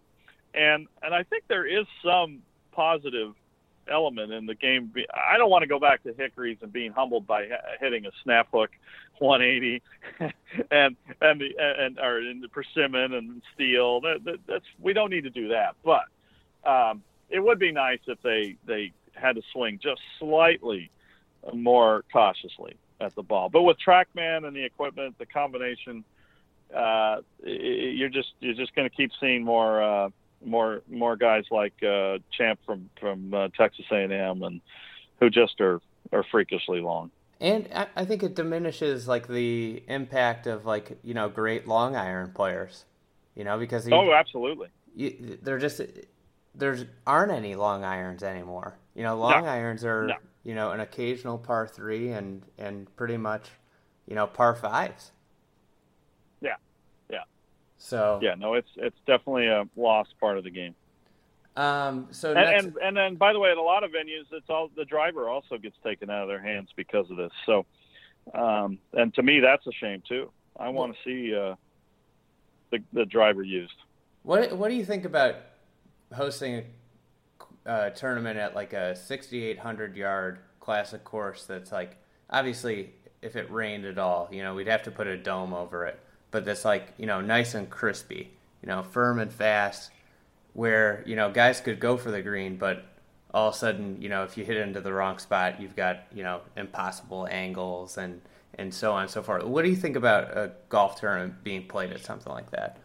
and 0.54 0.86
and 1.02 1.14
i 1.14 1.22
think 1.22 1.44
there 1.48 1.66
is 1.66 1.86
some 2.04 2.40
positive 2.72 3.34
element 3.90 4.32
in 4.32 4.46
the 4.46 4.54
game. 4.54 4.92
I 5.14 5.36
don't 5.36 5.50
want 5.50 5.62
to 5.62 5.66
go 5.66 5.78
back 5.78 6.02
to 6.04 6.14
hickories 6.14 6.58
and 6.62 6.72
being 6.72 6.92
humbled 6.92 7.26
by 7.26 7.48
hitting 7.80 8.06
a 8.06 8.10
snap 8.22 8.48
hook 8.52 8.70
180 9.18 9.82
and 10.70 10.96
and 11.20 11.40
the 11.40 11.50
and 11.58 11.98
or 11.98 12.20
in 12.20 12.40
the 12.40 12.48
persimmon 12.48 13.12
and 13.14 13.42
steel 13.54 14.00
that, 14.00 14.24
that 14.24 14.38
that's 14.46 14.64
we 14.80 14.92
don't 14.92 15.10
need 15.10 15.24
to 15.24 15.30
do 15.30 15.48
that 15.48 15.74
but 15.84 16.04
um 16.64 17.02
it 17.28 17.40
would 17.40 17.58
be 17.58 17.72
nice 17.72 18.00
if 18.06 18.20
they 18.22 18.56
they 18.66 18.92
had 19.14 19.36
to 19.36 19.42
swing 19.52 19.78
just 19.82 20.00
slightly 20.18 20.90
more 21.52 22.04
cautiously 22.12 22.76
at 23.00 23.14
the 23.14 23.22
ball. 23.22 23.48
But 23.48 23.62
with 23.62 23.78
TrackMan 23.84 24.46
and 24.46 24.54
the 24.54 24.64
equipment, 24.64 25.16
the 25.18 25.26
combination, 25.26 26.04
uh, 26.74 27.18
you're 27.44 28.08
just 28.08 28.32
you're 28.40 28.54
just 28.54 28.74
going 28.74 28.88
to 28.88 28.94
keep 28.94 29.10
seeing 29.20 29.44
more 29.44 29.82
uh, 29.82 30.10
more 30.44 30.82
more 30.88 31.16
guys 31.16 31.44
like 31.50 31.74
uh, 31.82 32.18
Champ 32.36 32.60
from 32.66 32.90
from 32.98 33.32
uh, 33.34 33.48
Texas 33.56 33.86
A&M 33.90 34.42
and 34.42 34.60
who 35.18 35.30
just 35.30 35.60
are 35.60 35.80
are 36.12 36.24
freakishly 36.30 36.80
long. 36.80 37.10
And 37.40 37.68
I, 37.74 37.86
I 37.96 38.04
think 38.04 38.22
it 38.22 38.34
diminishes 38.34 39.08
like 39.08 39.26
the 39.26 39.82
impact 39.88 40.46
of 40.46 40.66
like 40.66 40.98
you 41.02 41.14
know 41.14 41.28
great 41.28 41.66
long 41.66 41.96
iron 41.96 42.32
players, 42.32 42.84
you 43.34 43.44
know, 43.44 43.58
because 43.58 43.86
you, 43.88 43.94
Oh, 43.94 44.12
absolutely. 44.12 44.68
you, 44.94 45.38
they're 45.42 45.58
just 45.58 45.80
there's 46.54 46.84
aren't 47.06 47.32
any 47.32 47.54
long 47.54 47.84
irons 47.84 48.22
anymore. 48.22 48.76
You 48.94 49.02
know, 49.02 49.16
long 49.16 49.44
No. 49.44 49.50
irons 49.50 49.84
are 49.84 50.06
No. 50.08 50.16
you 50.44 50.54
know 50.54 50.70
an 50.72 50.80
occasional 50.80 51.38
par 51.38 51.66
three 51.66 52.10
and 52.10 52.42
and 52.58 52.94
pretty 52.96 53.16
much 53.16 53.50
you 54.06 54.14
know 54.14 54.26
par 54.26 54.54
fives. 54.54 55.12
Yeah. 56.40 56.56
Yeah. 57.10 57.24
So 57.78 58.18
Yeah, 58.22 58.34
no, 58.34 58.54
it's 58.54 58.70
it's 58.76 58.98
definitely 59.06 59.46
a 59.46 59.64
lost 59.76 60.14
part 60.20 60.38
of 60.38 60.44
the 60.44 60.50
game. 60.50 60.74
um 61.56 62.08
so 62.10 62.32
And, 62.32 62.38
next, 62.38 62.64
and 62.64 62.76
and 62.82 62.96
then 62.96 63.16
by 63.16 63.32
the 63.32 63.38
way, 63.38 63.50
at 63.50 63.56
a 63.56 63.62
lot 63.62 63.84
of 63.84 63.90
venues, 63.90 64.26
it's 64.32 64.48
all 64.48 64.68
the 64.76 64.84
driver 64.84 65.28
also 65.28 65.58
gets 65.58 65.76
taken 65.84 66.10
out 66.10 66.22
of 66.22 66.28
their 66.28 66.42
hands 66.42 66.70
because 66.76 67.10
of 67.10 67.16
this. 67.16 67.32
So, 67.46 67.66
um, 68.34 68.78
and 68.92 69.12
to 69.14 69.22
me, 69.22 69.40
that's 69.40 69.66
a 69.66 69.72
shame 69.72 70.02
too. 70.08 70.30
I 70.58 70.68
want 70.68 70.94
to 70.94 70.98
see 71.04 71.34
uh, 71.34 71.54
the 72.70 72.78
the 72.92 73.04
driver 73.04 73.42
used. 73.42 73.74
what 74.22 74.52
what 74.56 74.68
do 74.68 74.74
you 74.74 74.84
think 74.84 75.04
about 75.04 75.36
hosting 76.14 76.64
a 77.66 77.70
uh, 77.70 77.90
tournament 77.90 78.38
at 78.38 78.54
like 78.54 78.72
a 78.72 78.96
6800 78.96 79.96
yard 79.96 80.38
classic 80.60 81.04
course 81.04 81.44
that's 81.44 81.72
like 81.72 81.96
obviously 82.30 82.90
if 83.22 83.36
it 83.36 83.50
rained 83.50 83.84
at 83.84 83.98
all. 83.98 84.28
You 84.30 84.42
know, 84.42 84.54
we'd 84.54 84.68
have 84.68 84.82
to 84.84 84.90
put 84.90 85.06
a 85.06 85.16
dome 85.16 85.52
over 85.52 85.86
it. 85.86 85.98
But 86.30 86.44
that's 86.44 86.64
like 86.64 86.94
you 86.96 87.06
know 87.06 87.20
nice 87.20 87.54
and 87.54 87.68
crispy. 87.68 88.30
You 88.62 88.68
know, 88.68 88.82
firm 88.82 89.18
and 89.18 89.32
fast, 89.32 89.90
where 90.52 91.02
you 91.06 91.16
know 91.16 91.30
guys 91.30 91.60
could 91.60 91.80
go 91.80 91.96
for 91.96 92.10
the 92.10 92.22
green, 92.22 92.56
but 92.56 92.84
all 93.32 93.48
of 93.48 93.54
a 93.54 93.58
sudden, 93.58 94.00
you 94.02 94.08
know, 94.08 94.24
if 94.24 94.36
you 94.36 94.44
hit 94.44 94.56
into 94.56 94.80
the 94.80 94.92
wrong 94.92 95.18
spot, 95.18 95.60
you've 95.60 95.76
got 95.76 96.04
you 96.14 96.22
know 96.22 96.40
impossible 96.56 97.26
angles 97.30 97.98
and 97.98 98.20
and 98.54 98.72
so 98.72 98.92
on 98.92 99.02
and 99.02 99.10
so 99.10 99.22
forth. 99.22 99.42
What 99.44 99.64
do 99.64 99.70
you 99.70 99.76
think 99.76 99.96
about 99.96 100.36
a 100.36 100.52
golf 100.68 101.00
tournament 101.00 101.42
being 101.42 101.66
played 101.66 101.90
at 101.90 102.04
something 102.04 102.32
like 102.32 102.50
that? 102.52 102.78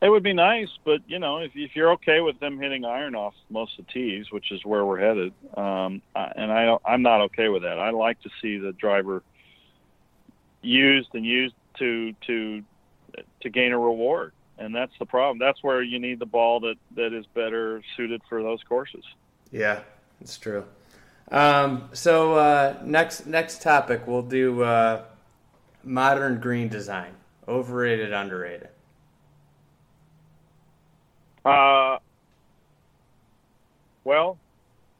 It 0.00 0.08
would 0.08 0.22
be 0.22 0.32
nice, 0.32 0.68
but 0.84 1.00
you 1.08 1.18
know, 1.18 1.38
if, 1.38 1.52
if 1.56 1.74
you're 1.74 1.92
okay 1.92 2.20
with 2.20 2.38
them 2.38 2.58
hitting 2.58 2.84
iron 2.84 3.16
off 3.16 3.34
most 3.50 3.78
of 3.78 3.86
the 3.86 3.92
tees, 3.92 4.30
which 4.30 4.52
is 4.52 4.64
where 4.64 4.84
we're 4.84 5.00
headed, 5.00 5.32
um, 5.56 6.02
and 6.14 6.52
I 6.52 6.76
I'm 6.84 7.02
not 7.02 7.20
okay 7.22 7.48
with 7.48 7.62
that. 7.62 7.80
I 7.80 7.90
like 7.90 8.20
to 8.22 8.30
see 8.40 8.58
the 8.58 8.72
driver 8.72 9.22
used 10.62 11.08
and 11.14 11.26
used 11.26 11.54
to 11.78 12.12
to 12.28 12.62
to 13.40 13.50
gain 13.50 13.72
a 13.72 13.78
reward, 13.78 14.32
and 14.56 14.72
that's 14.72 14.92
the 15.00 15.06
problem. 15.06 15.38
That's 15.38 15.64
where 15.64 15.82
you 15.82 15.98
need 15.98 16.20
the 16.20 16.26
ball 16.26 16.60
that 16.60 16.76
that 16.94 17.12
is 17.12 17.26
better 17.34 17.82
suited 17.96 18.22
for 18.28 18.40
those 18.40 18.62
courses. 18.68 19.04
Yeah, 19.50 19.80
it's 20.20 20.38
true. 20.38 20.64
Um, 21.32 21.88
so 21.92 22.34
uh, 22.34 22.76
next 22.84 23.26
next 23.26 23.62
topic, 23.62 24.06
we'll 24.06 24.22
do 24.22 24.62
uh, 24.62 25.02
modern 25.82 26.38
green 26.38 26.68
design, 26.68 27.14
overrated, 27.48 28.12
underrated. 28.12 28.68
Uh, 31.44 31.98
well, 34.04 34.38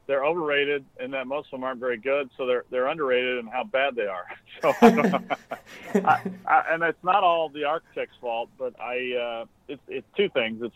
they're 0.07 0.25
overrated 0.25 0.85
in 0.99 1.11
that 1.11 1.27
most 1.27 1.47
of 1.47 1.51
them 1.51 1.63
aren't 1.63 1.79
very 1.79 1.97
good, 1.97 2.29
so 2.37 2.45
they're 2.45 2.65
they're 2.71 2.87
underrated 2.87 3.37
in 3.37 3.47
how 3.47 3.63
bad 3.63 3.95
they 3.95 4.07
are. 4.07 4.25
So, 4.61 4.73
I, 4.81 6.31
I, 6.45 6.63
and 6.71 6.83
it's 6.83 7.03
not 7.03 7.23
all 7.23 7.49
the 7.49 7.63
architect's 7.63 8.15
fault, 8.19 8.49
but 8.57 8.73
I 8.79 9.13
uh, 9.13 9.45
it's 9.67 9.81
it's 9.87 10.07
two 10.17 10.29
things. 10.29 10.61
It's 10.63 10.75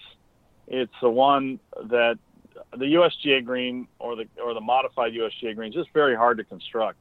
it's 0.68 0.94
the 1.02 1.10
one 1.10 1.60
that 1.90 2.18
the 2.72 2.86
USGA 2.86 3.44
green 3.44 3.88
or 4.00 4.16
the 4.16 4.28
or 4.44 4.54
the 4.54 4.62
modified 4.62 5.14
USGA 5.14 5.56
green 5.56 5.70
is 5.70 5.76
just 5.76 5.92
very 5.94 6.16
hard 6.16 6.38
to 6.38 6.44
construct 6.44 7.00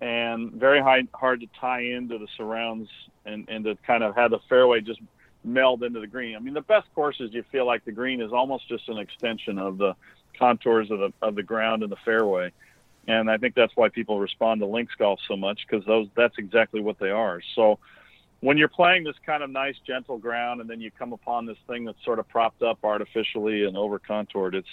and 0.00 0.52
very 0.52 0.80
high, 0.80 1.02
hard 1.12 1.40
to 1.40 1.46
tie 1.60 1.80
into 1.80 2.18
the 2.18 2.28
surrounds 2.36 2.88
and, 3.24 3.48
and 3.48 3.64
to 3.64 3.76
kind 3.86 4.02
of 4.02 4.14
have 4.14 4.30
the 4.30 4.38
fairway 4.48 4.80
just 4.80 5.00
meld 5.44 5.82
into 5.82 6.00
the 6.00 6.06
green. 6.06 6.36
I 6.36 6.38
mean, 6.38 6.54
the 6.54 6.60
best 6.60 6.86
courses 6.94 7.30
you 7.32 7.44
feel 7.50 7.66
like 7.66 7.84
the 7.84 7.92
green 7.92 8.20
is 8.20 8.32
almost 8.32 8.68
just 8.68 8.88
an 8.88 8.98
extension 8.98 9.58
of 9.58 9.78
the 9.78 9.94
contours 10.38 10.90
of 10.90 10.98
the 10.98 11.12
of 11.22 11.34
the 11.34 11.42
ground 11.42 11.82
and 11.82 11.90
the 11.90 11.96
fairway. 12.04 12.52
And 13.06 13.30
I 13.30 13.38
think 13.38 13.54
that's 13.54 13.74
why 13.74 13.88
people 13.88 14.20
respond 14.20 14.60
to 14.60 14.66
links 14.66 14.94
golf 14.98 15.18
so 15.26 15.36
much 15.36 15.60
because 15.68 15.84
those 15.86 16.08
that's 16.16 16.36
exactly 16.38 16.80
what 16.80 16.98
they 16.98 17.10
are. 17.10 17.40
So 17.54 17.78
when 18.40 18.56
you're 18.56 18.68
playing 18.68 19.04
this 19.04 19.16
kind 19.24 19.42
of 19.42 19.50
nice 19.50 19.76
gentle 19.86 20.18
ground 20.18 20.60
and 20.60 20.68
then 20.68 20.80
you 20.80 20.90
come 20.90 21.12
upon 21.12 21.46
this 21.46 21.56
thing 21.66 21.84
that's 21.84 22.02
sort 22.04 22.18
of 22.18 22.28
propped 22.28 22.62
up 22.62 22.78
artificially 22.84 23.64
and 23.64 23.76
over 23.76 23.98
contoured, 23.98 24.54
it's 24.54 24.68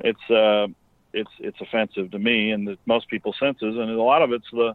it's 0.00 0.30
uh 0.30 0.66
it's 1.12 1.30
it's 1.38 1.60
offensive 1.60 2.10
to 2.10 2.18
me 2.18 2.50
and 2.50 2.66
the, 2.66 2.78
most 2.86 3.08
people's 3.08 3.36
senses 3.38 3.76
and 3.76 3.90
a 3.90 4.02
lot 4.02 4.22
of 4.22 4.32
it's 4.32 4.50
the 4.52 4.74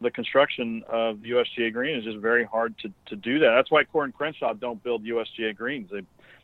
the 0.00 0.10
construction 0.10 0.82
of 0.88 1.18
USGA 1.18 1.72
green 1.72 1.96
is 1.96 2.04
just 2.04 2.18
very 2.18 2.44
hard 2.44 2.76
to, 2.78 2.92
to 3.06 3.16
do 3.16 3.38
that. 3.40 3.50
That's 3.54 3.70
why 3.70 3.84
Coore 3.84 4.04
and 4.04 4.14
Crenshaw 4.14 4.54
don't 4.54 4.82
build 4.82 5.04
USGA 5.04 5.56
greens. 5.56 5.90
They 5.90 6.02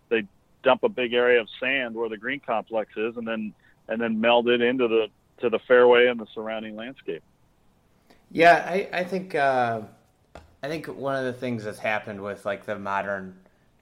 they 0.08 0.26
dump 0.62 0.82
a 0.82 0.88
big 0.88 1.14
area 1.14 1.40
of 1.40 1.48
sand 1.60 1.94
where 1.94 2.08
the 2.08 2.18
green 2.18 2.40
complex 2.40 2.92
is, 2.96 3.16
and 3.16 3.26
then 3.26 3.54
and 3.88 4.00
then 4.00 4.20
meld 4.20 4.48
it 4.48 4.60
into 4.60 4.88
the 4.88 5.08
to 5.38 5.50
the 5.50 5.58
fairway 5.60 6.06
and 6.06 6.20
the 6.20 6.26
surrounding 6.34 6.76
landscape. 6.76 7.22
Yeah, 8.30 8.64
I 8.68 8.88
I 8.92 9.04
think 9.04 9.34
uh, 9.34 9.82
I 10.62 10.68
think 10.68 10.86
one 10.86 11.16
of 11.16 11.24
the 11.24 11.32
things 11.32 11.64
that's 11.64 11.78
happened 11.78 12.22
with 12.22 12.44
like 12.44 12.66
the 12.66 12.78
modern 12.78 13.36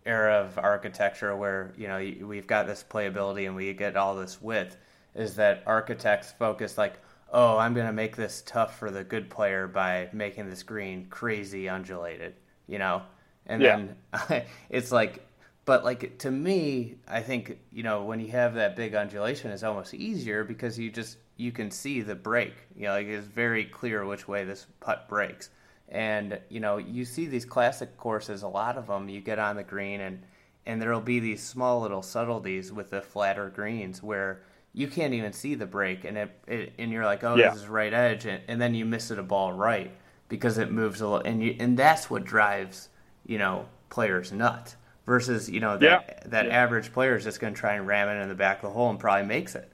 era 0.06 0.34
of 0.34 0.58
architecture, 0.58 1.34
where 1.34 1.72
you 1.76 1.88
know 1.88 1.98
we've 2.26 2.46
got 2.46 2.66
this 2.66 2.84
playability 2.88 3.46
and 3.46 3.56
we 3.56 3.72
get 3.72 3.96
all 3.96 4.14
this 4.14 4.40
width, 4.40 4.76
is 5.14 5.34
that 5.36 5.62
architects 5.66 6.32
focus 6.38 6.78
like 6.78 6.98
oh, 7.34 7.58
I'm 7.58 7.74
going 7.74 7.86
to 7.86 7.92
make 7.92 8.14
this 8.14 8.44
tough 8.46 8.78
for 8.78 8.92
the 8.92 9.02
good 9.02 9.28
player 9.28 9.66
by 9.66 10.08
making 10.12 10.48
this 10.48 10.62
green 10.62 11.06
crazy 11.10 11.68
undulated, 11.68 12.34
you 12.68 12.78
know? 12.78 13.02
And 13.46 13.60
yeah. 13.60 13.86
then 14.28 14.44
it's 14.70 14.92
like, 14.92 15.26
but 15.64 15.84
like 15.84 16.18
to 16.18 16.30
me, 16.30 16.94
I 17.08 17.22
think, 17.22 17.58
you 17.72 17.82
know, 17.82 18.04
when 18.04 18.20
you 18.20 18.28
have 18.28 18.54
that 18.54 18.76
big 18.76 18.94
undulation, 18.94 19.50
it's 19.50 19.64
almost 19.64 19.94
easier 19.94 20.44
because 20.44 20.78
you 20.78 20.90
just, 20.90 21.18
you 21.36 21.50
can 21.50 21.72
see 21.72 22.02
the 22.02 22.14
break. 22.14 22.54
You 22.76 22.84
know, 22.84 22.92
like 22.92 23.08
it's 23.08 23.26
very 23.26 23.64
clear 23.64 24.04
which 24.04 24.28
way 24.28 24.44
this 24.44 24.66
putt 24.78 25.08
breaks. 25.08 25.50
And, 25.88 26.38
you 26.48 26.60
know, 26.60 26.76
you 26.76 27.04
see 27.04 27.26
these 27.26 27.44
classic 27.44 27.96
courses, 27.96 28.42
a 28.42 28.48
lot 28.48 28.78
of 28.78 28.86
them, 28.86 29.08
you 29.08 29.20
get 29.20 29.40
on 29.40 29.56
the 29.56 29.64
green 29.64 30.00
and, 30.00 30.22
and 30.66 30.80
there'll 30.80 31.00
be 31.00 31.18
these 31.18 31.42
small 31.42 31.80
little 31.80 32.02
subtleties 32.02 32.72
with 32.72 32.90
the 32.90 33.02
flatter 33.02 33.50
greens 33.50 34.04
where 34.04 34.40
you 34.74 34.88
can't 34.88 35.14
even 35.14 35.32
see 35.32 35.54
the 35.54 35.66
break, 35.66 36.04
and 36.04 36.18
it, 36.18 36.30
it 36.48 36.72
and 36.78 36.90
you're 36.90 37.04
like, 37.04 37.22
oh, 37.22 37.36
yeah. 37.36 37.50
this 37.50 37.62
is 37.62 37.68
right 37.68 37.94
edge, 37.94 38.26
and, 38.26 38.42
and, 38.48 38.60
then 38.60 38.74
you 38.74 38.84
miss 38.84 39.10
it 39.12 39.18
a 39.20 39.22
ball 39.22 39.52
right 39.52 39.92
because 40.28 40.58
it 40.58 40.70
moves 40.70 41.00
a 41.00 41.08
little, 41.08 41.24
and 41.24 41.42
you 41.42 41.56
and 41.60 41.78
that's 41.78 42.10
what 42.10 42.24
drives 42.24 42.88
you 43.24 43.38
know 43.38 43.68
players 43.88 44.32
nuts 44.32 44.76
versus 45.06 45.48
you 45.48 45.60
know 45.60 45.78
that 45.78 46.04
yeah. 46.08 46.28
that 46.28 46.46
yeah. 46.46 46.52
average 46.52 46.92
player 46.92 47.16
is 47.16 47.22
just 47.24 47.40
going 47.40 47.54
to 47.54 47.58
try 47.58 47.74
and 47.74 47.86
ram 47.86 48.08
it 48.08 48.20
in 48.20 48.28
the 48.28 48.34
back 48.34 48.56
of 48.58 48.62
the 48.62 48.70
hole 48.70 48.90
and 48.90 48.98
probably 48.98 49.26
makes 49.26 49.54
it. 49.54 49.70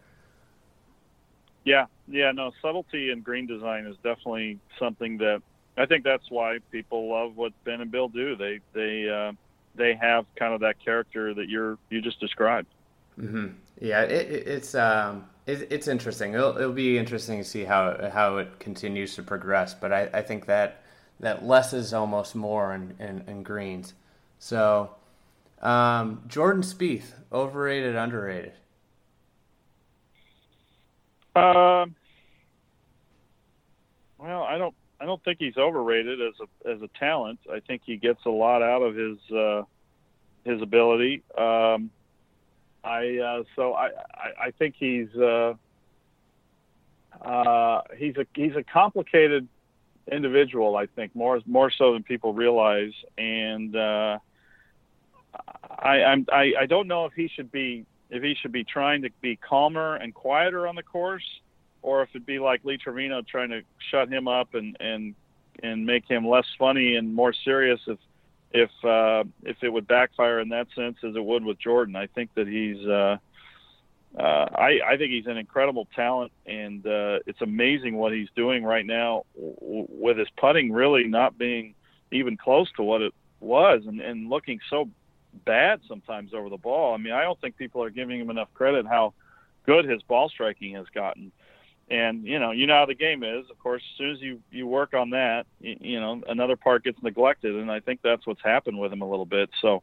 Yeah, 1.65 1.87
yeah, 2.07 2.33
no, 2.33 2.53
subtlety 2.61 3.11
in 3.11 3.21
green 3.21 3.47
design 3.47 3.87
is 3.87 3.97
definitely 4.03 4.59
something 4.79 5.19
that 5.19 5.43
I 5.79 5.87
think 5.87 6.05
that's 6.05 6.31
why 6.31 6.59
people 6.71 7.09
love 7.11 7.37
what 7.37 7.53
Ben 7.65 7.81
and 7.81 7.91
Bill 7.91 8.09
do. 8.09 8.37
They 8.37 8.61
they 8.75 9.09
uh, 9.09 9.33
they 9.75 9.95
have 9.95 10.27
kind 10.37 10.53
of 10.53 10.61
that 10.61 10.83
character 10.85 11.33
that 11.33 11.49
you're 11.49 11.79
you 11.89 12.03
just 12.03 12.21
described. 12.21 12.69
Mm-hmm. 13.19 13.47
Yeah, 13.81 14.03
it, 14.03 14.47
it's 14.47 14.75
um, 14.75 15.25
it, 15.47 15.69
it's 15.71 15.89
interesting. 15.89 16.35
It'll, 16.35 16.57
it'll 16.57 16.73
be 16.73 16.99
interesting 16.99 17.39
to 17.39 17.45
see 17.45 17.65
how 17.65 18.11
how 18.13 18.37
it 18.39 18.59
continues 18.59 19.15
to 19.17 19.23
progress. 19.23 19.75
But 19.75 19.93
I, 19.93 20.09
I 20.13 20.23
think 20.23 20.47
that 20.47 20.83
that 21.21 21.45
less 21.47 21.73
is 21.73 21.93
almost 21.93 22.35
more 22.35 22.75
in, 22.75 22.95
in, 22.99 23.23
in 23.27 23.43
greens. 23.43 23.95
So 24.39 24.95
um, 25.61 26.23
Jordan 26.29 26.63
Spieth, 26.63 27.13
overrated, 27.33 27.97
underrated. 27.97 28.53
Um. 31.35 31.95
Well, 34.19 34.43
I 34.43 34.59
don't. 34.59 34.75
I 35.01 35.07
don't 35.07 35.23
think 35.25 35.39
he's 35.39 35.57
overrated 35.57 36.21
as 36.21 36.35
a 36.41 36.71
as 36.71 36.83
a 36.83 36.89
talent. 36.99 37.39
I 37.51 37.61
think 37.61 37.83
he 37.87 37.97
gets 37.97 38.25
a 38.27 38.31
lot 38.31 38.63
out 38.63 38.83
of 38.83 38.95
his 38.95 39.19
uh, 39.31 39.63
his 40.45 40.61
ability. 40.61 41.23
Um, 41.39 41.91
I 42.83 43.19
uh, 43.19 43.43
so 43.57 43.75
I, 43.75 43.91
I, 44.15 44.47
I 44.47 44.51
think 44.53 44.75
he's 44.79 45.15
uh, 45.15 45.55
uh, 47.21 47.83
he's 47.97 48.17
a 48.17 48.27
he's 48.35 48.57
a 48.57 48.63
complicated 48.63 49.49
individual. 50.11 50.77
I 50.77 50.87
think 50.87 51.15
more 51.15 51.41
more 51.47 51.71
so 51.71 51.93
than 51.93 52.03
people 52.03 52.33
realize, 52.33 52.93
and 53.19 53.77
uh, 53.77 54.19
I 55.79 56.03
I'm, 56.03 56.27
I 56.33 56.53
I 56.61 56.67
don't 56.67 56.89
know 56.89 57.05
if 57.05 57.13
he 57.13 57.29
should 57.29 57.53
be 57.53 57.85
if 58.11 58.23
he 58.23 58.35
should 58.41 58.53
be 58.53 58.65
trying 58.65 59.03
to 59.03 59.11
be 59.21 59.37
calmer 59.37 59.97
and 59.97 60.15
quieter 60.15 60.67
on 60.67 60.75
the 60.75 60.83
course, 60.83 61.25
or 61.83 62.03
if 62.03 62.11
it'd 62.11 62.27
be 62.27 62.39
like 62.39 62.65
Lee 62.65 62.79
Trevino 62.79 63.23
trying 63.23 63.51
to 63.51 63.63
shut 63.91 64.09
him 64.09 64.27
up 64.27 64.55
and 64.55 64.77
and 64.81 65.15
and 65.63 65.85
make 65.85 66.09
him 66.09 66.27
less 66.27 66.47
funny 66.59 66.97
and 66.97 67.15
more 67.15 67.33
serious 67.33 67.81
if 67.87 67.99
if 68.53 68.71
uh, 68.85 69.25
if 69.43 69.57
it 69.63 69.69
would 69.69 69.87
backfire 69.87 70.41
in 70.41 70.49
that 70.51 70.69
sense 70.75 70.97
as 71.05 71.15
it 71.15 71.25
would 71.25 71.45
with 71.45 71.59
Jordan. 71.59 71.97
I 71.97 72.07
think 72.07 72.35
that 72.35 72.49
he's 72.49 72.85
uh, 72.87 73.17
uh, 74.19 74.23
I, 74.23 74.81
I 74.87 74.97
think 74.97 75.13
he's 75.13 75.27
an 75.27 75.37
incredible 75.37 75.87
talent, 75.95 76.33
and 76.47 76.85
uh, 76.85 77.21
it's 77.27 77.41
amazing 77.43 77.97
what 77.97 78.13
he's 78.13 78.29
doing 78.35 78.65
right 78.65 78.85
now 78.85 79.25
w- 79.37 79.87
with 79.89 80.19
his 80.19 80.29
putting 80.37 80.73
really 80.73 81.05
not 81.05 81.39
being 81.39 81.75
even 82.11 82.37
close 82.37 82.71
to 82.73 82.83
what 82.83 83.03
it 83.03 83.15
was, 83.39 83.83
and, 83.87 84.01
and 84.01 84.29
looking 84.29 84.59
so 84.69 84.89
bad 85.45 85.81
sometimes 85.87 86.35
over 86.35 86.49
the 86.49 86.57
ball. 86.57 86.93
I 86.93 86.97
mean, 86.97 87.13
I 87.13 87.23
don't 87.23 87.41
think 87.41 87.57
people 87.57 87.85
are 87.85 87.91
giving 87.91 88.21
him 88.21 88.31
enough 88.31 88.53
credit 88.53 88.85
how 88.85 89.15
good 89.65 89.85
his 89.85 90.03
ball 90.03 90.29
striking 90.29 90.75
has 90.75 90.87
gotten 90.93 91.31
and 91.91 92.25
you 92.25 92.39
know 92.39 92.53
you 92.53 92.67
know 92.67 92.75
how 92.75 92.87
the 92.87 92.95
game 92.95 93.23
is. 93.23 93.51
Of 93.51 93.59
course 93.59 93.83
as 93.93 93.99
soon 93.99 94.11
as 94.13 94.21
you 94.21 94.41
you 94.51 94.67
work 94.67 94.95
on 94.95 95.11
that 95.11 95.47
you, 95.61 95.77
you 95.81 96.01
know 96.01 96.23
another 96.29 96.57
part 96.57 96.85
gets 96.85 97.03
neglected. 97.03 97.55
And 97.55 97.71
i 97.71 97.81
think 97.81 98.01
that's 98.03 98.27
what's 98.27 98.43
happened 98.43 98.79
with 98.79 98.93
him 98.93 99.03
a 99.03 99.09
little 99.09 99.27
bit. 99.27 99.51
So 99.61 99.83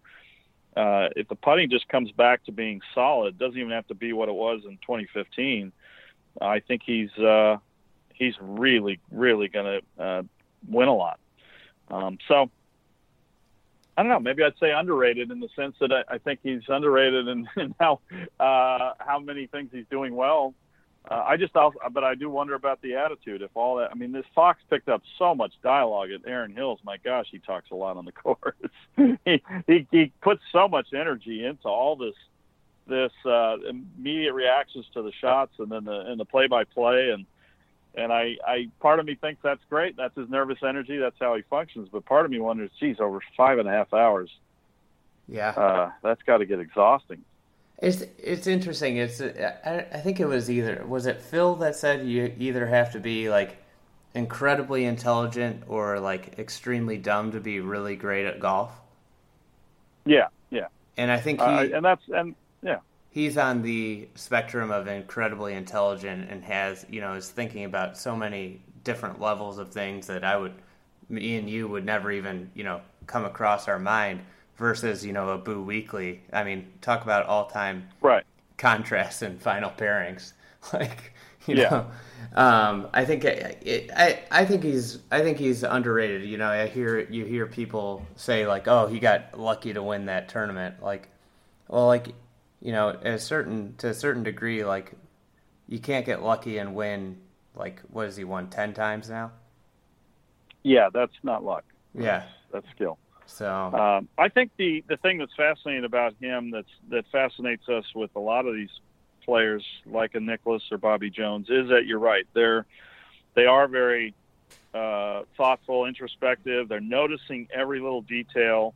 uh 0.75 1.09
if 1.15 1.27
the 1.27 1.35
putting 1.35 1.69
just 1.69 1.87
comes 1.89 2.11
back 2.11 2.45
to 2.45 2.51
being 2.51 2.81
solid 2.95 3.37
doesn't 3.37 3.59
even 3.59 3.71
have 3.71 3.87
to 3.87 3.95
be 3.95 4.13
what 4.13 4.29
it 4.29 4.35
was 4.35 4.61
in 4.65 4.77
2015 4.77 5.71
i 6.39 6.59
think 6.59 6.83
he's 6.85 7.11
uh 7.17 7.57
he's 8.13 8.35
really 8.39 8.99
really 9.11 9.47
going 9.47 9.81
to 9.97 10.03
uh 10.03 10.23
win 10.67 10.87
a 10.87 10.95
lot. 10.95 11.19
Um 11.89 12.17
so 12.27 12.49
I 13.97 14.03
don't 14.03 14.11
know. 14.11 14.19
Maybe 14.19 14.43
I'd 14.43 14.53
say 14.59 14.71
underrated 14.71 15.31
in 15.31 15.39
the 15.39 15.49
sense 15.55 15.75
that 15.79 15.91
I, 15.91 16.03
I 16.07 16.17
think 16.19 16.41
he's 16.43 16.61
underrated 16.67 17.27
in, 17.27 17.49
in 17.57 17.73
how 17.79 17.99
uh, 18.39 18.93
how 18.99 19.19
many 19.19 19.47
things 19.47 19.69
he's 19.73 19.87
doing 19.89 20.15
well 20.15 20.53
uh, 21.09 21.23
I 21.25 21.37
just 21.37 21.55
also, 21.55 21.77
but 21.91 22.03
I 22.03 22.15
do 22.15 22.29
wonder 22.29 22.55
about 22.55 22.81
the 22.81 22.95
attitude. 22.95 23.41
If 23.41 23.51
all 23.55 23.77
that, 23.77 23.91
I 23.91 23.95
mean, 23.95 24.11
this 24.11 24.25
Fox 24.35 24.59
picked 24.69 24.89
up 24.89 25.01
so 25.17 25.33
much 25.33 25.53
dialogue 25.63 26.09
at 26.11 26.27
Erin 26.27 26.53
Hills. 26.53 26.79
My 26.83 26.97
gosh, 26.97 27.27
he 27.31 27.39
talks 27.39 27.71
a 27.71 27.75
lot 27.75 27.97
on 27.97 28.05
the 28.05 28.11
course. 28.13 28.55
he, 28.97 29.41
he 29.67 29.87
he 29.91 30.11
puts 30.21 30.41
so 30.51 30.67
much 30.67 30.87
energy 30.93 31.45
into 31.45 31.67
all 31.67 31.95
this 31.95 32.15
this 32.87 33.11
uh, 33.25 33.57
immediate 33.69 34.33
reactions 34.33 34.85
to 34.93 35.01
the 35.01 35.11
shots 35.19 35.53
and 35.59 35.71
then 35.71 35.85
the 35.85 35.99
and 36.07 36.19
the 36.19 36.25
play 36.25 36.47
by 36.47 36.63
play 36.63 37.11
and 37.11 37.25
and 37.95 38.13
I, 38.13 38.37
I 38.45 38.69
part 38.79 38.99
of 38.99 39.05
me 39.05 39.15
thinks 39.15 39.41
that's 39.41 39.63
great. 39.69 39.97
That's 39.97 40.15
his 40.15 40.29
nervous 40.29 40.59
energy. 40.61 40.97
That's 40.97 41.15
how 41.19 41.35
he 41.35 41.41
functions. 41.49 41.89
But 41.91 42.05
part 42.05 42.25
of 42.25 42.31
me 42.31 42.39
wonders, 42.39 42.69
geez, 42.79 42.97
over 42.99 43.19
five 43.35 43.57
and 43.57 43.67
a 43.67 43.71
half 43.71 43.93
hours. 43.93 44.29
Yeah, 45.27 45.49
uh, 45.49 45.91
that's 46.03 46.21
got 46.23 46.37
to 46.37 46.45
get 46.45 46.59
exhausting. 46.59 47.23
It's 47.79 48.03
it's 48.17 48.47
interesting. 48.47 48.97
It's 48.97 49.21
I, 49.21 49.85
I 49.93 49.97
think 49.99 50.19
it 50.19 50.25
was 50.25 50.49
either 50.49 50.83
was 50.87 51.05
it 51.05 51.21
Phil 51.21 51.55
that 51.57 51.75
said 51.75 52.07
you 52.07 52.33
either 52.39 52.65
have 52.65 52.91
to 52.93 52.99
be 52.99 53.29
like 53.29 53.57
incredibly 54.15 54.85
intelligent 54.85 55.63
or 55.67 55.99
like 55.99 56.39
extremely 56.39 56.97
dumb 56.97 57.31
to 57.31 57.39
be 57.39 57.59
really 57.59 57.95
great 57.95 58.25
at 58.25 58.39
golf. 58.39 58.71
Yeah, 60.05 60.27
yeah. 60.49 60.67
And 60.97 61.11
I 61.11 61.17
think 61.17 61.39
he 61.39 61.45
uh, 61.45 61.77
and 61.77 61.85
that's 61.85 62.03
and 62.09 62.33
yeah. 62.63 62.79
He's 63.11 63.37
on 63.37 63.61
the 63.61 64.07
spectrum 64.15 64.71
of 64.71 64.87
incredibly 64.87 65.53
intelligent 65.53 66.29
and 66.29 66.43
has, 66.43 66.85
you 66.89 67.01
know, 67.01 67.13
is 67.13 67.29
thinking 67.29 67.63
about 67.63 67.97
so 67.97 68.15
many 68.15 68.61
different 68.83 69.19
levels 69.21 69.57
of 69.59 69.71
things 69.71 70.07
that 70.07 70.23
I 70.23 70.37
would 70.37 70.53
me 71.09 71.37
and 71.37 71.49
you 71.49 71.67
would 71.67 71.85
never 71.85 72.11
even, 72.11 72.49
you 72.55 72.63
know, 72.63 72.81
come 73.05 73.25
across 73.25 73.67
our 73.67 73.79
mind 73.79 74.21
versus 74.57 75.05
you 75.05 75.13
know 75.13 75.29
a 75.29 75.37
Boo 75.37 75.63
Weekley. 75.65 76.19
I 76.33 76.43
mean, 76.43 76.67
talk 76.81 77.03
about 77.03 77.25
all 77.25 77.45
time 77.45 77.87
right 78.01 78.23
contrasts 78.57 79.21
and 79.21 79.41
final 79.41 79.69
pairings. 79.71 80.33
Like 80.73 81.13
you 81.45 81.55
yeah. 81.55 81.69
know, 81.69 81.85
um, 82.35 82.87
I 82.93 83.05
think 83.05 83.23
it, 83.23 83.89
I 83.95 84.19
I 84.29 84.43
think 84.43 84.63
he's 84.63 84.99
I 85.09 85.21
think 85.21 85.37
he's 85.37 85.63
underrated. 85.63 86.23
You 86.23 86.37
know, 86.37 86.49
I 86.49 86.67
hear 86.67 86.99
you 86.99 87.23
hear 87.23 87.45
people 87.45 88.05
say 88.17 88.45
like, 88.45 88.67
oh, 88.67 88.87
he 88.87 88.99
got 88.99 89.39
lucky 89.39 89.71
to 89.71 89.81
win 89.81 90.07
that 90.07 90.27
tournament. 90.27 90.83
Like, 90.83 91.07
well, 91.69 91.87
like 91.87 92.07
you 92.59 92.73
know, 92.73 92.89
a 92.89 93.17
certain 93.17 93.75
to 93.77 93.89
a 93.89 93.93
certain 93.93 94.23
degree, 94.23 94.65
like 94.65 94.91
you 95.69 95.79
can't 95.79 96.05
get 96.05 96.21
lucky 96.21 96.57
and 96.57 96.75
win. 96.75 97.17
Like, 97.55 97.81
what 97.91 98.05
has 98.05 98.17
he 98.17 98.25
won 98.25 98.49
ten 98.49 98.73
times 98.73 99.09
now? 99.09 99.31
Yeah, 100.63 100.89
that's 100.93 101.13
not 101.23 101.45
luck. 101.45 101.63
Yeah, 101.93 102.25
that's, 102.51 102.65
that's 102.65 102.75
skill. 102.75 102.97
So 103.27 103.47
um, 103.47 104.07
I 104.17 104.29
think 104.29 104.51
the 104.57 104.83
the 104.87 104.97
thing 104.97 105.17
that's 105.17 105.35
fascinating 105.35 105.83
about 105.83 106.15
him 106.19 106.51
that's 106.51 106.71
that 106.89 107.05
fascinates 107.11 107.67
us 107.69 107.85
with 107.93 108.09
a 108.15 108.19
lot 108.19 108.45
of 108.45 108.55
these 108.55 108.69
players 109.23 109.63
like 109.85 110.15
a 110.15 110.19
Nicklaus 110.19 110.63
or 110.71 110.77
Bobby 110.77 111.09
Jones 111.09 111.47
is 111.49 111.69
that 111.69 111.85
you're 111.85 111.99
right. 111.99 112.25
They're 112.33 112.65
they 113.35 113.45
are 113.45 113.67
very 113.67 114.15
uh, 114.73 115.23
thoughtful, 115.35 115.85
introspective. 115.85 116.69
They're 116.69 116.79
noticing 116.79 117.47
every 117.53 117.79
little 117.79 118.01
detail. 118.01 118.73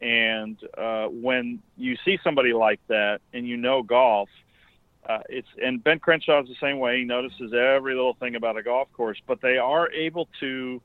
And 0.00 0.56
uh, 0.76 1.06
when 1.06 1.60
you 1.76 1.96
see 2.04 2.18
somebody 2.22 2.52
like 2.52 2.80
that, 2.86 3.20
and 3.32 3.46
you 3.48 3.56
know 3.56 3.82
golf, 3.82 4.28
uh, 5.08 5.20
it's 5.28 5.48
and 5.62 5.82
Ben 5.82 5.98
Crenshaw 5.98 6.42
is 6.42 6.48
the 6.48 6.54
same 6.60 6.78
way. 6.78 6.98
He 6.98 7.04
notices 7.04 7.52
every 7.52 7.94
little 7.94 8.14
thing 8.14 8.36
about 8.36 8.56
a 8.56 8.62
golf 8.62 8.92
course, 8.92 9.20
but 9.26 9.40
they 9.40 9.58
are 9.58 9.90
able 9.90 10.28
to 10.38 10.80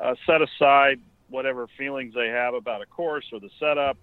uh, 0.00 0.14
set 0.26 0.40
aside 0.40 1.00
whatever 1.30 1.66
feelings 1.76 2.14
they 2.14 2.28
have 2.28 2.54
about 2.54 2.82
a 2.82 2.86
course 2.86 3.26
or 3.32 3.40
the 3.40 3.50
setup 3.58 3.96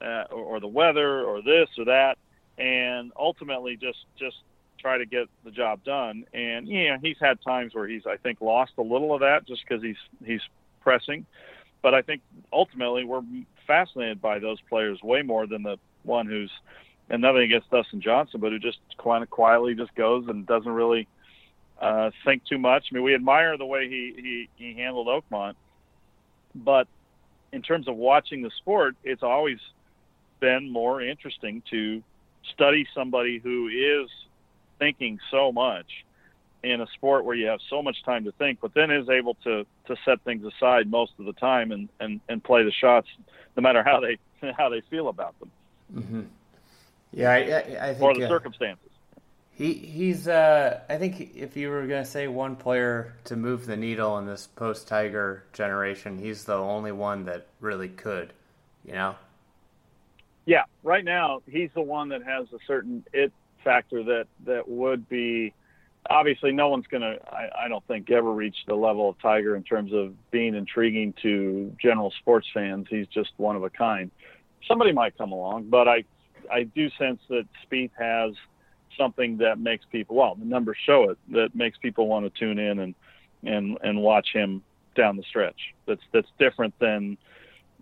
uh, 0.00 0.24
or, 0.30 0.56
or 0.56 0.60
the 0.60 0.68
weather 0.68 1.22
or 1.24 1.42
this 1.42 1.68
or 1.78 1.84
that, 1.86 2.18
and 2.58 3.12
ultimately 3.16 3.76
just 3.76 3.98
just 4.18 4.36
try 4.78 4.98
to 4.98 5.06
get 5.06 5.28
the 5.44 5.50
job 5.50 5.82
done. 5.84 6.24
And 6.32 6.68
yeah, 6.68 6.98
he's 7.00 7.16
had 7.20 7.40
times 7.42 7.74
where 7.74 7.86
he's 7.86 8.06
I 8.06 8.16
think 8.16 8.40
lost 8.40 8.72
a 8.78 8.82
little 8.82 9.14
of 9.14 9.20
that 9.20 9.46
just 9.46 9.62
because 9.66 9.82
he's 9.82 9.96
he's 10.24 10.42
pressing. 10.80 11.26
But 11.82 11.94
I 11.94 12.02
think 12.02 12.22
ultimately 12.52 13.04
we're 13.04 13.22
fascinated 13.66 14.20
by 14.20 14.38
those 14.38 14.60
players 14.68 15.02
way 15.02 15.22
more 15.22 15.46
than 15.46 15.62
the 15.62 15.76
one 16.02 16.26
who's 16.26 16.50
and 17.08 17.22
nothing 17.22 17.42
against 17.42 17.70
Dustin 17.70 18.00
Johnson, 18.00 18.40
but 18.40 18.50
who 18.50 18.58
just 18.58 18.78
kind 19.02 19.22
of 19.22 19.30
quietly 19.30 19.74
just 19.74 19.94
goes 19.94 20.26
and 20.28 20.46
doesn't 20.46 20.70
really 20.70 21.06
uh, 21.80 22.10
think 22.24 22.44
too 22.44 22.58
much. 22.58 22.86
I 22.90 22.94
mean, 22.94 23.04
we 23.04 23.14
admire 23.14 23.56
the 23.56 23.66
way 23.66 23.88
he 23.88 24.14
he, 24.16 24.48
he 24.56 24.74
handled 24.74 25.06
Oakmont, 25.06 25.54
but 26.64 26.88
in 27.52 27.62
terms 27.62 27.88
of 27.88 27.96
watching 27.96 28.42
the 28.42 28.50
sport, 28.58 28.96
it's 29.04 29.22
always 29.22 29.58
been 30.40 30.70
more 30.70 31.00
interesting 31.00 31.62
to 31.70 32.02
study 32.52 32.86
somebody 32.94 33.38
who 33.38 33.68
is 33.68 34.10
thinking 34.78 35.18
so 35.30 35.52
much 35.52 36.04
in 36.62 36.80
a 36.80 36.86
sport 36.88 37.24
where 37.24 37.36
you 37.36 37.46
have 37.46 37.60
so 37.70 37.82
much 37.82 38.02
time 38.04 38.24
to 38.24 38.32
think, 38.32 38.58
but 38.60 38.74
then 38.74 38.90
is 38.90 39.08
able 39.08 39.34
to 39.44 39.64
to 39.86 39.96
set 40.04 40.20
things 40.22 40.44
aside 40.44 40.90
most 40.90 41.12
of 41.18 41.26
the 41.26 41.32
time 41.34 41.72
and 41.72 41.88
and, 42.00 42.20
and 42.28 42.42
play 42.42 42.64
the 42.64 42.72
shots, 42.72 43.08
no 43.56 43.62
matter 43.62 43.82
how 43.82 44.00
they 44.00 44.18
how 44.56 44.68
they 44.68 44.80
feel 44.90 45.08
about 45.08 45.38
them. 45.38 45.50
Mm-hmm. 45.94 46.22
Yeah, 47.12 47.30
I, 47.30 47.38
I, 47.38 47.94
think 47.94 48.02
or 48.02 48.14
the 48.14 48.24
uh, 48.24 48.28
circumstances. 48.28 48.90
He 49.56 49.72
he's 49.72 50.28
uh, 50.28 50.80
I 50.86 50.98
think 50.98 51.34
if 51.34 51.56
you 51.56 51.70
were 51.70 51.86
gonna 51.86 52.04
say 52.04 52.28
one 52.28 52.56
player 52.56 53.14
to 53.24 53.36
move 53.36 53.64
the 53.64 53.76
needle 53.76 54.18
in 54.18 54.26
this 54.26 54.46
post 54.46 54.86
Tiger 54.86 55.44
generation, 55.54 56.18
he's 56.18 56.44
the 56.44 56.56
only 56.56 56.92
one 56.92 57.24
that 57.24 57.46
really 57.60 57.88
could, 57.88 58.34
you 58.84 58.92
know. 58.92 59.16
Yeah, 60.44 60.64
right 60.82 61.04
now 61.04 61.40
he's 61.48 61.70
the 61.74 61.80
one 61.80 62.10
that 62.10 62.22
has 62.22 62.46
a 62.52 62.58
certain 62.66 63.02
it 63.14 63.32
factor 63.64 64.04
that 64.04 64.26
that 64.44 64.68
would 64.68 65.08
be 65.08 65.54
obviously 66.10 66.52
no 66.52 66.68
one's 66.68 66.86
gonna 66.88 67.16
I, 67.26 67.64
I 67.64 67.68
don't 67.68 67.84
think 67.86 68.10
ever 68.10 68.30
reach 68.30 68.56
the 68.66 68.74
level 68.74 69.08
of 69.08 69.18
Tiger 69.22 69.56
in 69.56 69.62
terms 69.62 69.94
of 69.94 70.12
being 70.30 70.54
intriguing 70.54 71.14
to 71.22 71.74
general 71.80 72.12
sports 72.20 72.46
fans. 72.52 72.88
He's 72.90 73.06
just 73.06 73.30
one 73.38 73.56
of 73.56 73.64
a 73.64 73.70
kind. 73.70 74.10
Somebody 74.68 74.92
might 74.92 75.16
come 75.16 75.32
along, 75.32 75.70
but 75.70 75.88
I 75.88 76.04
I 76.52 76.64
do 76.64 76.90
sense 76.98 77.20
that 77.30 77.46
Spieth 77.64 77.92
has 77.98 78.34
something 78.96 79.38
that 79.38 79.58
makes 79.58 79.84
people 79.90 80.16
well 80.16 80.34
the 80.34 80.44
numbers 80.44 80.76
show 80.84 81.10
it 81.10 81.18
that 81.30 81.54
makes 81.54 81.78
people 81.78 82.06
want 82.06 82.24
to 82.24 82.38
tune 82.38 82.58
in 82.58 82.78
and 82.78 82.94
and 83.44 83.78
and 83.82 84.00
watch 84.00 84.28
him 84.32 84.62
down 84.96 85.16
the 85.16 85.22
stretch. 85.22 85.74
That's 85.86 86.02
that's 86.12 86.28
different 86.38 86.74
than 86.80 87.16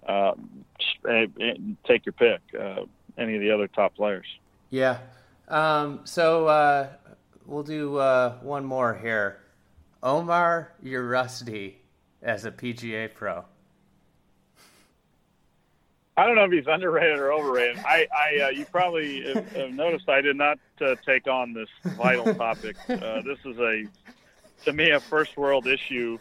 uh, 0.07 0.32
take 1.86 2.05
your 2.05 2.12
pick 2.12 2.41
uh, 2.59 2.82
any 3.16 3.36
of 3.36 3.41
the 3.41 3.51
other 3.51 3.69
top 3.69 3.95
players. 3.97 4.27
Yeah. 4.70 4.99
Um, 5.49 6.01
so 6.05 6.47
uh, 6.47 6.89
we'll 7.47 7.62
do 7.62 7.97
uh, 7.97 8.35
one 8.43 8.65
more 8.65 8.95
here. 8.95 9.41
Omar 10.03 10.73
Uresti 10.85 11.74
as 12.23 12.45
a 12.45 12.51
PGA 12.51 13.12
pro 13.12 13.45
I 16.16 16.27
don't 16.27 16.36
know 16.36 16.45
if 16.45 16.53
he's 16.53 16.66
underrated 16.66 17.19
or 17.19 17.32
overrated. 17.32 17.78
I, 17.78 18.07
I 18.16 18.45
uh, 18.45 18.49
you 18.51 18.65
probably 18.66 19.23
have, 19.32 19.53
have 19.53 19.70
noticed 19.73 20.09
I 20.09 20.20
did 20.20 20.36
not 20.36 20.59
uh, 20.81 20.95
take 21.05 21.27
on 21.27 21.53
this 21.53 21.69
vital 21.97 22.32
topic. 22.35 22.77
Uh, 22.89 23.23
this 23.23 23.39
is 23.45 23.59
a, 23.59 23.85
to 24.65 24.73
me, 24.73 24.91
a 24.91 25.01
first 25.01 25.36
world 25.36 25.66
issue. 25.66 26.19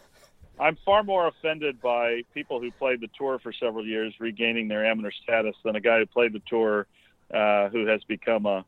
I'm 0.58 0.76
far 0.84 1.02
more 1.02 1.28
offended 1.28 1.80
by 1.80 2.22
people 2.32 2.60
who 2.60 2.70
played 2.72 3.00
the 3.00 3.08
tour 3.16 3.38
for 3.38 3.52
several 3.52 3.86
years 3.86 4.14
regaining 4.18 4.68
their 4.68 4.84
amateur 4.84 5.10
status 5.22 5.54
than 5.64 5.76
a 5.76 5.80
guy 5.80 5.98
who 5.98 6.06
played 6.06 6.32
the 6.32 6.42
tour 6.48 6.86
uh, 7.32 7.68
who 7.68 7.86
has 7.86 8.02
become 8.04 8.46
a 8.46 8.64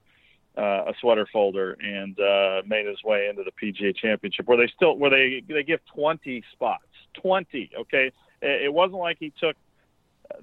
uh, 0.57 0.85
a 0.87 0.95
sweater 1.01 1.27
folder 1.31 1.77
and 1.81 2.19
uh, 2.19 2.63
made 2.67 2.87
his 2.87 3.03
way 3.05 3.29
into 3.29 3.43
the 3.43 3.53
PGA 3.53 3.95
Championship, 3.95 4.47
where 4.47 4.57
they 4.57 4.73
still 4.75 4.97
where 4.97 5.11
they 5.11 5.43
they 5.49 5.63
give 5.63 5.81
20 5.95 6.43
spots, 6.53 6.87
20. 7.15 7.73
Okay, 7.81 8.11
it 8.41 8.73
wasn't 8.73 8.99
like 8.99 9.19
he 9.19 9.33
took 9.39 9.57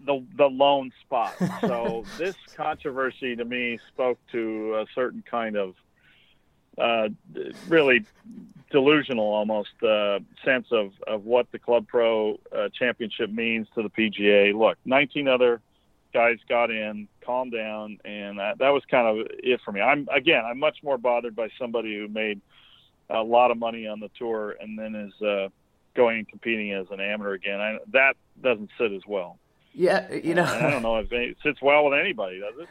the 0.05 0.23
the 0.35 0.47
lone 0.47 0.91
spot. 1.01 1.35
So 1.61 2.03
this 2.17 2.35
controversy 2.55 3.35
to 3.35 3.45
me 3.45 3.79
spoke 3.93 4.19
to 4.31 4.75
a 4.75 4.85
certain 4.93 5.23
kind 5.29 5.55
of 5.55 5.75
uh, 6.77 7.09
really 7.67 8.05
delusional 8.71 9.25
almost 9.25 9.81
uh, 9.83 10.19
sense 10.43 10.67
of, 10.71 10.91
of 11.07 11.23
what 11.25 11.51
the 11.51 11.59
Club 11.59 11.87
Pro 11.87 12.39
uh, 12.51 12.69
Championship 12.77 13.29
means 13.29 13.67
to 13.75 13.83
the 13.83 13.89
PGA. 13.89 14.57
Look, 14.57 14.77
19 14.83 15.27
other 15.27 15.61
guys 16.13 16.37
got 16.49 16.71
in, 16.71 17.07
calm 17.21 17.49
down, 17.49 17.99
and 18.03 18.39
that, 18.39 18.57
that 18.57 18.69
was 18.69 18.83
kind 18.89 19.07
of 19.07 19.27
it 19.31 19.61
for 19.63 19.71
me. 19.71 19.81
I'm 19.81 20.07
again, 20.11 20.43
I'm 20.45 20.59
much 20.59 20.77
more 20.83 20.97
bothered 20.97 21.35
by 21.35 21.49
somebody 21.59 21.97
who 21.97 22.07
made 22.07 22.41
a 23.09 23.21
lot 23.21 23.51
of 23.51 23.57
money 23.57 23.87
on 23.87 23.99
the 23.99 24.09
tour 24.17 24.55
and 24.59 24.77
then 24.77 24.95
is 24.95 25.21
uh, 25.21 25.49
going 25.95 26.19
and 26.19 26.27
competing 26.27 26.73
as 26.73 26.87
an 26.91 26.99
amateur 26.99 27.33
again. 27.33 27.59
I, 27.59 27.77
that 27.91 28.15
doesn't 28.41 28.69
sit 28.77 28.91
as 28.91 29.01
well. 29.07 29.37
Yeah, 29.73 30.11
you 30.13 30.35
know, 30.35 30.43
I 30.43 30.69
don't 30.69 30.83
know 30.83 30.97
if 30.97 31.11
it 31.11 31.37
sits 31.41 31.61
well 31.61 31.85
with 31.85 31.99
anybody, 31.99 32.39
does 32.39 32.59
it? 32.59 32.69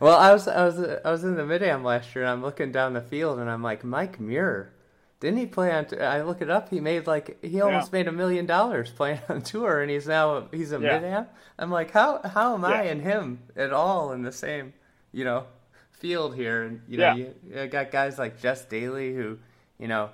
Well, 0.00 0.16
I 0.16 0.32
was 0.32 0.46
I 0.46 0.64
was 0.64 0.78
I 1.04 1.10
was 1.10 1.24
in 1.24 1.34
the 1.34 1.44
mid 1.44 1.62
am 1.62 1.82
last 1.82 2.14
year, 2.14 2.24
and 2.24 2.30
I'm 2.30 2.42
looking 2.42 2.70
down 2.70 2.92
the 2.92 3.00
field, 3.00 3.38
and 3.38 3.50
I'm 3.50 3.62
like, 3.62 3.82
Mike 3.82 4.20
Muir, 4.20 4.72
didn't 5.20 5.38
he 5.38 5.46
play 5.46 5.72
on? 5.72 5.86
T- 5.86 5.98
I 5.98 6.22
look 6.22 6.40
it 6.40 6.50
up. 6.50 6.68
He 6.68 6.80
made 6.80 7.06
like 7.06 7.42
he 7.44 7.60
almost 7.60 7.92
yeah. 7.92 7.98
made 7.98 8.08
a 8.08 8.12
million 8.12 8.46
dollars 8.46 8.90
playing 8.90 9.20
on 9.28 9.42
tour, 9.42 9.80
and 9.80 9.90
he's 9.90 10.06
now 10.06 10.48
he's 10.52 10.70
a 10.72 10.80
yeah. 10.80 10.98
mid 10.98 11.04
am. 11.04 11.26
I'm 11.58 11.70
like, 11.70 11.90
how 11.90 12.20
how 12.22 12.54
am 12.54 12.62
yeah. 12.62 12.68
I 12.68 12.82
and 12.84 13.02
him 13.02 13.40
at 13.56 13.72
all 13.72 14.12
in 14.12 14.22
the 14.22 14.32
same, 14.32 14.74
you 15.12 15.24
know, 15.24 15.46
field 15.90 16.36
here, 16.36 16.62
and 16.64 16.82
you 16.88 16.98
know, 16.98 17.14
you, 17.14 17.34
you 17.48 17.66
got 17.66 17.90
guys 17.90 18.18
like 18.18 18.40
Jess 18.40 18.64
Daly 18.64 19.14
who, 19.14 19.38
you 19.78 19.88
know, 19.88 20.10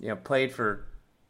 you 0.00 0.08
know, 0.08 0.16
played 0.16 0.52
for 0.52 0.84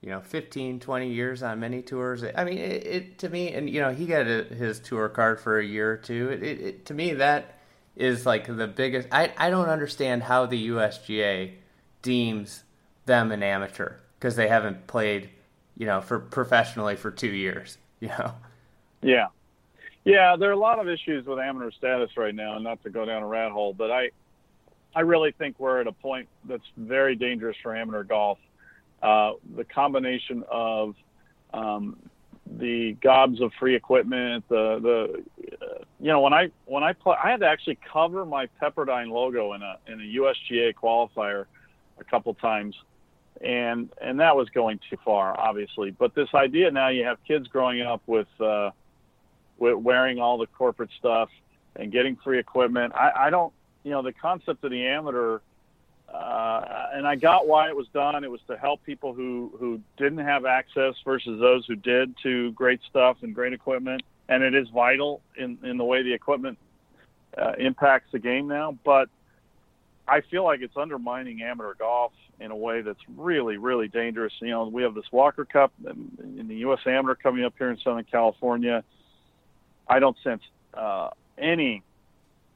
you 0.05 0.11
know 0.11 0.21
15 0.21 0.81
20 0.81 1.09
years 1.09 1.43
on 1.43 1.61
many 1.61 1.81
tours. 1.81 2.23
I 2.37 2.45
mean 2.45 2.59
it, 2.59 2.87
it 2.87 3.19
to 3.21 3.31
me 3.31 3.55
and 3.55 3.71
you 3.71 3.81
know 3.81 3.91
he 3.91 4.05
got 4.05 4.27
a, 4.27 4.45
his 4.45 4.79
tour 4.79 5.09
card 5.09 5.41
for 5.41 5.59
a 5.59 5.65
year 5.65 5.93
or 5.93 5.97
two. 5.97 6.29
It, 6.29 6.43
it, 6.43 6.87
to 6.87 6.95
me 6.95 7.15
that 7.15 7.59
is 7.97 8.27
like 8.27 8.47
the 8.47 8.67
biggest 8.67 9.09
I, 9.11 9.33
I 9.39 9.49
don't 9.49 9.71
understand 9.71 10.25
how 10.25 10.45
the 10.45 10.69
usga 10.69 11.53
deems 12.03 12.65
them 13.07 13.33
an 13.33 13.43
amateur 13.43 13.95
because 14.19 14.37
they 14.37 14.49
haven't 14.49 14.87
played 14.87 15.31
you 15.75 15.87
know 15.87 16.03
for 16.03 16.19
professionally 16.19 16.97
for 16.97 17.11
two 17.11 17.33
years 17.33 17.79
you 18.01 18.09
know? 18.09 18.35
Yeah. 19.01 19.29
Yeah 20.05 20.37
there 20.37 20.51
are 20.51 20.53
a 20.53 20.59
lot 20.59 20.81
of 20.81 20.87
issues 20.87 21.25
with 21.25 21.39
amateur 21.39 21.71
status 21.71 22.11
right 22.19 22.35
now 22.35 22.57
and 22.57 22.65
not 22.65 22.83
to 22.83 22.91
go 22.91 23.07
down 23.07 23.23
a 23.23 23.27
rat 23.27 23.53
hole 23.53 23.73
but 23.73 23.91
i 23.91 24.11
i 24.95 25.01
really 25.01 25.33
think 25.33 25.59
we're 25.59 25.81
at 25.81 25.87
a 25.87 25.93
point 25.93 26.29
that's 26.45 26.69
very 26.77 27.17
dangerous 27.17 27.57
for 27.63 27.75
amateur 27.75 28.05
golf 28.05 28.39
uh, 29.05 29.35
the 29.55 29.65
combination 29.65 30.45
of 30.51 30.95
um, 31.53 31.99
the 32.59 32.97
gobs 33.03 33.41
of 33.43 33.53
free 33.61 33.77
equipment, 33.77 34.45
the 34.49 34.79
the 34.81 35.57
uh, 35.61 35.85
you 36.01 36.09
know 36.09 36.21
when 36.21 36.33
I 36.33 36.51
when 36.65 36.83
I 36.83 36.95
play, 36.95 37.15
I 37.23 37.31
had 37.31 37.41
to 37.41 37.47
actually 37.47 37.79
cover 37.93 38.25
my 38.25 38.49
Pepperdine 38.61 39.11
logo 39.11 39.53
in 39.53 39.63
a 39.63 39.77
in 39.87 40.01
a 40.01 40.05
USGA 40.21 40.75
qualifier 40.75 41.45
a 41.99 42.05
couple 42.05 42.33
times, 42.33 42.75
and 43.43 43.91
and 44.01 44.19
that 44.21 44.35
was 44.35 44.49
going 44.49 44.81
too 44.89 44.97
far, 45.05 45.39
obviously. 45.39 45.91
But 45.91 46.15
this 46.15 46.29
idea 46.35 46.71
now 46.71 46.89
you 46.89 47.05
have 47.05 47.19
kids 47.29 47.47
growing 47.49 47.83
up 47.83 48.01
with 48.07 48.29
uh, 48.41 48.71
with 49.59 49.77
wearing 49.77 50.19
all 50.19 50.39
the 50.39 50.47
corporate 50.47 50.91
stuff 50.99 51.29
and 51.77 51.93
getting 51.93 52.17
free 52.25 52.39
equipment. 52.39 52.95
I, 52.95 53.27
I 53.27 53.31
don't 53.31 53.53
you 53.83 53.91
know 53.91 54.01
the 54.01 54.15
concept 54.15 54.65
of 54.65 54.71
the 54.71 54.87
amateur 54.87 55.41
uh, 56.15 56.87
and 56.93 57.07
I 57.09 57.17
got 57.17 57.49
why 57.49 57.69
it 57.69 57.77
was 57.77 57.89
done. 57.93 58.23
It 58.23 58.31
was 58.31 58.41
to 58.47 58.57
help 58.57 58.85
people 58.85 59.15
who 59.15 59.53
who 59.59 59.81
didn't 59.97 60.25
have 60.25 60.45
access 60.45 60.95
versus 61.05 61.41
those 61.41 61.67
who 61.67 61.75
did 61.75 62.15
to 62.23 62.53
great 62.53 62.81
stuff 62.89 63.19
and 63.23 63.35
great 63.35 63.53
equipment. 63.53 64.03
And 64.29 64.45
it 64.45 64.55
is 64.55 64.69
vital 64.69 65.21
in 65.37 65.59
in 65.65 65.77
the 65.77 65.85
way 65.85 66.03
the 66.03 66.13
equipment 66.13 66.57
uh, 67.37 67.55
impacts 67.59 68.13
the 68.13 68.21
game 68.21 68.47
now. 68.47 68.79
But 68.85 69.09
I 70.07 70.21
feel 70.21 70.45
like 70.45 70.61
it's 70.61 70.77
undermining 70.77 71.43
amateur 71.43 71.75
golf 71.75 72.13
in 72.39 72.53
a 72.53 72.57
way 72.57 72.83
that's 72.83 73.03
really 73.17 73.57
really 73.57 73.89
dangerous. 73.89 74.33
You 74.41 74.51
know, 74.51 74.69
we 74.69 74.85
have 74.85 74.95
this 74.95 75.11
Walker 75.11 75.45
Cup 75.45 75.73
in 75.85 76.47
the 76.47 76.57
U.S. 76.57 76.81
Amateur 76.87 77.17
coming 77.17 77.45
up 77.45 77.55
here 77.59 77.71
in 77.71 77.79
Southern 77.79 78.05
California. 78.05 78.85
I 79.89 79.99
don't 79.99 80.17
sense 80.23 80.43
uh, 80.75 81.11
any 81.37 81.83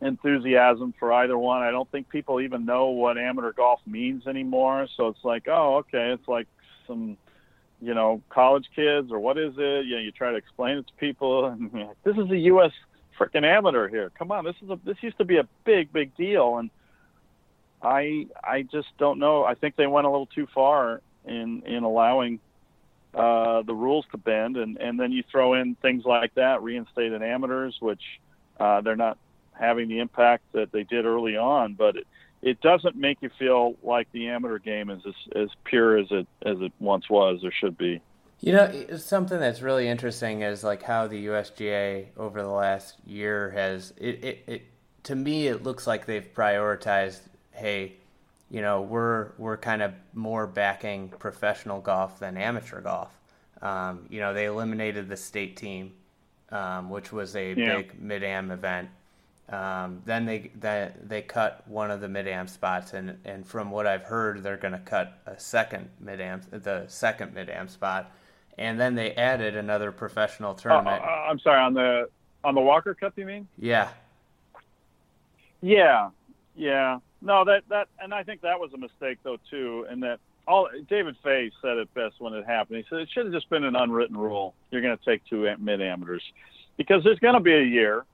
enthusiasm 0.00 0.94
for 0.98 1.12
either 1.12 1.36
one. 1.36 1.62
I 1.62 1.70
don't 1.70 1.90
think 1.90 2.08
people 2.08 2.40
even 2.40 2.64
know 2.64 2.86
what 2.86 3.18
amateur 3.18 3.52
golf 3.52 3.80
means 3.86 4.26
anymore. 4.26 4.86
So 4.96 5.08
it's 5.08 5.24
like, 5.24 5.48
oh, 5.48 5.76
okay, 5.78 6.12
it's 6.12 6.28
like 6.28 6.46
some, 6.86 7.16
you 7.80 7.94
know, 7.94 8.22
college 8.30 8.66
kids 8.74 9.10
or 9.10 9.18
what 9.18 9.38
is 9.38 9.54
it? 9.56 9.86
You 9.86 9.96
know, 9.96 10.02
you 10.02 10.12
try 10.12 10.30
to 10.30 10.36
explain 10.36 10.78
it 10.78 10.86
to 10.86 10.92
people, 10.94 11.46
and 11.46 11.70
this 12.04 12.16
is 12.16 12.30
a 12.30 12.38
U.S. 12.38 12.72
freaking 13.18 13.44
amateur 13.44 13.88
here. 13.88 14.10
Come 14.18 14.30
on, 14.30 14.44
this 14.44 14.56
is 14.62 14.70
a 14.70 14.78
this 14.84 14.96
used 15.00 15.18
to 15.18 15.24
be 15.24 15.38
a 15.38 15.48
big 15.64 15.92
big 15.92 16.16
deal, 16.16 16.58
and 16.58 16.70
I 17.82 18.26
I 18.42 18.62
just 18.62 18.88
don't 18.98 19.18
know. 19.18 19.44
I 19.44 19.54
think 19.54 19.76
they 19.76 19.86
went 19.86 20.06
a 20.06 20.10
little 20.10 20.26
too 20.26 20.46
far 20.54 21.00
in 21.24 21.62
in 21.66 21.82
allowing 21.82 22.40
uh, 23.14 23.62
the 23.62 23.74
rules 23.74 24.06
to 24.12 24.18
bend, 24.18 24.56
and 24.56 24.76
and 24.78 24.98
then 24.98 25.10
you 25.10 25.24
throw 25.30 25.54
in 25.54 25.74
things 25.76 26.04
like 26.04 26.34
that, 26.34 26.62
reinstated 26.62 27.22
amateurs, 27.22 27.76
which 27.80 28.02
uh, 28.60 28.80
they're 28.80 28.96
not 28.96 29.18
having 29.58 29.88
the 29.88 29.98
impact 29.98 30.44
that 30.52 30.72
they 30.72 30.84
did 30.84 31.04
early 31.04 31.36
on, 31.36 31.74
but 31.74 31.96
it, 31.96 32.06
it 32.42 32.60
doesn't 32.60 32.96
make 32.96 33.18
you 33.20 33.30
feel 33.38 33.76
like 33.82 34.10
the 34.12 34.28
amateur 34.28 34.58
game 34.58 34.90
is 34.90 35.02
as, 35.06 35.14
as 35.34 35.48
pure 35.64 35.98
as 35.98 36.06
it 36.10 36.26
as 36.44 36.60
it 36.60 36.72
once 36.78 37.10
was 37.10 37.44
or 37.44 37.50
should 37.50 37.76
be. 37.76 38.00
You 38.40 38.52
know, 38.52 38.96
something 38.98 39.40
that's 39.40 39.62
really 39.62 39.88
interesting 39.88 40.42
is 40.42 40.62
like 40.62 40.84
how 40.84 41.08
the 41.08 41.26
USGA 41.26 42.06
over 42.16 42.40
the 42.40 42.48
last 42.48 42.96
year 43.04 43.50
has 43.50 43.92
it, 43.96 44.24
it, 44.24 44.44
it 44.46 44.62
to 45.04 45.16
me 45.16 45.48
it 45.48 45.64
looks 45.64 45.86
like 45.88 46.06
they've 46.06 46.32
prioritized 46.32 47.20
hey, 47.50 47.94
you 48.50 48.62
know, 48.62 48.80
we're 48.82 49.32
we're 49.38 49.56
kind 49.56 49.82
of 49.82 49.92
more 50.14 50.46
backing 50.46 51.08
professional 51.18 51.80
golf 51.80 52.20
than 52.20 52.36
amateur 52.36 52.80
golf. 52.80 53.10
Um, 53.60 54.06
you 54.08 54.20
know, 54.20 54.32
they 54.32 54.44
eliminated 54.44 55.08
the 55.08 55.16
state 55.16 55.56
team, 55.56 55.92
um, 56.50 56.90
which 56.90 57.12
was 57.12 57.34
a 57.34 57.54
yeah. 57.54 57.76
big 57.76 58.00
mid 58.00 58.22
am 58.22 58.52
event. 58.52 58.88
Um, 59.50 60.02
then 60.04 60.26
they, 60.26 60.50
they 60.60 60.92
they 61.02 61.22
cut 61.22 61.66
one 61.66 61.90
of 61.90 62.02
the 62.02 62.08
mid 62.08 62.28
am 62.28 62.46
spots, 62.46 62.92
and, 62.92 63.16
and 63.24 63.46
from 63.46 63.70
what 63.70 63.86
I've 63.86 64.02
heard, 64.02 64.42
they're 64.42 64.58
going 64.58 64.72
to 64.72 64.78
cut 64.78 65.20
a 65.26 65.40
second 65.40 65.88
mid 66.00 66.20
am 66.20 66.42
the 66.50 66.84
second 66.88 67.32
mid 67.32 67.48
am 67.48 67.68
spot, 67.68 68.12
and 68.58 68.78
then 68.78 68.94
they 68.94 69.12
added 69.12 69.56
another 69.56 69.90
professional 69.90 70.54
tournament. 70.54 71.02
Uh, 71.02 71.06
uh, 71.06 71.26
I'm 71.30 71.38
sorry 71.38 71.60
on 71.60 71.72
the 71.72 72.10
on 72.44 72.54
the 72.54 72.60
Walker 72.60 72.94
Cup, 72.94 73.14
you 73.16 73.24
mean? 73.24 73.48
Yeah. 73.58 73.88
Yeah, 75.62 76.10
yeah. 76.54 76.98
No, 77.22 77.44
that 77.46 77.62
that 77.70 77.88
and 78.00 78.12
I 78.12 78.24
think 78.24 78.42
that 78.42 78.60
was 78.60 78.74
a 78.74 78.78
mistake 78.78 79.18
though 79.22 79.38
too, 79.48 79.86
and 79.88 80.02
that 80.02 80.20
all 80.46 80.68
David 80.90 81.16
Fay 81.24 81.50
said 81.62 81.78
it 81.78 81.92
best 81.94 82.16
when 82.18 82.34
it 82.34 82.44
happened. 82.44 82.78
He 82.78 82.84
said 82.90 82.98
it 82.98 83.08
should 83.14 83.24
have 83.24 83.34
just 83.34 83.48
been 83.48 83.64
an 83.64 83.76
unwritten 83.76 84.16
rule. 84.16 84.54
You're 84.70 84.82
going 84.82 84.96
to 84.96 85.04
take 85.06 85.24
two 85.24 85.48
mid 85.58 85.80
amateurs 85.80 86.22
because 86.76 87.02
there's 87.02 87.18
going 87.18 87.34
to 87.34 87.40
be 87.40 87.54
a 87.54 87.64
year 87.64 88.04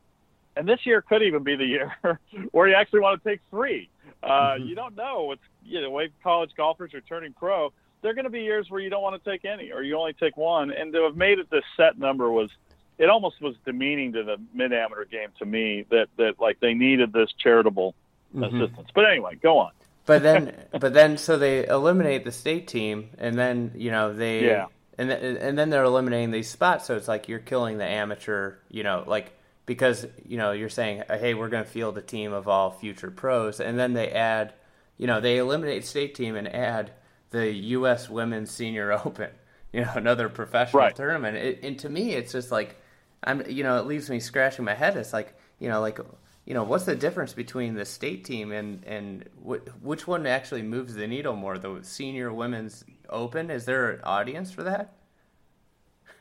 and 0.56 0.68
this 0.68 0.80
year 0.84 1.02
could 1.02 1.22
even 1.22 1.42
be 1.42 1.56
the 1.56 1.64
year 1.64 1.96
where 2.52 2.68
you 2.68 2.74
actually 2.74 3.00
want 3.00 3.22
to 3.22 3.28
take 3.28 3.40
three. 3.50 3.88
Uh, 4.22 4.28
mm-hmm. 4.28 4.64
You 4.66 4.74
don't 4.74 4.96
know 4.96 5.24
what's 5.24 5.42
you 5.64 5.80
know, 5.80 5.86
the 5.86 5.90
way 5.90 6.10
college 6.22 6.50
golfers 6.56 6.94
are 6.94 7.00
turning 7.00 7.32
pro. 7.32 7.72
There 8.02 8.10
are 8.10 8.14
going 8.14 8.24
to 8.24 8.30
be 8.30 8.42
years 8.42 8.70
where 8.70 8.80
you 8.80 8.90
don't 8.90 9.02
want 9.02 9.22
to 9.22 9.30
take 9.30 9.44
any, 9.44 9.72
or 9.72 9.82
you 9.82 9.96
only 9.96 10.12
take 10.12 10.36
one. 10.36 10.70
And 10.70 10.92
to 10.92 11.04
have 11.04 11.16
made 11.16 11.38
it 11.38 11.50
this 11.50 11.64
set 11.76 11.98
number 11.98 12.30
was, 12.30 12.50
it 12.98 13.08
almost 13.08 13.40
was 13.40 13.54
demeaning 13.64 14.12
to 14.12 14.22
the 14.22 14.36
mid 14.52 14.72
amateur 14.72 15.04
game 15.04 15.28
to 15.38 15.46
me 15.46 15.86
that 15.90 16.08
that 16.18 16.34
like 16.38 16.60
they 16.60 16.74
needed 16.74 17.12
this 17.12 17.30
charitable 17.38 17.94
mm-hmm. 18.34 18.44
assistance. 18.44 18.88
But 18.94 19.10
anyway, 19.10 19.36
go 19.36 19.58
on. 19.58 19.72
But 20.06 20.22
then, 20.22 20.54
but 20.78 20.92
then, 20.92 21.16
so 21.16 21.38
they 21.38 21.66
eliminate 21.66 22.24
the 22.24 22.32
state 22.32 22.68
team, 22.68 23.10
and 23.18 23.38
then 23.38 23.72
you 23.74 23.90
know 23.90 24.12
they, 24.12 24.46
yeah, 24.46 24.66
and 24.98 25.08
th- 25.08 25.38
and 25.40 25.58
then 25.58 25.70
they're 25.70 25.84
eliminating 25.84 26.30
these 26.30 26.48
spots. 26.48 26.86
So 26.86 26.96
it's 26.96 27.08
like 27.08 27.28
you're 27.28 27.38
killing 27.38 27.78
the 27.78 27.86
amateur, 27.86 28.56
you 28.70 28.82
know, 28.82 29.04
like 29.06 29.32
because 29.66 30.06
you 30.26 30.36
know 30.36 30.52
you're 30.52 30.68
saying, 30.68 31.02
uh, 31.08 31.18
hey, 31.18 31.34
we're 31.34 31.48
going 31.48 31.64
to 31.64 31.70
field 31.70 31.96
a 31.98 32.02
team 32.02 32.32
of 32.32 32.48
all 32.48 32.70
future 32.70 33.10
pros, 33.10 33.60
and 33.60 33.78
then 33.78 33.94
they 33.94 34.10
add, 34.10 34.52
you 34.98 35.06
know, 35.06 35.20
they 35.20 35.38
eliminate 35.38 35.84
state 35.84 36.14
team 36.14 36.36
and 36.36 36.52
add 36.52 36.92
the 37.30 37.52
U.S. 37.52 38.08
Women's 38.08 38.50
Senior 38.50 38.92
Open, 39.04 39.30
you 39.72 39.82
know, 39.82 39.92
another 39.94 40.28
professional 40.28 40.82
right. 40.82 40.94
tournament. 40.94 41.36
It, 41.36 41.60
and 41.62 41.78
to 41.80 41.88
me, 41.88 42.12
it's 42.12 42.32
just 42.32 42.50
like, 42.50 42.76
I'm, 43.22 43.48
you 43.48 43.62
know, 43.62 43.78
it 43.78 43.86
leaves 43.86 44.10
me 44.10 44.20
scratching 44.20 44.64
my 44.64 44.74
head. 44.74 44.96
It's 44.96 45.12
like, 45.12 45.34
you 45.58 45.68
know, 45.68 45.80
like, 45.80 45.98
you 46.44 46.54
know, 46.54 46.62
what's 46.62 46.84
the 46.84 46.94
difference 46.94 47.32
between 47.32 47.74
the 47.74 47.84
state 47.84 48.24
team 48.24 48.52
and 48.52 48.84
and 48.84 49.28
wh- 49.46 49.66
which 49.82 50.06
one 50.06 50.26
actually 50.26 50.62
moves 50.62 50.94
the 50.94 51.06
needle 51.06 51.34
more? 51.34 51.58
The 51.58 51.78
Senior 51.82 52.32
Women's 52.32 52.84
Open? 53.08 53.50
Is 53.50 53.64
there 53.64 53.92
an 53.92 54.00
audience 54.04 54.50
for 54.50 54.62
that? 54.64 54.92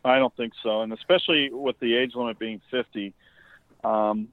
I 0.06 0.20
don't 0.20 0.36
think 0.36 0.54
so, 0.62 0.82
and 0.82 0.92
especially 0.92 1.50
with 1.50 1.80
the 1.80 1.96
age 1.96 2.14
limit 2.16 2.38
being 2.38 2.62
50 2.72 3.14
um, 3.84 4.30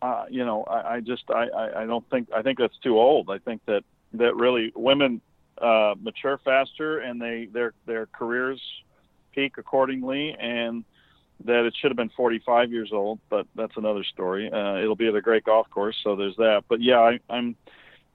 uh, 0.00 0.24
you 0.28 0.44
know, 0.44 0.64
I, 0.64 0.94
I 0.94 1.00
just 1.00 1.24
I, 1.30 1.46
I, 1.48 1.82
I 1.82 1.86
don't 1.86 2.08
think 2.10 2.28
I 2.34 2.42
think 2.42 2.58
that's 2.58 2.76
too 2.78 2.98
old. 2.98 3.30
I 3.30 3.38
think 3.38 3.62
that 3.66 3.84
that 4.14 4.36
really 4.36 4.72
women 4.74 5.20
uh, 5.58 5.94
mature 6.00 6.38
faster 6.44 6.98
and 6.98 7.20
they 7.20 7.48
their 7.52 7.72
their 7.86 8.06
careers 8.06 8.60
peak 9.32 9.58
accordingly, 9.58 10.34
and 10.38 10.84
that 11.44 11.64
it 11.64 11.74
should 11.80 11.90
have 11.90 11.96
been 11.96 12.10
45 12.10 12.70
years 12.70 12.90
old, 12.92 13.18
but 13.28 13.46
that's 13.54 13.76
another 13.76 14.04
story. 14.04 14.50
Uh, 14.52 14.76
it'll 14.76 14.96
be 14.96 15.08
at 15.08 15.14
a 15.14 15.20
great 15.20 15.44
golf 15.44 15.68
course, 15.70 15.96
so 16.02 16.16
there's 16.16 16.36
that. 16.36 16.64
But 16.68 16.82
yeah, 16.82 16.98
I, 16.98 17.20
I'm 17.30 17.56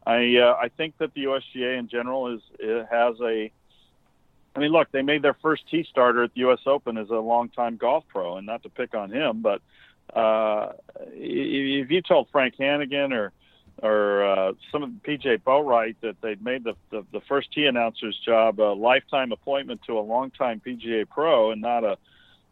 I 0.06 0.35
uh, 0.38 0.57
I 0.61 0.69
think 0.76 0.98
that 0.99 1.14
the 1.14 1.23
USGA 1.23 1.80
in 1.80 1.88
general 1.88 2.34
is 2.35 2.41
it 2.60 2.88
has 2.91 3.15
a 3.22 3.52
I 4.56 4.60
mean, 4.60 4.72
look, 4.72 4.91
they 4.91 5.03
made 5.03 5.22
their 5.22 5.35
first 5.35 5.69
tee 5.69 5.85
starter 5.88 6.23
at 6.23 6.34
the 6.34 6.39
U.S. 6.41 6.61
Open 6.65 6.98
as 6.98 7.10
a 7.11 7.15
longtime 7.15 7.77
golf 7.77 8.06
pro, 8.07 8.38
and 8.38 8.48
not 8.48 8.64
to 8.64 8.69
pick 8.69 8.95
on 8.95 9.11
him, 9.11 9.41
but 9.41 9.61
uh, 10.13 10.73
if 11.13 11.91
you 11.91 12.01
told 12.01 12.29
Frank 12.31 12.55
Hannigan 12.59 13.13
or 13.13 13.31
or 13.84 14.25
uh, 14.25 14.53
some 14.71 14.81
of 14.81 14.89
PJ 14.89 15.43
Boatwright 15.43 15.97
that 16.01 16.19
they'd 16.21 16.43
made 16.43 16.63
the, 16.63 16.73
the, 16.89 17.05
the 17.11 17.21
first 17.27 17.51
tee 17.53 17.65
announcer's 17.65 18.19
job 18.25 18.59
a 18.59 18.73
lifetime 18.73 19.31
appointment 19.31 19.81
to 19.85 19.99
a 19.99 20.01
longtime 20.01 20.59
PGA 20.65 21.07
pro 21.07 21.51
and 21.51 21.61
not 21.61 21.84
a 21.84 21.95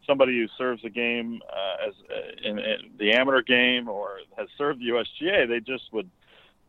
somebody 0.06 0.38
who 0.38 0.46
serves 0.56 0.82
the 0.82 0.90
game 0.90 1.40
uh, 1.52 1.88
as 1.88 1.94
uh, 2.10 2.48
in, 2.48 2.58
in 2.58 2.76
the 2.98 3.12
amateur 3.12 3.42
game 3.42 3.88
or 3.88 4.20
has 4.36 4.48
served 4.56 4.80
the 4.80 4.86
USGA, 4.86 5.48
they 5.48 5.60
just 5.60 5.92
would 5.92 6.08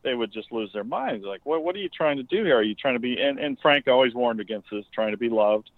they 0.03 0.15
would 0.15 0.31
just 0.31 0.51
lose 0.51 0.72
their 0.73 0.84
minds. 0.84 1.26
Like, 1.26 1.41
what 1.45 1.64
what 1.64 1.76
are 1.76 1.80
you 1.80 1.89
trying 1.89 2.18
to 2.18 2.23
do 2.23 2.43
here? 2.43 2.57
Are 2.57 2.64
you 2.64 2.76
trying 2.76 2.95
to 2.95 2.99
be? 2.99 3.22
And, 3.22 3.39
and 3.39 3.57
Frank 3.59 3.88
always 3.88 4.14
warned 4.14 4.39
against 4.39 4.69
this, 4.72 4.85
trying 4.93 5.11
to 5.11 5.18
be 5.18 5.30
loved, 5.30 5.69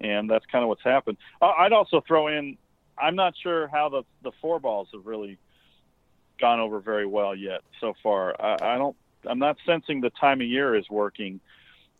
and 0.00 0.30
that's 0.30 0.46
kind 0.46 0.62
of 0.62 0.68
what's 0.68 0.84
happened. 0.84 1.16
I'd 1.42 1.72
also 1.72 2.02
throw 2.06 2.28
in 2.28 2.56
I'm 3.00 3.16
not 3.16 3.34
sure 3.42 3.68
how 3.68 3.88
the 3.88 4.02
the 4.22 4.32
four 4.40 4.60
balls 4.60 4.88
have 4.92 5.06
really 5.06 5.38
gone 6.40 6.60
over 6.60 6.80
very 6.80 7.06
well 7.06 7.34
yet 7.34 7.60
so 7.80 7.94
far. 8.02 8.34
I, 8.40 8.74
I 8.74 8.78
don't. 8.78 8.96
I'm 9.28 9.38
not 9.38 9.56
sensing 9.66 10.00
the 10.00 10.10
time 10.10 10.40
of 10.40 10.46
year 10.46 10.76
is 10.76 10.88
working, 10.88 11.40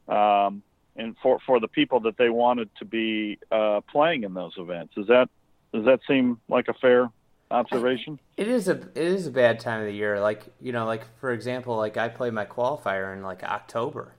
um, 0.09 0.63
and 0.97 1.17
for 1.23 1.39
for 1.47 1.61
the 1.61 1.69
people 1.69 2.01
that 2.01 2.17
they 2.17 2.31
wanted 2.31 2.71
to 2.79 2.85
be 2.85 3.39
uh, 3.51 3.81
playing 3.91 4.25
in 4.25 4.35
those 4.35 4.53
events. 4.57 4.95
Is 4.97 5.07
that 5.09 5.29
does 5.73 5.85
that 5.85 6.01
seem 6.07 6.41
like 6.49 6.69
a 6.69 6.75
fair 6.75 7.11
observation? 7.51 8.19
It 8.37 8.49
is 8.49 8.69
a 8.69 8.73
it 8.73 8.97
is 8.97 9.27
a 9.27 9.31
bad 9.33 9.59
time 9.61 9.81
of 9.81 9.87
the 9.87 9.93
year. 9.93 10.21
Like 10.21 10.45
you 10.61 10.73
know, 10.73 10.87
like 10.87 11.05
for 11.19 11.33
example, 11.33 11.77
like 11.77 11.97
I 11.97 12.09
play 12.09 12.31
my 12.31 12.45
qualifier 12.45 13.13
in 13.15 13.23
like 13.23 13.43
October, 13.43 14.15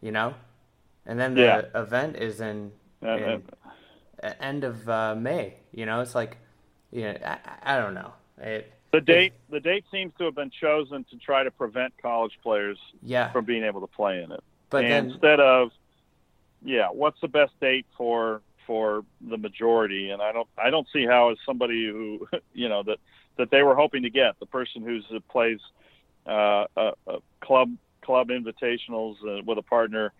you 0.00 0.10
know, 0.10 0.34
and 1.06 1.18
then 1.18 1.34
the 1.34 1.40
Yeah. 1.42 1.80
event 1.80 2.16
is 2.16 2.40
in, 2.40 2.72
Uh, 3.02 3.16
in 3.16 3.42
end 4.22 4.64
of 4.64 4.88
uh, 4.88 5.14
May. 5.14 5.54
You 5.72 5.86
know, 5.86 6.00
it's 6.00 6.14
like, 6.14 6.38
know, 7.02 7.16
I, 7.24 7.38
I 7.62 7.76
don't 7.78 7.94
know. 7.94 8.12
It 8.38 8.72
The 8.92 9.00
date 9.00 9.32
the 9.50 9.60
date 9.60 9.84
seems 9.90 10.12
to 10.18 10.24
have 10.24 10.34
been 10.34 10.50
chosen 10.50 11.04
to 11.10 11.16
try 11.16 11.44
to 11.44 11.50
prevent 11.50 11.94
college 12.00 12.38
players 12.42 12.78
yeah, 13.02 13.30
from 13.32 13.44
being 13.44 13.64
able 13.64 13.80
to 13.80 13.86
play 13.86 14.22
in 14.22 14.32
it. 14.32 14.42
but 14.70 14.82
then 14.82 15.10
instead 15.10 15.40
of 15.40 15.70
yeah, 16.64 16.88
what's 16.88 17.20
the 17.20 17.28
best 17.28 17.52
date 17.60 17.86
for 17.96 18.42
for 18.66 19.04
the 19.20 19.36
majority? 19.36 20.10
And 20.10 20.22
I 20.22 20.32
don't 20.32 20.48
I 20.56 20.70
don't 20.70 20.86
see 20.92 21.06
how 21.06 21.30
as 21.30 21.38
somebody 21.44 21.86
who 21.86 22.26
you 22.54 22.68
know 22.68 22.82
that 22.84 22.98
that 23.36 23.50
they 23.50 23.62
were 23.62 23.74
hoping 23.74 24.02
to 24.02 24.10
get 24.10 24.38
the 24.40 24.46
person 24.46 24.82
who's 24.82 25.04
uh, 25.14 25.20
plays 25.30 25.60
uh, 26.26 26.66
a, 26.76 26.92
a 27.06 27.18
club 27.40 27.74
club 28.02 28.28
invitationals 28.28 29.16
uh, 29.26 29.42
with 29.44 29.58
a 29.58 29.62
partner 29.62 30.12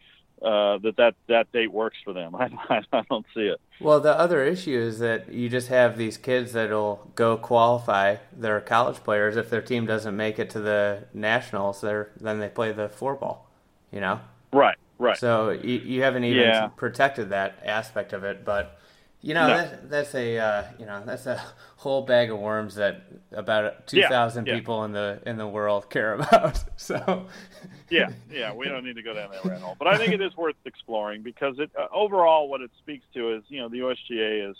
uh, 0.44 0.78
that 0.78 0.94
that 0.97 1.14
that 1.28 1.52
date 1.52 1.73
works 1.73 1.97
for 2.05 2.12
them. 2.12 2.35
I, 2.36 2.51
I, 2.93 3.02
don't 3.09 3.27
see 3.35 3.43
it. 3.43 3.60
Well, 3.81 4.01
the 4.01 4.16
other 4.19 4.44
issue 4.44 4.78
is 4.78 4.98
that 4.98 5.32
you 5.32 5.48
just 5.48 5.69
have 5.69 5.97
these 5.97 6.16
kids 6.16 6.52
that'll 6.52 7.10
go 7.14 7.36
qualify. 7.36 8.16
They're 8.36 8.60
college 8.60 8.97
players. 9.05 9.36
If 9.36 9.51
their 9.51 9.62
team 9.62 9.86
doesn't 9.86 10.16
make 10.16 10.39
it 10.39 10.51
to 10.51 10.60
the 10.60 11.05
nationals, 11.14 11.81
they're 11.81 12.10
then 12.20 12.40
they 12.40 12.48
play 12.48 12.73
the 12.73 12.89
four 12.89 13.14
ball. 13.14 13.48
You 13.90 14.01
know, 14.01 14.20
Right, 14.52 14.78
right. 14.98 15.19
so 15.19 15.51
you, 15.51 15.78
you 15.78 16.02
haven't 16.02 16.24
even 16.24 16.43
Yeah. 16.44 16.69
protected 16.77 17.28
that 17.31 17.59
aspect 17.64 18.14
of 18.14 18.24
it. 18.24 18.44
But 18.44 18.78
you 19.22 19.34
know, 19.34 19.46
No. 19.48 19.56
that, 19.56 19.88
that's 19.90 20.14
a 20.14 20.38
uh, 20.38 20.64
you 20.78 20.84
know 20.86 21.02
that's 21.06 21.26
a 21.26 21.40
whole 21.76 22.02
bag 22.02 22.30
of 22.30 22.38
worms 22.38 22.74
that 22.74 23.02
about 23.32 23.86
two 23.86 24.02
thousand 24.02 24.46
Yeah, 24.46 24.52
yeah. 24.54 24.58
people 24.58 24.84
in 24.84 24.92
the 24.92 25.20
in 25.24 25.36
the 25.36 25.46
world 25.46 25.88
care 25.90 26.14
about. 26.20 26.62
So 26.76 27.26
yeah, 27.88 28.10
yeah, 28.30 28.52
we 28.52 28.66
don't 28.68 28.84
need 28.84 28.96
to 28.96 29.02
go 29.02 29.14
down 29.14 29.30
that 29.30 29.44
rabbit 29.44 29.62
hole. 29.62 29.76
But 29.78 29.88
I 29.88 29.96
think 29.96 30.12
it 30.12 30.20
is 30.20 30.36
worth 30.36 30.56
exploring 30.64 31.22
because 31.22 31.58
it 31.58 31.70
uh, 31.78 31.86
overall 31.94 32.48
what 32.48 32.60
it 32.60 32.70
speaks 32.78 33.04
to 33.14 33.34
is 33.34 33.42
you 33.48 33.60
know 33.60 33.68
the 33.68 33.78
USGA 33.78 34.50
is 34.50 34.56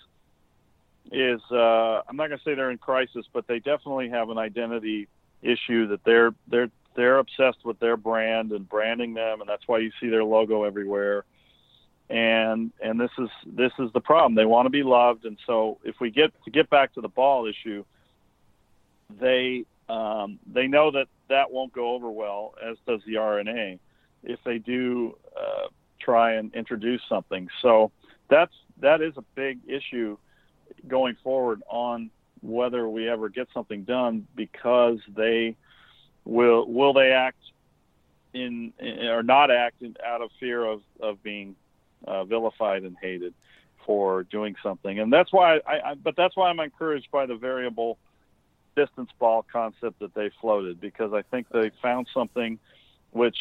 is 1.11 1.41
uh, 1.51 2.03
I'm 2.09 2.17
not 2.17 2.29
going 2.29 2.39
to 2.39 2.45
say 2.45 2.55
they're 2.55 2.71
in 2.71 2.79
crisis, 2.79 3.27
but 3.33 3.47
they 3.49 3.59
definitely 3.59 4.09
have 4.11 4.31
an 4.31 4.39
identity 4.39 5.09
issue 5.43 5.89
that 5.89 6.05
they're 6.05 6.33
they're 6.47 6.71
they're 6.95 7.19
obsessed 7.19 7.65
with 7.65 7.79
their 7.81 7.97
brand 7.97 8.53
and 8.53 8.69
branding 8.69 9.15
them, 9.15 9.41
and 9.41 9.49
that's 9.49 9.67
why 9.67 9.79
you 9.79 9.91
see 10.01 10.09
their 10.09 10.23
logo 10.25 10.63
everywhere. 10.63 11.25
And 12.13 12.73
and 12.83 13.01
this 13.01 13.11
is 13.19 13.31
this 13.47 13.73
is 13.79 13.91
the 13.95 14.01
problem. 14.01 14.35
They 14.35 14.45
want 14.45 14.67
to 14.67 14.71
be 14.71 14.83
loved, 14.83 15.25
and 15.25 15.39
so 15.47 15.79
if 15.83 15.99
we 15.99 16.11
get 16.11 16.31
to 16.45 16.51
get 16.51 16.69
back 16.69 16.93
to 16.95 17.01
the 17.01 17.09
ball 17.09 17.47
issue, 17.47 17.85
they 19.19 19.65
um, 19.89 20.39
they 20.47 20.67
know 20.67 20.91
that 20.91 21.07
that 21.29 21.51
won't 21.51 21.73
go 21.73 21.95
over 21.95 22.11
well, 22.11 22.55
as 22.63 22.77
does 22.87 23.01
the 23.07 23.17
R&A, 23.17 23.79
if 24.25 24.39
they 24.45 24.59
do 24.59 25.17
uh, 25.35 25.69
try 25.99 26.35
and 26.35 26.55
introduce 26.55 27.01
something. 27.09 27.49
So 27.63 27.91
that's 28.29 28.53
that 28.81 29.01
is 29.01 29.15
a 29.17 29.25
big 29.35 29.61
issue 29.67 30.19
going 30.87 31.17
forward 31.23 31.63
on 31.69 32.11
whether 32.43 32.89
we 32.89 33.09
ever 33.09 33.29
get 33.29 33.49
something 33.55 33.85
done 33.85 34.27
because 34.37 34.99
they 35.17 35.57
will 36.25 36.67
will 36.67 36.93
they 36.93 37.13
act 37.13 37.39
in, 38.35 38.73
or 38.81 39.23
not 39.23 39.51
act 39.51 39.83
in, 39.83 39.97
out 40.05 40.23
of 40.23 40.31
fear 40.39 40.65
of 40.65 40.83
of 41.01 41.23
being 41.23 41.55
uh, 42.07 42.25
vilified 42.25 42.83
and 42.83 42.97
hated 43.01 43.35
for 43.87 44.23
doing 44.25 44.55
something, 44.63 45.01
and 45.01 45.13
that's 45.13 45.33
why 45.33 45.59
I, 45.67 45.91
I 45.91 45.95
but 45.95 46.15
that's 46.17 46.37
why 46.37 46.51
I'm 46.51 46.61
encouraged 46.61 47.11
by 47.11 47.27
the 47.27 47.37
variable 47.37 47.99
distance 48.77 49.11
ball 49.19 49.45
concept 49.53 49.99
that 50.01 50.15
they 50.15 50.31
floated 50.41 50.81
because 50.81 51.13
I 51.13 51.23
think 51.23 51.49
they 51.51 51.71
found 51.83 52.09
something 52.13 52.59
which 53.11 53.37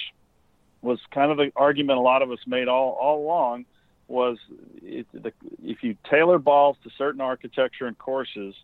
was 0.81 0.99
kind 1.11 1.31
of 1.31 1.37
the 1.37 1.51
argument 1.55 1.99
a 1.99 2.01
lot 2.01 2.21
of 2.21 2.31
us 2.31 2.39
made 2.45 2.67
all, 2.67 2.97
all 2.99 3.23
along 3.23 3.65
was 4.07 4.37
it, 4.81 5.07
the, 5.13 5.31
if 5.63 5.83
you 5.83 5.95
tailor 6.09 6.37
balls 6.37 6.75
to 6.83 6.89
certain 6.97 7.21
architecture 7.21 7.85
and 7.85 7.97
courses, 7.97 8.55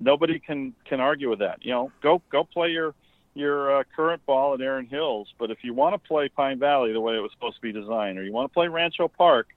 nobody 0.00 0.38
can, 0.38 0.74
can 0.84 1.00
argue 1.00 1.30
with 1.30 1.38
that. 1.38 1.64
You 1.64 1.72
know, 1.72 1.92
go 2.02 2.22
go 2.30 2.44
play 2.44 2.70
your 2.70 2.94
your 3.36 3.80
uh, 3.80 3.84
current 3.94 4.24
ball 4.24 4.54
at 4.54 4.60
Erin 4.60 4.86
Hills, 4.86 5.28
but 5.38 5.50
if 5.50 5.58
you 5.62 5.74
want 5.74 5.94
to 5.94 6.08
play 6.08 6.28
Pine 6.28 6.58
Valley 6.58 6.92
the 6.92 7.00
way 7.00 7.16
it 7.16 7.20
was 7.20 7.30
supposed 7.32 7.56
to 7.56 7.62
be 7.62 7.72
designed, 7.72 8.18
or 8.18 8.24
you 8.24 8.32
want 8.32 8.50
to 8.50 8.54
play 8.54 8.68
Rancho 8.68 9.08
Park 9.08 9.48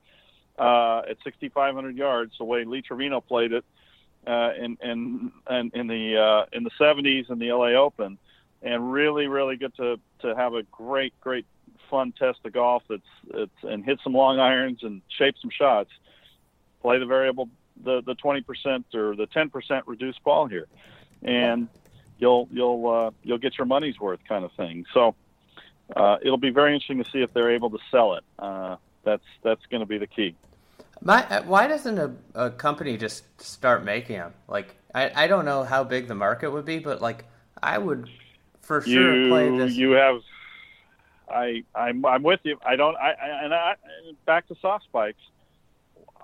uh, 0.58 1.04
at 1.10 1.18
6,500 1.24 1.96
yards 1.96 2.34
the 2.38 2.44
way 2.44 2.66
Lee 2.66 2.82
Trevino 2.82 3.22
played 3.22 3.54
it 3.54 3.64
uh, 4.28 4.52
in 4.58 4.78
in 4.84 5.32
in, 5.50 5.72
in 5.74 5.88
the 5.88 6.18
uh, 6.18 6.46
in 6.52 6.64
the 6.64 6.72
70s 6.80 7.30
in 7.30 7.40
the 7.40 7.52
LA 7.54 7.70
Open, 7.70 8.18
and 8.62 8.92
really 8.92 9.28
really 9.28 9.56
good 9.56 9.76
to 9.78 9.98
to 10.20 10.36
have 10.36 10.54
a 10.54 10.64
great 10.64 11.14
great 11.22 11.46
fun 11.90 12.12
test 12.12 12.40
of 12.44 12.52
golf 12.52 12.84
that's 12.90 13.02
it's 13.34 13.64
and 13.64 13.86
hit 13.86 14.00
some 14.04 14.14
long 14.14 14.40
irons 14.40 14.84
and 14.84 15.02
shape 15.08 15.36
some 15.42 15.50
shots. 15.50 15.90
Play 16.82 17.00
the 17.00 17.06
variable 17.06 17.50
the 17.82 18.02
the 18.02 18.16
20% 18.16 18.94
or 18.94 19.16
the 19.16 19.28
10% 19.28 19.84
reduced 19.86 20.22
ball 20.26 20.48
here, 20.48 20.68
and 21.24 21.70
you'll 22.20 22.48
you'll 22.52 22.90
uh, 22.90 23.12
you'll 23.24 23.38
get 23.38 23.58
your 23.58 23.66
money's 23.66 24.00
worth 24.00 24.20
kind 24.28 24.46
of 24.46 24.52
thing. 24.54 24.86
So 24.94 25.16
uh, 25.96 26.18
it'll 26.22 26.38
be 26.38 26.52
very 26.52 26.74
interesting 26.74 27.04
to 27.04 27.10
see 27.10 27.22
if 27.22 27.34
they're 27.34 27.52
able 27.52 27.72
to 27.72 27.80
sell 27.90 28.14
it. 28.16 28.24
Uh, 28.38 28.76
that's 29.04 29.24
that's 29.44 29.66
going 29.68 29.82
to 29.82 29.88
be 29.88 29.98
the 29.98 30.08
key. 30.08 30.36
My, 31.02 31.26
uh, 31.28 31.44
why 31.44 31.68
doesn't 31.68 31.98
a, 31.98 32.14
a 32.36 32.50
company 32.52 32.98
just 32.98 33.24
start 33.42 33.86
making 33.86 34.18
them? 34.18 34.34
Like, 34.50 34.76
I, 34.94 35.24
I 35.24 35.28
don't 35.28 35.46
know 35.46 35.64
how 35.64 35.86
big 35.86 36.10
the 36.10 36.16
market 36.16 36.52
would 36.52 36.66
be, 36.66 36.80
but 36.80 37.02
like, 37.02 37.24
I 37.64 37.78
would 37.78 38.10
for 38.62 38.82
sure 38.82 39.24
you 39.24 39.30
play 39.30 39.58
this. 39.58 39.74
you 39.76 39.92
have 39.92 40.22
I 41.30 41.64
I'm 41.74 42.06
I'm 42.06 42.24
with 42.24 42.42
you. 42.44 42.58
I 42.66 42.76
don't 42.76 42.96
I, 42.96 43.12
I 43.12 43.44
and 43.44 43.54
I 43.54 43.76
back 44.26 44.48
to 44.48 44.56
soft 44.62 44.86
spikes. 44.86 45.22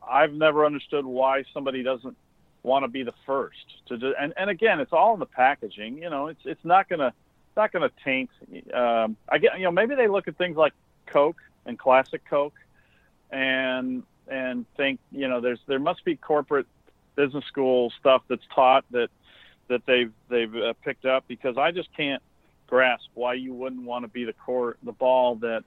I've 0.07 0.33
never 0.33 0.65
understood 0.65 1.05
why 1.05 1.43
somebody 1.53 1.81
doesn't 1.83 2.15
want 2.65 2.83
to 2.83 2.87
be 2.87 3.03
the 3.03 3.13
first 3.25 3.87
to 3.87 3.97
do. 3.97 4.13
And 4.19 4.33
and 4.37 4.49
again, 4.49 4.79
it's 4.79 4.91
all 4.91 5.13
in 5.13 5.19
the 5.19 5.25
packaging. 5.25 5.97
You 5.97 6.09
know, 6.09 6.27
it's 6.27 6.41
it's 6.45 6.65
not 6.65 6.89
gonna 6.89 7.07
it's 7.07 7.55
not 7.55 7.71
gonna 7.71 7.91
taint. 8.03 8.29
Um, 8.73 9.15
I 9.29 9.37
get 9.37 9.57
you 9.57 9.65
know 9.65 9.71
maybe 9.71 9.95
they 9.95 10.07
look 10.07 10.27
at 10.27 10.37
things 10.37 10.57
like 10.57 10.73
Coke 11.05 11.41
and 11.65 11.77
classic 11.77 12.23
Coke, 12.29 12.55
and 13.31 14.03
and 14.27 14.65
think 14.75 14.99
you 15.11 15.27
know 15.27 15.39
there's 15.41 15.59
there 15.67 15.79
must 15.79 16.03
be 16.03 16.15
corporate 16.15 16.67
business 17.15 17.45
school 17.45 17.91
stuff 17.99 18.23
that's 18.27 18.45
taught 18.53 18.85
that 18.91 19.09
that 19.67 19.85
they've 19.85 20.11
they've 20.29 20.55
uh, 20.55 20.73
picked 20.83 21.05
up 21.05 21.25
because 21.27 21.57
I 21.57 21.71
just 21.71 21.89
can't 21.95 22.21
grasp 22.67 23.05
why 23.13 23.35
you 23.35 23.53
wouldn't 23.53 23.83
want 23.83 24.03
to 24.03 24.07
be 24.07 24.25
the 24.25 24.33
core 24.33 24.77
the 24.83 24.91
ball 24.91 25.35
that 25.35 25.63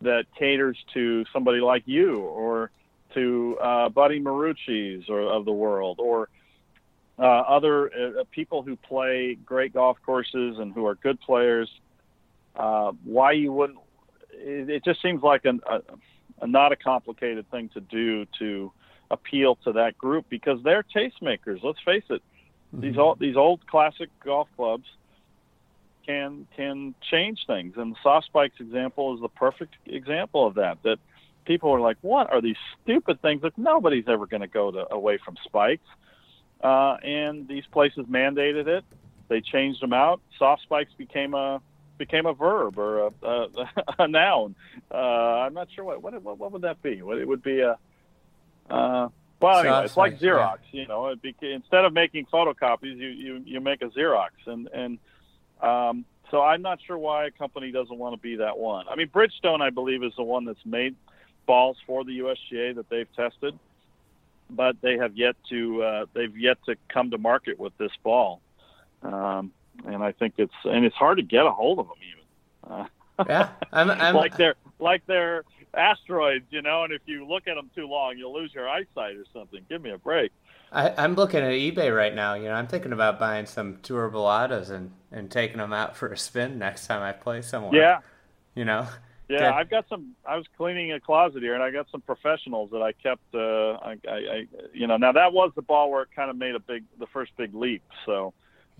that 0.00 0.26
caters 0.38 0.76
to 0.94 1.24
somebody 1.32 1.60
like 1.60 1.82
you 1.86 2.18
or 2.18 2.70
to 3.14 3.58
uh, 3.60 3.88
Buddy 3.88 4.20
Marucci's 4.20 5.08
or 5.08 5.20
of 5.20 5.44
the 5.44 5.52
world 5.52 5.98
or 6.00 6.28
uh, 7.18 7.22
other 7.22 7.86
uh, 7.86 8.24
people 8.30 8.62
who 8.62 8.76
play 8.76 9.36
great 9.44 9.72
golf 9.72 9.98
courses 10.04 10.58
and 10.58 10.72
who 10.72 10.86
are 10.86 10.96
good 10.96 11.20
players. 11.20 11.70
Uh, 12.56 12.92
why 13.04 13.32
you 13.32 13.52
wouldn't? 13.52 13.78
It, 14.32 14.68
it 14.68 14.84
just 14.84 15.00
seems 15.00 15.22
like 15.22 15.44
an, 15.44 15.60
a, 15.68 15.80
a 16.42 16.46
not 16.46 16.72
a 16.72 16.76
complicated 16.76 17.48
thing 17.50 17.68
to 17.70 17.80
do 17.80 18.26
to 18.38 18.72
appeal 19.10 19.56
to 19.64 19.72
that 19.72 19.96
group 19.96 20.26
because 20.28 20.58
they're 20.64 20.82
tastemakers. 20.82 21.62
Let's 21.62 21.80
face 21.84 22.04
it; 22.10 22.22
these 22.72 22.98
old 22.98 23.18
these 23.20 23.36
old 23.36 23.66
classic 23.66 24.08
golf 24.24 24.48
clubs 24.56 24.86
can 26.04 26.46
can 26.56 26.94
change 27.10 27.40
things, 27.46 27.74
and 27.76 27.94
the 27.94 27.98
soft 28.02 28.26
spikes 28.26 28.56
example 28.60 29.14
is 29.14 29.20
the 29.20 29.28
perfect 29.28 29.74
example 29.86 30.46
of 30.46 30.54
that. 30.54 30.78
That 30.82 30.98
people 31.44 31.70
are 31.72 31.80
like, 31.80 31.96
"What 32.00 32.32
are 32.32 32.40
these 32.40 32.56
stupid 32.82 33.20
things?" 33.22 33.42
Like 33.42 33.58
nobody's 33.58 34.08
ever 34.08 34.26
going 34.26 34.42
to 34.42 34.48
go 34.48 34.70
to 34.70 34.92
away 34.92 35.18
from 35.24 35.36
spikes, 35.44 35.86
uh, 36.62 36.96
and 37.02 37.48
these 37.48 37.64
places 37.66 38.06
mandated 38.06 38.66
it. 38.66 38.84
They 39.28 39.40
changed 39.40 39.80
them 39.82 39.92
out. 39.92 40.20
Soft 40.38 40.62
spikes 40.62 40.92
became 40.96 41.34
a 41.34 41.60
became 41.96 42.26
a 42.26 42.34
verb 42.34 42.78
or 42.78 43.06
a, 43.06 43.10
a, 43.22 43.48
a 44.00 44.08
noun. 44.08 44.54
Uh, 44.90 44.96
I'm 44.96 45.54
not 45.54 45.68
sure 45.74 45.84
what, 45.84 46.02
what 46.02 46.22
what 46.22 46.38
what 46.38 46.52
would 46.52 46.62
that 46.62 46.82
be. 46.82 47.02
What 47.02 47.18
it 47.18 47.26
would 47.26 47.42
be 47.42 47.60
a 47.60 47.78
uh, 48.70 49.08
well, 49.40 49.58
anyway, 49.58 49.84
it's 49.84 49.96
like 49.96 50.12
spike, 50.12 50.22
yeah. 50.22 50.30
Xerox. 50.30 50.58
You 50.72 50.86
know, 50.86 51.08
it 51.08 51.20
be, 51.20 51.34
instead 51.42 51.84
of 51.84 51.92
making 51.92 52.26
photocopies, 52.32 52.96
you, 52.96 53.08
you 53.08 53.42
you 53.44 53.60
make 53.60 53.82
a 53.82 53.88
Xerox, 53.88 54.30
and 54.46 54.68
and 54.68 54.98
um, 55.60 56.04
so 56.30 56.40
I'm 56.40 56.62
not 56.62 56.78
sure 56.86 56.96
why 56.96 57.26
a 57.26 57.30
company 57.30 57.70
doesn't 57.70 57.98
want 57.98 58.14
to 58.14 58.20
be 58.20 58.36
that 58.36 58.58
one. 58.58 58.86
I 58.88 58.96
mean, 58.96 59.08
Bridgestone, 59.08 59.60
I 59.60 59.70
believe, 59.70 60.02
is 60.02 60.12
the 60.16 60.22
one 60.22 60.46
that's 60.46 60.64
made 60.64 60.96
balls 61.46 61.76
for 61.86 62.04
the 62.04 62.18
USGA 62.20 62.74
that 62.76 62.88
they've 62.88 63.12
tested, 63.14 63.58
but 64.50 64.76
they 64.80 64.96
have 64.96 65.16
yet 65.16 65.36
to 65.50 65.82
uh, 65.82 66.06
they've 66.14 66.36
yet 66.36 66.58
to 66.66 66.76
come 66.88 67.10
to 67.10 67.18
market 67.18 67.58
with 67.58 67.76
this 67.78 67.92
ball. 68.02 68.40
Um, 69.02 69.52
and 69.86 70.02
I 70.02 70.12
think 70.12 70.34
it's 70.38 70.54
and 70.64 70.84
it's 70.84 70.96
hard 70.96 71.18
to 71.18 71.22
get 71.22 71.46
a 71.46 71.50
hold 71.50 71.78
of 71.78 71.86
them 71.86 71.96
even. 72.12 72.72
Uh, 72.72 73.24
yeah, 73.28 73.48
I'm, 73.72 73.90
I'm 73.90 74.14
like 74.14 74.36
they're 74.36 74.56
like 74.78 75.02
they're 75.06 75.44
asteroids, 75.74 76.46
you 76.50 76.62
know. 76.62 76.84
And 76.84 76.92
if 76.92 77.02
you 77.06 77.26
look 77.26 77.48
at 77.48 77.54
them 77.54 77.70
too 77.74 77.86
long, 77.86 78.16
you'll 78.16 78.34
lose 78.34 78.52
your 78.54 78.68
eyesight 78.68 79.16
or 79.16 79.24
something. 79.32 79.60
Give 79.68 79.82
me 79.82 79.90
a 79.90 79.98
break. 79.98 80.32
I, 80.72 81.04
am 81.04 81.14
looking 81.14 81.40
at 81.40 81.52
eBay 81.52 81.94
right 81.94 82.14
now. 82.14 82.34
You 82.34 82.44
know, 82.44 82.54
I'm 82.54 82.66
thinking 82.66 82.92
about 82.92 83.20
buying 83.20 83.46
some 83.46 83.78
tour 83.82 84.10
balatas 84.10 84.70
and 84.70 84.92
and 85.12 85.30
taking 85.30 85.58
them 85.58 85.72
out 85.72 85.96
for 85.96 86.08
a 86.08 86.18
spin 86.18 86.58
next 86.58 86.86
time 86.86 87.02
I 87.02 87.12
play 87.12 87.42
somewhere. 87.42 87.80
Yeah. 87.80 87.98
You 88.54 88.64
know. 88.64 88.88
Yeah, 89.28 89.38
Get... 89.38 89.52
I've 89.54 89.70
got 89.70 89.88
some. 89.88 90.14
I 90.26 90.36
was 90.36 90.46
cleaning 90.56 90.92
a 90.92 91.00
closet 91.00 91.42
here, 91.42 91.54
and 91.54 91.62
I 91.62 91.70
got 91.70 91.86
some 91.90 92.02
professionals 92.02 92.70
that 92.72 92.82
I 92.82 92.92
kept. 92.92 93.22
Uh, 93.34 93.72
I, 93.72 93.96
I, 94.06 94.12
I, 94.12 94.46
you 94.72 94.86
know, 94.86 94.96
now 94.96 95.12
that 95.12 95.32
was 95.32 95.52
the 95.56 95.62
ball 95.62 95.90
where 95.90 96.02
it 96.02 96.08
kind 96.14 96.30
of 96.30 96.36
made 96.36 96.54
a 96.54 96.60
big, 96.60 96.84
the 96.98 97.06
first 97.06 97.32
big 97.36 97.54
leap. 97.54 97.82
So, 98.04 98.34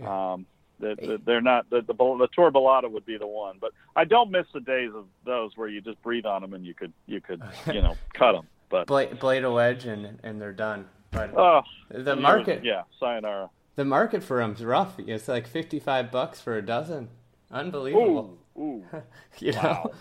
um, 0.04 0.46
that 0.80 1.20
they're 1.24 1.40
not 1.40 1.68
the, 1.70 1.80
the 1.82 1.94
the 1.94 2.88
would 2.90 3.06
be 3.06 3.16
the 3.16 3.26
one, 3.26 3.56
but 3.60 3.72
I 3.96 4.04
don't 4.04 4.30
miss 4.30 4.46
the 4.52 4.60
days 4.60 4.90
of 4.94 5.06
those 5.24 5.52
where 5.56 5.68
you 5.68 5.80
just 5.80 6.02
breathe 6.02 6.26
on 6.26 6.42
them 6.42 6.52
and 6.52 6.64
you 6.66 6.74
could 6.74 6.92
you 7.06 7.20
could 7.20 7.42
you 7.66 7.82
know 7.82 7.96
cut 8.12 8.32
them. 8.32 8.46
But 8.68 8.86
blade, 8.86 9.18
blade 9.18 9.44
a 9.44 9.50
wedge 9.50 9.86
and 9.86 10.18
and 10.22 10.40
they're 10.40 10.52
done. 10.52 10.86
But 11.10 11.36
oh, 11.36 11.62
the 11.90 12.16
market, 12.16 12.64
yeah, 12.64 12.82
sayonara. 12.98 13.50
The 13.76 13.84
market 13.84 14.22
for 14.22 14.38
them's 14.38 14.64
rough. 14.64 14.98
It's 14.98 15.28
like 15.28 15.46
fifty 15.46 15.78
five 15.78 16.10
bucks 16.10 16.40
for 16.40 16.56
a 16.56 16.62
dozen. 16.62 17.08
Unbelievable. 17.50 18.38
Ooh, 18.58 18.60
ooh. 18.60 18.84
you 19.38 19.52
wow. 19.52 19.62
know, 19.62 19.92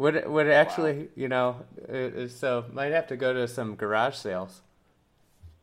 would 0.00 0.26
would 0.26 0.48
actually 0.48 0.98
wow. 0.98 1.08
you 1.14 1.28
know 1.28 1.56
uh, 1.92 2.26
so 2.26 2.64
might 2.72 2.92
have 2.92 3.06
to 3.08 3.16
go 3.16 3.34
to 3.34 3.46
some 3.46 3.74
garage 3.74 4.16
sales. 4.16 4.62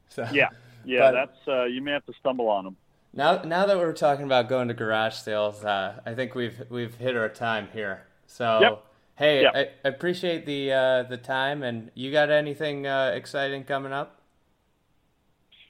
So 0.09 0.27
yeah, 0.31 0.49
yeah, 0.85 1.11
that's 1.19 1.47
uh, 1.47 1.63
you 1.65 1.81
may 1.81 1.91
have 1.91 2.05
to 2.05 2.13
stumble 2.19 2.47
on 2.47 2.63
them. 2.65 2.77
Now, 3.13 3.41
now 3.41 3.65
that 3.65 3.77
we're 3.77 3.93
talking 3.93 4.25
about 4.25 4.47
going 4.47 4.67
to 4.67 4.75
garage 4.75 5.15
sales, 5.15 5.65
uh, 5.65 6.01
I 6.05 6.13
think 6.13 6.35
we've 6.35 6.61
we've 6.69 6.95
hit 6.95 7.17
our 7.17 7.29
time 7.29 7.67
here. 7.73 8.05
So, 8.27 8.59
yep. 8.61 8.83
hey, 9.15 9.41
yep. 9.41 9.53
I, 9.55 9.87
I, 9.87 9.89
appreciate 9.89 10.45
the 10.45 10.71
uh, 10.71 11.03
the 11.03 11.17
time, 11.17 11.63
and 11.63 11.89
you 11.95 12.11
got 12.11 12.29
anything 12.29 12.85
uh, 12.85 13.13
exciting 13.15 13.63
coming 13.63 13.91
up? 13.91 14.21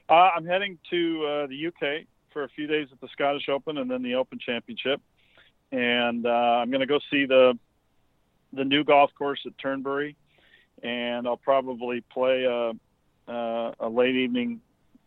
Uh, 0.10 0.32
I'm 0.36 0.46
heading 0.46 0.78
to 0.90 1.26
uh, 1.26 1.48
the 1.48 1.68
UK 1.68 2.06
for 2.34 2.44
a 2.44 2.50
few 2.50 2.68
days 2.68 2.90
at 2.92 3.00
the 3.00 3.08
Scottish 3.14 3.48
Open 3.48 3.78
and 3.78 3.90
then 3.90 4.04
the 4.04 4.16
Open 4.16 4.40
Championship, 4.40 5.00
and 5.72 6.26
uh, 6.26 6.30
I'm 6.30 6.70
going 6.70 6.82
to 6.82 6.86
go 6.86 7.00
see 7.10 7.26
the 7.26 7.58
the 8.58 8.66
new 8.66 8.84
golf 8.84 9.12
course 9.18 9.40
at 9.46 9.58
Turnberry, 9.58 10.16
and 10.84 11.28
I'll 11.28 11.38
probably 11.38 12.02
play 12.02 12.44
a, 12.44 12.74
a 13.80 13.90
late 13.90 14.16
evening 14.16 14.62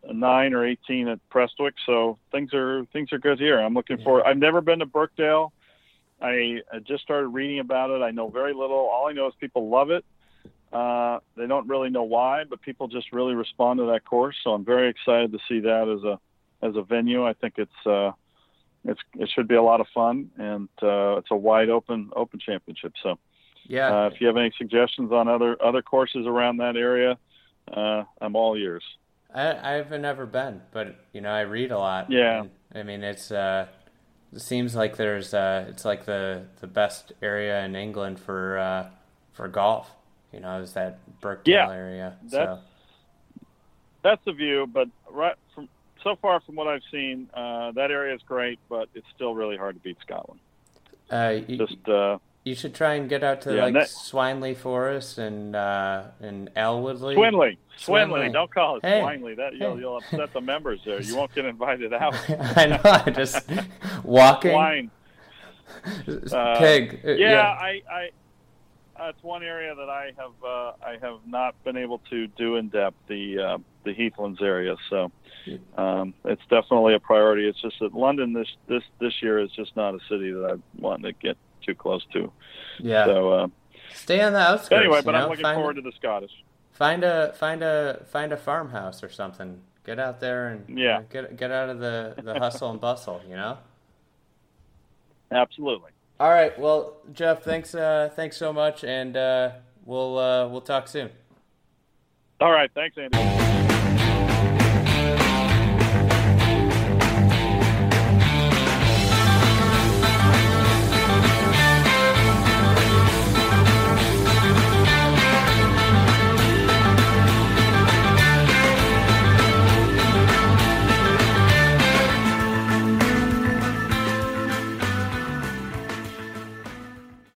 a 0.04 0.12
nine 0.12 0.54
or 0.54 0.66
18 0.66 1.08
at 1.08 1.18
Prestwick. 1.28 1.74
So 1.86 2.18
things 2.32 2.54
are 2.54 2.86
things 2.92 3.12
are 3.12 3.18
good 3.18 3.38
here. 3.38 3.58
I'm 3.58 3.74
looking 3.74 3.98
yeah. 3.98 4.04
forward. 4.04 4.24
I've 4.24 4.38
never 4.38 4.60
been 4.60 4.78
to 4.78 4.86
Birkdale. 4.86 5.52
I, 6.20 6.60
I 6.72 6.78
just 6.86 7.02
started 7.02 7.28
reading 7.28 7.60
about 7.60 7.90
it. 7.90 8.02
I 8.02 8.10
know 8.10 8.28
very 8.28 8.52
little. 8.52 8.76
All 8.76 9.08
I 9.08 9.12
know 9.12 9.26
is 9.28 9.34
people 9.40 9.68
love 9.70 9.90
it. 9.90 10.04
Uh, 10.72 11.18
they 11.36 11.46
don't 11.46 11.66
really 11.66 11.90
know 11.90 12.02
why, 12.02 12.44
but 12.44 12.60
people 12.60 12.88
just 12.88 13.12
really 13.12 13.34
respond 13.34 13.78
to 13.78 13.86
that 13.86 14.04
course. 14.04 14.36
So 14.44 14.50
I'm 14.50 14.64
very 14.64 14.88
excited 14.88 15.32
to 15.32 15.38
see 15.48 15.60
that 15.60 15.88
as 15.88 16.04
a 16.04 16.18
as 16.66 16.76
a 16.76 16.82
venue. 16.82 17.26
I 17.26 17.32
think 17.32 17.54
it's 17.56 17.86
uh, 17.86 18.12
it's 18.84 19.00
it 19.18 19.30
should 19.34 19.48
be 19.48 19.56
a 19.56 19.62
lot 19.62 19.80
of 19.80 19.86
fun, 19.94 20.30
and 20.38 20.68
uh, 20.82 21.16
it's 21.16 21.30
a 21.30 21.36
wide 21.36 21.70
open 21.70 22.10
open 22.14 22.38
championship. 22.38 22.92
So 23.02 23.18
yeah, 23.70 24.04
uh, 24.04 24.10
if 24.12 24.20
you 24.20 24.26
have 24.26 24.36
any 24.36 24.52
suggestions 24.58 25.12
on 25.12 25.28
other 25.28 25.56
other 25.62 25.80
courses 25.80 26.26
around 26.26 26.56
that 26.56 26.76
area, 26.76 27.16
uh, 27.72 28.02
I'm 28.20 28.34
all 28.34 28.56
ears. 28.56 28.82
I 29.32 29.76
I've 29.76 29.90
never 29.92 30.26
been, 30.26 30.60
but 30.72 30.96
you 31.12 31.20
know 31.20 31.30
I 31.30 31.42
read 31.42 31.70
a 31.70 31.78
lot. 31.78 32.10
Yeah. 32.10 32.44
I 32.74 32.82
mean 32.82 33.04
it's 33.04 33.30
uh 33.30 33.68
it 34.32 34.40
seems 34.40 34.74
like 34.74 34.96
there's 34.96 35.32
uh 35.32 35.66
it's 35.68 35.84
like 35.84 36.04
the 36.04 36.46
the 36.60 36.66
best 36.66 37.12
area 37.22 37.64
in 37.64 37.76
England 37.76 38.18
for 38.18 38.58
uh 38.58 38.90
for 39.34 39.46
golf. 39.46 39.88
You 40.32 40.40
know, 40.40 40.60
is 40.60 40.72
that 40.72 40.98
Birkdale 41.20 41.46
yeah, 41.46 41.70
area. 41.70 42.16
That's, 42.22 42.32
so 42.32 42.58
that's 44.02 44.24
the 44.24 44.32
view, 44.32 44.66
but 44.66 44.88
right 45.10 45.36
from 45.54 45.68
so 46.02 46.16
far 46.16 46.40
from 46.40 46.56
what 46.56 46.66
I've 46.66 46.82
seen, 46.90 47.28
uh, 47.34 47.70
that 47.72 47.92
area 47.92 48.14
is 48.14 48.22
great, 48.26 48.58
but 48.68 48.88
it's 48.94 49.06
still 49.14 49.34
really 49.34 49.56
hard 49.56 49.76
to 49.76 49.80
beat 49.80 49.98
Scotland. 50.00 50.40
Uh, 51.10 51.38
Just 51.40 51.88
uh, 51.88 52.18
you 52.44 52.54
should 52.54 52.74
try 52.74 52.94
and 52.94 53.08
get 53.08 53.22
out 53.22 53.42
to 53.42 53.54
yeah, 53.54 53.64
like 53.64 53.74
that, 53.74 53.88
Swineley 53.88 54.56
Forest 54.56 55.18
and 55.18 55.54
uh, 55.54 56.04
and 56.20 56.52
Alwoodley. 56.54 57.14
Swinley. 57.14 57.56
Swinley. 57.78 58.32
Don't 58.32 58.52
call 58.52 58.76
it 58.76 58.84
hey. 58.84 59.00
Swineley. 59.00 59.36
That 59.36 59.54
you'll, 59.54 59.74
hey. 59.74 59.80
you'll 59.80 59.96
upset 59.98 60.32
the 60.32 60.40
members 60.40 60.80
there. 60.84 61.00
You 61.02 61.16
won't 61.18 61.34
get 61.34 61.44
invited 61.44 61.92
out. 61.92 62.14
I 62.56 62.66
know. 62.66 62.80
I 62.84 63.10
just 63.10 63.46
walking. 64.04 64.52
Swine. 64.52 64.90
Uh, 66.32 66.58
Pig. 66.58 67.00
Uh, 67.04 67.12
yeah, 67.12 67.30
yeah, 67.30 67.42
I, 67.42 67.82
I 67.90 68.10
uh, 69.00 69.08
it's 69.08 69.22
one 69.22 69.42
area 69.42 69.74
that 69.74 69.88
I 69.88 70.12
have 70.16 70.32
uh, 70.44 70.72
I 70.84 70.98
have 71.00 71.20
not 71.26 71.62
been 71.64 71.76
able 71.76 71.98
to 72.10 72.26
do 72.26 72.56
in 72.56 72.68
depth 72.68 72.96
the 73.06 73.38
uh, 73.38 73.58
the 73.84 73.94
Heathlands 73.94 74.42
area. 74.42 74.76
So 74.88 75.12
um, 75.76 76.14
it's 76.24 76.42
definitely 76.50 76.94
a 76.94 77.00
priority. 77.00 77.48
It's 77.48 77.60
just 77.60 77.78
that 77.80 77.94
London 77.94 78.32
this 78.32 78.48
this 78.66 78.82
this 78.98 79.22
year 79.22 79.38
is 79.38 79.50
just 79.52 79.76
not 79.76 79.94
a 79.94 79.98
city 80.08 80.32
that 80.32 80.52
I 80.52 80.80
want 80.80 81.02
to 81.02 81.12
get 81.12 81.36
too 81.60 81.74
close 81.74 82.04
to. 82.12 82.32
Yeah. 82.78 83.04
So 83.04 83.30
uh, 83.30 83.48
stay 83.94 84.20
on 84.20 84.32
the 84.32 84.38
outskirts. 84.38 84.80
Anyway, 84.80 85.00
but 85.04 85.12
know? 85.12 85.18
I'm 85.18 85.28
looking 85.30 85.42
find 85.42 85.56
forward 85.56 85.78
a, 85.78 85.82
to 85.82 85.90
the 85.90 85.96
Scottish. 85.96 86.32
Find 86.72 87.04
a 87.04 87.32
find 87.34 87.62
a 87.62 88.04
find 88.10 88.32
a 88.32 88.36
farmhouse 88.36 89.02
or 89.02 89.10
something. 89.10 89.60
Get 89.84 89.98
out 89.98 90.20
there 90.20 90.48
and 90.48 90.78
yeah, 90.78 91.02
get 91.10 91.36
get 91.36 91.50
out 91.50 91.68
of 91.68 91.78
the 91.78 92.14
the 92.22 92.38
hustle 92.38 92.70
and 92.70 92.80
bustle. 92.80 93.20
You 93.28 93.36
know. 93.36 93.58
Absolutely. 95.32 95.90
All 96.18 96.30
right. 96.30 96.58
Well, 96.58 96.96
Geoff, 97.12 97.42
thanks 97.42 97.74
uh, 97.74 98.10
thanks 98.14 98.36
so 98.36 98.52
much, 98.52 98.84
and 98.84 99.16
uh, 99.16 99.52
we'll 99.84 100.18
uh, 100.18 100.48
we'll 100.48 100.60
talk 100.60 100.88
soon. 100.88 101.10
All 102.40 102.52
right. 102.52 102.70
Thanks, 102.74 102.96
Andy. 102.98 103.59